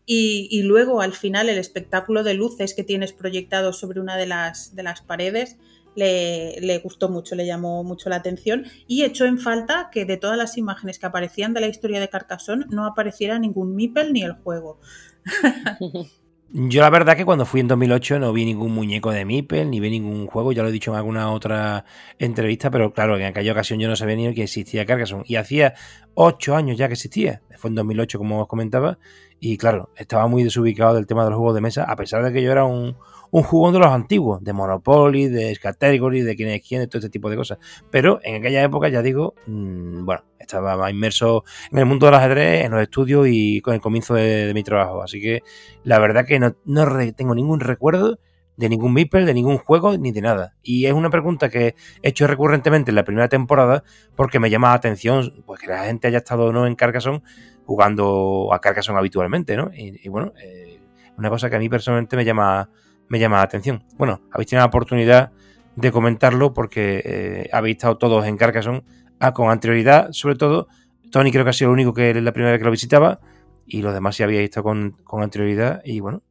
Y, 0.10 0.62
luego 0.64 1.02
al 1.02 1.12
final 1.14 1.50
el 1.50 1.58
espectáculo 1.58 2.24
de 2.24 2.34
luces 2.34 2.74
que 2.74 2.86
tienes 2.86 3.12
proyectado 3.12 3.74
sobre 3.74 4.00
una 4.00 4.16
de 4.16 4.26
las, 4.26 4.74
de 4.74 4.84
las 4.84 5.02
paredes 5.02 5.58
le, 5.96 6.62
le, 6.62 6.80
gustó 6.80 7.10
mucho, 7.10 7.36
le 7.36 7.46
llamó 7.46 7.84
mucho 7.84 8.10
la 8.10 8.16
atención 8.16 8.66
y 8.88 9.04
echó 9.04 9.26
en 9.26 9.38
falta 9.38 9.90
que 9.92 10.06
de 10.06 10.16
todas 10.16 10.38
las 10.38 10.58
imágenes 10.58 10.98
que 10.98 11.08
aparecían 11.08 11.54
de 11.54 11.60
la 11.60 11.68
historia 11.68 12.00
de 12.00 12.08
Carcassonne 12.08 12.68
no 12.70 12.86
apareciera 12.86 13.38
ningún 13.38 13.76
Mipel 13.76 14.14
ni 14.14 14.24
el 14.24 14.32
juego. 14.32 14.80
Yo 16.50 16.80
la 16.80 16.90
verdad 16.90 17.18
que 17.18 17.26
cuando 17.26 17.46
fui 17.46 17.60
en 17.60 17.68
2008 17.68 18.20
no 18.20 18.32
vi 18.32 18.46
ningún 18.46 18.72
muñeco 18.74 19.12
de 19.12 19.26
Meeple, 19.26 19.66
ni 19.66 19.82
vi 19.82 19.90
ningún 19.90 20.28
juego, 20.28 20.54
ya 20.54 20.64
lo 20.64 20.70
he 20.70 20.72
dicho 20.72 20.92
en 20.92 20.98
alguna 20.98 21.30
otra 21.32 21.84
entrevista, 22.20 22.72
pero 22.72 22.94
claro, 22.94 23.18
en 23.18 23.26
aquella 23.26 23.52
ocasión 23.52 23.80
yo 23.80 23.90
no 23.90 23.98
sabía 23.98 24.16
ni 24.16 24.34
que 24.34 24.44
existía 24.44 24.86
Carcassonne. 24.86 25.26
Y 25.28 25.36
hacía 25.36 25.74
ocho 26.20 26.56
años 26.56 26.78
ya 26.78 26.88
que 26.88 26.94
existía, 26.94 27.44
fue 27.58 27.70
en 27.70 27.76
2008 27.76 28.18
como 28.18 28.42
os 28.42 28.48
comentaba, 28.48 28.98
y 29.40 29.56
claro, 29.56 29.92
estaba 29.96 30.28
muy 30.28 30.44
desubicado 30.44 30.96
del 30.96 31.06
tema 31.06 31.24
de 31.24 31.30
los 31.30 31.38
juegos 31.38 31.54
de 31.54 31.62
mesa, 31.62 31.84
a 31.84 31.96
pesar 31.96 32.24
de 32.24 32.34
que 32.34 32.42
yo 32.42 32.52
era 32.52 32.66
un, 32.66 32.98
un 33.30 33.44
jugón 33.44 33.74
de 33.74 33.80
los 33.80 33.90
antiguos, 33.90 34.44
de 34.44 34.52
Monopoly, 34.52 35.28
de 35.28 35.56
Category, 35.62 36.22
de 36.22 36.36
quién 36.36 36.50
es 36.50 36.68
quién, 36.68 36.82
de 36.82 36.88
todo 36.88 37.00
este 37.00 37.12
tipo 37.12 37.30
de 37.30 37.36
cosas. 37.36 37.60
Pero 37.92 38.20
en 38.24 38.38
aquella 38.42 38.64
época, 38.64 38.90
ya 38.90 39.04
digo, 39.04 39.36
mmm, 39.46 40.06
bueno, 40.06 40.24
estaba 40.40 40.76
más 40.76 40.90
inmerso 40.90 41.44
en 41.72 41.78
el 41.78 41.86
mundo 41.86 42.08
del 42.08 42.16
ajedrez, 42.16 42.66
en 42.66 42.72
los 42.72 42.82
estudios 42.82 43.28
y 43.30 43.62
con 43.62 43.76
el 43.76 43.82
comienzo 43.82 44.16
de, 44.16 44.48
de 44.48 44.54
mi 44.56 44.64
trabajo. 44.64 45.04
Así 45.04 45.22
que 45.22 45.44
la 45.84 46.00
verdad 46.00 46.26
que 46.26 46.40
no, 46.40 46.56
no 46.66 47.14
tengo 47.16 47.36
ningún 47.36 47.60
recuerdo 47.60 48.18
de 48.58 48.70
ningún 48.70 48.94
Meeple, 48.94 49.26
de 49.26 49.34
ningún 49.34 49.58
juego, 49.58 49.98
ni 49.98 50.12
de 50.12 50.22
nada. 50.22 50.56
Y 50.64 50.86
es 50.86 50.94
una 50.94 51.10
pregunta 51.10 51.50
que 51.50 51.76
he 52.02 52.10
hecho 52.10 52.28
recurrentemente 52.28 52.92
en 52.92 52.96
la 52.96 53.04
primera 53.04 53.30
temporada 53.30 53.84
porque 54.16 54.40
me 54.40 54.50
llama 54.50 54.70
la 54.70 54.74
atención 54.74 55.44
pues, 55.46 55.62
que 55.62 55.68
la 55.68 55.86
gente 55.86 56.08
haya 56.08 56.18
estado 56.18 56.48
o 56.48 56.52
no 56.52 56.68
en 56.68 56.76
Carcassonne 56.76 57.22
jugando 57.66 58.50
a 58.52 58.60
Carcassonne 58.60 59.00
habitualmente, 59.00 59.56
¿no? 59.56 59.72
Y, 59.74 60.00
y 60.04 60.10
bueno, 60.10 60.34
eh, 60.44 60.80
una 61.18 61.30
cosa 61.30 61.50
que 61.50 61.56
a 61.56 61.60
mí 61.60 61.70
personalmente 61.70 62.16
me 62.18 62.26
llama 62.26 62.70
me 63.10 63.20
llama 63.20 63.38
la 63.38 63.44
atención. 63.44 63.84
Bueno, 63.98 64.22
habéis 64.32 64.50
tenido 64.50 64.62
la 64.62 64.68
oportunidad 64.68 65.32
de 65.76 65.92
comentarlo 65.92 66.54
porque 66.54 67.02
eh, 67.06 67.50
habéis 67.52 67.78
estado 67.78 67.98
todos 67.98 68.26
en 68.26 68.38
Carcassonne 68.38 68.84
ah, 69.20 69.34
con 69.34 69.50
anterioridad, 69.50 70.12
sobre 70.12 70.36
todo. 70.36 70.68
Tony 71.12 71.32
creo 71.32 71.44
que 71.44 71.52
ha 71.52 71.54
sido 71.54 71.70
el 71.70 71.74
único 71.74 71.94
que 71.94 72.10
es 72.10 72.22
la 72.22 72.34
primera 72.34 72.52
vez 72.52 72.60
que 72.60 72.66
lo 72.66 72.72
visitaba 72.72 73.20
y 73.66 73.82
los 73.82 73.94
demás 73.94 74.16
sí 74.16 74.24
habíais 74.24 74.46
estado 74.46 74.66
con, 74.66 74.98
con 75.04 75.24
anterioridad 75.24 75.82
y 75.86 76.00
bueno, 76.00 76.24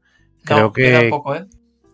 creo 0.44 0.72
que... 0.72 0.92
Tampoco, 0.92 1.34
¿eh? 1.34 1.46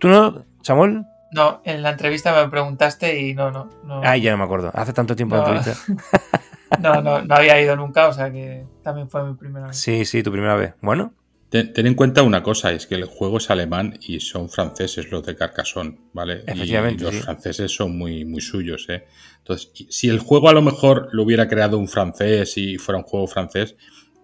¿Tú 0.03 0.09
no, 0.09 0.45
Samuel? 0.63 1.05
No, 1.31 1.63
en 1.65 1.81
la 1.81 1.91
entrevista 1.91 2.35
me 2.45 2.51
preguntaste 2.51 3.19
y 3.21 3.35
no, 3.35 3.51
no. 3.53 3.71
no. 3.85 4.01
Ay, 4.05 4.21
ya 4.21 4.33
no 4.33 4.37
me 4.39 4.45
acuerdo. 4.45 4.71
Hace 4.75 4.93
tanto 4.93 5.17
tiempo 5.17 5.37
No. 5.37 5.43
la 5.51 5.57
entrevista. 5.59 5.81
No, 6.81 7.03
no, 7.03 7.21
no 7.21 7.35
había 7.35 7.61
ido 7.61 7.77
nunca, 7.77 8.09
o 8.09 8.15
sea 8.15 8.33
que 8.33 8.65
también 8.83 9.09
fue 9.11 9.23
mi 9.25 9.35
primera 9.35 9.67
vez. 9.67 9.77
Sí, 9.77 10.07
sí, 10.07 10.23
tu 10.23 10.33
primera 10.33 10.57
vez. 10.57 10.75
Bueno, 10.81 11.13
Ten, 11.51 11.71
ten 11.75 11.87
en 11.87 11.95
cuenta 11.95 12.23
una 12.23 12.43
cosa, 12.43 12.73
es 12.73 12.87
que 12.87 12.95
el 12.95 13.05
juego 13.05 13.37
es 13.37 13.51
alemán 13.51 13.99
y 14.01 14.21
son 14.21 14.49
franceses 14.49 15.11
los 15.11 15.25
de 15.27 15.37
Carcassonne, 15.37 15.99
¿vale? 16.15 16.43
Efectivamente, 16.47 17.03
Y 17.03 17.07
los 17.07 17.15
sí. 17.17 17.21
franceses 17.21 17.71
son 17.77 17.99
muy, 17.99 18.25
muy 18.25 18.41
suyos, 18.41 18.87
¿eh? 18.89 19.05
Entonces, 19.37 19.71
si 19.91 20.09
el 20.09 20.19
juego 20.19 20.49
a 20.49 20.55
lo 20.55 20.63
mejor 20.63 21.11
lo 21.13 21.25
hubiera 21.25 21.47
creado 21.47 21.77
un 21.79 21.89
francés 21.89 22.57
y 22.57 22.79
fuera 22.79 22.97
un 22.99 23.05
juego 23.05 23.27
francés, 23.27 23.77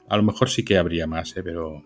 a 0.09 0.17
lo 0.17 0.23
mejor 0.23 0.49
sí 0.49 0.65
que 0.65 0.79
habría 0.79 1.07
más, 1.07 1.37
¿eh? 1.37 1.43
Pero 1.43 1.83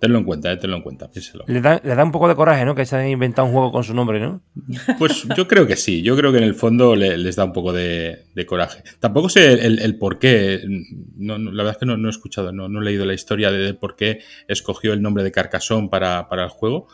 tenlo 0.00 0.18
en 0.18 0.24
cuenta, 0.24 0.52
¿eh? 0.52 0.56
Tenlo 0.56 0.76
en 0.76 0.82
cuenta, 0.82 1.10
piénselo. 1.10 1.44
le 1.46 1.60
da, 1.60 1.80
le 1.82 1.94
da 1.94 2.04
un 2.04 2.12
poco 2.12 2.28
de 2.28 2.34
coraje, 2.36 2.64
¿no? 2.64 2.74
Que 2.74 2.86
se 2.86 2.96
hayan 2.96 3.10
inventado 3.10 3.46
un 3.48 3.52
juego 3.54 3.72
con 3.72 3.84
su 3.84 3.94
nombre, 3.94 4.20
¿no? 4.20 4.40
Pues 4.98 5.26
yo 5.36 5.46
creo 5.48 5.66
que 5.66 5.76
sí, 5.76 6.02
yo 6.02 6.16
creo 6.16 6.30
que 6.32 6.38
en 6.38 6.44
el 6.44 6.54
fondo 6.54 6.94
le- 6.96 7.18
les 7.18 7.36
da 7.36 7.44
un 7.44 7.52
poco 7.52 7.72
de, 7.72 8.24
de 8.34 8.46
coraje. 8.46 8.82
Tampoco 9.00 9.28
sé 9.28 9.52
el, 9.52 9.78
el 9.80 9.98
por 9.98 10.18
qué, 10.18 10.60
no, 11.16 11.38
no, 11.38 11.50
la 11.52 11.62
verdad 11.64 11.72
es 11.76 11.78
que 11.78 11.86
no, 11.86 11.96
no 11.96 12.08
he 12.08 12.10
escuchado, 12.10 12.52
no, 12.52 12.68
no 12.68 12.80
he 12.80 12.84
leído 12.84 13.04
la 13.04 13.14
historia 13.14 13.50
de, 13.50 13.58
de 13.58 13.74
por 13.74 13.96
qué 13.96 14.20
escogió 14.46 14.92
el 14.92 15.02
nombre 15.02 15.22
de 15.24 15.32
Carcassonne 15.32 15.88
para, 15.88 16.28
para 16.28 16.44
el 16.44 16.50
juego. 16.50 16.86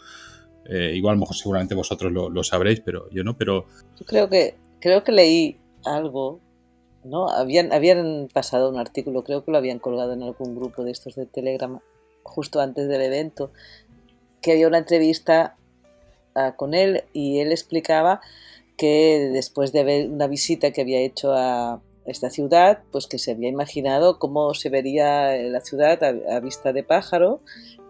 Eh, 0.66 0.92
igual, 0.96 1.12
a 1.12 1.16
lo 1.16 1.20
mejor 1.20 1.36
seguramente 1.36 1.74
vosotros 1.74 2.10
lo, 2.10 2.30
lo 2.30 2.42
sabréis, 2.42 2.80
pero 2.80 3.10
yo 3.10 3.22
no, 3.22 3.36
pero 3.36 3.66
Yo 4.00 4.06
creo 4.06 4.28
que, 4.30 4.54
creo 4.80 5.04
que 5.04 5.12
leí 5.12 5.58
algo, 5.84 6.40
¿no? 7.04 7.28
Habían, 7.28 7.70
habían 7.72 8.28
pasado 8.32 8.70
un 8.70 8.78
artículo, 8.78 9.24
creo 9.24 9.44
que 9.44 9.50
lo 9.52 9.58
habían 9.58 9.78
colgado 9.78 10.14
en 10.14 10.22
algún 10.22 10.56
grupo 10.56 10.82
de 10.82 10.92
estos 10.92 11.16
de 11.16 11.26
Telegram 11.26 11.78
justo 12.24 12.60
antes 12.60 12.88
del 12.88 13.02
evento, 13.02 13.52
que 14.42 14.52
había 14.52 14.66
una 14.66 14.78
entrevista 14.78 15.56
ah, 16.34 16.54
con 16.56 16.74
él 16.74 17.04
y 17.12 17.38
él 17.38 17.52
explicaba 17.52 18.20
que 18.76 19.30
después 19.32 19.72
de 19.72 19.84
ver 19.84 20.10
una 20.10 20.26
visita 20.26 20.72
que 20.72 20.80
había 20.80 20.98
hecho 20.98 21.32
a 21.32 21.80
esta 22.06 22.28
ciudad, 22.28 22.80
pues 22.90 23.06
que 23.06 23.18
se 23.18 23.30
había 23.30 23.48
imaginado 23.48 24.18
cómo 24.18 24.52
se 24.54 24.68
vería 24.68 25.36
la 25.36 25.60
ciudad 25.60 26.02
a, 26.02 26.36
a 26.36 26.40
vista 26.40 26.72
de 26.72 26.82
pájaro 26.82 27.40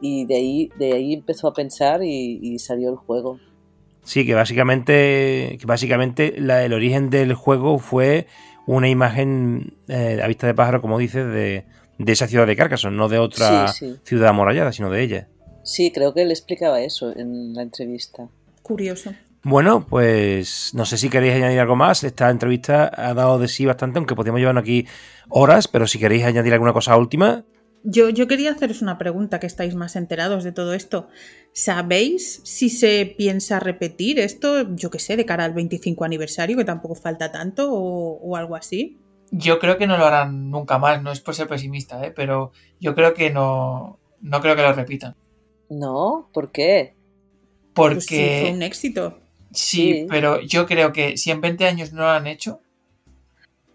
y 0.00 0.26
de 0.26 0.36
ahí, 0.36 0.70
de 0.78 0.92
ahí 0.92 1.14
empezó 1.14 1.48
a 1.48 1.54
pensar 1.54 2.02
y, 2.02 2.58
salió 2.58 2.90
el 2.90 2.96
juego. 2.96 3.40
Sí, 4.02 4.26
que 4.26 4.34
básicamente, 4.34 5.58
básicamente 5.64 6.34
la- 6.38 6.62
el 6.64 6.74
origen 6.74 7.08
del 7.10 7.32
juego 7.34 7.78
fue 7.78 8.26
una 8.66 8.88
imagen 8.88 9.78
eh, 9.88 10.20
a 10.22 10.26
vista 10.26 10.46
de 10.46 10.54
pájaro, 10.54 10.80
como 10.80 10.98
dices, 10.98 11.26
de, 11.26 11.64
de 11.98 12.12
esa 12.12 12.26
ciudad 12.26 12.46
de 12.46 12.56
Carcassonne, 12.56 12.96
no 12.96 13.08
de 13.08 13.18
otra 13.18 13.68
Sí, 13.68 13.86
sí. 13.86 13.96
ciudad 14.04 14.28
amurallada, 14.30 14.72
sino 14.72 14.90
de 14.90 15.02
ella. 15.02 15.28
Sí, 15.62 15.90
creo 15.92 16.12
que 16.12 16.22
él 16.22 16.30
explicaba 16.30 16.80
eso 16.82 17.10
en 17.16 17.54
la 17.54 17.62
entrevista. 17.62 18.28
Curioso. 18.62 19.12
Bueno, 19.42 19.86
pues 19.86 20.70
no 20.74 20.86
sé 20.86 20.96
si 20.96 21.10
queréis 21.10 21.34
añadir 21.34 21.60
algo 21.60 21.76
más. 21.76 22.02
Esta 22.02 22.30
entrevista 22.30 22.90
ha 22.94 23.12
dado 23.14 23.38
de 23.38 23.48
sí 23.48 23.66
bastante, 23.66 23.98
aunque 23.98 24.14
podríamos 24.14 24.40
llevarnos 24.40 24.62
aquí 24.62 24.86
horas, 25.28 25.68
pero 25.68 25.86
si 25.86 25.98
queréis 25.98 26.24
añadir 26.24 26.52
alguna 26.54 26.72
cosa 26.72 26.96
última, 26.96 27.44
Yo, 27.82 28.08
yo 28.08 28.26
quería 28.26 28.52
haceros 28.52 28.80
una 28.80 28.96
pregunta 28.96 29.40
que 29.40 29.46
estáis 29.46 29.74
más 29.74 29.96
enterados 29.96 30.44
de 30.44 30.52
todo 30.52 30.72
esto. 30.72 31.08
¿Sabéis 31.52 32.40
si 32.44 32.70
se 32.70 33.14
piensa 33.18 33.60
repetir 33.60 34.18
esto, 34.18 34.74
yo 34.74 34.90
qué 34.90 34.98
sé, 34.98 35.16
de 35.16 35.26
cara 35.26 35.44
al 35.44 35.52
25 35.52 36.04
aniversario, 36.04 36.56
que 36.56 36.64
tampoco 36.64 36.94
falta 36.94 37.30
tanto, 37.30 37.70
o, 37.70 38.18
o 38.22 38.36
algo 38.36 38.56
así? 38.56 38.98
Yo 39.36 39.58
creo 39.58 39.78
que 39.78 39.86
no 39.88 39.98
lo 39.98 40.06
harán 40.06 40.50
nunca 40.50 40.78
más, 40.78 41.02
no 41.02 41.10
es 41.10 41.20
por 41.20 41.34
ser 41.34 41.48
pesimista, 41.48 42.04
¿eh? 42.06 42.12
pero 42.14 42.52
yo 42.78 42.94
creo 42.94 43.14
que 43.14 43.30
no, 43.30 43.98
no 44.20 44.40
creo 44.40 44.54
que 44.54 44.62
lo 44.62 44.72
repitan. 44.72 45.16
No, 45.68 46.28
¿por 46.32 46.52
qué? 46.52 46.94
Porque 47.74 47.94
Pues 47.96 48.06
sí, 48.06 48.16
fue 48.40 48.50
un 48.52 48.62
éxito. 48.62 49.18
sí, 49.50 49.92
Sí. 49.92 50.06
pero 50.08 50.40
yo 50.40 50.66
creo 50.66 50.92
que 50.92 51.16
si 51.16 51.32
en 51.32 51.40
20 51.40 51.66
años 51.66 51.92
no 51.92 52.02
lo 52.02 52.10
han 52.10 52.28
hecho, 52.28 52.60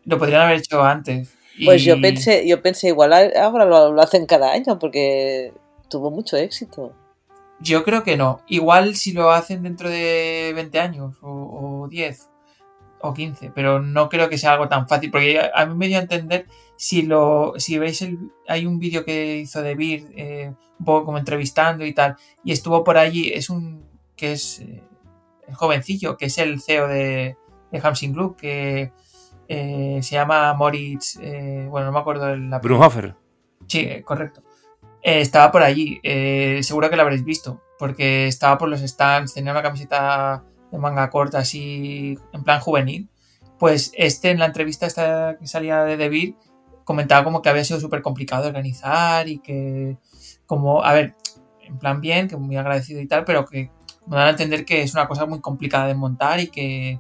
lo 0.05 0.17
podrían 0.17 0.43
haber 0.43 0.59
hecho 0.59 0.81
antes. 0.81 1.33
Pues 1.65 1.83
yo 1.83 1.99
pensé, 1.99 2.47
yo 2.47 2.61
pensé 2.61 2.87
igual 2.87 3.11
ahora 3.35 3.65
lo, 3.65 3.91
lo 3.91 4.01
hacen 4.01 4.25
cada 4.25 4.53
año 4.53 4.79
porque 4.79 5.51
tuvo 5.89 6.09
mucho 6.09 6.37
éxito. 6.37 6.93
Yo 7.59 7.83
creo 7.83 8.03
que 8.03 8.15
no. 8.15 8.39
Igual 8.47 8.95
si 8.95 9.11
lo 9.11 9.31
hacen 9.31 9.63
dentro 9.63 9.89
de 9.89 10.53
20 10.55 10.79
años 10.79 11.17
o, 11.21 11.81
o 11.83 11.87
10 11.89 12.28
o 13.01 13.13
15, 13.13 13.51
pero 13.53 13.81
no 13.81 14.09
creo 14.09 14.29
que 14.29 14.37
sea 14.37 14.53
algo 14.53 14.67
tan 14.67 14.87
fácil, 14.87 15.11
porque 15.11 15.39
a 15.53 15.65
mí 15.65 15.75
me 15.75 15.87
dio 15.87 15.97
a 15.97 16.01
entender, 16.01 16.47
si 16.75 17.03
lo 17.03 17.53
si 17.57 17.77
veis, 17.77 18.01
el, 18.01 18.19
hay 18.47 18.65
un 18.65 18.79
vídeo 18.79 19.05
que 19.05 19.37
hizo 19.37 19.61
de 19.61 19.75
Beer, 19.75 20.03
eh, 20.15 20.53
un 20.79 20.85
poco 20.85 21.05
como 21.05 21.17
entrevistando 21.17 21.85
y 21.85 21.93
tal, 21.93 22.15
y 22.43 22.51
estuvo 22.51 22.83
por 22.83 22.97
allí, 22.97 23.31
es 23.33 23.49
un, 23.49 23.85
que 24.15 24.33
es 24.33 24.59
eh, 24.59 24.83
el 25.47 25.55
jovencillo, 25.55 26.17
que 26.17 26.25
es 26.25 26.37
el 26.37 26.61
CEO 26.61 26.87
de, 26.87 27.37
de 27.71 27.79
Hamsing 27.81 28.13
Group, 28.13 28.35
que 28.37 28.91
eh, 29.47 29.99
se 30.01 30.15
llama 30.15 30.53
Moritz, 30.53 31.17
bueno, 31.17 31.87
no 31.87 31.91
me 31.91 31.99
acuerdo 31.99 32.29
el 32.29 32.53
apellido. 32.53 32.77
Brunhofer. 32.77 33.15
Sí, 33.67 34.01
correcto. 34.03 34.43
Estaba 35.01 35.51
por 35.51 35.63
allí, 35.63 35.99
seguro 36.61 36.89
que 36.89 36.97
lo 36.97 37.03
habréis 37.03 37.23
visto, 37.23 37.61
porque 37.77 38.27
estaba 38.27 38.57
por 38.57 38.67
los 38.67 38.81
stands, 38.81 39.33
tenía 39.33 39.53
una 39.53 39.61
camiseta 39.61 40.43
de 40.71 40.77
manga 40.77 41.09
corta 41.09 41.39
así, 41.39 42.17
en 42.33 42.43
plan 42.43 42.59
juvenil. 42.59 43.09
Pues 43.57 43.91
este 43.95 44.31
en 44.31 44.39
la 44.39 44.45
entrevista 44.45 44.85
esta 44.85 45.37
que 45.37 45.47
salía 45.47 45.83
de 45.83 45.97
Devir 45.97 46.35
comentaba 46.85 47.23
como 47.23 47.41
que 47.41 47.49
había 47.49 47.63
sido 47.63 47.79
súper 47.79 48.01
complicado 48.01 48.47
organizar 48.47 49.27
y 49.27 49.39
que 49.39 49.97
como, 50.45 50.83
a 50.83 50.93
ver, 50.93 51.15
en 51.61 51.77
plan 51.77 52.01
bien, 52.01 52.27
que 52.27 52.35
muy 52.35 52.57
agradecido 52.57 52.99
y 52.99 53.07
tal, 53.07 53.25
pero 53.25 53.45
que 53.45 53.69
me 54.07 54.15
dan 54.15 54.27
a 54.27 54.29
entender 54.31 54.65
que 54.65 54.81
es 54.81 54.93
una 54.93 55.07
cosa 55.07 55.25
muy 55.27 55.39
complicada 55.39 55.87
de 55.87 55.93
montar 55.93 56.39
y 56.39 56.47
que 56.47 56.99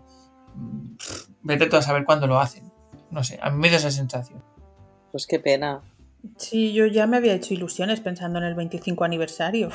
mm, 0.55 0.95
vete 1.41 1.65
tú 1.65 1.75
a 1.75 1.81
saber 1.81 2.05
cuándo 2.05 2.27
lo 2.27 2.39
hacen. 2.39 2.71
No 3.09 3.23
sé, 3.23 3.39
a 3.41 3.49
mí 3.49 3.57
me 3.57 3.69
dio 3.69 3.77
esa 3.77 3.89
sensación. 3.89 4.43
Pues 5.11 5.25
qué 5.25 5.39
pena. 5.39 5.81
Sí, 6.37 6.73
yo 6.73 6.85
ya 6.85 7.07
me 7.07 7.17
había 7.17 7.33
hecho 7.33 7.53
ilusiones 7.53 7.99
pensando 7.99 8.37
en 8.39 8.45
el 8.45 8.53
25 8.53 9.03
aniversario. 9.03 9.69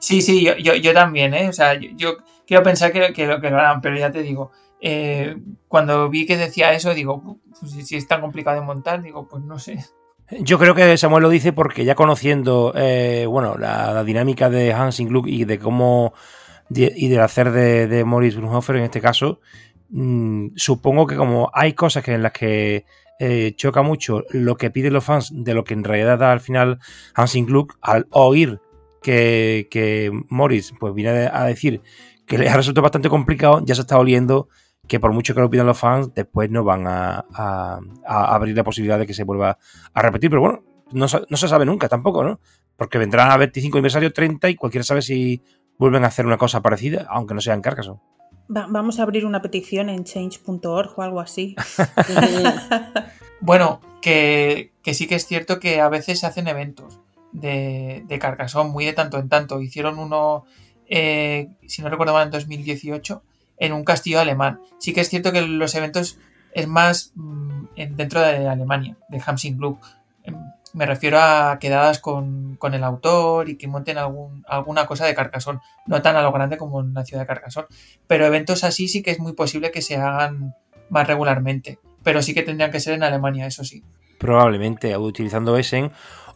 Sí, 0.00 0.20
sí, 0.20 0.44
yo, 0.44 0.56
yo, 0.56 0.74
yo 0.74 0.92
también, 0.92 1.32
¿eh? 1.32 1.48
O 1.48 1.52
sea, 1.52 1.74
yo, 1.74 1.88
yo 1.96 2.16
quiero 2.46 2.62
pensar 2.62 2.92
que, 2.92 3.00
lo, 3.26 3.40
que 3.40 3.50
lo 3.50 3.58
harán, 3.58 3.80
pero 3.80 3.96
ya 3.96 4.10
te 4.10 4.22
digo, 4.22 4.50
eh, 4.80 5.36
cuando 5.68 6.08
vi 6.08 6.26
que 6.26 6.36
decía 6.36 6.72
eso, 6.72 6.94
digo, 6.94 7.40
pues, 7.58 7.72
si, 7.86 7.96
es 7.96 8.06
tan 8.06 8.20
complicado 8.20 8.60
de 8.60 8.66
montar, 8.66 9.02
digo, 9.02 9.28
pues 9.28 9.42
no 9.42 9.58
sé. 9.58 9.84
Yo 10.40 10.58
creo 10.58 10.74
que 10.74 10.96
Samuel 10.96 11.22
lo 11.22 11.28
dice 11.28 11.52
porque 11.52 11.84
ya 11.84 11.94
conociendo 11.94 12.72
eh, 12.74 13.26
bueno, 13.28 13.56
la, 13.56 14.02
dinámica 14.02 14.50
de 14.50 14.72
Hansing 14.72 15.08
Gluck 15.08 15.28
y 15.28 15.44
de 15.44 15.58
cómo 15.58 16.14
y 16.68 17.08
del 17.08 17.20
hacer 17.20 17.52
de, 17.52 17.86
de 17.86 18.04
Maurice 18.04 18.38
Brunhofer 18.38 18.76
en 18.76 18.82
este 18.82 19.00
caso, 19.00 19.40
mmm, 19.90 20.48
supongo 20.56 21.06
que 21.06 21.14
como 21.14 21.48
hay 21.54 21.74
cosas 21.74 22.02
que 22.02 22.14
en 22.14 22.24
las 22.24 22.32
que 22.32 22.84
eh, 23.20 23.54
choca 23.56 23.82
mucho 23.82 24.24
lo 24.30 24.56
que 24.56 24.70
piden 24.70 24.92
los 24.92 25.04
fans 25.04 25.30
de 25.32 25.54
lo 25.54 25.62
que 25.62 25.74
en 25.74 25.84
realidad 25.84 26.18
da 26.18 26.32
al 26.32 26.40
final 26.40 26.80
Hansing 27.14 27.46
Gluck 27.46 27.78
al 27.80 28.06
oír 28.10 28.60
que, 29.02 29.68
que 29.70 30.10
Morris 30.28 30.74
pues 30.78 30.92
viene 30.92 31.30
a 31.32 31.44
decir 31.44 31.82
que 32.26 32.38
les 32.38 32.50
ha 32.52 32.56
resultado 32.56 32.82
bastante 32.82 33.08
complicado, 33.08 33.62
ya 33.64 33.74
se 33.74 33.82
está 33.82 33.98
oliendo 33.98 34.48
que 34.88 35.00
por 35.00 35.12
mucho 35.12 35.34
que 35.34 35.40
lo 35.40 35.50
pidan 35.50 35.66
los 35.66 35.78
fans, 35.78 36.14
después 36.14 36.48
no 36.50 36.62
van 36.62 36.86
a, 36.86 37.24
a, 37.34 37.80
a, 38.06 38.34
abrir 38.34 38.56
la 38.56 38.62
posibilidad 38.64 38.98
de 38.98 39.06
que 39.06 39.14
se 39.14 39.24
vuelva 39.24 39.58
a 39.92 40.02
repetir. 40.02 40.30
Pero 40.30 40.40
bueno, 40.42 40.62
no, 40.92 41.06
no 41.28 41.36
se 41.36 41.48
sabe 41.48 41.64
nunca 41.66 41.88
tampoco, 41.88 42.22
¿no? 42.22 42.38
Porque 42.76 42.98
vendrán 42.98 43.30
a 43.32 43.36
25 43.36 43.78
aniversario, 43.78 44.12
30 44.12 44.48
y 44.50 44.54
cualquiera 44.54 44.84
sabe 44.84 45.02
si 45.02 45.42
vuelven 45.78 46.04
a 46.04 46.08
hacer 46.08 46.24
una 46.26 46.38
cosa 46.38 46.60
parecida, 46.62 47.06
aunque 47.08 47.34
no 47.34 47.40
sea 47.40 47.54
en 47.54 47.62
Carcassonne. 47.62 48.00
Va- 48.54 48.68
vamos 48.70 49.00
a 49.00 49.02
abrir 49.02 49.26
una 49.26 49.42
petición 49.42 49.88
en 49.88 50.04
change.org 50.04 50.92
o 50.96 51.02
algo 51.02 51.20
así. 51.20 51.56
Bueno, 53.40 53.80
que, 54.00 54.72
que 54.82 54.94
sí 54.94 55.06
que 55.06 55.14
es 55.16 55.26
cierto 55.26 55.60
que 55.60 55.80
a 55.80 55.88
veces 55.88 56.20
se 56.20 56.26
hacen 56.26 56.48
eventos 56.48 57.00
de, 57.32 58.02
de 58.06 58.18
Carcassonne 58.18 58.70
muy 58.70 58.84
de 58.84 58.92
tanto 58.94 59.18
en 59.18 59.28
tanto. 59.28 59.60
Hicieron 59.60 59.98
uno, 59.98 60.44
eh, 60.88 61.48
si 61.66 61.82
no 61.82 61.88
recuerdo 61.88 62.12
mal, 62.12 62.24
en 62.26 62.30
2018 62.30 63.22
en 63.58 63.72
un 63.72 63.84
castillo 63.84 64.20
alemán. 64.20 64.60
Sí 64.78 64.92
que 64.92 65.00
es 65.00 65.08
cierto 65.08 65.32
que 65.32 65.42
los 65.42 65.74
eventos 65.74 66.18
es 66.52 66.66
más 66.66 67.12
mm, 67.14 67.64
en- 67.76 67.96
dentro 67.96 68.20
de 68.20 68.48
Alemania, 68.48 68.96
de 69.08 69.22
Hamsing 69.24 69.56
Club. 69.56 69.78
Em, 70.24 70.36
Me 70.74 70.84
refiero 70.84 71.18
a 71.18 71.56
quedadas 71.58 72.00
con, 72.00 72.56
con 72.56 72.74
el 72.74 72.84
autor 72.84 73.48
y 73.48 73.56
que 73.56 73.66
monten 73.66 73.96
alguna 73.96 74.86
cosa 74.86 75.06
de 75.06 75.14
Carcassonne. 75.14 75.60
No 75.86 76.02
tan 76.02 76.16
a 76.16 76.22
lo 76.22 76.32
grande 76.32 76.58
como 76.58 76.80
en 76.82 76.92
la 76.92 77.02
ciudad 77.04 77.22
de 77.22 77.26
Carcassonne. 77.26 77.68
Pero 78.06 78.26
eventos 78.26 78.62
así 78.62 78.86
sí 78.88 79.02
que 79.02 79.10
es 79.12 79.18
muy 79.18 79.32
posible 79.32 79.70
que 79.70 79.80
se 79.80 79.96
hagan 79.96 80.54
más 80.90 81.06
regularmente. 81.06 81.78
Pero 82.02 82.20
sí 82.20 82.34
que 82.34 82.42
tendrían 82.42 82.70
que 82.70 82.80
ser 82.80 82.92
en 82.92 83.04
Alemania, 83.04 83.46
eso 83.46 83.64
sí. 83.64 83.82
Probablemente 84.18 84.94
utilizando 84.98 85.56
Essen 85.56 85.92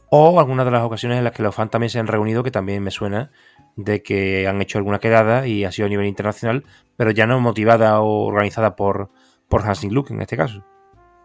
o 0.08 0.40
algunas 0.40 0.64
de 0.64 0.72
las 0.72 0.82
ocasiones 0.84 1.18
en 1.18 1.24
las 1.24 1.32
que 1.34 1.42
los 1.42 1.54
fans 1.54 1.70
también 1.70 1.90
se 1.90 1.98
han 1.98 2.06
reunido, 2.06 2.42
que 2.42 2.50
también 2.50 2.82
me 2.82 2.90
suena 2.90 3.30
de 3.76 4.02
que 4.02 4.46
han 4.46 4.60
hecho 4.60 4.78
alguna 4.78 4.98
quedada 4.98 5.46
y 5.46 5.64
ha 5.64 5.72
sido 5.72 5.86
a 5.86 5.88
nivel 5.88 6.06
internacional, 6.06 6.64
pero 6.96 7.10
ya 7.10 7.26
no 7.26 7.40
motivada 7.40 8.00
o 8.00 8.26
organizada 8.26 8.76
por, 8.76 9.10
por 9.48 9.62
Hansing 9.62 9.92
Luke 9.92 10.12
en 10.12 10.22
este 10.22 10.36
caso. 10.36 10.64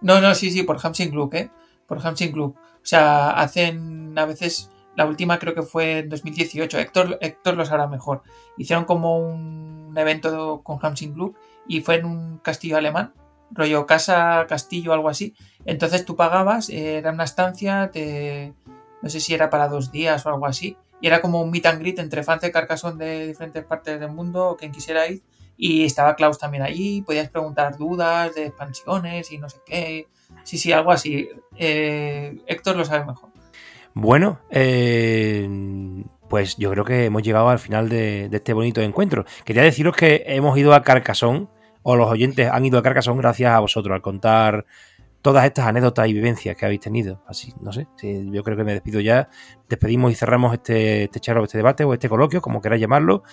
No, 0.01 0.21
no, 0.21 0.35
sí, 0.35 0.51
sí, 0.51 0.63
por 0.63 0.77
Hamsing 0.81 1.09
Club, 1.11 1.33
¿eh? 1.33 1.51
Por 1.87 2.05
Hamsing 2.05 2.31
Club. 2.31 2.55
O 2.57 2.79
sea, 2.87 3.31
hacen 3.31 4.17
a 4.17 4.25
veces, 4.25 4.69
la 4.95 5.05
última 5.05 5.39
creo 5.39 5.53
que 5.53 5.63
fue 5.63 5.99
en 5.99 6.09
2018, 6.09 6.77
Héctor, 6.79 7.17
Héctor 7.21 7.55
lo 7.55 7.65
sabrá 7.65 7.87
mejor. 7.87 8.21
Hicieron 8.57 8.85
como 8.85 9.17
un 9.17 9.93
evento 9.97 10.61
con 10.63 10.79
Hamsing 10.81 11.13
Club 11.13 11.35
y 11.67 11.81
fue 11.81 11.95
en 11.95 12.05
un 12.05 12.37
castillo 12.39 12.77
alemán, 12.77 13.13
rollo 13.51 13.85
casa, 13.85 14.45
castillo, 14.47 14.93
algo 14.93 15.09
así. 15.09 15.33
Entonces 15.65 16.05
tú 16.05 16.15
pagabas, 16.15 16.69
eh, 16.69 16.97
era 16.97 17.11
una 17.11 17.23
estancia, 17.23 17.89
te, 17.91 18.53
no 19.01 19.09
sé 19.09 19.19
si 19.19 19.33
era 19.33 19.49
para 19.49 19.67
dos 19.67 19.91
días 19.91 20.25
o 20.25 20.29
algo 20.29 20.45
así, 20.45 20.77
y 21.01 21.07
era 21.07 21.21
como 21.21 21.41
un 21.41 21.51
meet 21.51 21.65
and 21.65 21.79
greet 21.79 21.99
entre 21.99 22.23
fans 22.23 22.41
de 22.41 22.51
Carcassonne 22.51 23.03
de 23.03 23.27
diferentes 23.27 23.63
partes 23.63 23.99
del 23.99 24.11
mundo, 24.11 24.55
quien 24.59 24.71
quisiera 24.71 25.07
ir, 25.07 25.21
y 25.57 25.85
estaba 25.85 26.15
Klaus 26.15 26.37
también 26.37 26.63
allí, 26.63 27.01
podías 27.01 27.29
preguntar 27.29 27.77
dudas 27.77 28.35
de 28.35 28.47
expansiones 28.47 29.31
y 29.31 29.37
no 29.37 29.49
sé 29.49 29.57
qué. 29.65 30.07
Sí, 30.43 30.57
sí, 30.57 30.71
algo 30.71 30.91
así. 30.91 31.29
Eh, 31.55 32.37
Héctor 32.47 32.75
lo 32.75 32.85
sabe 32.85 33.05
mejor. 33.05 33.29
Bueno, 33.93 34.39
eh, 34.49 35.47
pues 36.27 36.57
yo 36.57 36.71
creo 36.71 36.83
que 36.83 37.05
hemos 37.05 37.23
llegado 37.23 37.47
al 37.47 37.59
final 37.59 37.87
de, 37.87 38.27
de 38.27 38.37
este 38.37 38.51
bonito 38.51 38.81
encuentro. 38.81 39.25
Quería 39.45 39.63
deciros 39.63 39.95
que 39.95 40.23
hemos 40.27 40.57
ido 40.57 40.73
a 40.73 40.83
Carcassonne, 40.83 41.47
o 41.83 41.95
los 41.95 42.09
oyentes 42.09 42.49
han 42.51 42.65
ido 42.65 42.79
a 42.79 42.83
Carcassonne 42.83 43.21
gracias 43.21 43.51
a 43.51 43.59
vosotros, 43.59 43.93
al 43.93 44.01
contar 44.01 44.65
todas 45.25 45.43
estas 45.43 45.65
anécdotas 45.65 46.07
y 46.07 46.13
vivencias 46.13 46.55
que 46.55 46.65
habéis 46.65 46.81
tenido. 46.81 47.23
Así, 47.25 47.51
no 47.59 47.73
sé, 47.73 47.87
yo 47.99 48.43
creo 48.43 48.55
que 48.55 48.63
me 48.63 48.73
despido 48.73 48.99
ya. 48.99 49.27
Despedimos 49.67 50.11
y 50.11 50.15
cerramos 50.15 50.53
este, 50.53 51.05
este 51.05 51.19
charla, 51.19 51.41
este 51.43 51.57
debate 51.57 51.83
o 51.83 51.93
este 51.93 52.07
coloquio, 52.07 52.41
como 52.43 52.61
queráis 52.61 52.79
llamarlo. 52.79 53.23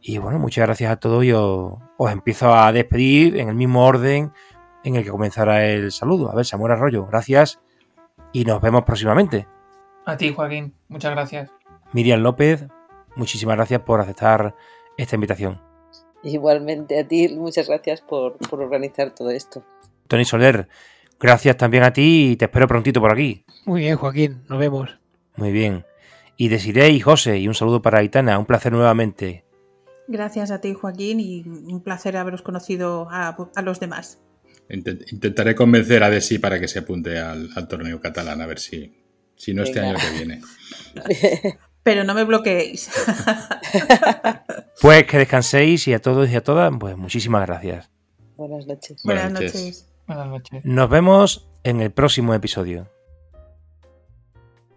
Y 0.00 0.18
bueno, 0.18 0.40
muchas 0.40 0.66
gracias 0.66 0.90
a 0.90 0.96
todos 0.96 1.22
y 1.24 1.30
os, 1.30 1.74
os 1.98 2.10
empiezo 2.10 2.52
a 2.52 2.72
despedir 2.72 3.36
en 3.36 3.48
el 3.48 3.54
mismo 3.54 3.86
orden 3.86 4.32
en 4.82 4.96
el 4.96 5.04
que 5.04 5.10
comenzará 5.10 5.64
el 5.64 5.92
saludo. 5.92 6.32
A 6.32 6.34
ver, 6.34 6.44
Samuel 6.44 6.72
Arroyo, 6.72 7.06
gracias 7.06 7.60
y 8.32 8.44
nos 8.44 8.60
vemos 8.60 8.82
próximamente. 8.82 9.46
A 10.06 10.16
ti, 10.16 10.34
Joaquín, 10.34 10.74
muchas 10.88 11.12
gracias. 11.12 11.52
Miriam 11.92 12.22
López, 12.22 12.66
muchísimas 13.14 13.54
gracias 13.54 13.82
por 13.82 14.00
aceptar 14.00 14.56
esta 14.96 15.14
invitación. 15.14 15.60
Igualmente 16.24 16.98
a 16.98 17.06
ti, 17.06 17.28
muchas 17.28 17.68
gracias 17.68 18.00
por, 18.00 18.36
por 18.36 18.60
organizar 18.60 19.14
todo 19.14 19.30
esto. 19.30 19.62
Tony 20.08 20.24
Soler, 20.24 20.68
gracias 21.20 21.56
también 21.56 21.82
a 21.84 21.92
ti 21.92 22.30
y 22.32 22.36
te 22.36 22.46
espero 22.46 22.66
prontito 22.66 23.00
por 23.00 23.12
aquí. 23.12 23.44
Muy 23.66 23.82
bien, 23.82 23.96
Joaquín, 23.96 24.42
nos 24.48 24.58
vemos. 24.58 24.98
Muy 25.36 25.52
bien. 25.52 25.84
Y 26.36 26.48
Desiree 26.48 26.90
y 26.90 27.00
José, 27.00 27.38
y 27.38 27.46
un 27.48 27.54
saludo 27.54 27.82
para 27.82 27.98
Aitana, 27.98 28.38
un 28.38 28.46
placer 28.46 28.72
nuevamente. 28.72 29.44
Gracias 30.08 30.50
a 30.50 30.60
ti, 30.60 30.74
Joaquín, 30.74 31.20
y 31.20 31.42
un 31.46 31.82
placer 31.82 32.16
haberos 32.16 32.42
conocido 32.42 33.08
a, 33.10 33.36
a 33.54 33.62
los 33.62 33.78
demás. 33.78 34.20
Intent- 34.68 35.04
Intentaré 35.12 35.54
convencer 35.54 36.02
a 36.02 36.10
Desi 36.10 36.38
para 36.38 36.58
que 36.58 36.66
se 36.68 36.78
apunte 36.80 37.18
al, 37.18 37.50
al 37.54 37.68
torneo 37.68 38.00
catalán, 38.00 38.40
a 38.40 38.46
ver 38.46 38.58
si, 38.58 39.04
si 39.36 39.52
no 39.54 39.62
este 39.62 39.80
Venga. 39.80 39.90
año 39.90 39.98
que 40.00 40.16
viene. 40.16 40.40
Pero 41.82 42.04
no 42.04 42.14
me 42.14 42.24
bloqueéis. 42.24 42.90
Pues 44.80 45.04
que 45.04 45.18
descanséis 45.18 45.86
y 45.88 45.92
a 45.92 46.00
todos 46.00 46.30
y 46.30 46.36
a 46.36 46.42
todas, 46.42 46.72
pues 46.80 46.96
muchísimas 46.96 47.46
gracias. 47.46 47.90
Buenas 48.36 48.66
noches. 48.66 49.02
Buenas 49.04 49.24
Buenas 49.32 49.42
noches. 49.54 49.89
Buenas 50.10 50.26
noches. 50.26 50.64
Nos 50.64 50.90
vemos 50.90 51.48
en 51.62 51.80
el 51.80 51.92
próximo 51.92 52.34
episodio. 52.34 52.88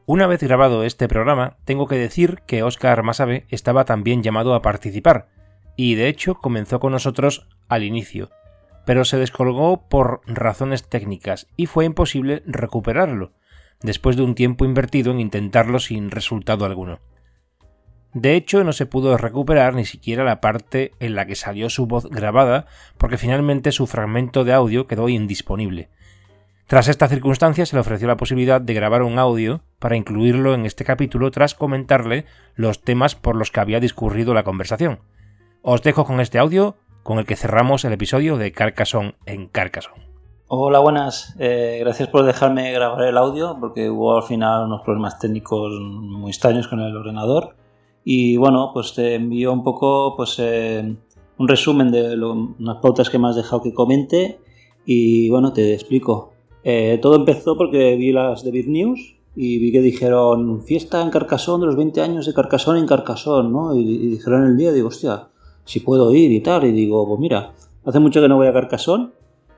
Una 0.06 0.28
vez 0.28 0.44
grabado 0.44 0.84
este 0.84 1.08
programa, 1.08 1.58
tengo 1.66 1.88
que 1.88 1.96
decir 1.96 2.44
que 2.46 2.62
Óscar 2.62 3.02
Masabe 3.02 3.48
estaba 3.50 3.84
también 3.84 4.22
llamado 4.22 4.54
a 4.54 4.62
participar, 4.62 5.30
y 5.76 5.96
de 5.96 6.08
hecho 6.08 6.36
comenzó 6.36 6.80
con 6.80 6.92
nosotros 6.92 7.48
al 7.68 7.82
inicio, 7.82 8.30
pero 8.86 9.06
se 9.06 9.18
descolgó 9.18 9.88
por 9.90 10.22
razones 10.28 10.88
técnicas 10.88 11.48
y 11.58 11.66
fue 11.66 11.86
imposible 11.86 12.44
recuperarlo, 12.46 13.32
después 13.82 14.16
de 14.16 14.22
un 14.22 14.36
tiempo 14.36 14.66
invertido 14.66 15.12
en 15.12 15.20
intentarlo 15.20 15.80
sin 15.80 16.12
resultado 16.12 16.66
alguno. 16.66 17.00
De 18.14 18.36
hecho, 18.36 18.64
no 18.64 18.74
se 18.74 18.86
pudo 18.86 19.18
recuperar 19.18 19.74
ni 19.74 19.86
siquiera 19.86 20.24
la 20.24 20.40
parte 20.40 20.92
en 21.00 21.16
la 21.16 21.26
que 21.26 21.36
salió 21.36 21.70
su 21.70 21.88
voz 21.88 22.06
grabada, 22.10 22.68
porque 22.98 23.18
finalmente 23.18 23.72
su 23.72 23.88
fragmento 23.88 24.44
de 24.44 24.54
audio 24.54 24.86
quedó 24.86 25.10
indisponible. 25.10 25.90
Tras 26.68 26.88
esta 26.88 27.08
circunstancia 27.08 27.66
se 27.66 27.76
le 27.76 27.82
ofreció 27.82 28.08
la 28.08 28.18
posibilidad 28.18 28.62
de 28.62 28.74
grabar 28.74 29.04
un 29.04 29.20
audio 29.20 29.62
para 29.80 29.98
incluirlo 29.98 30.54
en 30.54 30.66
este 30.66 30.86
capítulo 30.86 31.30
tras 31.32 31.56
comentarle 31.56 32.26
los 32.56 32.82
temas 32.82 33.16
por 33.16 33.36
los 33.36 33.52
que 33.52 33.60
había 33.60 33.80
discurrido 33.80 34.34
la 34.34 34.44
conversación. 34.44 35.00
Os 35.62 35.82
dejo 35.82 36.06
con 36.06 36.20
este 36.20 36.40
audio 36.40 36.76
con 37.02 37.20
el 37.20 37.26
que 37.26 37.36
cerramos 37.36 37.84
el 37.84 37.94
episodio 37.94 38.38
de 38.38 38.52
Carcassonne 38.52 39.16
en 39.26 39.48
Carcassonne. 39.48 40.08
Hola, 40.48 40.80
buenas. 40.80 41.36
Eh, 41.40 41.78
gracias 41.82 42.10
por 42.10 42.24
dejarme 42.26 42.72
grabar 42.72 43.04
el 43.04 43.18
audio 43.18 43.58
porque 43.60 43.90
hubo 43.90 44.16
al 44.16 44.24
final 44.24 44.66
unos 44.66 44.82
problemas 44.84 45.20
técnicos 45.20 45.72
muy 45.82 46.30
extraños 46.30 46.68
con 46.68 46.80
el 46.80 46.96
ordenador. 46.96 47.56
Y 48.04 48.38
bueno, 48.38 48.72
pues 48.74 48.94
te 48.94 49.16
envío 49.16 49.54
un 49.54 49.64
poco 49.64 50.16
pues, 50.16 50.36
eh, 50.40 50.96
un 51.38 51.48
resumen 51.48 51.92
de 51.92 52.16
unas 52.16 52.78
pautas 52.82 53.10
que 53.10 53.18
me 53.18 53.28
has 53.30 53.36
dejado 53.36 53.62
que 53.62 53.74
comente. 53.74 54.40
Y 54.86 55.30
bueno, 55.30 55.54
te 55.54 55.74
explico. 55.74 56.32
Eh, 56.64 57.00
todo 57.02 57.16
empezó 57.16 57.58
porque 57.58 57.96
vi 57.96 58.12
las 58.12 58.44
de 58.44 58.52
Bit 58.52 58.68
News 58.68 59.16
y 59.36 59.58
vi 59.60 59.72
que 59.72 59.82
dijeron 59.82 60.62
fiesta 60.64 61.02
en 61.02 61.10
Carcassonne 61.10 61.62
de 61.62 61.68
los 61.68 61.76
20 61.76 62.02
años 62.02 62.26
de 62.26 62.34
Carcassonne 62.34 62.80
en 62.80 62.88
Carcassonne, 62.88 63.50
¿no? 63.50 63.76
Y, 63.76 63.82
y 63.82 64.08
dijeron 64.08 64.44
el 64.44 64.58
día, 64.58 64.72
digo, 64.72 64.90
hostia, 64.90 65.30
si 65.66 65.80
puedo 65.80 66.14
ir 66.14 66.32
y 66.32 66.42
tal. 66.42 66.66
Y 66.66 66.72
digo, 66.72 67.08
pues 67.08 67.20
mira, 67.20 67.54
hace 67.86 68.00
mucho 68.00 68.22
que 68.22 68.28
no 68.28 68.36
voy 68.36 68.48
a 68.48 68.54
Carcassonne 68.54 69.12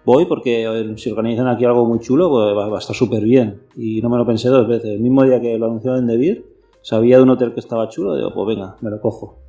voy 0.06 0.26
porque 0.26 0.94
si 0.98 1.10
organizan 1.10 1.48
aquí 1.48 1.66
algo 1.66 1.86
muy 1.86 2.00
chulo, 2.00 2.30
pues 2.30 2.56
va, 2.56 2.70
va 2.70 2.78
a 2.78 2.80
estar 2.80 2.96
súper 2.96 3.24
bien. 3.24 3.62
Y 3.76 4.02
no 4.02 4.10
me 4.10 4.18
lo 4.18 4.26
pensé 4.26 4.50
dos 4.50 4.68
veces. 4.68 4.92
El 4.92 5.02
mismo 5.02 5.24
día 5.24 5.42
que 5.42 5.58
lo 5.58 5.66
anunciaron 5.66 6.02
en 6.02 6.08
Debir, 6.08 6.46
sabía 6.86 7.18
de 7.18 7.24
un 7.24 7.32
hotel 7.32 7.52
que 7.56 7.60
estaba 7.60 7.90
chulo, 7.90 8.16
digo, 8.16 8.30
pues 8.32 8.46
venga, 8.56 8.78
me 8.82 8.92
lo 8.92 9.02
cojo. 9.02 9.40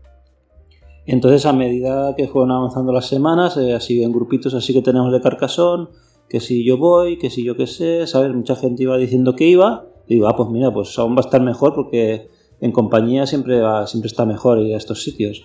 Entonces, 1.05 1.45
a 1.45 1.53
medida 1.53 2.15
que 2.17 2.29
fueron 2.29 2.51
avanzando 2.51 2.93
las 2.93 3.07
semanas, 3.09 3.59
eh, 3.59 3.75
así 3.75 4.03
en 4.03 4.11
grupitos 4.11 4.55
así 4.55 4.73
que 4.73 4.81
tenemos 4.81 5.13
de 5.13 5.21
Carcassonne, 5.21 5.89
que 6.31 6.41
si 6.41 6.65
yo 6.65 6.79
voy, 6.79 7.19
que 7.19 7.29
si 7.29 7.45
yo 7.45 7.55
qué 7.55 7.67
sé, 7.67 8.07
¿sabes? 8.07 8.35
Mucha 8.35 8.57
gente 8.57 8.85
iba 8.85 8.97
diciendo 8.97 9.37
que 9.37 9.47
iba. 9.47 9.85
Y 10.09 10.15
digo, 10.15 10.29
ah, 10.29 10.35
pues 10.35 10.49
mira, 10.49 10.73
pues 10.73 10.99
aún 10.99 11.13
va 11.13 11.19
a 11.19 11.27
estar 11.27 11.43
mejor 11.43 11.75
porque 11.75 12.29
en 12.63 12.73
compañía 12.73 13.27
siempre, 13.27 13.61
siempre 13.85 14.09
está 14.09 14.25
mejor 14.25 14.59
ir 14.61 14.73
a 14.75 14.79
estos 14.79 15.03
sitios. 15.03 15.45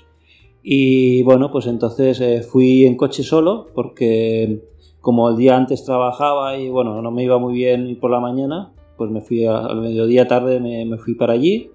Y 0.64 1.24
bueno, 1.24 1.52
pues 1.52 1.68
entonces 1.68 2.22
eh, 2.22 2.42
fui 2.42 2.86
en 2.86 2.96
coche 2.96 3.22
solo 3.24 3.68
porque 3.76 4.64
como 5.02 5.28
el 5.30 5.36
día 5.36 5.58
antes 5.58 5.84
trabajaba 5.84 6.56
y 6.58 6.70
bueno, 6.70 7.02
no 7.02 7.12
me 7.12 7.24
iba 7.26 7.38
muy 7.38 7.54
bien 7.54 7.98
por 8.00 8.12
la 8.12 8.22
mañana, 8.22 8.72
pues 8.98 9.12
me 9.12 9.20
fui 9.20 9.46
a- 9.46 9.66
al 9.66 9.82
mediodía 9.82 10.28
tarde, 10.28 10.60
me 10.62 10.98
fui 10.98 11.16
para 11.16 11.34
allí 11.34 11.70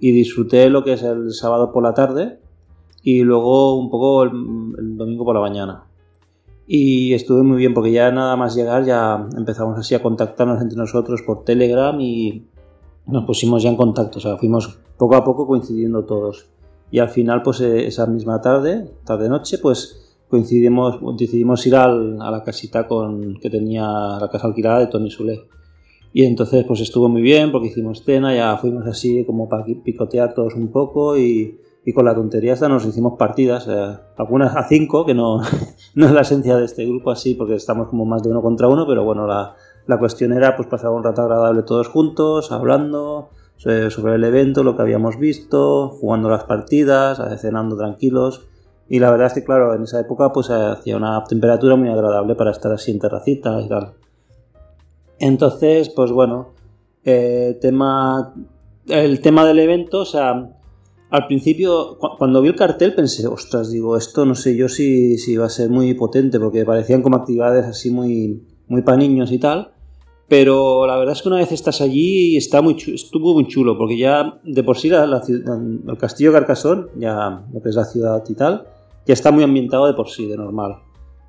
y 0.00 0.12
disfruté 0.12 0.68
lo 0.70 0.82
que 0.82 0.94
es 0.94 1.02
el 1.02 1.32
sábado 1.32 1.72
por 1.72 1.82
la 1.82 1.94
tarde 1.94 2.40
y 3.02 3.22
luego 3.22 3.78
un 3.78 3.90
poco 3.90 4.24
el, 4.24 4.30
domingo 4.96 5.24
por 5.24 5.34
la 5.34 5.40
mañana. 5.40 5.84
Y 6.66 7.14
estuve 7.14 7.42
muy 7.42 7.58
bien 7.58 7.74
porque 7.74 7.92
ya 7.92 8.10
nada 8.10 8.36
más 8.36 8.54
llegar 8.54 8.84
ya 8.84 9.28
empezamos 9.36 9.78
así 9.78 9.94
a 9.94 10.02
contactarnos 10.02 10.62
entre 10.62 10.78
nosotros 10.78 11.22
por 11.22 11.44
Telegram 11.44 12.00
y 12.00 12.46
nos 13.06 13.24
pusimos 13.24 13.62
ya 13.62 13.70
en 13.70 13.76
contacto, 13.76 14.18
o 14.18 14.20
sea, 14.22 14.36
fuimos 14.36 14.78
poco 14.96 15.16
a 15.16 15.24
poco 15.24 15.46
coincidiendo 15.46 16.04
todos. 16.04 16.46
Y 16.92 16.98
al 16.98 17.08
final, 17.08 17.42
pues 17.42 17.60
eh, 17.60 17.86
esa 17.86 18.06
misma 18.06 18.40
tarde, 18.40 18.90
tarde-noche, 19.04 19.58
pues 19.58 20.16
coincidimos, 20.28 20.98
decidimos 21.16 21.66
ir 21.66 21.74
al- 21.76 22.20
a 22.22 22.30
la 22.30 22.42
casita 22.42 22.86
con, 22.86 23.34
que 23.40 23.50
tenía 23.50 23.82
la 24.20 24.28
casa 24.30 24.46
alquilada 24.46 24.78
de 24.80 24.86
Tony 24.86 25.10
Sule. 25.10 25.40
Y 26.12 26.24
entonces 26.24 26.64
pues 26.64 26.80
estuvo 26.80 27.08
muy 27.08 27.22
bien 27.22 27.52
porque 27.52 27.68
hicimos 27.68 28.02
cena, 28.04 28.34
ya 28.34 28.56
fuimos 28.56 28.86
así 28.86 29.24
como 29.24 29.48
para 29.48 29.64
picotear 29.64 30.34
todos 30.34 30.54
un 30.54 30.72
poco 30.72 31.16
y, 31.16 31.60
y 31.84 31.92
con 31.92 32.04
la 32.04 32.14
tontería 32.14 32.52
esta 32.52 32.68
nos 32.68 32.84
hicimos 32.84 33.16
partidas, 33.16 33.68
eh, 33.68 33.96
algunas 34.16 34.56
a 34.56 34.66
cinco, 34.68 35.06
que 35.06 35.14
no, 35.14 35.40
no 35.94 36.06
es 36.06 36.12
la 36.12 36.22
esencia 36.22 36.56
de 36.56 36.64
este 36.64 36.84
grupo 36.84 37.10
así 37.10 37.34
porque 37.34 37.54
estamos 37.54 37.88
como 37.88 38.04
más 38.04 38.22
de 38.22 38.30
uno 38.30 38.42
contra 38.42 38.66
uno, 38.66 38.86
pero 38.88 39.04
bueno, 39.04 39.26
la, 39.26 39.54
la 39.86 39.98
cuestión 39.98 40.32
era 40.32 40.56
pues 40.56 40.68
pasar 40.68 40.90
un 40.90 41.04
rato 41.04 41.22
agradable 41.22 41.62
todos 41.62 41.88
juntos, 41.88 42.50
hablando 42.52 43.30
sobre 43.56 44.14
el 44.14 44.24
evento, 44.24 44.62
lo 44.62 44.74
que 44.74 44.82
habíamos 44.82 45.18
visto, 45.18 45.90
jugando 45.90 46.30
las 46.30 46.44
partidas, 46.44 47.20
cenando 47.40 47.76
tranquilos. 47.76 48.46
Y 48.88 49.00
la 49.00 49.10
verdad 49.10 49.26
es 49.26 49.34
que, 49.34 49.44
claro, 49.44 49.74
en 49.74 49.82
esa 49.82 50.00
época 50.00 50.32
pues 50.32 50.48
hacía 50.50 50.96
una 50.96 51.22
temperatura 51.24 51.76
muy 51.76 51.90
agradable 51.90 52.34
para 52.34 52.52
estar 52.52 52.72
así 52.72 52.90
en 52.90 52.98
terracita 52.98 53.60
y 53.60 53.68
tal. 53.68 53.92
Entonces, 55.20 55.90
pues 55.90 56.10
bueno, 56.10 56.54
eh, 57.04 57.58
tema, 57.60 58.34
el 58.88 59.20
tema 59.20 59.46
del 59.46 59.58
evento, 59.60 60.00
o 60.00 60.04
sea, 60.04 60.56
al 61.10 61.26
principio, 61.26 61.98
cuando 62.18 62.40
vi 62.40 62.48
el 62.48 62.56
cartel 62.56 62.94
pensé, 62.94 63.26
ostras, 63.26 63.70
digo, 63.70 63.96
esto 63.96 64.24
no 64.24 64.34
sé 64.34 64.56
yo 64.56 64.68
si, 64.68 65.18
si 65.18 65.36
va 65.36 65.46
a 65.46 65.50
ser 65.50 65.68
muy 65.68 65.92
potente, 65.94 66.40
porque 66.40 66.64
parecían 66.64 67.02
como 67.02 67.16
actividades 67.16 67.66
así 67.66 67.90
muy, 67.90 68.42
muy 68.68 68.82
para 68.82 68.96
niños 68.96 69.30
y 69.30 69.38
tal. 69.38 69.72
Pero 70.26 70.86
la 70.86 70.96
verdad 70.96 71.14
es 71.14 71.22
que 71.22 71.28
una 71.28 71.38
vez 71.38 71.50
estás 71.50 71.80
allí 71.80 72.36
está 72.36 72.62
muy 72.62 72.76
estuvo 72.94 73.34
muy 73.34 73.48
chulo, 73.48 73.76
porque 73.76 73.98
ya 73.98 74.40
de 74.44 74.62
por 74.62 74.78
sí 74.78 74.88
la, 74.88 75.20
el 75.26 75.98
castillo 75.98 76.32
Carcasón, 76.32 76.88
ya 76.96 77.44
lo 77.52 77.60
que 77.60 77.68
es 77.68 77.74
la 77.74 77.84
ciudad 77.84 78.22
y 78.26 78.34
tal, 78.34 78.68
ya 79.06 79.12
está 79.12 79.32
muy 79.32 79.42
ambientado 79.42 79.88
de 79.88 79.94
por 79.94 80.08
sí, 80.08 80.26
de 80.26 80.36
normal. 80.36 80.76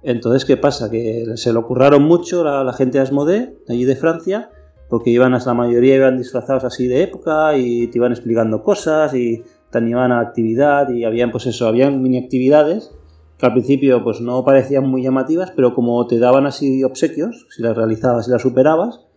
Entonces, 0.03 0.45
¿qué 0.45 0.57
pasa? 0.57 0.89
Que 0.89 1.25
se 1.35 1.53
lo 1.53 1.65
curraron 1.67 2.03
mucho 2.03 2.43
la, 2.43 2.63
la 2.63 2.73
gente 2.73 2.97
de 2.97 3.03
Asmodee, 3.03 3.57
allí 3.69 3.85
de 3.85 3.95
Francia, 3.95 4.49
porque 4.89 5.09
iban, 5.09 5.31
la 5.31 5.53
mayoría 5.53 5.95
iban 5.95 6.17
disfrazados 6.17 6.63
así 6.63 6.87
de 6.87 7.03
época 7.03 7.55
y 7.55 7.87
te 7.87 7.97
iban 7.97 8.11
explicando 8.11 8.63
cosas 8.63 9.13
y 9.13 9.43
te 9.69 9.77
animaban 9.77 10.11
a 10.11 10.19
actividad 10.19 10.89
y 10.89 11.05
habían, 11.05 11.31
pues 11.31 11.45
eso, 11.45 11.67
habían 11.67 12.01
mini 12.01 12.17
actividades 12.17 12.91
que 13.37 13.45
al 13.47 13.53
principio 13.53 14.03
pues 14.03 14.21
no 14.21 14.43
parecían 14.43 14.87
muy 14.87 15.01
llamativas, 15.01 15.51
pero 15.55 15.73
como 15.73 16.05
te 16.05 16.19
daban 16.19 16.45
así 16.45 16.83
obsequios, 16.83 17.47
si 17.49 17.63
las 17.63 17.75
realizabas 17.75 18.27
y 18.27 18.31
las 18.31 18.41
superabas, 18.41 19.07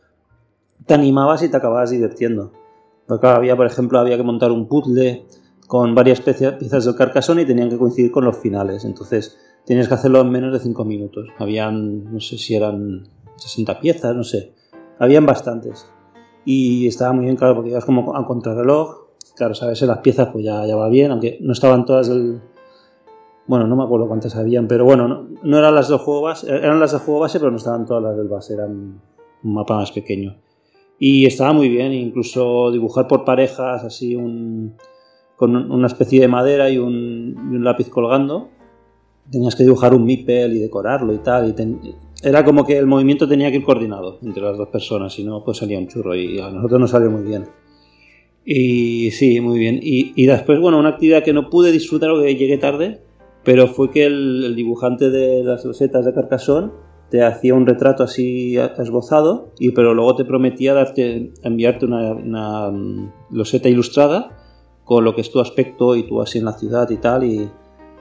te 0.87 0.95
animabas 0.95 1.43
y 1.43 1.51
te 1.51 1.57
acababas 1.57 1.91
divirtiendo. 1.91 2.53
Porque 3.07 3.27
había, 3.27 3.55
por 3.55 3.67
ejemplo, 3.67 3.99
había 3.99 4.17
que 4.17 4.23
montar 4.23 4.51
un 4.51 4.67
puzzle 4.67 5.27
con 5.67 5.95
varias 5.95 6.21
piezas 6.23 6.85
del 6.87 6.95
carcasón 6.95 7.41
y 7.41 7.45
tenían 7.45 7.69
que 7.69 7.77
coincidir 7.77 8.11
con 8.11 8.25
los 8.25 8.39
finales. 8.39 8.87
Entonces 8.87 9.37
tenías 9.67 9.89
que 9.89 9.95
hacerlo 9.95 10.21
en 10.21 10.31
menos 10.31 10.53
de 10.53 10.61
5 10.61 10.85
minutos. 10.85 11.29
Habían, 11.39 12.13
no 12.13 12.21
sé 12.21 12.39
si 12.39 12.55
eran 12.55 13.09
60 13.37 13.81
piezas, 13.81 14.15
no 14.15 14.25
sé. 14.25 14.55
Habían 14.99 15.27
bastantes. 15.27 15.87
Y 16.45 16.87
estaba 16.87 17.13
muy 17.13 17.25
bien, 17.25 17.37
claro, 17.37 17.55
porque 17.55 17.71
ibas 17.71 17.85
como 17.85 18.17
a 18.17 18.27
contrarreloj. 18.27 19.05
Claro, 19.37 19.55
sabes, 19.55 19.83
las 19.83 19.99
piezas 19.99 20.29
pues 20.33 20.45
ya, 20.45 20.65
ya 20.67 20.77
va 20.77 20.89
bien, 20.89 21.11
aunque 21.11 21.39
no 21.41 21.53
estaban 21.53 21.85
todas 21.85 22.09
del, 22.09 22.41
bueno, 23.47 23.67
no 23.67 23.77
me 23.77 23.85
acuerdo 23.85 24.09
cuántas 24.09 24.37
habían, 24.37 24.67
pero 24.67 24.85
bueno, 24.85 25.29
no, 25.43 25.59
eran 25.59 25.75
las 25.75 25.89
del 25.89 25.99
juego 25.99 26.23
base, 26.23 26.49
eran 26.49 26.81
las 26.81 26.93
del 26.93 27.01
juego 27.01 27.21
base, 27.21 27.39
pero 27.39 27.51
no 27.51 27.59
estaban 27.59 27.85
todas 27.85 28.03
las 28.03 28.17
del 28.17 28.29
base, 28.29 28.55
eran 28.55 29.03
un 29.43 29.55
mapa 29.55 29.77
más 29.77 29.93
pequeño. 29.93 30.37
Y 30.99 31.27
estaba 31.27 31.53
muy 31.53 31.69
bien, 31.69 31.93
incluso 31.93 32.71
dibujar 32.71 33.07
por 33.07 33.25
parejas, 33.25 33.85
así 33.85 34.17
un, 34.17 34.77
con 35.37 35.55
una 35.71 35.87
especie 35.87 36.21
de 36.21 36.29
madera 36.29 36.71
y 36.71 36.79
un, 36.79 37.63
lápiz 37.63 37.91
colgando. 37.91 38.49
Tenías 39.31 39.55
que 39.57 39.65
dibujar 39.65 39.95
un 39.95 40.05
mipel 40.05 40.55
y 40.55 40.59
decorarlo 40.59 41.13
y 41.15 41.19
tal. 41.19 41.49
Y 41.49 41.95
era 42.23 42.45
como 42.45 42.65
que 42.65 42.79
el 42.79 42.87
movimiento 42.87 43.29
tenía 43.29 43.51
que 43.51 43.59
ir 43.59 43.65
coordinado 43.65 44.19
entre 44.23 44.43
las 44.43 44.57
dos 44.57 44.69
personas, 44.69 45.13
si 45.13 45.25
no, 45.25 45.45
pues 45.45 45.59
salía 45.59 45.79
un 45.79 45.89
churro 45.89 46.15
y 46.15 46.39
a 46.39 46.51
nosotros 46.51 46.81
nos 46.81 46.91
salió 46.91 47.11
muy 47.11 47.23
bien. 47.23 47.47
Y 48.45 49.11
sí, 49.13 49.41
muy 49.41 49.59
bien. 49.59 49.81
Y, 49.83 50.13
y 50.17 50.27
después, 50.27 50.61
bueno, 50.61 50.79
una 50.79 50.91
actividad 50.91 51.23
que 51.23 51.33
no 51.33 51.49
pude 51.49 51.73
disfrutar 51.73 52.11
o 52.11 52.23
que 52.23 52.37
llegué 52.37 52.59
tarde, 52.59 53.01
pero 53.45 53.69
fue 53.69 53.91
que 53.91 54.07
el, 54.07 54.55
dibujante 54.57 55.11
de 55.11 55.45
las 55.45 55.65
losetas 55.65 56.05
de 56.05 56.15
Carcassonne 56.15 56.73
te 57.11 57.23
hacía 57.23 57.55
un 57.55 57.67
retrato 57.67 58.03
así 58.03 58.57
esbozado, 58.57 59.53
y, 59.59 59.71
pero 59.71 59.95
luego 59.95 60.17
te 60.17 60.25
prometía 60.25 60.75
darte, 60.75 61.33
enviarte 61.43 61.87
una, 61.87 62.71
mm, 62.71 63.13
loseta 63.31 63.69
ilustrada 63.69 64.31
con 64.85 65.05
lo 65.05 65.15
que 65.15 65.21
es 65.21 65.31
tu 65.31 65.41
aspecto 65.41 65.95
y 65.95 66.07
tú 66.07 66.21
así 66.21 66.39
en 66.39 66.47
la 66.47 66.53
ciudad 66.53 66.89
y 66.91 66.97
tal. 66.97 67.25
Y 67.25 67.49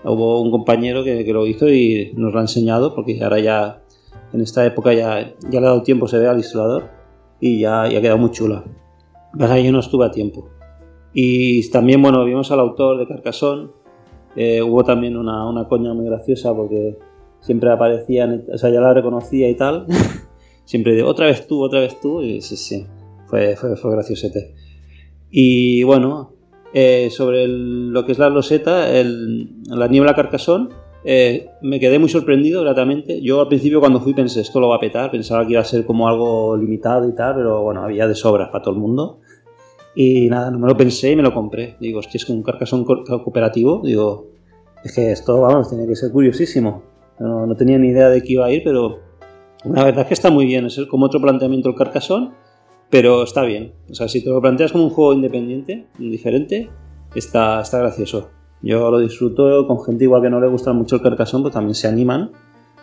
hubo 0.04 0.42
un 0.42 0.52
compañero 0.52 1.04
que, 1.04 1.24
lo 1.34 1.46
hizo 1.46 1.70
y 1.70 2.12
nos 2.16 2.34
lo 2.34 2.40
ha 2.40 2.44
enseñado, 2.44 2.94
porque 2.94 3.22
ahora 3.24 3.40
ya 3.40 3.82
en 4.34 4.42
esta 4.42 4.66
época 4.66 4.94
ya, 4.94 5.34
ya 5.50 5.60
le 5.60 5.66
ha 5.66 5.70
dado 5.70 5.84
tiempo, 5.84 6.08
se 6.08 6.18
ve 6.18 6.28
al 6.28 6.36
ilustrador 6.36 6.90
y 7.40 7.60
ya, 7.60 7.88
ya 7.88 8.00
ha 8.00 8.02
quedado 8.02 8.18
muy 8.18 8.32
chula. 8.32 8.64
Pero 9.38 9.58
yo 9.58 9.72
no 9.72 9.80
estuve 9.80 10.06
a 10.06 10.12
tiempo. 10.12 10.50
Y 11.14 11.70
también, 11.70 12.02
bueno, 12.02 12.24
vimos 12.26 12.52
al 12.52 12.60
autor 12.60 13.00
de 13.00 13.08
Carcassonne, 13.08 13.70
eh, 14.36 14.62
hubo 14.62 14.84
también 14.84 15.16
una, 15.16 15.48
una, 15.48 15.68
coña 15.68 15.94
muy 15.94 16.06
graciosa 16.06 16.56
porque 16.56 16.98
siempre 17.40 17.72
aparecían, 17.72 18.46
o 18.52 18.58
sea, 18.58 18.72
ya 18.72 18.82
la 18.82 18.94
reconocía 18.94 19.50
y 19.50 19.56
tal. 19.56 19.86
siempre 20.66 20.96
de 20.96 21.04
otra 21.04 21.28
vez 21.28 21.48
tú, 21.48 21.62
otra 21.62 21.82
vez 21.82 22.00
tú. 22.00 22.22
Y 22.22 22.42
sí, 22.42 22.58
sí, 22.58 22.86
fue, 23.28 23.56
fue, 23.56 23.76
fue 23.76 23.92
graciosete. 23.92 24.56
Y 25.30 25.84
bueno, 25.84 26.34
eh, 26.74 27.10
sobre 27.12 27.48
lo 27.48 28.06
que 28.06 28.12
es 28.14 28.20
la 28.20 28.30
loseta, 28.30 28.88
la 28.94 29.88
niebla 29.88 30.16
carcasón, 30.16 30.70
eh, 31.06 31.50
me 31.62 31.80
quedé 31.80 32.00
muy 32.00 32.10
sorprendido 32.10 32.64
gratamente. 32.64 33.22
Yo 33.22 33.42
al 33.42 33.48
principio 33.48 33.80
cuando 33.80 34.00
fui 34.00 34.14
pensé, 34.14 34.42
esto 34.42 34.60
lo 34.60 34.70
va 34.70 34.78
a 34.78 34.80
petar, 34.80 35.12
pensaba 35.12 35.46
que 35.46 35.54
iba 35.54 35.62
a 35.62 35.66
ser 35.66 35.86
como 35.86 36.08
algo 36.08 36.56
limitado 36.56 37.08
y 37.08 37.14
tal, 37.14 37.36
pero 37.36 37.62
bueno, 37.62 37.84
había 37.84 38.08
de 38.08 38.16
sobras 38.16 38.50
para 38.50 38.64
todo 38.64 38.74
el 38.74 38.80
mundo. 38.80 39.20
Y 39.96 40.28
nada, 40.30 40.50
no 40.50 40.60
me 40.60 40.68
lo 40.68 40.76
pensé 40.76 41.12
y 41.12 41.16
me 41.16 41.24
lo 41.24 41.34
compré. 41.34 41.76
Digo, 41.80 42.00
hostia, 42.00 42.18
es 42.18 42.26
que 42.26 42.32
un 42.32 42.42
carcasón 42.42 42.84
cooperativo. 42.86 43.82
Digo, 43.84 44.28
es 44.84 44.96
que 44.96 45.12
esto, 45.12 45.42
vamos, 45.42 45.70
tiene 45.70 45.88
que 45.88 45.96
ser 45.96 46.12
curiosísimo. 46.12 46.84
No, 47.20 47.46
no, 47.46 47.56
tenía 47.56 47.78
ni 47.78 47.90
idea 47.90 48.10
de 48.10 48.22
que 48.24 48.34
iba 48.34 48.46
a 48.46 48.52
ir, 48.52 48.64
pero 48.64 49.00
la 49.66 49.84
verdad 49.84 50.02
es 50.02 50.08
que 50.08 50.14
está 50.16 50.32
muy 50.32 50.46
bien. 50.46 50.66
Es 50.66 50.80
como 50.90 51.06
otro 51.06 51.22
planteamiento 51.22 51.70
el 51.70 51.76
carcasón, 51.76 52.34
pero 52.94 53.24
está 53.24 53.42
bien. 53.42 53.74
O 53.90 53.96
sea, 53.96 54.08
si 54.08 54.24
te 54.24 54.30
lo 54.30 54.40
planteas 54.40 54.72
como 54.72 54.84
un 54.84 54.92
juego 54.92 55.14
independiente, 55.14 55.88
diferente, 55.98 56.70
está, 57.16 57.60
está 57.60 57.80
gracioso. 57.80 58.30
Yo 58.62 58.92
lo 58.92 59.00
disfruto 59.00 59.66
con 59.66 59.84
gente 59.84 60.04
igual 60.04 60.22
que 60.22 60.30
no 60.30 60.40
le 60.40 60.48
gusta 60.48 60.74
mucho 60.74 60.98
el 60.98 61.02
carcasón, 61.02 61.42
pues 61.42 61.56
también 61.56 61.74
se 61.74 61.88
animan. 61.88 62.30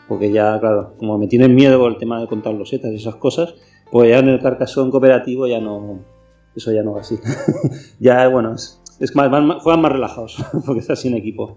Porque 0.08 0.32
ya, 0.32 0.58
claro, 0.58 0.94
como 0.98 1.16
me 1.16 1.28
tienen 1.28 1.54
miedo 1.54 1.78
por 1.78 1.92
el 1.92 1.96
tema 1.96 2.20
de 2.20 2.26
contar 2.26 2.54
los 2.54 2.70
setas 2.70 2.90
y 2.90 2.96
esas 2.96 3.14
cosas, 3.14 3.54
pues 3.92 4.10
ya 4.10 4.18
en 4.18 4.30
el 4.30 4.40
carcasón 4.40 4.90
cooperativo 4.90 5.46
ya 5.46 5.60
no, 5.60 6.00
eso 6.56 6.72
ya 6.72 6.82
no 6.82 6.94
va 6.94 7.02
así. 7.02 7.16
ya, 8.00 8.26
bueno, 8.26 8.56
es, 8.56 9.14
más, 9.14 9.62
juegan 9.62 9.80
más 9.80 9.92
relajados, 9.92 10.44
porque 10.66 10.80
está 10.80 10.96
sin 10.96 11.14
equipo. 11.14 11.56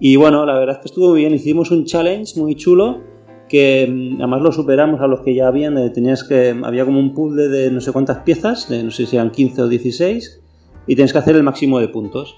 Y 0.00 0.16
bueno, 0.16 0.44
la 0.44 0.58
verdad 0.58 0.78
es 0.78 0.82
que 0.82 0.88
estuvo 0.88 1.10
muy 1.10 1.20
bien. 1.20 1.32
Hicimos 1.32 1.70
un 1.70 1.84
challenge 1.84 2.40
muy 2.40 2.56
chulo 2.56 3.13
que 3.48 3.86
mm, 3.88 4.16
además 4.18 4.42
lo 4.42 4.52
superamos 4.52 5.00
a 5.00 5.06
los 5.06 5.20
que 5.20 5.34
ya 5.34 5.48
habían. 5.48 5.78
Eh, 5.78 5.90
tenías 5.90 6.24
que, 6.24 6.54
había 6.62 6.84
como 6.84 6.98
un 6.98 7.14
puzzle 7.14 7.48
de 7.48 7.70
no 7.70 7.80
sé 7.80 7.92
cuántas 7.92 8.18
piezas, 8.18 8.68
de 8.68 8.82
no 8.82 8.90
sé 8.90 9.06
si 9.06 9.16
eran 9.16 9.30
15 9.30 9.62
o 9.62 9.68
16, 9.68 10.40
y 10.86 10.94
tienes 10.94 11.12
que 11.12 11.18
hacer 11.18 11.36
el 11.36 11.42
máximo 11.42 11.80
de 11.80 11.88
puntos. 11.88 12.36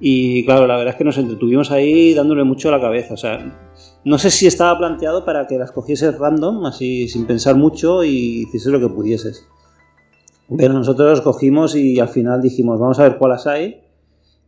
Y 0.00 0.44
claro, 0.44 0.66
la 0.66 0.76
verdad 0.76 0.94
es 0.94 0.98
que 0.98 1.04
nos 1.04 1.18
entretuvimos 1.18 1.70
ahí 1.70 2.14
dándole 2.14 2.44
mucho 2.44 2.68
a 2.68 2.72
la 2.72 2.80
cabeza. 2.80 3.14
O 3.14 3.16
sea, 3.16 3.58
no 4.04 4.18
sé 4.18 4.30
si 4.30 4.46
estaba 4.46 4.76
planteado 4.76 5.24
para 5.24 5.46
que 5.46 5.56
las 5.56 5.72
cogieses 5.72 6.18
random, 6.18 6.66
así 6.66 7.08
sin 7.08 7.26
pensar 7.26 7.56
mucho 7.56 8.04
y 8.04 8.42
hicieses 8.42 8.72
lo 8.72 8.80
que 8.80 8.88
pudieses. 8.88 9.46
Pero 10.56 10.74
nosotros 10.74 11.20
cogimos 11.22 11.74
y 11.74 12.00
al 12.00 12.08
final 12.08 12.42
dijimos, 12.42 12.78
vamos 12.78 12.98
a 12.98 13.04
ver 13.04 13.16
cuáles 13.16 13.46
hay 13.46 13.83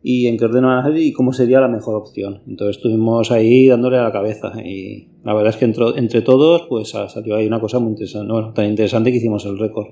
y 0.09 0.27
en 0.27 0.37
qué 0.37 0.45
orden 0.45 0.63
van 0.63 0.85
a 0.85 0.97
y 0.97 1.11
cómo 1.11 1.33
sería 1.33 1.59
la 1.59 1.67
mejor 1.67 1.95
opción. 1.95 2.39
Entonces 2.47 2.77
estuvimos 2.77 3.29
ahí 3.29 3.67
dándole 3.67 3.97
a 3.97 4.03
la 4.03 4.13
cabeza 4.13 4.53
y 4.63 5.09
la 5.25 5.33
verdad 5.33 5.49
es 5.49 5.57
que 5.57 5.65
entre, 5.65 6.21
todos 6.21 6.61
pues 6.69 6.91
salió 6.91 7.35
ahí 7.35 7.45
una 7.45 7.59
cosa 7.59 7.79
muy 7.79 7.89
interesante, 7.89 8.31
bueno, 8.31 8.53
tan 8.53 8.69
interesante 8.69 9.11
que 9.11 9.17
hicimos 9.17 9.45
el 9.45 9.59
récord. 9.59 9.87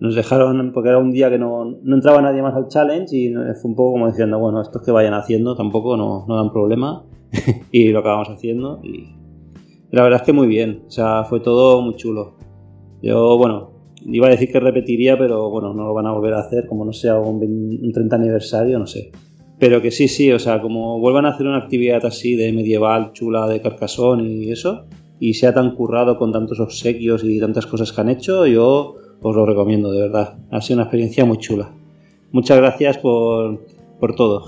Nos 0.00 0.14
dejaron, 0.14 0.72
porque 0.72 0.88
era 0.88 0.96
un 0.96 1.10
día 1.10 1.28
que 1.28 1.38
no, 1.38 1.66
no, 1.66 1.96
entraba 1.96 2.22
nadie 2.22 2.40
más 2.40 2.54
al 2.54 2.68
challenge 2.68 3.14
y 3.14 3.34
fue 3.60 3.70
un 3.70 3.76
poco 3.76 3.92
como 3.92 4.06
diciendo, 4.06 4.38
bueno, 4.38 4.62
estos 4.62 4.80
que 4.80 4.90
vayan 4.90 5.12
haciendo 5.12 5.54
tampoco 5.54 5.98
no, 5.98 6.24
no 6.26 6.36
dan 6.36 6.50
problema 6.50 7.04
y 7.70 7.88
lo 7.88 7.98
acabamos 7.98 8.30
haciendo 8.30 8.80
y 8.82 9.04
la 9.90 10.02
verdad 10.02 10.20
es 10.20 10.26
que 10.26 10.32
muy 10.32 10.46
bien, 10.46 10.84
o 10.86 10.90
sea, 10.90 11.24
fue 11.24 11.40
todo 11.40 11.82
muy 11.82 11.96
chulo. 11.96 12.36
Yo, 13.02 13.36
bueno, 13.36 13.76
Iba 14.08 14.28
a 14.28 14.30
decir 14.30 14.52
que 14.52 14.60
repetiría, 14.60 15.18
pero 15.18 15.50
bueno, 15.50 15.74
no 15.74 15.84
lo 15.84 15.94
van 15.94 16.06
a 16.06 16.12
volver 16.12 16.34
a 16.34 16.40
hacer, 16.40 16.66
como 16.66 16.84
no 16.84 16.92
sea 16.92 17.18
un, 17.18 17.40
30 17.92 18.14
aniversario, 18.14 18.78
no 18.78 18.86
sé. 18.86 19.10
Pero 19.58 19.80
que 19.80 19.90
sí, 19.90 20.08
sí, 20.08 20.30
o 20.32 20.38
sea, 20.38 20.60
como 20.60 21.00
vuelvan 21.00 21.26
a 21.26 21.30
hacer 21.30 21.46
una 21.46 21.58
actividad 21.58 22.04
así 22.04 22.34
de 22.34 22.52
medieval, 22.52 23.12
chula, 23.12 23.46
de 23.48 23.62
carcasón 23.62 24.26
y 24.26 24.50
eso, 24.50 24.84
y 25.18 25.34
sea 25.34 25.54
tan 25.54 25.74
currado 25.74 26.18
con 26.18 26.32
tantos 26.32 26.60
obsequios 26.60 27.24
y 27.24 27.40
tantas 27.40 27.66
cosas 27.66 27.92
que 27.92 28.00
han 28.00 28.10
hecho, 28.10 28.46
yo 28.46 28.96
os 29.22 29.34
lo 29.34 29.46
recomiendo, 29.46 29.90
de 29.90 30.02
verdad. 30.02 30.34
Ha 30.50 30.60
sido 30.60 30.76
una 30.76 30.84
experiencia 30.84 31.24
muy 31.24 31.38
chula. 31.38 31.70
Muchas 32.32 32.58
gracias 32.58 32.98
por, 32.98 33.64
por 33.98 34.14
todo. 34.14 34.44